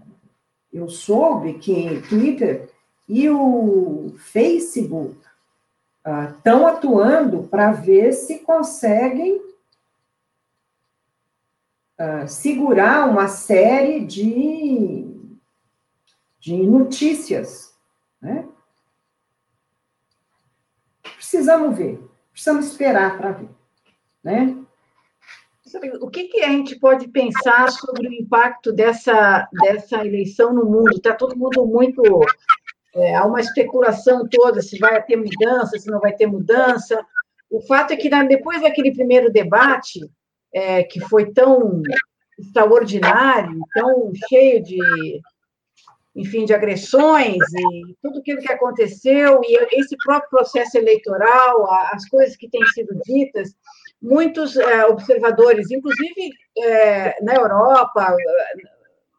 eu 0.72 0.88
soube 0.88 1.56
que 1.56 2.02
Twitter 2.08 2.70
e 3.10 3.30
o 3.30 4.14
Facebook 4.18 5.18
estão 6.30 6.66
ah, 6.66 6.72
atuando 6.72 7.44
para 7.44 7.74
ver 7.74 8.14
se 8.14 8.40
conseguem 8.40 9.42
uh, 12.00 12.28
segurar 12.28 13.10
uma 13.10 13.28
série 13.28 14.06
de, 14.06 15.06
de 16.40 16.58
notícias. 16.58 17.76
Né? 18.22 18.48
Precisamos 21.16 21.78
ver, 21.78 22.00
precisamos 22.32 22.68
esperar 22.68 23.18
para 23.18 23.32
ver. 23.32 23.50
Né? 24.24 24.62
o 26.00 26.10
que, 26.10 26.30
que 26.30 26.42
a 26.42 26.50
gente 26.50 26.80
pode 26.80 27.10
pensar 27.10 27.70
sobre 27.70 28.08
o 28.08 28.14
impacto 28.14 28.72
dessa, 28.72 29.48
dessa 29.62 30.06
eleição 30.06 30.54
no 30.54 30.64
mundo? 30.64 30.92
Está 30.96 31.14
todo 31.14 31.38
mundo 31.38 31.66
muito 31.66 32.02
é, 32.96 33.14
há 33.14 33.26
uma 33.26 33.42
especulação 33.42 34.26
toda 34.30 34.62
se 34.62 34.80
vai 34.80 35.04
ter 35.04 35.18
mudança, 35.18 35.78
se 35.78 35.92
não 35.92 36.00
vai 36.00 36.14
ter 36.14 36.28
mudança. 36.28 37.06
O 37.50 37.60
fato 37.62 37.92
é 37.92 37.98
que 37.98 38.10
depois 38.10 38.62
daquele 38.62 38.94
primeiro 38.94 39.30
debate, 39.30 40.10
é, 40.56 40.84
que 40.84 41.02
foi 41.02 41.34
tão 41.34 41.82
extraordinário, 42.40 43.60
tão 43.74 44.12
cheio 44.30 44.64
de, 44.64 44.80
enfim, 46.16 46.46
de 46.46 46.54
agressões 46.54 47.38
e 47.38 47.96
tudo 48.02 48.20
aquilo 48.20 48.40
que 48.40 48.52
aconteceu, 48.52 49.42
e 49.44 49.80
esse 49.80 49.98
próprio 49.98 50.30
processo 50.30 50.78
eleitoral, 50.78 51.70
as 51.92 52.08
coisas 52.08 52.38
que 52.38 52.50
têm 52.50 52.66
sido 52.68 52.98
ditas, 53.06 53.54
muitos 54.02 54.56
é, 54.56 54.86
observadores, 54.86 55.70
inclusive 55.70 56.32
é, 56.58 57.22
na 57.22 57.36
Europa, 57.36 58.16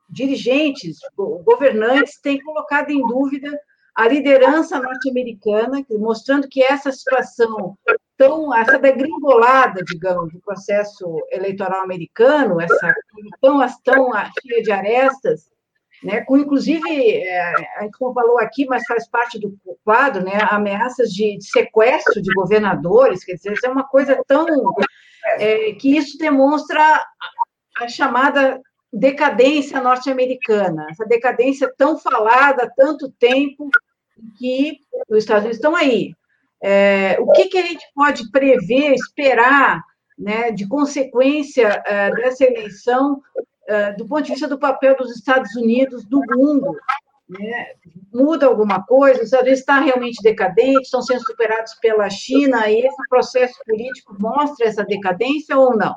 dirigentes, 0.09 0.99
governantes, 1.45 2.19
têm 2.21 2.41
colocado 2.43 2.91
em 2.91 3.07
dúvida 3.07 3.51
a 3.95 4.09
liderança 4.09 4.79
norte-americana, 4.79 5.85
mostrando 5.91 6.49
que 6.49 6.63
essa 6.63 6.93
situação 6.93 7.77
tão, 8.17 8.55
essa 8.55 8.79
degringolada, 8.79 9.83
digamos, 9.85 10.33
do 10.33 10.41
processo 10.41 11.05
eleitoral 11.31 11.83
americano, 11.83 12.61
essa 12.61 12.95
tão, 13.41 13.61
tão 13.85 14.11
cheia 14.41 14.63
de 14.63 14.73
arestas, 14.73 15.51
né, 16.03 16.21
com 16.23 16.37
inclusive, 16.37 17.23
é, 17.23 17.55
a 17.79 17.83
gente 17.83 17.97
falou 17.99 18.39
aqui, 18.39 18.67
mas 18.67 18.85
faz 18.87 19.09
parte 19.09 19.39
do 19.39 19.59
quadro, 19.85 20.23
né, 20.23 20.39
ameaças 20.51 21.11
de, 21.11 21.39
sequestro 21.41 22.21
de 22.21 22.33
governadores, 22.35 23.25
quer 23.25 23.35
dizer, 23.35 23.55
é 23.65 23.69
uma 23.69 23.85
coisa 23.85 24.23
tão, 24.27 24.47
é, 25.39 25.73
que 25.73 25.97
isso 25.97 26.19
demonstra 26.19 27.05
a 27.79 27.89
chamada 27.89 28.61
decadência 28.93 29.81
norte-americana, 29.81 30.87
essa 30.91 31.05
decadência 31.05 31.73
tão 31.77 31.99
falada 31.99 32.65
há 32.65 32.71
tanto 32.71 33.11
tempo, 33.19 33.69
que 34.39 34.79
os 35.09 35.19
Estados 35.19 35.43
Unidos 35.43 35.59
estão 35.59 35.75
aí. 35.75 36.15
É, 36.63 37.17
o 37.21 37.31
que, 37.33 37.47
que 37.47 37.59
a 37.59 37.63
gente 37.63 37.85
pode 37.95 38.31
prever, 38.31 38.95
esperar, 38.95 39.83
né, 40.19 40.51
de 40.51 40.67
consequência 40.67 41.83
é, 41.87 42.11
dessa 42.15 42.45
eleição, 42.45 43.23
é, 43.69 43.93
do 43.93 44.07
ponto 44.07 44.23
de 44.23 44.33
vista 44.33 44.49
do 44.49 44.59
papel 44.59 44.97
dos 44.97 45.15
Estados 45.15 45.55
Unidos 45.55 46.09
no 46.09 46.21
mundo? 46.21 46.77
Né? 47.29 47.67
Muda 48.13 48.47
alguma 48.47 48.83
coisa? 48.83 49.19
Os 49.19 49.27
Estados 49.27 49.47
Unidos 49.47 49.61
estão 49.61 49.85
realmente 49.85 50.23
decadentes, 50.23 50.85
estão 50.85 51.03
sendo 51.03 51.21
superados 51.21 51.75
pela 51.75 52.09
China, 52.09 52.69
e 52.69 52.81
esse 52.81 53.09
processo 53.09 53.59
político 53.67 54.17
mostra 54.19 54.67
essa 54.67 54.85
decadência 54.85 55.57
ou 55.59 55.77
não? 55.77 55.95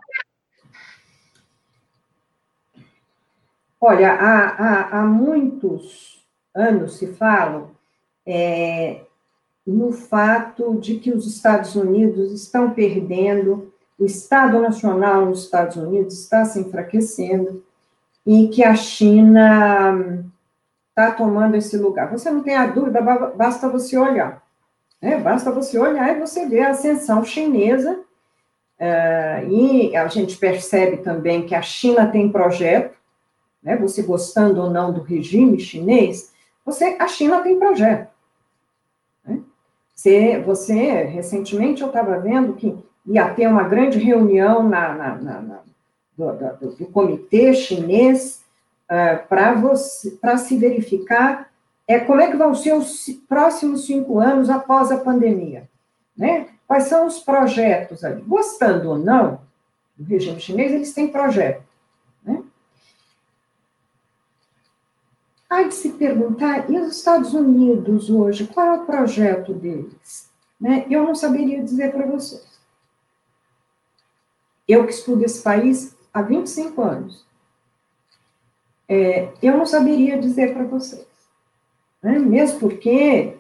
Olha, 3.82 4.12
há, 4.12 4.50
há, 4.50 5.00
há 5.00 5.04
muitos 5.06 6.22
anos 6.54 6.98
se 6.98 7.14
fala 7.14 7.72
é, 8.26 9.06
no 9.70 9.92
fato 9.92 10.76
de 10.80 10.96
que 10.96 11.12
os 11.12 11.28
Estados 11.28 11.76
Unidos 11.76 12.32
estão 12.32 12.72
perdendo, 12.72 13.72
o 13.98 14.06
Estado 14.06 14.60
Nacional 14.60 15.26
nos 15.26 15.44
Estados 15.44 15.76
Unidos 15.76 16.14
está 16.14 16.46
se 16.46 16.60
enfraquecendo 16.60 17.64
e 18.26 18.48
que 18.48 18.64
a 18.64 18.76
China 18.76 20.24
está 20.90 21.12
tomando 21.12 21.56
esse 21.56 21.78
lugar. 21.78 22.10
Você 22.12 22.30
não 22.32 22.42
tem 22.42 22.56
a 22.56 22.68
dúvida, 22.68 23.02
basta 23.02 23.70
você 23.70 23.98
olhar. 23.98 24.42
Né? 25.02 25.18
Basta 25.18 25.52
você 25.52 25.78
olhar 25.78 26.16
e 26.16 26.20
você 26.20 26.48
vê 26.48 26.62
a 26.62 26.72
ascensão 26.72 27.24
chinesa. 27.24 28.00
Uh, 28.80 29.50
e 29.50 29.96
a 29.96 30.08
gente 30.08 30.38
percebe 30.38 30.98
também 30.98 31.46
que 31.46 31.54
a 31.54 31.62
China 31.62 32.08
tem 32.08 32.32
projeto, 32.32 32.98
né? 33.62 33.76
você 33.76 34.02
gostando 34.02 34.62
ou 34.62 34.70
não 34.70 34.94
do 34.94 35.02
regime 35.02 35.60
chinês, 35.60 36.32
você, 36.66 36.96
a 37.00 37.08
China 37.08 37.42
tem 37.42 37.60
projeto. 37.60 38.10
Você, 40.00 40.40
você, 40.40 41.04
recentemente, 41.04 41.82
eu 41.82 41.90
estava 41.90 42.18
vendo 42.20 42.54
que 42.54 42.74
ia 43.06 43.34
ter 43.34 43.48
uma 43.48 43.64
grande 43.64 44.00
reunião 44.00 44.64
na, 44.64 44.96
na, 44.96 45.16
na, 45.16 45.42
na 45.42 45.60
do, 46.18 46.32
do, 46.32 46.76
do, 46.78 46.86
comitê 46.86 47.54
chinês 47.54 48.42
uh, 48.86 49.28
para 49.28 50.38
se 50.38 50.58
verificar 50.58 51.50
é, 51.86 52.00
como 52.00 52.22
é 52.22 52.32
que 52.32 52.38
vão 52.38 52.56
ser 52.56 52.76
os 52.76 53.10
próximos 53.28 53.88
cinco 53.88 54.20
anos 54.20 54.50
após 54.50 54.90
a 54.90 55.00
pandemia. 55.00 55.68
Né? 56.18 56.48
Quais 56.66 56.86
são 56.86 57.06
os 57.06 57.20
projetos 57.20 58.02
ali? 58.06 58.22
Gostando 58.22 58.92
ou 58.92 58.98
não 58.98 59.42
do 59.98 60.06
regime 60.06 60.40
chinês, 60.40 60.72
eles 60.72 60.94
têm 60.94 61.10
projeto. 61.10 61.62
Há 65.50 65.64
de 65.64 65.74
se 65.74 65.90
perguntar, 65.94 66.70
e 66.70 66.78
os 66.78 66.96
Estados 66.96 67.34
Unidos 67.34 68.08
hoje, 68.10 68.46
qual 68.46 68.68
é 68.68 68.74
o 68.74 68.86
projeto 68.86 69.52
deles? 69.52 70.30
Né? 70.62 70.86
Eu 70.90 71.04
não 71.04 71.16
saberia 71.16 71.64
dizer 71.64 71.92
para 71.92 72.06
vocês. 72.06 72.60
Eu 74.68 74.86
que 74.86 74.94
estudo 74.94 75.26
esse 75.26 75.42
país 75.42 75.96
há 76.14 76.22
25 76.22 76.82
anos, 76.84 77.26
é, 78.88 79.34
eu 79.42 79.58
não 79.58 79.66
saberia 79.66 80.20
dizer 80.20 80.54
para 80.54 80.66
vocês. 80.66 81.08
Né? 82.02 82.20
Mesmo 82.20 82.60
porque 82.60 83.36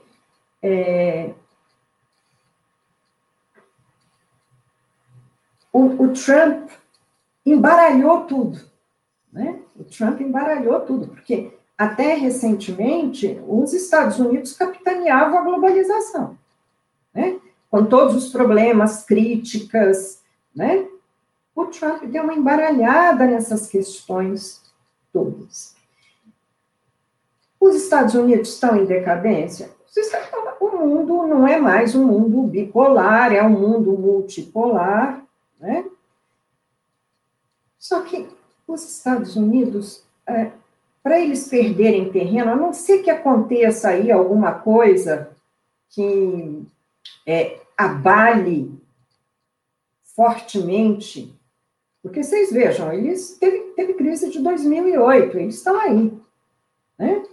é, 0.63 1.31
o, 5.71 6.05
o 6.05 6.13
Trump 6.13 6.71
embaralhou 7.45 8.25
tudo. 8.25 8.59
Né? 9.31 9.59
O 9.75 9.83
Trump 9.83 10.19
embaralhou 10.21 10.79
tudo, 10.81 11.07
porque 11.07 11.58
até 11.79 12.13
recentemente, 12.13 13.41
os 13.47 13.71
Estados 13.71 14.19
Unidos 14.19 14.51
capitaneavam 14.51 15.39
a 15.39 15.43
globalização, 15.43 16.37
né? 17.13 17.39
com 17.71 17.85
todos 17.85 18.15
os 18.15 18.29
problemas, 18.33 19.05
críticas, 19.05 20.21
né? 20.53 20.85
O 21.55 21.67
Trump 21.67 22.03
deu 22.03 22.23
uma 22.23 22.33
embaralhada 22.33 23.25
nessas 23.25 23.67
questões 23.67 24.61
todas. 25.13 25.73
Os 27.57 27.75
Estados 27.75 28.13
Unidos 28.13 28.49
estão 28.49 28.75
em 28.75 28.85
decadência? 28.85 29.71
O 30.59 30.85
mundo 30.85 31.27
não 31.27 31.47
é 31.47 31.57
mais 31.57 31.95
um 31.95 32.05
mundo 32.05 32.43
bipolar, 32.43 33.31
é 33.31 33.41
um 33.41 33.51
mundo 33.51 33.93
multipolar, 33.93 35.23
né? 35.57 35.85
Só 37.77 38.01
que 38.01 38.27
os 38.67 38.83
Estados 38.83 39.37
Unidos 39.37 40.03
é, 40.27 40.51
para 41.09 41.19
eles 41.19 41.47
perderem 41.47 42.11
terreno, 42.11 42.51
a 42.51 42.55
não 42.55 42.71
ser 42.71 42.99
que 42.99 43.09
aconteça 43.09 43.89
aí 43.89 44.11
alguma 44.11 44.51
coisa 44.51 45.31
que 45.89 46.61
é, 47.25 47.57
abale 47.75 48.71
fortemente, 50.15 51.33
porque 52.03 52.21
vocês 52.21 52.51
vejam, 52.51 52.93
eles 52.93 53.35
teve, 53.39 53.57
teve 53.75 53.95
crise 53.95 54.29
de 54.29 54.39
2008, 54.39 55.39
eles 55.39 55.55
estão 55.55 55.79
aí, 55.79 56.13
né? 56.95 57.23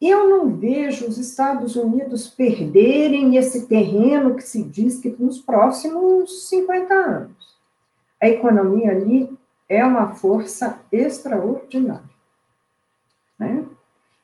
Eu 0.00 0.28
não 0.30 0.54
vejo 0.54 1.08
os 1.08 1.18
Estados 1.18 1.74
Unidos 1.74 2.28
perderem 2.28 3.34
esse 3.36 3.66
terreno 3.66 4.36
que 4.36 4.44
se 4.44 4.62
diz 4.62 5.00
que 5.00 5.10
nos 5.18 5.40
próximos 5.40 6.48
50 6.48 6.94
anos. 6.94 7.58
A 8.22 8.28
economia 8.28 8.92
ali 8.92 9.28
é 9.68 9.84
uma 9.84 10.14
força 10.14 10.80
extraordinária. 10.92 12.07
Né? 13.38 13.64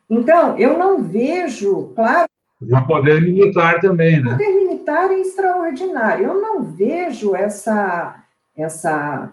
Então, 0.08 0.58
eu 0.58 0.78
não 0.78 1.02
vejo, 1.02 1.92
claro. 1.94 2.28
O 2.60 2.86
poder 2.86 3.20
militar 3.20 3.80
também, 3.80 4.22
né? 4.22 4.28
O 4.28 4.32
poder 4.32 4.52
militar 4.52 5.10
é 5.10 5.20
extraordinário. 5.20 6.26
Eu 6.26 6.40
não 6.40 6.62
vejo 6.62 7.34
essa. 7.34 8.22
essa 8.56 9.30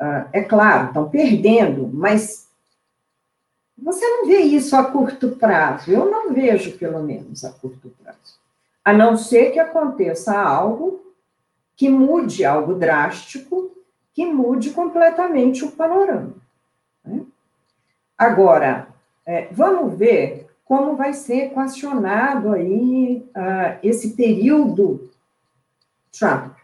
uh, 0.00 0.28
é 0.32 0.42
claro, 0.42 0.88
estão 0.88 1.08
perdendo, 1.08 1.88
mas 1.92 2.48
você 3.78 4.06
não 4.06 4.26
vê 4.26 4.38
isso 4.38 4.76
a 4.76 4.84
curto 4.84 5.30
prazo. 5.30 5.90
Eu 5.90 6.10
não 6.10 6.32
vejo, 6.32 6.76
pelo 6.78 7.02
menos, 7.02 7.44
a 7.44 7.50
curto 7.50 7.92
prazo. 8.02 8.18
A 8.84 8.92
não 8.92 9.16
ser 9.16 9.50
que 9.50 9.58
aconteça 9.58 10.36
algo 10.36 11.02
que 11.76 11.88
mude 11.88 12.44
algo 12.44 12.74
drástico, 12.74 13.72
que 14.14 14.24
mude 14.26 14.70
completamente 14.70 15.64
o 15.64 15.72
panorama. 15.72 16.34
Né? 17.04 17.22
Agora, 18.16 18.88
é, 19.26 19.48
vamos 19.52 19.98
ver 19.98 20.46
como 20.64 20.96
vai 20.96 21.12
ser 21.12 21.46
equacionado 21.46 22.52
aí 22.52 23.24
uh, 23.36 23.78
esse 23.82 24.10
período 24.10 25.10
Trump. 26.10 26.54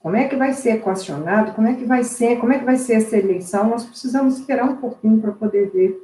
Como 0.00 0.16
é 0.16 0.28
que 0.28 0.36
vai 0.36 0.52
ser 0.52 0.76
equacionado? 0.76 1.52
Como 1.52 1.66
é 1.66 1.74
que 1.74 1.84
vai 1.84 2.04
ser? 2.04 2.38
Como 2.38 2.52
é 2.52 2.58
que 2.58 2.64
vai 2.64 2.76
ser 2.76 2.94
essa 2.94 3.16
eleição? 3.16 3.68
Nós 3.68 3.84
precisamos 3.84 4.38
esperar 4.38 4.64
um 4.64 4.76
pouquinho 4.76 5.20
para 5.20 5.32
poder 5.32 5.70
ver, 5.70 6.00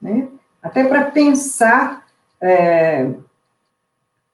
né? 0.00 0.28
Até 0.62 0.84
para 0.84 1.10
pensar 1.10 2.06
é, 2.40 3.12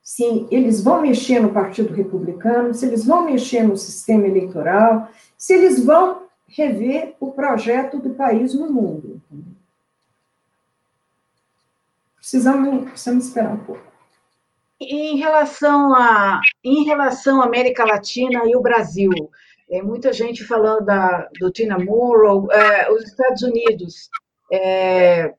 se 0.03 0.47
eles 0.51 0.83
vão 0.83 1.01
mexer 1.01 1.41
no 1.41 1.53
Partido 1.53 1.95
Republicano, 1.95 2.75
se 2.75 2.87
eles 2.87 3.05
vão 3.05 3.25
mexer 3.25 3.63
no 3.63 3.77
sistema 3.77 4.27
eleitoral, 4.27 5.09
se 5.37 5.53
eles 5.55 5.85
vão 5.85 6.23
rever 6.49 7.15
o 7.19 7.33
projeto 7.33 7.99
do 7.99 8.11
país 8.11 8.55
no 8.55 8.71
mundo. 8.71 9.21
Precisamos, 12.23 12.85
precisamos 12.85 13.27
esperar 13.27 13.53
um 13.53 13.65
pouco. 13.65 13.83
Em 14.81 15.17
relação 15.17 15.95
a 15.95 16.41
em 16.65 16.85
relação 16.85 17.43
à 17.43 17.45
América 17.45 17.85
Latina 17.85 18.43
e 18.47 18.57
o 18.57 18.63
Brasil, 18.63 19.11
é, 19.71 19.83
muita 19.83 20.13
gente 20.13 20.45
falando 20.45 20.85
da, 20.85 21.29
do 21.39 21.51
Tina 21.51 21.79
Morrow, 21.79 22.51
é, 22.51 22.91
os 22.91 23.03
Estados 23.05 23.43
Unidos 23.43 24.09
é, 24.53 25.35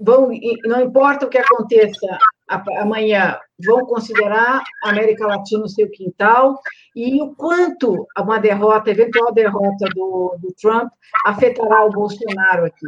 vão, 0.00 0.30
não 0.64 0.80
importa 0.80 1.26
o 1.26 1.28
que 1.28 1.38
aconteça 1.38 2.18
amanhã, 2.48 3.38
vão 3.58 3.84
considerar 3.84 4.62
a 4.84 4.90
América 4.90 5.26
Latina 5.26 5.64
o 5.64 5.68
seu 5.68 5.90
quintal 5.90 6.58
e 6.96 7.20
o 7.20 7.34
quanto 7.34 8.06
uma 8.18 8.38
derrota, 8.38 8.90
eventual 8.90 9.32
derrota 9.32 9.86
do, 9.94 10.36
do 10.40 10.54
Trump 10.60 10.90
afetará 11.26 11.84
o 11.84 11.90
Bolsonaro 11.90 12.64
aqui. 12.66 12.86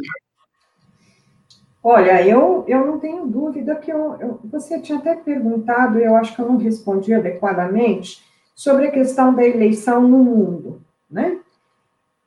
Olha, 1.83 2.25
eu, 2.25 2.63
eu 2.67 2.85
não 2.85 2.99
tenho 2.99 3.25
dúvida 3.25 3.75
que 3.75 3.91
eu, 3.91 4.15
eu, 4.19 4.39
você 4.43 4.79
tinha 4.79 4.99
até 4.99 5.15
perguntado, 5.15 5.97
eu 5.99 6.15
acho 6.15 6.35
que 6.35 6.41
eu 6.41 6.47
não 6.47 6.57
respondi 6.57 7.13
adequadamente, 7.13 8.23
sobre 8.53 8.87
a 8.87 8.91
questão 8.91 9.33
da 9.33 9.43
eleição 9.43 10.07
no 10.07 10.19
mundo, 10.19 10.81
né? 11.09 11.39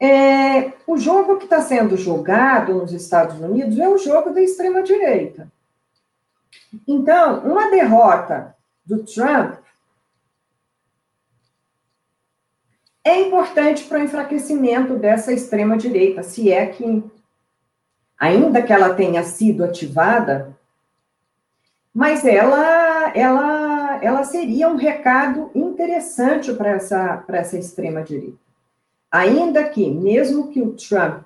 É, 0.00 0.72
o 0.86 0.98
jogo 0.98 1.36
que 1.36 1.44
está 1.44 1.62
sendo 1.62 1.96
jogado 1.96 2.74
nos 2.74 2.92
Estados 2.92 3.40
Unidos 3.40 3.78
é 3.78 3.88
o 3.88 3.96
jogo 3.96 4.30
da 4.30 4.42
extrema-direita. 4.42 5.50
Então, 6.86 7.40
uma 7.44 7.70
derrota 7.70 8.56
do 8.84 9.04
Trump 9.04 9.54
é 13.04 13.20
importante 13.20 13.84
para 13.84 14.00
o 14.00 14.02
enfraquecimento 14.02 14.96
dessa 14.96 15.32
extrema-direita, 15.32 16.22
se 16.22 16.50
é 16.50 16.66
que, 16.66 17.04
ainda 18.24 18.62
que 18.62 18.72
ela 18.72 18.94
tenha 18.94 19.22
sido 19.22 19.62
ativada, 19.62 20.56
mas 21.92 22.24
ela, 22.24 23.12
ela, 23.14 24.02
ela 24.02 24.24
seria 24.24 24.66
um 24.66 24.76
recado 24.76 25.50
interessante 25.54 26.52
para 26.54 26.70
essa, 26.70 27.22
essa 27.28 27.58
extrema-direita. 27.58 28.38
Ainda 29.10 29.62
que, 29.68 29.90
mesmo 29.90 30.48
que 30.48 30.62
o 30.62 30.72
Trump, 30.72 31.22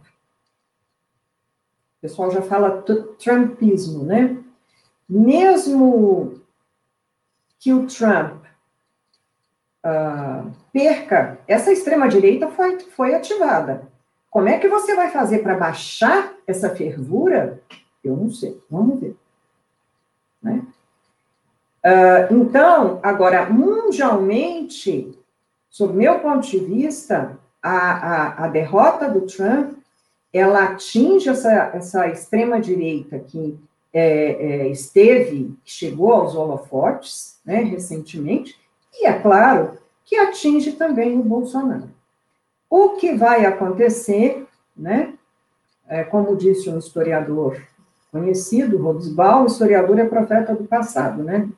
o 1.99 2.01
pessoal 2.01 2.33
já 2.33 2.43
fala 2.43 2.85
trumpismo, 3.19 4.03
né? 4.03 4.37
Mesmo 5.09 6.41
que 7.61 7.73
o 7.73 7.87
Trump 7.87 8.45
uh, 9.87 10.51
perca, 10.73 11.39
essa 11.47 11.73
extrema-direita 11.73 12.49
foi, 12.49 12.81
foi 12.81 13.15
ativada. 13.15 13.87
Como 14.31 14.49
é 14.49 14.59
que 14.59 14.69
você 14.69 14.95
vai 14.95 15.11
fazer 15.11 15.39
para 15.39 15.57
baixar 15.57 16.35
essa 16.47 16.71
fervura? 16.71 17.63
Eu 18.05 18.17
não 18.17 18.31
sei, 18.31 18.61
vamos 18.71 19.01
ver. 19.01 19.17
Né? 20.43 20.63
Uh, 21.85 22.35
então, 22.35 23.01
agora, 23.03 23.49
mundialmente, 23.49 25.19
sob 25.71 25.95
meu 25.95 26.21
ponto 26.21 26.47
de 26.47 26.59
vista, 26.59 27.39
a, 27.63 27.79
a, 27.79 28.45
a 28.45 28.49
derrota 28.49 29.09
do 29.09 29.23
Trump, 29.23 29.79
ela 30.33 30.65
atinge 30.65 31.29
essa, 31.29 31.71
essa 31.75 32.07
extrema-direita 32.09 33.19
que 33.19 33.59
é, 33.93 34.03
é, 34.03 34.69
esteve, 34.69 35.57
que 35.65 35.71
chegou 35.71 36.13
aos 36.13 36.35
holofotes, 36.35 37.39
né, 37.45 37.63
recentemente, 37.63 38.59
e 38.95 39.07
é 39.07 39.13
claro 39.19 39.79
que 40.05 40.17
atinge 40.17 40.73
também 40.73 41.19
o 41.19 41.23
Bolsonaro. 41.23 41.91
O 42.71 42.91
que 42.91 43.15
vai 43.15 43.47
acontecer, 43.47 44.47
né, 44.77 45.15
é, 45.89 46.05
como 46.05 46.37
disse 46.37 46.69
um 46.69 46.79
historiador 46.79 47.61
conhecido, 48.13 48.79
Robesbal, 48.79 49.45
o 49.45 49.47
historiador 49.47 49.99
é 49.99 50.05
profeta 50.05 50.55
do 50.55 50.65
passado, 50.65 51.23
né? 51.23 51.49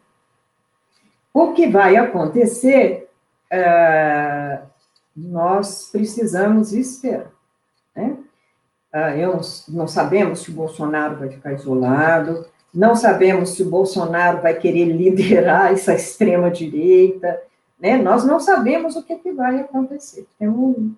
O 1.33 1.53
que 1.53 1.69
vai 1.69 1.97
acontecer, 1.97 3.09
é, 3.51 4.61
nós 5.17 5.89
precisamos 5.91 6.73
esperar, 6.73 7.31
né? 7.95 8.17
Ah, 8.93 9.17
eu, 9.17 9.41
não 9.69 9.87
sabemos 9.87 10.41
se 10.41 10.51
o 10.51 10.55
Bolsonaro 10.55 11.17
vai 11.17 11.29
ficar 11.29 11.53
isolado, 11.53 12.45
não 12.75 12.97
sabemos 12.97 13.51
se 13.51 13.63
o 13.63 13.71
Bolsonaro 13.71 14.43
vai 14.43 14.55
querer 14.55 14.87
liderar 14.87 15.71
essa 15.73 15.95
extrema-direita, 15.95 17.41
né? 17.79 17.97
Nós 17.97 18.25
não 18.25 18.41
sabemos 18.41 18.97
o 18.97 19.03
que, 19.03 19.17
que 19.17 19.33
vai 19.33 19.61
acontecer. 19.61 20.27
Então, 20.37 20.93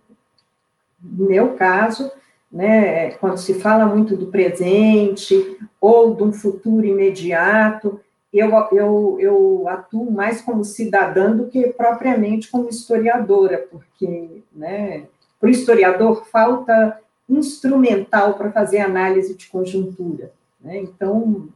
no 1.03 1.27
meu 1.29 1.55
caso, 1.55 2.11
né, 2.51 3.13
quando 3.13 3.39
se 3.39 3.55
fala 3.55 3.87
muito 3.87 4.17
do 4.17 4.27
presente 4.27 5.59
ou 5.81 6.15
de 6.15 6.23
um 6.23 6.33
futuro 6.33 6.85
imediato, 6.85 8.01
eu, 8.33 8.51
eu, 8.73 9.17
eu 9.21 9.65
atuo 9.69 10.11
mais 10.11 10.41
como 10.41 10.65
cidadã 10.65 11.37
do 11.37 11.49
que 11.49 11.69
propriamente 11.69 12.51
como 12.51 12.69
historiadora, 12.69 13.67
porque 13.71 14.43
né, 14.53 15.05
para 15.39 15.49
o 15.49 15.51
historiador 15.51 16.27
falta 16.27 16.99
instrumental 17.29 18.35
para 18.35 18.53
fazer 18.53 18.81
análise 18.81 19.35
de 19.35 19.49
conjuntura. 19.49 20.33
Né? 20.61 20.79
Então, 20.79 21.49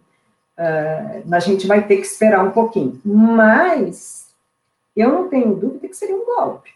uh, 0.59 1.35
a 1.35 1.39
gente 1.39 1.67
vai 1.67 1.87
ter 1.87 1.97
que 1.97 2.07
esperar 2.07 2.45
um 2.45 2.51
pouquinho. 2.51 3.01
Mas 3.05 4.35
eu 4.95 5.11
não 5.11 5.29
tenho 5.29 5.55
dúvida 5.55 5.89
que 5.89 5.97
seria 5.97 6.17
um 6.17 6.25
golpe. 6.25 6.71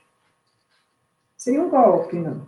Seria 1.36 1.62
um 1.62 1.70
golpe, 1.70 2.16
não. 2.16 2.46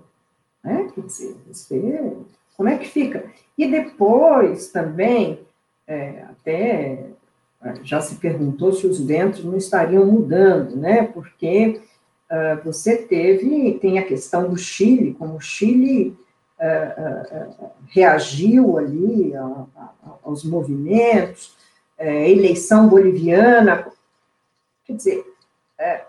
Né? 0.63 0.89
Quer 0.95 1.01
dizer, 1.03 1.37
você, 1.47 2.13
como 2.57 2.69
é 2.69 2.79
que 2.79 2.89
fica? 2.89 3.25
E 3.57 3.71
depois 3.71 4.69
também, 4.69 5.41
é, 5.87 6.23
até 6.23 7.13
já 7.83 8.01
se 8.01 8.17
perguntou 8.17 8.73
se 8.73 8.87
os 8.87 9.01
ventos 9.01 9.45
não 9.45 9.57
estariam 9.57 10.05
mudando, 10.05 10.77
né? 10.77 11.05
Porque 11.05 11.81
uh, 12.31 12.65
você 12.65 12.97
teve, 12.97 13.79
tem 13.81 13.99
a 13.99 14.07
questão 14.07 14.49
do 14.49 14.57
Chile, 14.57 15.15
como 15.15 15.37
o 15.37 15.41
Chile 15.41 16.17
uh, 16.59 17.65
uh, 17.65 17.71
reagiu 17.89 18.79
ali 18.79 19.35
a, 19.35 19.45
a, 19.77 19.93
aos 20.25 20.45
movimentos, 20.45 21.57
é, 21.99 22.29
eleição 22.29 22.89
boliviana, 22.89 23.87
quer 24.85 24.95
dizer, 24.95 25.25
é, 25.79 26.05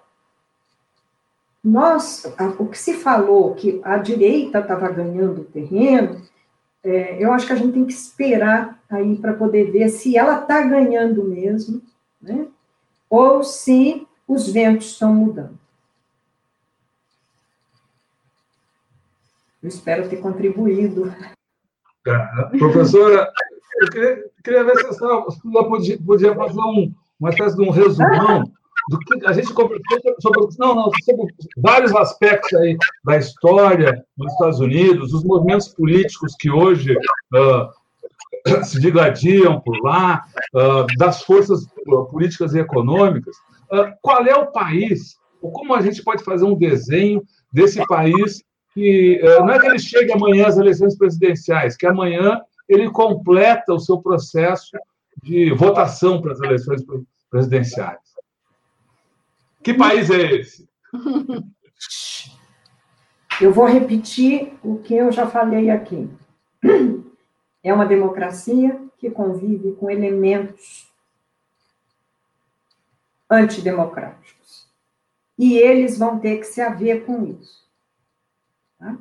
nós, 1.64 2.26
o 2.60 2.68
que 2.68 2.78
se 2.78 2.96
falou 2.96 3.56
que 3.56 3.80
a 3.84 3.98
direita 3.98 4.60
estava 4.60 4.90
ganhando 4.90 5.46
terreno, 5.46 6.22
é, 6.84 7.24
eu 7.24 7.32
acho 7.32 7.48
que 7.48 7.54
a 7.54 7.56
gente 7.56 7.72
tem 7.72 7.86
que 7.86 7.94
esperar 7.94 8.84
aí 8.90 9.16
para 9.16 9.34
poder 9.34 9.72
ver 9.72 9.88
se 9.88 10.18
ela 10.18 10.42
está 10.42 10.62
ganhando 10.62 11.24
mesmo, 11.24 11.82
né? 12.22 12.48
Ou 13.10 13.44
se 13.44 14.06
os 14.28 14.52
ventos 14.52 14.88
estão 14.88 15.14
mudando. 15.14 15.58
Eu 19.62 19.70
espero 19.70 20.10
ter 20.10 20.18
contribuído. 20.18 21.14
É, 22.06 22.58
professora, 22.58 23.32
eu 23.80 23.88
queria, 23.90 24.32
queria 24.44 24.64
ver 24.66 24.78
se 24.80 24.88
a 24.88 24.94
senhora 24.94 25.24
podia, 25.70 25.98
podia 25.98 26.36
fazer 26.36 26.60
um, 26.60 26.94
uma 27.18 27.30
espécie 27.30 27.56
de 27.56 27.62
um 27.62 27.70
resumão 27.70 28.52
do 28.90 29.00
que 29.00 29.26
a 29.26 29.34
gente 29.34 29.54
conversou 29.54 30.00
sobre, 30.20 30.48
não, 30.60 30.76
não, 30.76 30.92
sobre 31.04 31.34
vários 31.58 31.96
aspectos 31.96 32.54
aí 32.60 32.78
da 33.06 33.18
história 33.18 34.04
dos 34.18 34.32
Estados 34.34 34.60
Unidos, 34.60 35.14
os 35.14 35.24
movimentos 35.24 35.70
políticos 35.70 36.36
que 36.40 36.50
hoje 36.50 36.94
uh, 36.94 38.64
se 38.64 38.80
digladiam 38.80 39.62
por 39.62 39.78
lá, 39.84 40.26
uh, 40.54 40.86
das 40.98 41.24
forças 41.24 41.66
políticas 42.10 42.54
e 42.54 42.60
econômicas. 42.60 43.36
Uh, 43.72 43.94
qual 44.02 44.26
é 44.26 44.36
o 44.36 44.52
país, 44.52 45.16
ou 45.42 45.52
como 45.52 45.74
a 45.74 45.82
gente 45.82 46.04
pode 46.04 46.24
fazer 46.24 46.46
um 46.46 46.58
desenho 46.58 47.24
desse 47.52 47.86
país 47.88 48.44
que 48.74 49.22
não 49.22 49.52
é 49.52 49.60
que 49.60 49.68
ele 49.68 49.78
chegue 49.78 50.12
amanhã 50.12 50.48
às 50.48 50.58
eleições 50.58 50.98
presidenciais, 50.98 51.78
que 51.78 51.86
amanhã 51.86 52.42
ele 52.68 52.90
completa 52.90 53.72
o 53.72 53.80
seu 53.80 54.02
processo 54.02 54.72
de 55.22 55.54
votação 55.54 56.20
para 56.20 56.32
as 56.32 56.42
eleições 56.42 56.82
presidenciais. 57.30 58.13
Que 59.64 59.74
país 59.74 60.10
é 60.10 60.36
esse? 60.36 60.68
Eu 63.42 63.52
vou 63.52 63.66
repetir 63.66 64.54
o 64.64 64.78
que 64.78 64.94
eu 64.94 65.12
já 65.12 65.26
falei 65.28 65.70
aqui. 65.70 66.10
É 67.64 67.74
uma 67.74 67.86
democracia 67.86 68.80
que 68.98 69.10
convive 69.10 69.72
com 69.74 69.90
elementos 69.90 70.92
antidemocráticos. 73.30 74.68
E 75.38 75.58
eles 75.58 75.98
vão 75.98 76.20
ter 76.20 76.40
que 76.40 76.46
se 76.46 76.62
haver 76.62 77.06
com 77.06 77.26
isso. 77.26 77.66
Tá? 78.78 78.98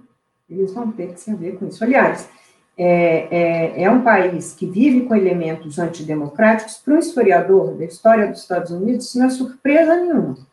Eles 0.48 0.72
vão 0.72 0.90
ter 0.92 1.12
que 1.12 1.20
se 1.20 1.30
haver 1.30 1.58
com 1.58 1.66
isso. 1.66 1.82
Aliás, 1.84 2.28
é, 2.76 3.76
é, 3.76 3.82
é, 3.82 3.90
um 3.90 4.02
país 4.02 4.54
que 4.54 4.64
vive 4.64 5.02
com 5.02 5.14
elementos 5.14 5.78
antidemocráticos, 5.78 6.76
para 6.76 6.94
um 6.94 6.98
historiador 6.98 7.74
da 7.76 7.84
história 7.84 8.28
dos 8.28 8.40
Estados 8.40 8.70
Unidos, 8.70 9.06
isso 9.06 9.18
não 9.18 9.26
é 9.26 9.30
surpresa 9.30 9.96
nenhuma. 9.96 10.51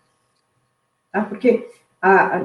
Tá? 1.12 1.24
Porque 1.24 1.70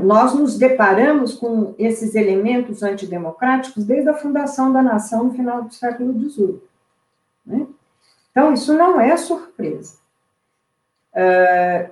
nós 0.03 0.35
nos 0.35 0.59
deparamos 0.59 1.35
com 1.35 1.75
esses 1.79 2.15
elementos 2.15 2.83
antidemocráticos 2.83 3.85
desde 3.85 4.09
a 4.09 4.15
fundação 4.15 4.73
da 4.73 4.83
nação 4.83 5.25
no 5.25 5.35
final 5.35 5.63
do 5.63 5.73
século 5.73 6.13
XVIII. 6.13 6.61
Né? 7.47 7.67
Então, 8.31 8.53
isso 8.53 8.73
não 8.75 9.01
é 9.01 9.17
surpresa. 9.17 9.97
Uh, 11.13 11.89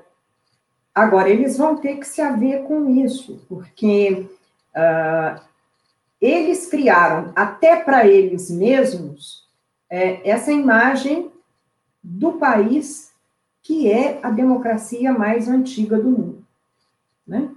agora, 0.93 1.28
eles 1.28 1.57
vão 1.57 1.77
ter 1.77 1.99
que 1.99 2.07
se 2.07 2.20
haver 2.20 2.65
com 2.65 2.90
isso, 2.90 3.44
porque 3.49 4.28
uh, 4.74 5.40
eles 6.20 6.69
criaram, 6.69 7.32
até 7.36 7.77
para 7.77 8.09
eles 8.09 8.51
mesmos, 8.51 9.49
é, 9.89 10.28
essa 10.28 10.51
imagem 10.51 11.31
do 12.03 12.32
país 12.32 13.12
que 13.62 13.89
é 13.89 14.19
a 14.23 14.31
democracia 14.31 15.12
mais 15.12 15.49
antiga 15.49 15.97
do 15.97 16.11
mundo. 16.11 16.41
Né? 17.27 17.51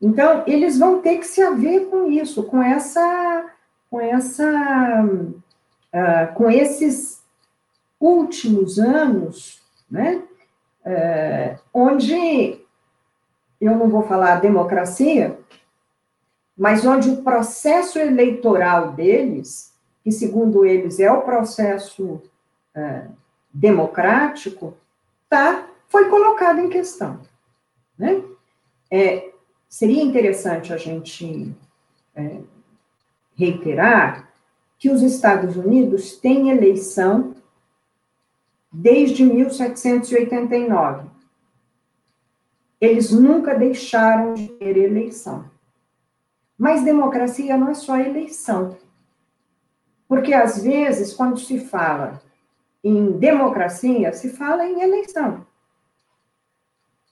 Então, 0.00 0.44
eles 0.46 0.78
vão 0.78 1.00
ter 1.00 1.18
que 1.18 1.26
se 1.26 1.42
haver 1.42 1.86
com 1.90 2.10
isso, 2.10 2.42
com 2.44 2.62
essa, 2.62 3.50
com 3.90 4.00
essa, 4.00 5.04
uh, 5.04 6.34
com 6.34 6.50
esses 6.50 7.22
últimos 8.00 8.78
anos, 8.78 9.60
né, 9.90 10.22
uh, 10.86 11.60
onde 11.74 12.58
eu 13.60 13.76
não 13.76 13.90
vou 13.90 14.02
falar 14.02 14.40
democracia, 14.40 15.38
mas 16.56 16.86
onde 16.86 17.10
o 17.10 17.22
processo 17.22 17.98
eleitoral 17.98 18.92
deles, 18.92 19.74
que 20.02 20.10
segundo 20.10 20.64
eles 20.64 20.98
é 20.98 21.12
o 21.12 21.22
processo 21.22 22.22
uh, 22.74 23.12
democrático, 23.52 24.74
tá, 25.28 25.66
foi 25.88 26.08
colocado 26.08 26.60
em 26.60 26.70
questão, 26.70 27.20
né? 27.98 28.22
É, 28.90 29.30
seria 29.68 30.02
interessante 30.02 30.72
a 30.72 30.76
gente 30.76 31.54
é, 32.14 32.40
reiterar 33.36 34.30
que 34.78 34.90
os 34.90 35.02
Estados 35.02 35.56
Unidos 35.56 36.16
têm 36.16 36.50
eleição 36.50 37.34
desde 38.72 39.24
1789. 39.24 41.08
Eles 42.80 43.10
nunca 43.10 43.54
deixaram 43.54 44.34
de 44.34 44.48
ter 44.48 44.76
eleição. 44.76 45.44
Mas 46.56 46.82
democracia 46.82 47.56
não 47.56 47.68
é 47.68 47.74
só 47.74 47.98
eleição. 47.98 48.76
Porque, 50.08 50.32
às 50.32 50.62
vezes, 50.62 51.12
quando 51.12 51.38
se 51.38 51.58
fala 51.58 52.20
em 52.82 53.12
democracia, 53.12 54.12
se 54.12 54.30
fala 54.30 54.66
em 54.66 54.80
eleição. 54.80 55.46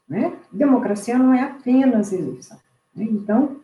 Né? 0.08 0.32
Democracia 0.50 1.18
não 1.18 1.34
é 1.34 1.42
apenas 1.42 2.12
eleição. 2.12 2.58
Né? 2.94 3.04
Então, 3.04 3.60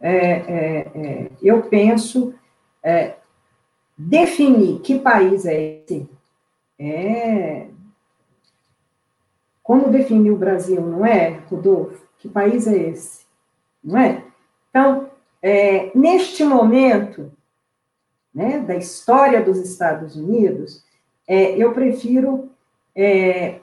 é, 0.00 0.16
é, 0.16 0.78
é, 0.94 1.30
eu 1.42 1.62
penso 1.62 2.34
é, 2.82 3.16
definir 3.96 4.80
que 4.80 4.98
país 4.98 5.44
é 5.44 5.82
esse 5.82 6.08
é 6.78 7.66
como 9.68 9.90
definir 9.90 10.30
o 10.30 10.36
Brasil, 10.38 10.80
não 10.80 11.04
é, 11.04 11.40
Rodolfo? 11.50 12.06
Que 12.18 12.26
país 12.26 12.66
é 12.66 12.74
esse? 12.74 13.26
Não 13.84 13.98
é? 13.98 14.24
Então, 14.70 15.10
é, 15.42 15.90
neste 15.94 16.42
momento 16.42 17.30
né, 18.34 18.60
da 18.60 18.76
história 18.76 19.42
dos 19.42 19.58
Estados 19.58 20.16
Unidos, 20.16 20.82
é, 21.26 21.54
eu 21.56 21.72
prefiro 21.72 22.50
é, 22.96 23.60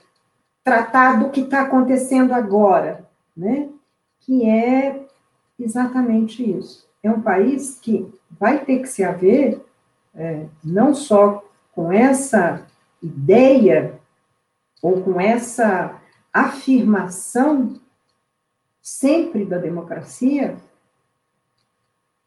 tratar 0.65 1.19
do 1.19 1.29
que 1.29 1.41
está 1.41 1.61
acontecendo 1.61 2.33
agora, 2.33 3.07
né? 3.37 3.69
Que 4.21 4.49
é 4.49 5.05
exatamente 5.59 6.43
isso. 6.43 6.89
É 7.03 7.11
um 7.11 7.21
país 7.21 7.77
que 7.79 8.11
vai 8.31 8.65
ter 8.65 8.79
que 8.79 8.87
se 8.87 9.03
haver, 9.03 9.63
é, 10.15 10.47
não 10.63 10.95
só 10.95 11.47
com 11.71 11.91
essa 11.91 12.65
ideia 13.01 13.99
ou 14.81 15.03
com 15.03 15.21
essa 15.21 16.01
afirmação 16.33 17.79
sempre 18.81 19.45
da 19.45 19.59
democracia, 19.59 20.57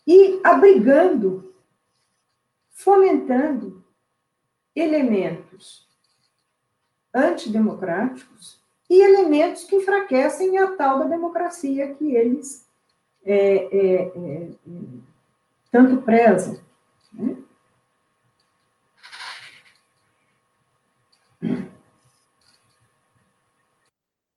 e 0.06 0.40
abrigando, 0.44 1.52
fomentando 2.70 3.84
elementos 4.76 5.87
antidemocráticos 7.14 8.60
e 8.88 9.02
elementos 9.02 9.64
que 9.64 9.76
enfraquecem 9.76 10.58
a 10.58 10.76
tal 10.76 11.00
da 11.00 11.04
democracia 11.06 11.94
que 11.94 12.14
eles 12.14 12.66
é, 13.24 13.36
é, 13.36 14.02
é, 14.02 14.48
tanto 15.70 16.02
prezam. 16.02 16.58
Né? 17.12 17.36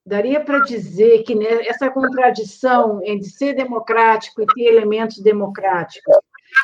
Daria 0.05 0.43
para 0.43 0.59
dizer 0.59 1.23
que 1.23 1.33
né, 1.33 1.65
essa 1.67 1.89
contradição 1.89 3.01
entre 3.03 3.29
ser 3.29 3.53
democrático 3.53 4.41
e 4.41 4.45
ter 4.45 4.63
elementos 4.63 5.19
democráticos 5.19 6.17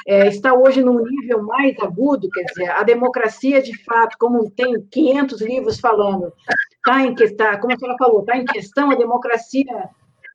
é, 0.06 0.28
está 0.28 0.54
hoje 0.54 0.82
num 0.82 1.04
nível 1.04 1.44
mais 1.44 1.78
agudo, 1.80 2.30
quer 2.30 2.44
dizer, 2.44 2.70
a 2.72 2.84
democracia, 2.84 3.62
de 3.62 3.84
fato, 3.84 4.18
como 4.20 4.50
tem 4.52 4.82
500 4.92 5.42
livros 5.42 5.80
falando, 5.80 6.32
está 6.76 7.02
em 7.02 7.16
questão, 7.16 7.60
como 7.60 7.74
a 7.74 7.78
senhora 7.78 7.98
falou, 7.98 8.20
está 8.22 8.38
em 8.38 8.46
questão, 8.46 8.92
a 8.92 8.96
democracia 8.96 9.90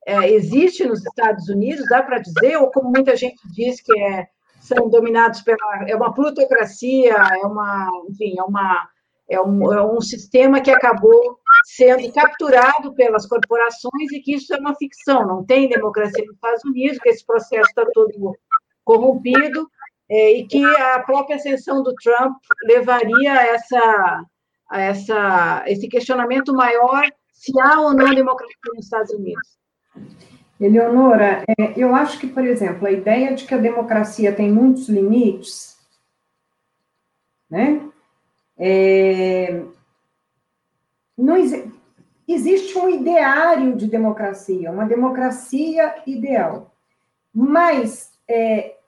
é, 0.06 0.30
existe 0.30 0.84
nos 0.84 1.04
Estados 1.04 1.48
Unidos, 1.48 1.86
dá 1.88 2.02
para 2.02 2.18
dizer, 2.18 2.56
ou 2.56 2.70
como 2.70 2.90
muita 2.90 3.16
gente 3.16 3.40
diz 3.54 3.80
que 3.80 3.98
é, 3.98 4.26
são 4.60 4.88
dominados 4.88 5.40
pela, 5.42 5.84
é 5.88 5.94
uma 5.94 6.12
plutocracia, 6.12 7.14
é 7.14 7.46
uma, 7.46 7.88
enfim, 8.08 8.34
é 8.38 8.42
uma, 8.42 8.88
é 9.28 9.40
um, 9.40 9.72
é 9.72 9.84
um 9.84 10.00
sistema 10.00 10.60
que 10.60 10.70
acabou 10.70 11.38
sendo 11.64 12.12
capturado 12.12 12.92
pelas 12.94 13.26
corporações 13.26 14.10
e 14.12 14.20
que 14.20 14.34
isso 14.34 14.52
é 14.54 14.58
uma 14.58 14.74
ficção, 14.74 15.26
não 15.26 15.44
tem 15.44 15.68
democracia 15.68 16.24
nos 16.24 16.34
Estados 16.34 16.64
Unidos, 16.64 16.98
que 16.98 17.08
esse 17.08 17.24
processo 17.24 17.68
está 17.68 17.84
todo 17.92 18.36
corrompido, 18.84 19.68
é, 20.10 20.32
e 20.32 20.46
que 20.46 20.62
a 20.64 21.00
própria 21.00 21.36
ascensão 21.36 21.82
do 21.82 21.94
Trump 21.94 22.36
levaria 22.64 23.32
a 23.32 23.46
essa, 23.46 24.24
a 24.70 24.80
essa, 24.80 25.64
esse 25.66 25.88
questionamento 25.88 26.52
maior 26.52 27.02
se 27.32 27.58
há 27.60 27.80
ou 27.80 27.94
não 27.94 28.14
democracia 28.14 28.56
nos 28.74 28.84
Estados 28.84 29.10
Unidos. 29.12 29.58
Eleonora, 30.60 31.42
é, 31.58 31.72
eu 31.76 31.94
acho 31.94 32.18
que, 32.20 32.26
por 32.26 32.44
exemplo, 32.44 32.86
a 32.86 32.92
ideia 32.92 33.34
de 33.34 33.44
que 33.44 33.54
a 33.54 33.58
democracia 33.58 34.32
tem 34.32 34.52
muitos 34.52 34.88
limites, 34.88 35.76
né? 37.50 37.88
É, 38.56 39.62
não 41.18 41.36
existe 42.28 42.78
um 42.78 42.88
ideário 42.88 43.76
de 43.76 43.86
democracia, 43.86 44.70
uma 44.70 44.86
democracia 44.86 46.02
ideal. 46.06 46.72
Mas 47.34 48.11
é, 48.32 48.78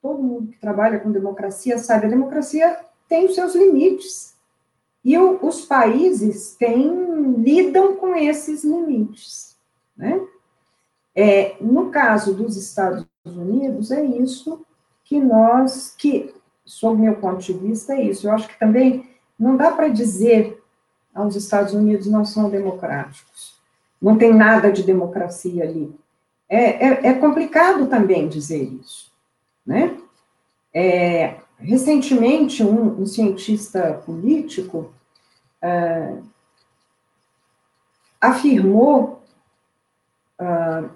todo 0.00 0.22
mundo 0.22 0.50
que 0.50 0.58
trabalha 0.58 0.98
com 0.98 1.12
democracia 1.12 1.78
sabe, 1.78 2.06
a 2.06 2.10
democracia 2.10 2.78
tem 3.08 3.26
os 3.26 3.34
seus 3.34 3.54
limites. 3.54 4.34
E 5.04 5.16
o, 5.18 5.38
os 5.44 5.64
países 5.64 6.54
têm, 6.56 7.34
lidam 7.38 7.96
com 7.96 8.14
esses 8.14 8.64
limites. 8.64 9.56
Né? 9.96 10.20
É, 11.14 11.56
no 11.60 11.90
caso 11.90 12.34
dos 12.34 12.56
Estados 12.56 13.06
Unidos, 13.24 13.90
é 13.90 14.04
isso 14.04 14.64
que 15.04 15.20
nós, 15.20 15.94
que, 15.96 16.34
sob 16.64 17.00
meu 17.00 17.16
ponto 17.16 17.40
de 17.40 17.52
vista, 17.52 17.94
é 17.94 18.02
isso. 18.02 18.26
Eu 18.26 18.32
acho 18.32 18.48
que 18.48 18.58
também 18.58 19.08
não 19.38 19.56
dá 19.56 19.72
para 19.72 19.88
dizer 19.88 20.62
aos 21.14 21.36
Estados 21.36 21.74
Unidos 21.74 22.06
não 22.06 22.24
são 22.24 22.48
democráticos. 22.48 23.60
Não 24.00 24.16
tem 24.16 24.32
nada 24.32 24.72
de 24.72 24.82
democracia 24.82 25.64
ali. 25.64 25.94
É, 26.54 26.86
é, 26.86 27.06
é 27.06 27.14
complicado 27.14 27.86
também 27.86 28.28
dizer 28.28 28.62
isso, 28.62 29.10
né? 29.66 29.96
É, 30.74 31.36
recentemente, 31.58 32.62
um, 32.62 33.00
um, 33.00 33.06
cientista 33.06 34.02
político 34.04 34.92
uh, 35.62 36.22
afirmou 38.20 39.22
uh, 40.38 40.90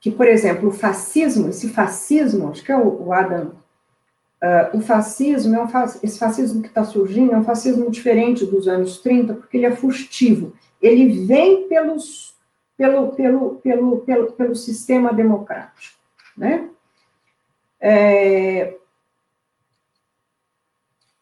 que, 0.00 0.10
por 0.10 0.26
exemplo, 0.26 0.70
o 0.70 0.72
fascismo, 0.72 1.50
esse 1.50 1.68
fascismo, 1.68 2.48
acho 2.48 2.64
que 2.64 2.72
é 2.72 2.76
o, 2.78 3.08
o 3.08 3.12
Adam, 3.12 3.48
uh, 4.42 4.78
o 4.78 4.80
fascismo, 4.80 5.54
é 5.54 5.62
um, 5.62 5.68
esse 6.02 6.18
fascismo 6.18 6.62
que 6.62 6.68
está 6.68 6.84
surgindo 6.84 7.32
é 7.32 7.36
um 7.36 7.44
fascismo 7.44 7.90
diferente 7.90 8.46
dos 8.46 8.66
anos 8.66 8.96
30, 8.96 9.34
porque 9.34 9.58
ele 9.58 9.66
é 9.66 9.76
fustivo. 9.76 10.54
Ele 10.80 11.26
vem 11.26 11.68
pelos, 11.68 12.31
pelo, 12.82 13.12
pelo, 13.12 13.54
pelo, 13.60 14.00
pelo, 14.00 14.32
pelo 14.32 14.56
sistema 14.56 15.12
democrático, 15.12 15.96
né? 16.36 16.68
É, 17.80 18.76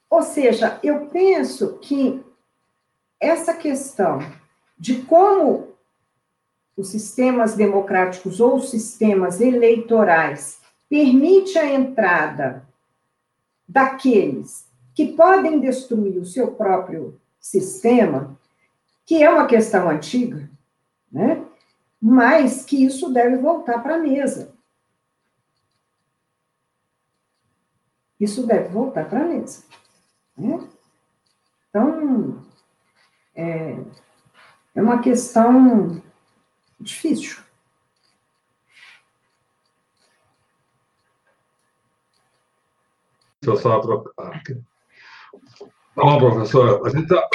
ou 0.08 0.22
seja, 0.22 0.80
eu 0.82 1.06
penso 1.08 1.76
que 1.78 2.24
essa 3.20 3.52
questão 3.52 4.20
de 4.78 5.02
como 5.02 5.74
os 6.74 6.88
sistemas 6.88 7.54
democráticos 7.54 8.40
ou 8.40 8.56
os 8.56 8.70
sistemas 8.70 9.38
eleitorais 9.38 10.60
permite 10.88 11.58
a 11.58 11.66
entrada 11.66 12.66
daqueles 13.68 14.66
que 14.94 15.12
podem 15.12 15.60
destruir 15.60 16.16
o 16.16 16.24
seu 16.24 16.52
próprio 16.52 17.20
sistema, 17.38 18.38
que 19.04 19.22
é 19.22 19.28
uma 19.28 19.46
questão 19.46 19.90
antiga, 19.90 20.48
né? 21.12 21.44
Mas 22.00 22.64
que 22.64 22.84
isso 22.84 23.12
deve 23.12 23.36
voltar 23.36 23.82
para 23.82 23.96
a 23.96 23.98
mesa. 23.98 24.54
Isso 28.18 28.46
deve 28.46 28.68
voltar 28.68 29.08
para 29.08 29.20
a 29.20 29.24
mesa. 29.24 29.64
Né? 30.36 30.68
Então, 31.68 32.42
é, 33.34 33.76
é 34.74 34.82
uma 34.82 35.00
questão 35.00 36.02
difícil. 36.78 37.42
Deixa 43.42 43.56
eu 43.56 43.56
só 43.56 43.80
trocar 43.80 44.36
aqui. 44.36 44.60
Bom, 45.96 46.18
professor, 46.18 46.86
a 46.86 46.90
gente 46.90 47.02
está. 47.02 47.28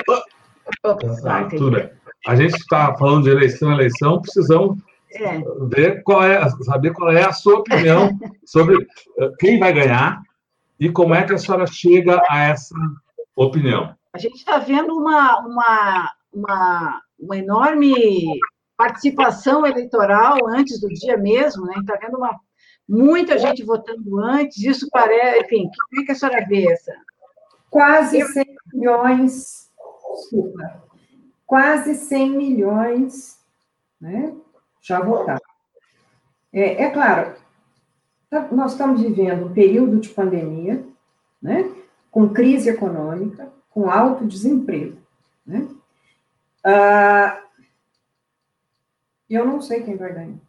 Ah, 0.83 1.49
tudo 1.49 1.71
bem. 1.71 2.04
A 2.27 2.35
gente 2.35 2.55
está 2.55 2.95
falando 2.97 3.23
de 3.23 3.29
eleição 3.29 3.71
eleição, 3.71 4.21
precisamos 4.21 4.79
é. 5.13 5.41
ver 5.67 6.03
qual 6.03 6.23
é, 6.23 6.47
saber 6.63 6.91
qual 6.93 7.11
é 7.11 7.23
a 7.23 7.31
sua 7.31 7.59
opinião 7.59 8.09
sobre 8.45 8.75
eh, 9.19 9.31
quem 9.39 9.59
vai 9.59 9.71
ganhar 9.71 10.21
e 10.79 10.89
como 10.89 11.13
é 11.13 11.23
que 11.23 11.33
a 11.33 11.37
senhora 11.37 11.67
chega 11.67 12.21
a 12.29 12.45
essa 12.45 12.75
opinião. 13.35 13.95
A 14.13 14.17
gente 14.17 14.35
está 14.35 14.57
vendo 14.57 14.93
uma, 14.97 15.39
uma, 15.39 16.11
uma, 16.33 17.01
uma 17.19 17.37
enorme 17.37 18.39
participação 18.77 19.65
eleitoral 19.65 20.37
antes 20.47 20.81
do 20.81 20.87
dia 20.89 21.17
mesmo, 21.17 21.65
né? 21.65 21.75
Está 21.79 21.97
vendo 22.01 22.17
uma, 22.17 22.37
muita 22.87 23.37
gente 23.37 23.63
votando 23.63 24.19
antes, 24.19 24.63
isso 24.63 24.87
parece, 24.91 25.45
enfim, 25.45 25.69
como 25.89 26.01
é 26.01 26.05
que 26.05 26.11
a 26.11 26.15
senhora 26.15 26.45
vê 26.47 26.71
essa? 26.71 26.93
Quase 27.69 28.21
100 28.21 28.45
milhões, 28.73 29.69
desculpa, 30.15 30.84
quase 31.45 31.95
100 31.95 32.29
milhões, 32.31 33.39
né, 33.99 34.33
já 34.81 34.99
votaram. 34.99 35.41
É, 36.51 36.83
é 36.83 36.89
claro, 36.89 37.35
tá, 38.29 38.47
nós 38.51 38.71
estamos 38.71 39.01
vivendo 39.01 39.47
um 39.47 39.53
período 39.53 39.99
de 39.99 40.09
pandemia, 40.09 40.85
né, 41.41 41.69
com 42.11 42.29
crise 42.29 42.69
econômica, 42.69 43.51
com 43.69 43.89
alto 43.89 44.25
desemprego, 44.25 44.97
né, 45.45 45.67
ah, 46.63 47.41
eu 49.29 49.45
não 49.45 49.61
sei 49.61 49.83
quem 49.83 49.95
vai 49.97 50.13
ganhar. 50.13 50.39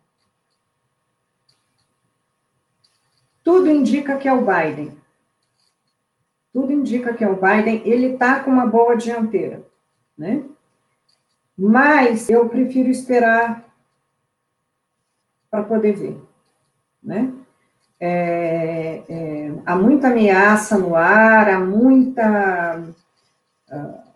Tudo 3.44 3.70
indica 3.70 4.16
que 4.16 4.26
é 4.26 4.32
o 4.32 4.44
Biden. 4.44 4.96
Tudo 6.52 6.72
indica 6.72 7.14
que 7.14 7.22
é 7.22 7.28
o 7.28 7.36
Biden. 7.36 7.82
Ele 7.84 8.14
está 8.14 8.42
com 8.42 8.50
uma 8.50 8.66
boa 8.66 8.96
dianteira, 8.96 9.64
né? 10.16 10.44
Mas 11.56 12.28
eu 12.28 12.48
prefiro 12.48 12.90
esperar 12.90 13.64
para 15.50 15.62
poder 15.62 15.94
ver, 15.94 16.20
né? 17.02 17.32
É, 17.98 19.02
é, 19.08 19.54
há 19.64 19.74
muita 19.74 20.08
ameaça 20.08 20.76
no 20.76 20.94
ar, 20.94 21.48
há 21.48 21.58
muita. 21.58 22.84
Uh, 23.70 24.06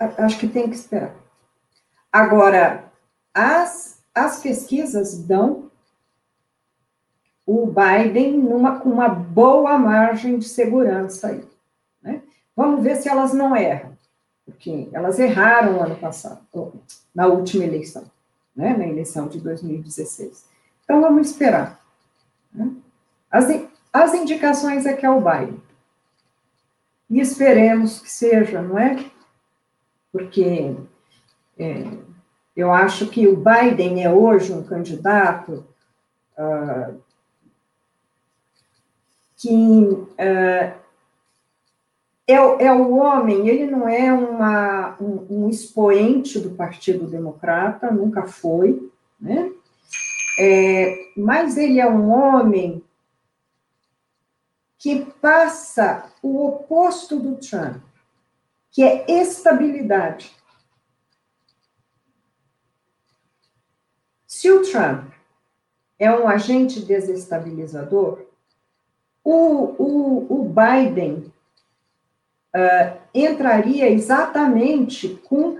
acho 0.00 0.38
que 0.38 0.48
tem 0.48 0.68
que 0.68 0.74
esperar. 0.74 1.14
Agora, 2.12 2.90
as, 3.32 4.02
as 4.14 4.42
pesquisas 4.42 5.22
dão 5.22 5.70
o 7.46 7.66
Biden 7.66 8.38
numa, 8.38 8.78
com 8.78 8.90
uma 8.90 9.08
boa 9.08 9.78
margem 9.78 10.38
de 10.38 10.46
segurança 10.46 11.28
aí. 11.28 11.48
Né? 12.02 12.22
Vamos 12.54 12.82
ver 12.82 12.96
se 12.96 13.08
elas 13.08 13.32
não 13.32 13.56
erram, 13.56 13.96
porque 14.48 14.88
elas 14.92 15.18
erraram 15.18 15.82
ano 15.82 15.94
passado, 15.96 16.40
na 17.14 17.26
última 17.26 17.64
eleição, 17.64 18.10
né? 18.56 18.74
na 18.74 18.86
eleição 18.86 19.28
de 19.28 19.38
2016. 19.40 20.48
Então, 20.82 21.02
vamos 21.02 21.28
esperar. 21.30 21.78
Né? 22.50 22.72
As, 23.30 23.44
as 23.92 24.14
indicações 24.14 24.86
é 24.86 24.94
que 24.94 25.04
é 25.04 25.10
Biden. 25.20 25.62
E 27.10 27.20
esperemos 27.20 28.00
que 28.00 28.10
seja, 28.10 28.62
não 28.62 28.78
é? 28.78 29.04
Porque 30.10 30.74
é, 31.58 31.84
eu 32.56 32.72
acho 32.72 33.08
que 33.08 33.28
o 33.28 33.36
Biden 33.36 34.02
é 34.02 34.10
hoje 34.10 34.50
um 34.52 34.62
candidato 34.62 35.66
uh, 36.38 36.98
que 39.36 39.52
uh, 39.52 40.78
é, 42.28 42.34
é 42.34 42.72
o 42.72 42.94
homem, 42.96 43.48
ele 43.48 43.64
não 43.64 43.88
é 43.88 44.12
uma, 44.12 44.96
um, 45.00 45.44
um, 45.44 45.48
expoente 45.48 46.38
do 46.38 46.50
Partido 46.50 47.06
Democrata, 47.06 47.90
nunca 47.90 48.26
foi, 48.26 48.92
né? 49.18 49.50
É, 50.38 50.94
mas 51.16 51.56
ele 51.56 51.80
é 51.80 51.88
um 51.88 52.10
homem 52.10 52.84
que 54.76 55.06
passa 55.20 56.12
o 56.22 56.46
oposto 56.46 57.18
do 57.18 57.36
Trump, 57.36 57.82
que 58.70 58.82
é 58.84 59.06
estabilidade. 59.10 60.30
Se 64.26 64.50
o 64.52 64.62
Trump 64.70 65.10
é 65.98 66.12
um 66.12 66.28
agente 66.28 66.80
desestabilizador, 66.80 68.26
o, 69.24 69.74
o, 69.78 70.42
o 70.42 70.44
Biden 70.44 71.32
uh, 72.54 72.98
entraria 73.14 73.90
exatamente 73.90 75.20
com 75.28 75.58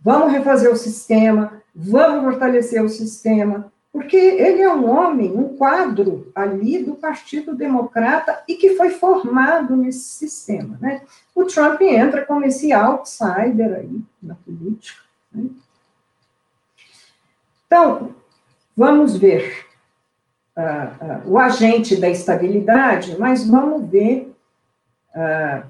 vamos 0.00 0.32
refazer 0.32 0.70
o 0.70 0.76
sistema, 0.76 1.62
vamos 1.74 2.24
fortalecer 2.24 2.82
o 2.82 2.88
sistema, 2.88 3.72
porque 3.92 4.16
ele 4.16 4.60
é 4.60 4.72
um 4.72 4.90
homem, 4.90 5.32
um 5.32 5.56
quadro 5.56 6.30
ali 6.34 6.82
do 6.84 6.94
Partido 6.94 7.56
Democrata 7.56 8.42
e 8.46 8.54
que 8.54 8.76
foi 8.76 8.90
formado 8.90 9.74
nesse 9.74 10.04
sistema. 10.04 10.78
Né? 10.80 11.02
O 11.34 11.44
Trump 11.44 11.80
entra 11.80 12.24
como 12.24 12.44
esse 12.44 12.72
outsider 12.72 13.78
aí 13.78 14.00
na 14.22 14.34
política. 14.34 15.00
Né? 15.32 15.46
Então, 17.66 18.14
vamos 18.76 19.16
ver 19.16 19.66
uh, 20.56 21.28
uh, 21.28 21.32
o 21.32 21.38
agente 21.38 21.96
da 21.96 22.08
estabilidade, 22.08 23.16
mas 23.18 23.46
vamos 23.48 23.90
ver 23.90 24.32
uh, 25.14 25.66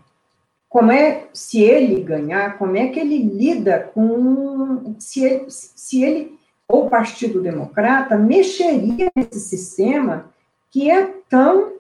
como 0.77 0.93
é, 0.93 1.27
se 1.33 1.63
ele 1.63 2.03
ganhar, 2.03 2.59
como 2.59 2.77
é 2.77 2.89
que 2.89 3.01
ele 3.01 3.17
lida 3.23 3.91
com, 3.95 4.95
se 4.99 5.25
ele, 5.25 5.47
se 5.49 6.05
ele 6.05 6.39
ou 6.69 6.85
o 6.85 6.91
Partido 6.91 7.41
Democrata 7.41 8.19
mexeria 8.19 9.11
nesse 9.17 9.41
sistema 9.41 10.29
que 10.71 10.91
é 10.91 11.07
tão 11.31 11.79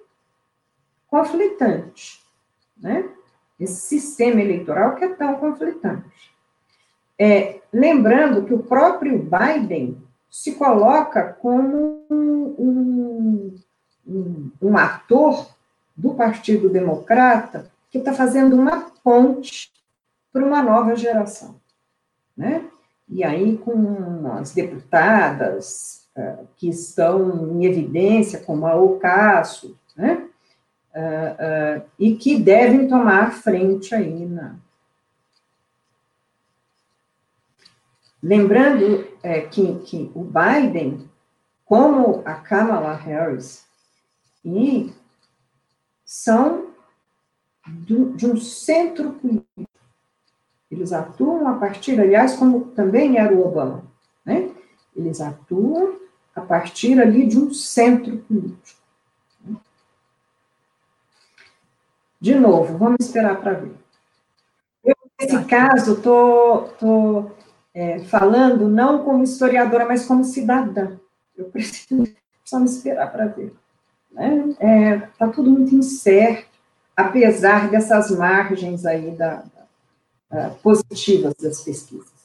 conflitante, 1.09 2.23
né? 2.75 3.07
Esse 3.61 3.83
sistema 3.83 4.41
eleitoral 4.41 4.95
que 4.95 5.05
é 5.05 5.09
tão 5.13 5.35
conflitante. 5.35 6.33
É, 7.19 7.61
lembrando 7.71 8.47
que 8.47 8.55
o 8.55 8.63
próprio 8.63 9.19
Biden 9.19 10.03
se 10.31 10.53
coloca 10.55 11.35
como 11.35 12.03
um, 12.09 13.55
um, 14.07 14.51
um 14.63 14.79
ator 14.79 15.51
do 15.95 16.15
Partido 16.15 16.71
Democrata 16.71 17.76
que 17.97 18.09
está 18.09 18.13
fazendo 18.13 18.57
uma 18.57 18.91
ponte 19.03 19.73
para 20.33 20.45
uma 20.45 20.63
nova 20.63 20.95
geração, 20.97 21.61
né? 22.37 22.65
E 23.09 23.23
aí 23.23 23.57
com 23.59 24.33
as 24.33 24.53
deputadas 24.53 26.09
uh, 26.17 26.47
que 26.57 26.69
estão 26.69 27.53
em 27.53 27.65
evidência, 27.65 28.41
como 28.41 28.67
a 28.67 28.75
Ocasso, 28.75 29.79
né? 29.97 30.29
Uh, 30.95 31.81
uh, 31.81 31.87
e 31.99 32.17
que 32.17 32.39
devem 32.39 32.89
tomar 32.89 33.33
frente 33.33 33.95
aí 33.95 34.25
na, 34.27 34.57
Lembrando 38.23 39.07
é, 39.23 39.43
que, 39.43 39.79
que 39.81 40.11
o 40.13 40.25
Biden, 40.25 41.09
como 41.65 42.23
a 42.25 42.35
Kamala 42.35 42.93
Harris, 42.95 43.65
e 44.45 44.93
são 46.05 46.66
de 47.67 48.27
um 48.27 48.37
centro 48.37 49.13
político. 49.13 49.69
Eles 50.71 50.93
atuam 50.93 51.47
a 51.49 51.55
partir, 51.55 52.01
aliás, 52.01 52.37
como 52.37 52.67
também 52.67 53.19
era 53.19 53.35
o 53.35 53.47
Obama, 53.47 53.85
né? 54.25 54.51
Eles 54.95 55.21
atuam 55.21 55.97
a 56.35 56.41
partir 56.41 57.01
ali 57.01 57.27
de 57.27 57.39
um 57.39 57.53
centro 57.53 58.19
político. 58.19 58.81
De 62.21 62.35
novo, 62.35 62.77
vamos 62.79 62.97
esperar 63.01 63.41
para 63.41 63.53
ver. 63.53 63.75
Eu, 64.83 64.95
nesse 65.21 65.45
caso, 65.45 65.95
estou 65.95 66.69
tô, 66.79 67.23
tô 67.25 67.31
é, 67.75 67.99
falando 68.01 68.69
não 68.69 69.05
como 69.05 69.23
historiadora, 69.23 69.87
mas 69.87 70.07
como 70.07 70.25
cidadã. 70.25 70.99
Eu 71.37 71.45
preciso, 71.47 72.03
me 72.03 72.65
esperar 72.65 73.13
para 73.13 73.27
ver. 73.27 73.55
Está 74.11 74.23
né? 74.23 74.57
é, 74.59 74.99
tá 75.19 75.29
tudo 75.29 75.51
muito 75.51 75.75
incerto, 75.75 76.56
apesar 76.97 77.71
dessas 77.71 78.11
margens 78.11 78.87
aí 78.87 79.11
da, 79.11 79.45
da, 80.31 80.51
positivas 80.63 81.35
das 81.35 81.61
pesquisas. 81.61 82.17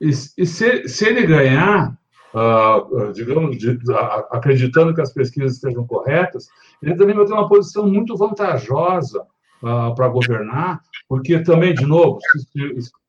E, 0.00 0.08
e 0.08 0.46
se, 0.46 0.88
se, 0.88 1.06
ele 1.06 1.24
ganhar, 1.24 1.96
uh, 2.34 3.12
digamos, 3.12 3.56
de, 3.56 3.70
uh, 3.70 4.26
acreditando 4.30 4.92
que 4.92 5.00
as 5.00 5.12
pesquisas 5.12 5.54
estejam 5.54 5.86
corretas, 5.86 6.48
ele 6.82 6.96
também 6.96 7.14
vai 7.14 7.24
ter 7.24 7.32
uma 7.32 7.48
posição 7.48 7.86
muito 7.86 8.16
vantajosa 8.16 9.22
uh, 9.62 9.94
para 9.94 10.08
governar, 10.08 10.80
porque 11.08 11.38
também, 11.38 11.72
de 11.72 11.86
novo, 11.86 12.18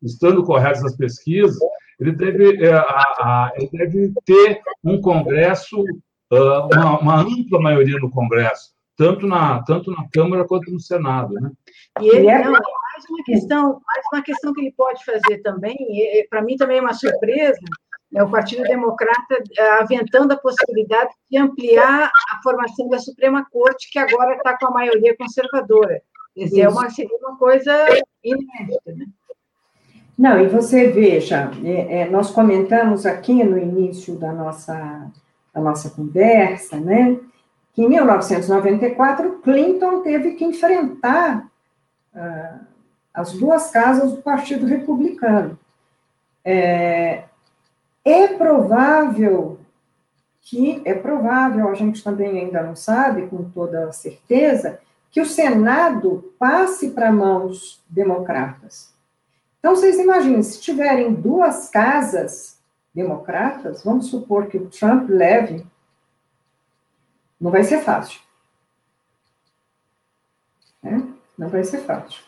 estando 0.01 0.43
corretas 0.43 0.85
as 0.85 0.95
pesquisas, 0.95 1.57
ele 1.99 2.11
deve, 2.11 2.69
a, 2.71 3.51
ele 3.55 3.69
deve 3.71 4.13
ter 4.25 4.61
um 4.83 5.01
Congresso, 5.01 5.83
uma, 6.31 6.99
uma 6.99 7.21
ampla 7.21 7.61
maioria 7.61 7.99
no 7.99 8.09
Congresso, 8.09 8.73
tanto 8.97 9.27
na, 9.27 9.63
tanto 9.63 9.91
na 9.91 10.07
Câmara 10.11 10.45
quanto 10.45 10.71
no 10.71 10.79
Senado, 10.79 11.33
né? 11.33 11.51
E 12.01 12.09
ele, 12.09 12.31
não, 12.39 12.51
mais 12.51 13.05
uma 13.09 13.23
questão, 13.25 13.81
mais 13.85 14.05
uma 14.13 14.21
questão 14.21 14.53
que 14.53 14.61
ele 14.61 14.73
pode 14.75 15.03
fazer 15.03 15.39
também, 15.41 15.77
para 16.29 16.41
mim 16.41 16.55
também 16.55 16.77
é 16.77 16.81
uma 16.81 16.93
surpresa, 16.93 17.59
é 18.13 18.23
o 18.23 18.29
Partido 18.29 18.63
Democrata 18.63 19.43
é, 19.57 19.69
aventando 19.81 20.33
a 20.33 20.37
possibilidade 20.37 21.11
de 21.29 21.37
ampliar 21.37 22.09
a 22.31 22.41
formação 22.41 22.87
da 22.87 22.97
Suprema 22.99 23.45
Corte, 23.51 23.91
que 23.91 23.99
agora 23.99 24.35
está 24.35 24.57
com 24.57 24.67
a 24.67 24.71
maioria 24.71 25.15
conservadora. 25.17 26.01
Isso 26.35 26.59
é 26.59 26.67
uma, 26.67 26.89
seria 26.89 27.17
uma 27.17 27.37
coisa 27.37 27.71
inédita, 28.23 28.93
né? 28.93 29.05
Não, 30.17 30.39
e 30.39 30.47
você 30.47 30.89
veja, 30.89 31.51
é, 31.63 32.01
é, 32.01 32.09
nós 32.09 32.31
comentamos 32.31 33.05
aqui 33.05 33.43
no 33.43 33.57
início 33.57 34.17
da 34.17 34.31
nossa, 34.31 35.11
da 35.55 35.61
nossa 35.61 35.89
conversa, 35.89 36.77
né, 36.77 37.17
que 37.73 37.81
em 37.81 37.87
1994 37.87 39.39
Clinton 39.41 40.01
teve 40.01 40.31
que 40.31 40.43
enfrentar 40.43 41.49
ah, 42.13 42.59
as 43.13 43.31
duas 43.31 43.71
casas 43.71 44.11
do 44.11 44.21
Partido 44.21 44.65
Republicano. 44.65 45.57
É, 46.43 47.23
é 48.03 48.27
provável 48.27 49.57
que, 50.41 50.81
é 50.85 50.93
provável, 50.93 51.69
a 51.69 51.73
gente 51.73 52.03
também 52.03 52.37
ainda 52.39 52.61
não 52.61 52.75
sabe 52.75 53.27
com 53.27 53.49
toda 53.49 53.91
certeza, 53.93 54.79
que 55.09 55.21
o 55.21 55.25
Senado 55.25 56.33
passe 56.37 56.91
para 56.91 57.11
mãos 57.11 57.81
democratas. 57.89 58.93
Então, 59.59 59.75
vocês 59.75 59.97
imaginem, 59.97 60.43
se 60.43 60.59
tiverem 60.61 61.13
duas 61.13 61.69
casas 61.69 62.54
democratas, 62.95 63.83
vamos 63.83 64.07
supor 64.07 64.47
que 64.47 64.57
o 64.57 64.69
Trump 64.69 65.09
leve, 65.09 65.67
não 67.39 67.51
vai 67.51 67.63
ser 67.63 67.81
fácil. 67.81 68.21
Né? 70.81 71.05
Não 71.37 71.49
vai 71.49 71.65
ser 71.65 71.79
fácil. 71.79 72.23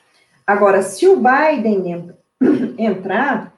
Agora, 0.45 0.81
se 0.81 1.07
o 1.07 1.15
Biden 1.15 2.13
entrar 2.77 3.55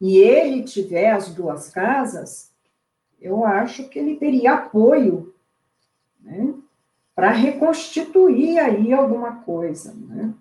e 0.00 0.18
ele 0.18 0.64
tiver 0.64 1.12
as 1.12 1.32
duas 1.32 1.70
casas, 1.70 2.52
eu 3.20 3.44
acho 3.44 3.88
que 3.88 3.98
ele 3.98 4.16
teria 4.16 4.54
apoio 4.54 5.32
né, 6.20 6.52
para 7.14 7.30
reconstituir 7.30 8.58
aí 8.58 8.92
alguma 8.92 9.36
coisa, 9.36 9.94
né? 9.94 10.34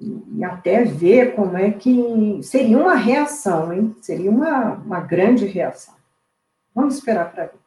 E 0.00 0.42
até 0.42 0.82
ver 0.84 1.34
como 1.34 1.58
é 1.58 1.70
que 1.70 2.40
seria 2.42 2.78
uma 2.78 2.94
reação, 2.94 3.70
hein? 3.70 3.94
Seria 4.00 4.30
uma, 4.30 4.74
uma 4.74 5.00
grande 5.00 5.44
reação. 5.44 5.94
Vamos 6.74 6.94
esperar 6.94 7.30
para 7.30 7.44
ver. 7.44 7.60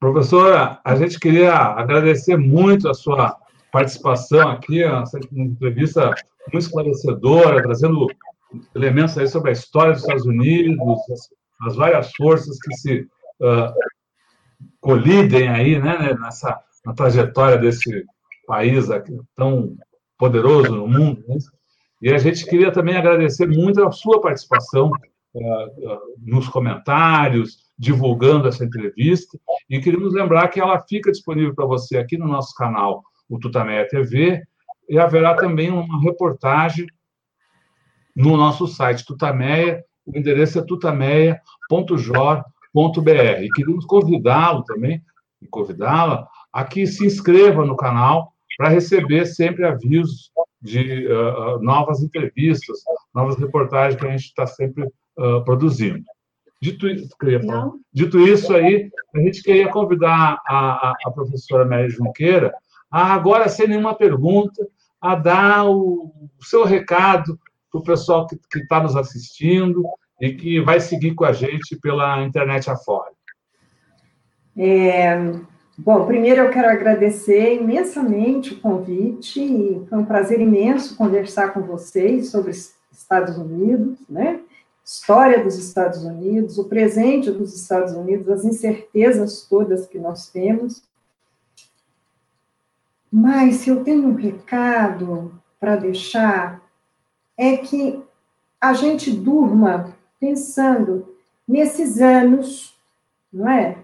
Professora, 0.00 0.80
a 0.84 0.96
gente 0.96 1.18
queria 1.18 1.54
agradecer 1.54 2.36
muito 2.36 2.88
a 2.88 2.94
sua 2.94 3.36
participação 3.72 4.48
aqui, 4.48 4.82
essa 4.82 5.18
entrevista 5.32 6.14
muito 6.52 6.64
esclarecedora, 6.64 7.62
trazendo 7.62 8.06
elementos 8.74 9.18
aí 9.18 9.26
sobre 9.28 9.50
a 9.50 9.52
história 9.52 9.92
dos 9.92 10.02
Estados 10.02 10.24
Unidos, 10.24 10.78
as, 11.10 11.30
as 11.68 11.76
várias 11.76 12.12
forças 12.14 12.58
que 12.60 12.74
se 12.74 13.00
uh, 13.40 13.72
colidem 14.88 15.50
aí, 15.50 15.78
né, 15.78 16.16
nessa 16.18 16.58
na 16.82 16.94
trajetória 16.94 17.58
desse 17.58 18.06
país 18.46 18.90
aqui, 18.90 19.14
tão 19.36 19.76
poderoso 20.16 20.74
no 20.74 20.88
mundo. 20.88 21.22
Né? 21.28 21.36
E 22.00 22.10
a 22.10 22.16
gente 22.16 22.46
queria 22.46 22.72
também 22.72 22.96
agradecer 22.96 23.46
muito 23.46 23.86
a 23.86 23.92
sua 23.92 24.18
participação 24.18 24.90
uh, 25.34 25.98
nos 26.24 26.48
comentários, 26.48 27.58
divulgando 27.78 28.48
essa 28.48 28.64
entrevista. 28.64 29.38
E 29.68 29.78
queríamos 29.78 30.14
lembrar 30.14 30.48
que 30.48 30.58
ela 30.58 30.80
fica 30.80 31.12
disponível 31.12 31.54
para 31.54 31.66
você 31.66 31.98
aqui 31.98 32.16
no 32.16 32.26
nosso 32.26 32.54
canal, 32.54 33.02
o 33.28 33.38
Tutameia 33.38 33.86
TV, 33.86 34.42
e 34.88 34.98
haverá 34.98 35.34
também 35.34 35.70
uma 35.70 36.00
reportagem 36.00 36.86
no 38.16 38.38
nosso 38.38 38.66
site 38.66 39.04
Tutameia, 39.04 39.84
o 40.06 40.16
endereço 40.16 40.58
é 40.58 40.62
tutameia.jor.br. 42.72 43.42
E 43.42 43.48
queríamos 43.50 43.84
convidá-lo 43.84 44.62
também, 44.64 45.02
e 45.40 45.46
convidá-la, 45.46 46.26
a 46.52 46.64
que 46.64 46.86
se 46.86 47.06
inscreva 47.06 47.64
no 47.64 47.76
canal 47.76 48.32
para 48.56 48.68
receber 48.68 49.26
sempre 49.26 49.64
avisos 49.64 50.30
de 50.60 51.06
uh, 51.06 51.62
novas 51.62 52.02
entrevistas, 52.02 52.78
novas 53.14 53.38
reportagens 53.38 54.00
que 54.00 54.06
a 54.06 54.10
gente 54.10 54.24
está 54.24 54.46
sempre 54.46 54.84
uh, 54.84 55.44
produzindo. 55.44 56.04
Dito 56.60 56.88
isso, 56.88 57.08
Dito 57.92 58.18
isso 58.18 58.52
aí, 58.52 58.90
a 59.14 59.20
gente 59.20 59.42
queria 59.44 59.68
convidar 59.68 60.40
a, 60.44 60.88
a, 60.88 60.94
a 61.06 61.10
professora 61.12 61.64
Mary 61.64 61.88
Junqueira 61.90 62.52
a 62.90 63.12
agora, 63.12 63.48
sem 63.48 63.68
nenhuma 63.68 63.94
pergunta, 63.94 64.66
a 65.00 65.14
dar 65.14 65.66
o, 65.68 66.12
o 66.38 66.44
seu 66.44 66.64
recado 66.64 67.38
para 67.70 67.80
o 67.80 67.84
pessoal 67.84 68.26
que 68.26 68.58
está 68.58 68.82
nos 68.82 68.96
assistindo 68.96 69.84
e 70.20 70.32
que 70.32 70.60
vai 70.60 70.80
seguir 70.80 71.14
com 71.14 71.24
a 71.24 71.32
gente 71.32 71.76
pela 71.80 72.22
internet 72.22 72.70
afora. 72.70 73.10
É, 74.56 75.16
bom, 75.76 76.04
primeiro 76.06 76.42
eu 76.42 76.50
quero 76.50 76.68
agradecer 76.68 77.54
imensamente 77.54 78.54
o 78.54 78.60
convite, 78.60 79.84
foi 79.88 79.98
um 79.98 80.04
prazer 80.04 80.40
imenso 80.40 80.96
conversar 80.96 81.52
com 81.52 81.62
vocês 81.62 82.30
sobre 82.30 82.50
Estados 82.90 83.38
Unidos, 83.38 83.98
né? 84.08 84.40
história 84.88 85.44
dos 85.44 85.58
Estados 85.58 86.02
Unidos, 86.02 86.56
o 86.56 86.64
presente 86.64 87.30
dos 87.30 87.54
Estados 87.54 87.92
Unidos, 87.92 88.26
as 88.30 88.42
incertezas 88.42 89.42
todas 89.42 89.86
que 89.86 89.98
nós 89.98 90.30
temos. 90.30 90.82
Mas 93.12 93.56
se 93.56 93.68
eu 93.68 93.84
tenho 93.84 94.08
um 94.08 94.14
recado 94.14 95.38
para 95.60 95.76
deixar, 95.76 96.62
é 97.36 97.58
que 97.58 98.02
a 98.58 98.72
gente 98.72 99.10
durma 99.10 99.94
pensando 100.20 101.16
nesses 101.46 102.00
anos, 102.00 102.76
não 103.32 103.48
é? 103.48 103.78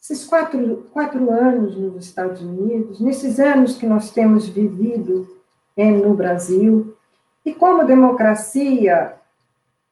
Esses 0.00 0.24
quatro, 0.24 0.88
quatro 0.92 1.30
anos 1.30 1.76
nos 1.76 2.06
Estados 2.06 2.40
Unidos, 2.40 3.00
nesses 3.00 3.38
anos 3.38 3.76
que 3.76 3.86
nós 3.86 4.10
temos 4.10 4.48
vivido 4.48 5.38
é, 5.76 5.90
no 5.90 6.14
Brasil, 6.14 6.96
e 7.44 7.54
como 7.54 7.86
democracia 7.86 9.16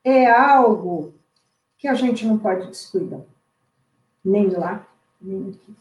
é 0.03 0.31
algo 0.31 1.15
que 1.79 1.89
a 1.89 1.95
gente 1.95 2.27
não 2.27 2.39
pode 2.39 2.67
descuidar, 2.69 3.21
nem 4.25 4.49
lá, 4.49 4.87
nem 5.21 5.51
aqui. 5.51 5.77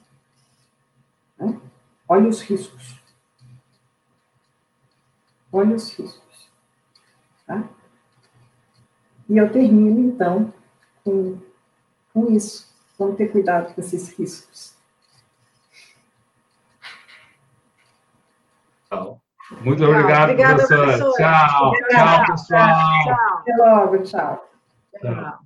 Né? 1.38 1.62
Olha 2.08 2.28
os 2.28 2.42
riscos. 2.42 2.96
Olha 5.52 5.76
os 5.76 5.92
riscos. 5.94 6.50
Tá? 7.48 7.70
E 9.28 9.38
eu 9.38 9.52
termino, 9.52 10.00
então, 10.00 10.54
com, 11.04 11.38
com 12.14 12.32
isso. 12.32 12.74
Vamos 12.98 13.18
ter 13.18 13.32
cuidado 13.32 13.74
com 13.74 13.82
esses 13.82 14.18
riscos. 14.18 14.76
Tchau. 18.90 19.20
Muito 19.62 19.80
tchau. 19.80 19.90
obrigado, 19.90 20.32
Obrigada, 20.32 20.68
professora. 20.68 20.98
Tchau. 20.98 21.72
Tchau, 21.90 22.26
pessoal. 22.28 23.12
Até 23.40 23.56
logo. 23.58 24.04
Tchau. 24.04 24.50
tchau. 25.02 25.40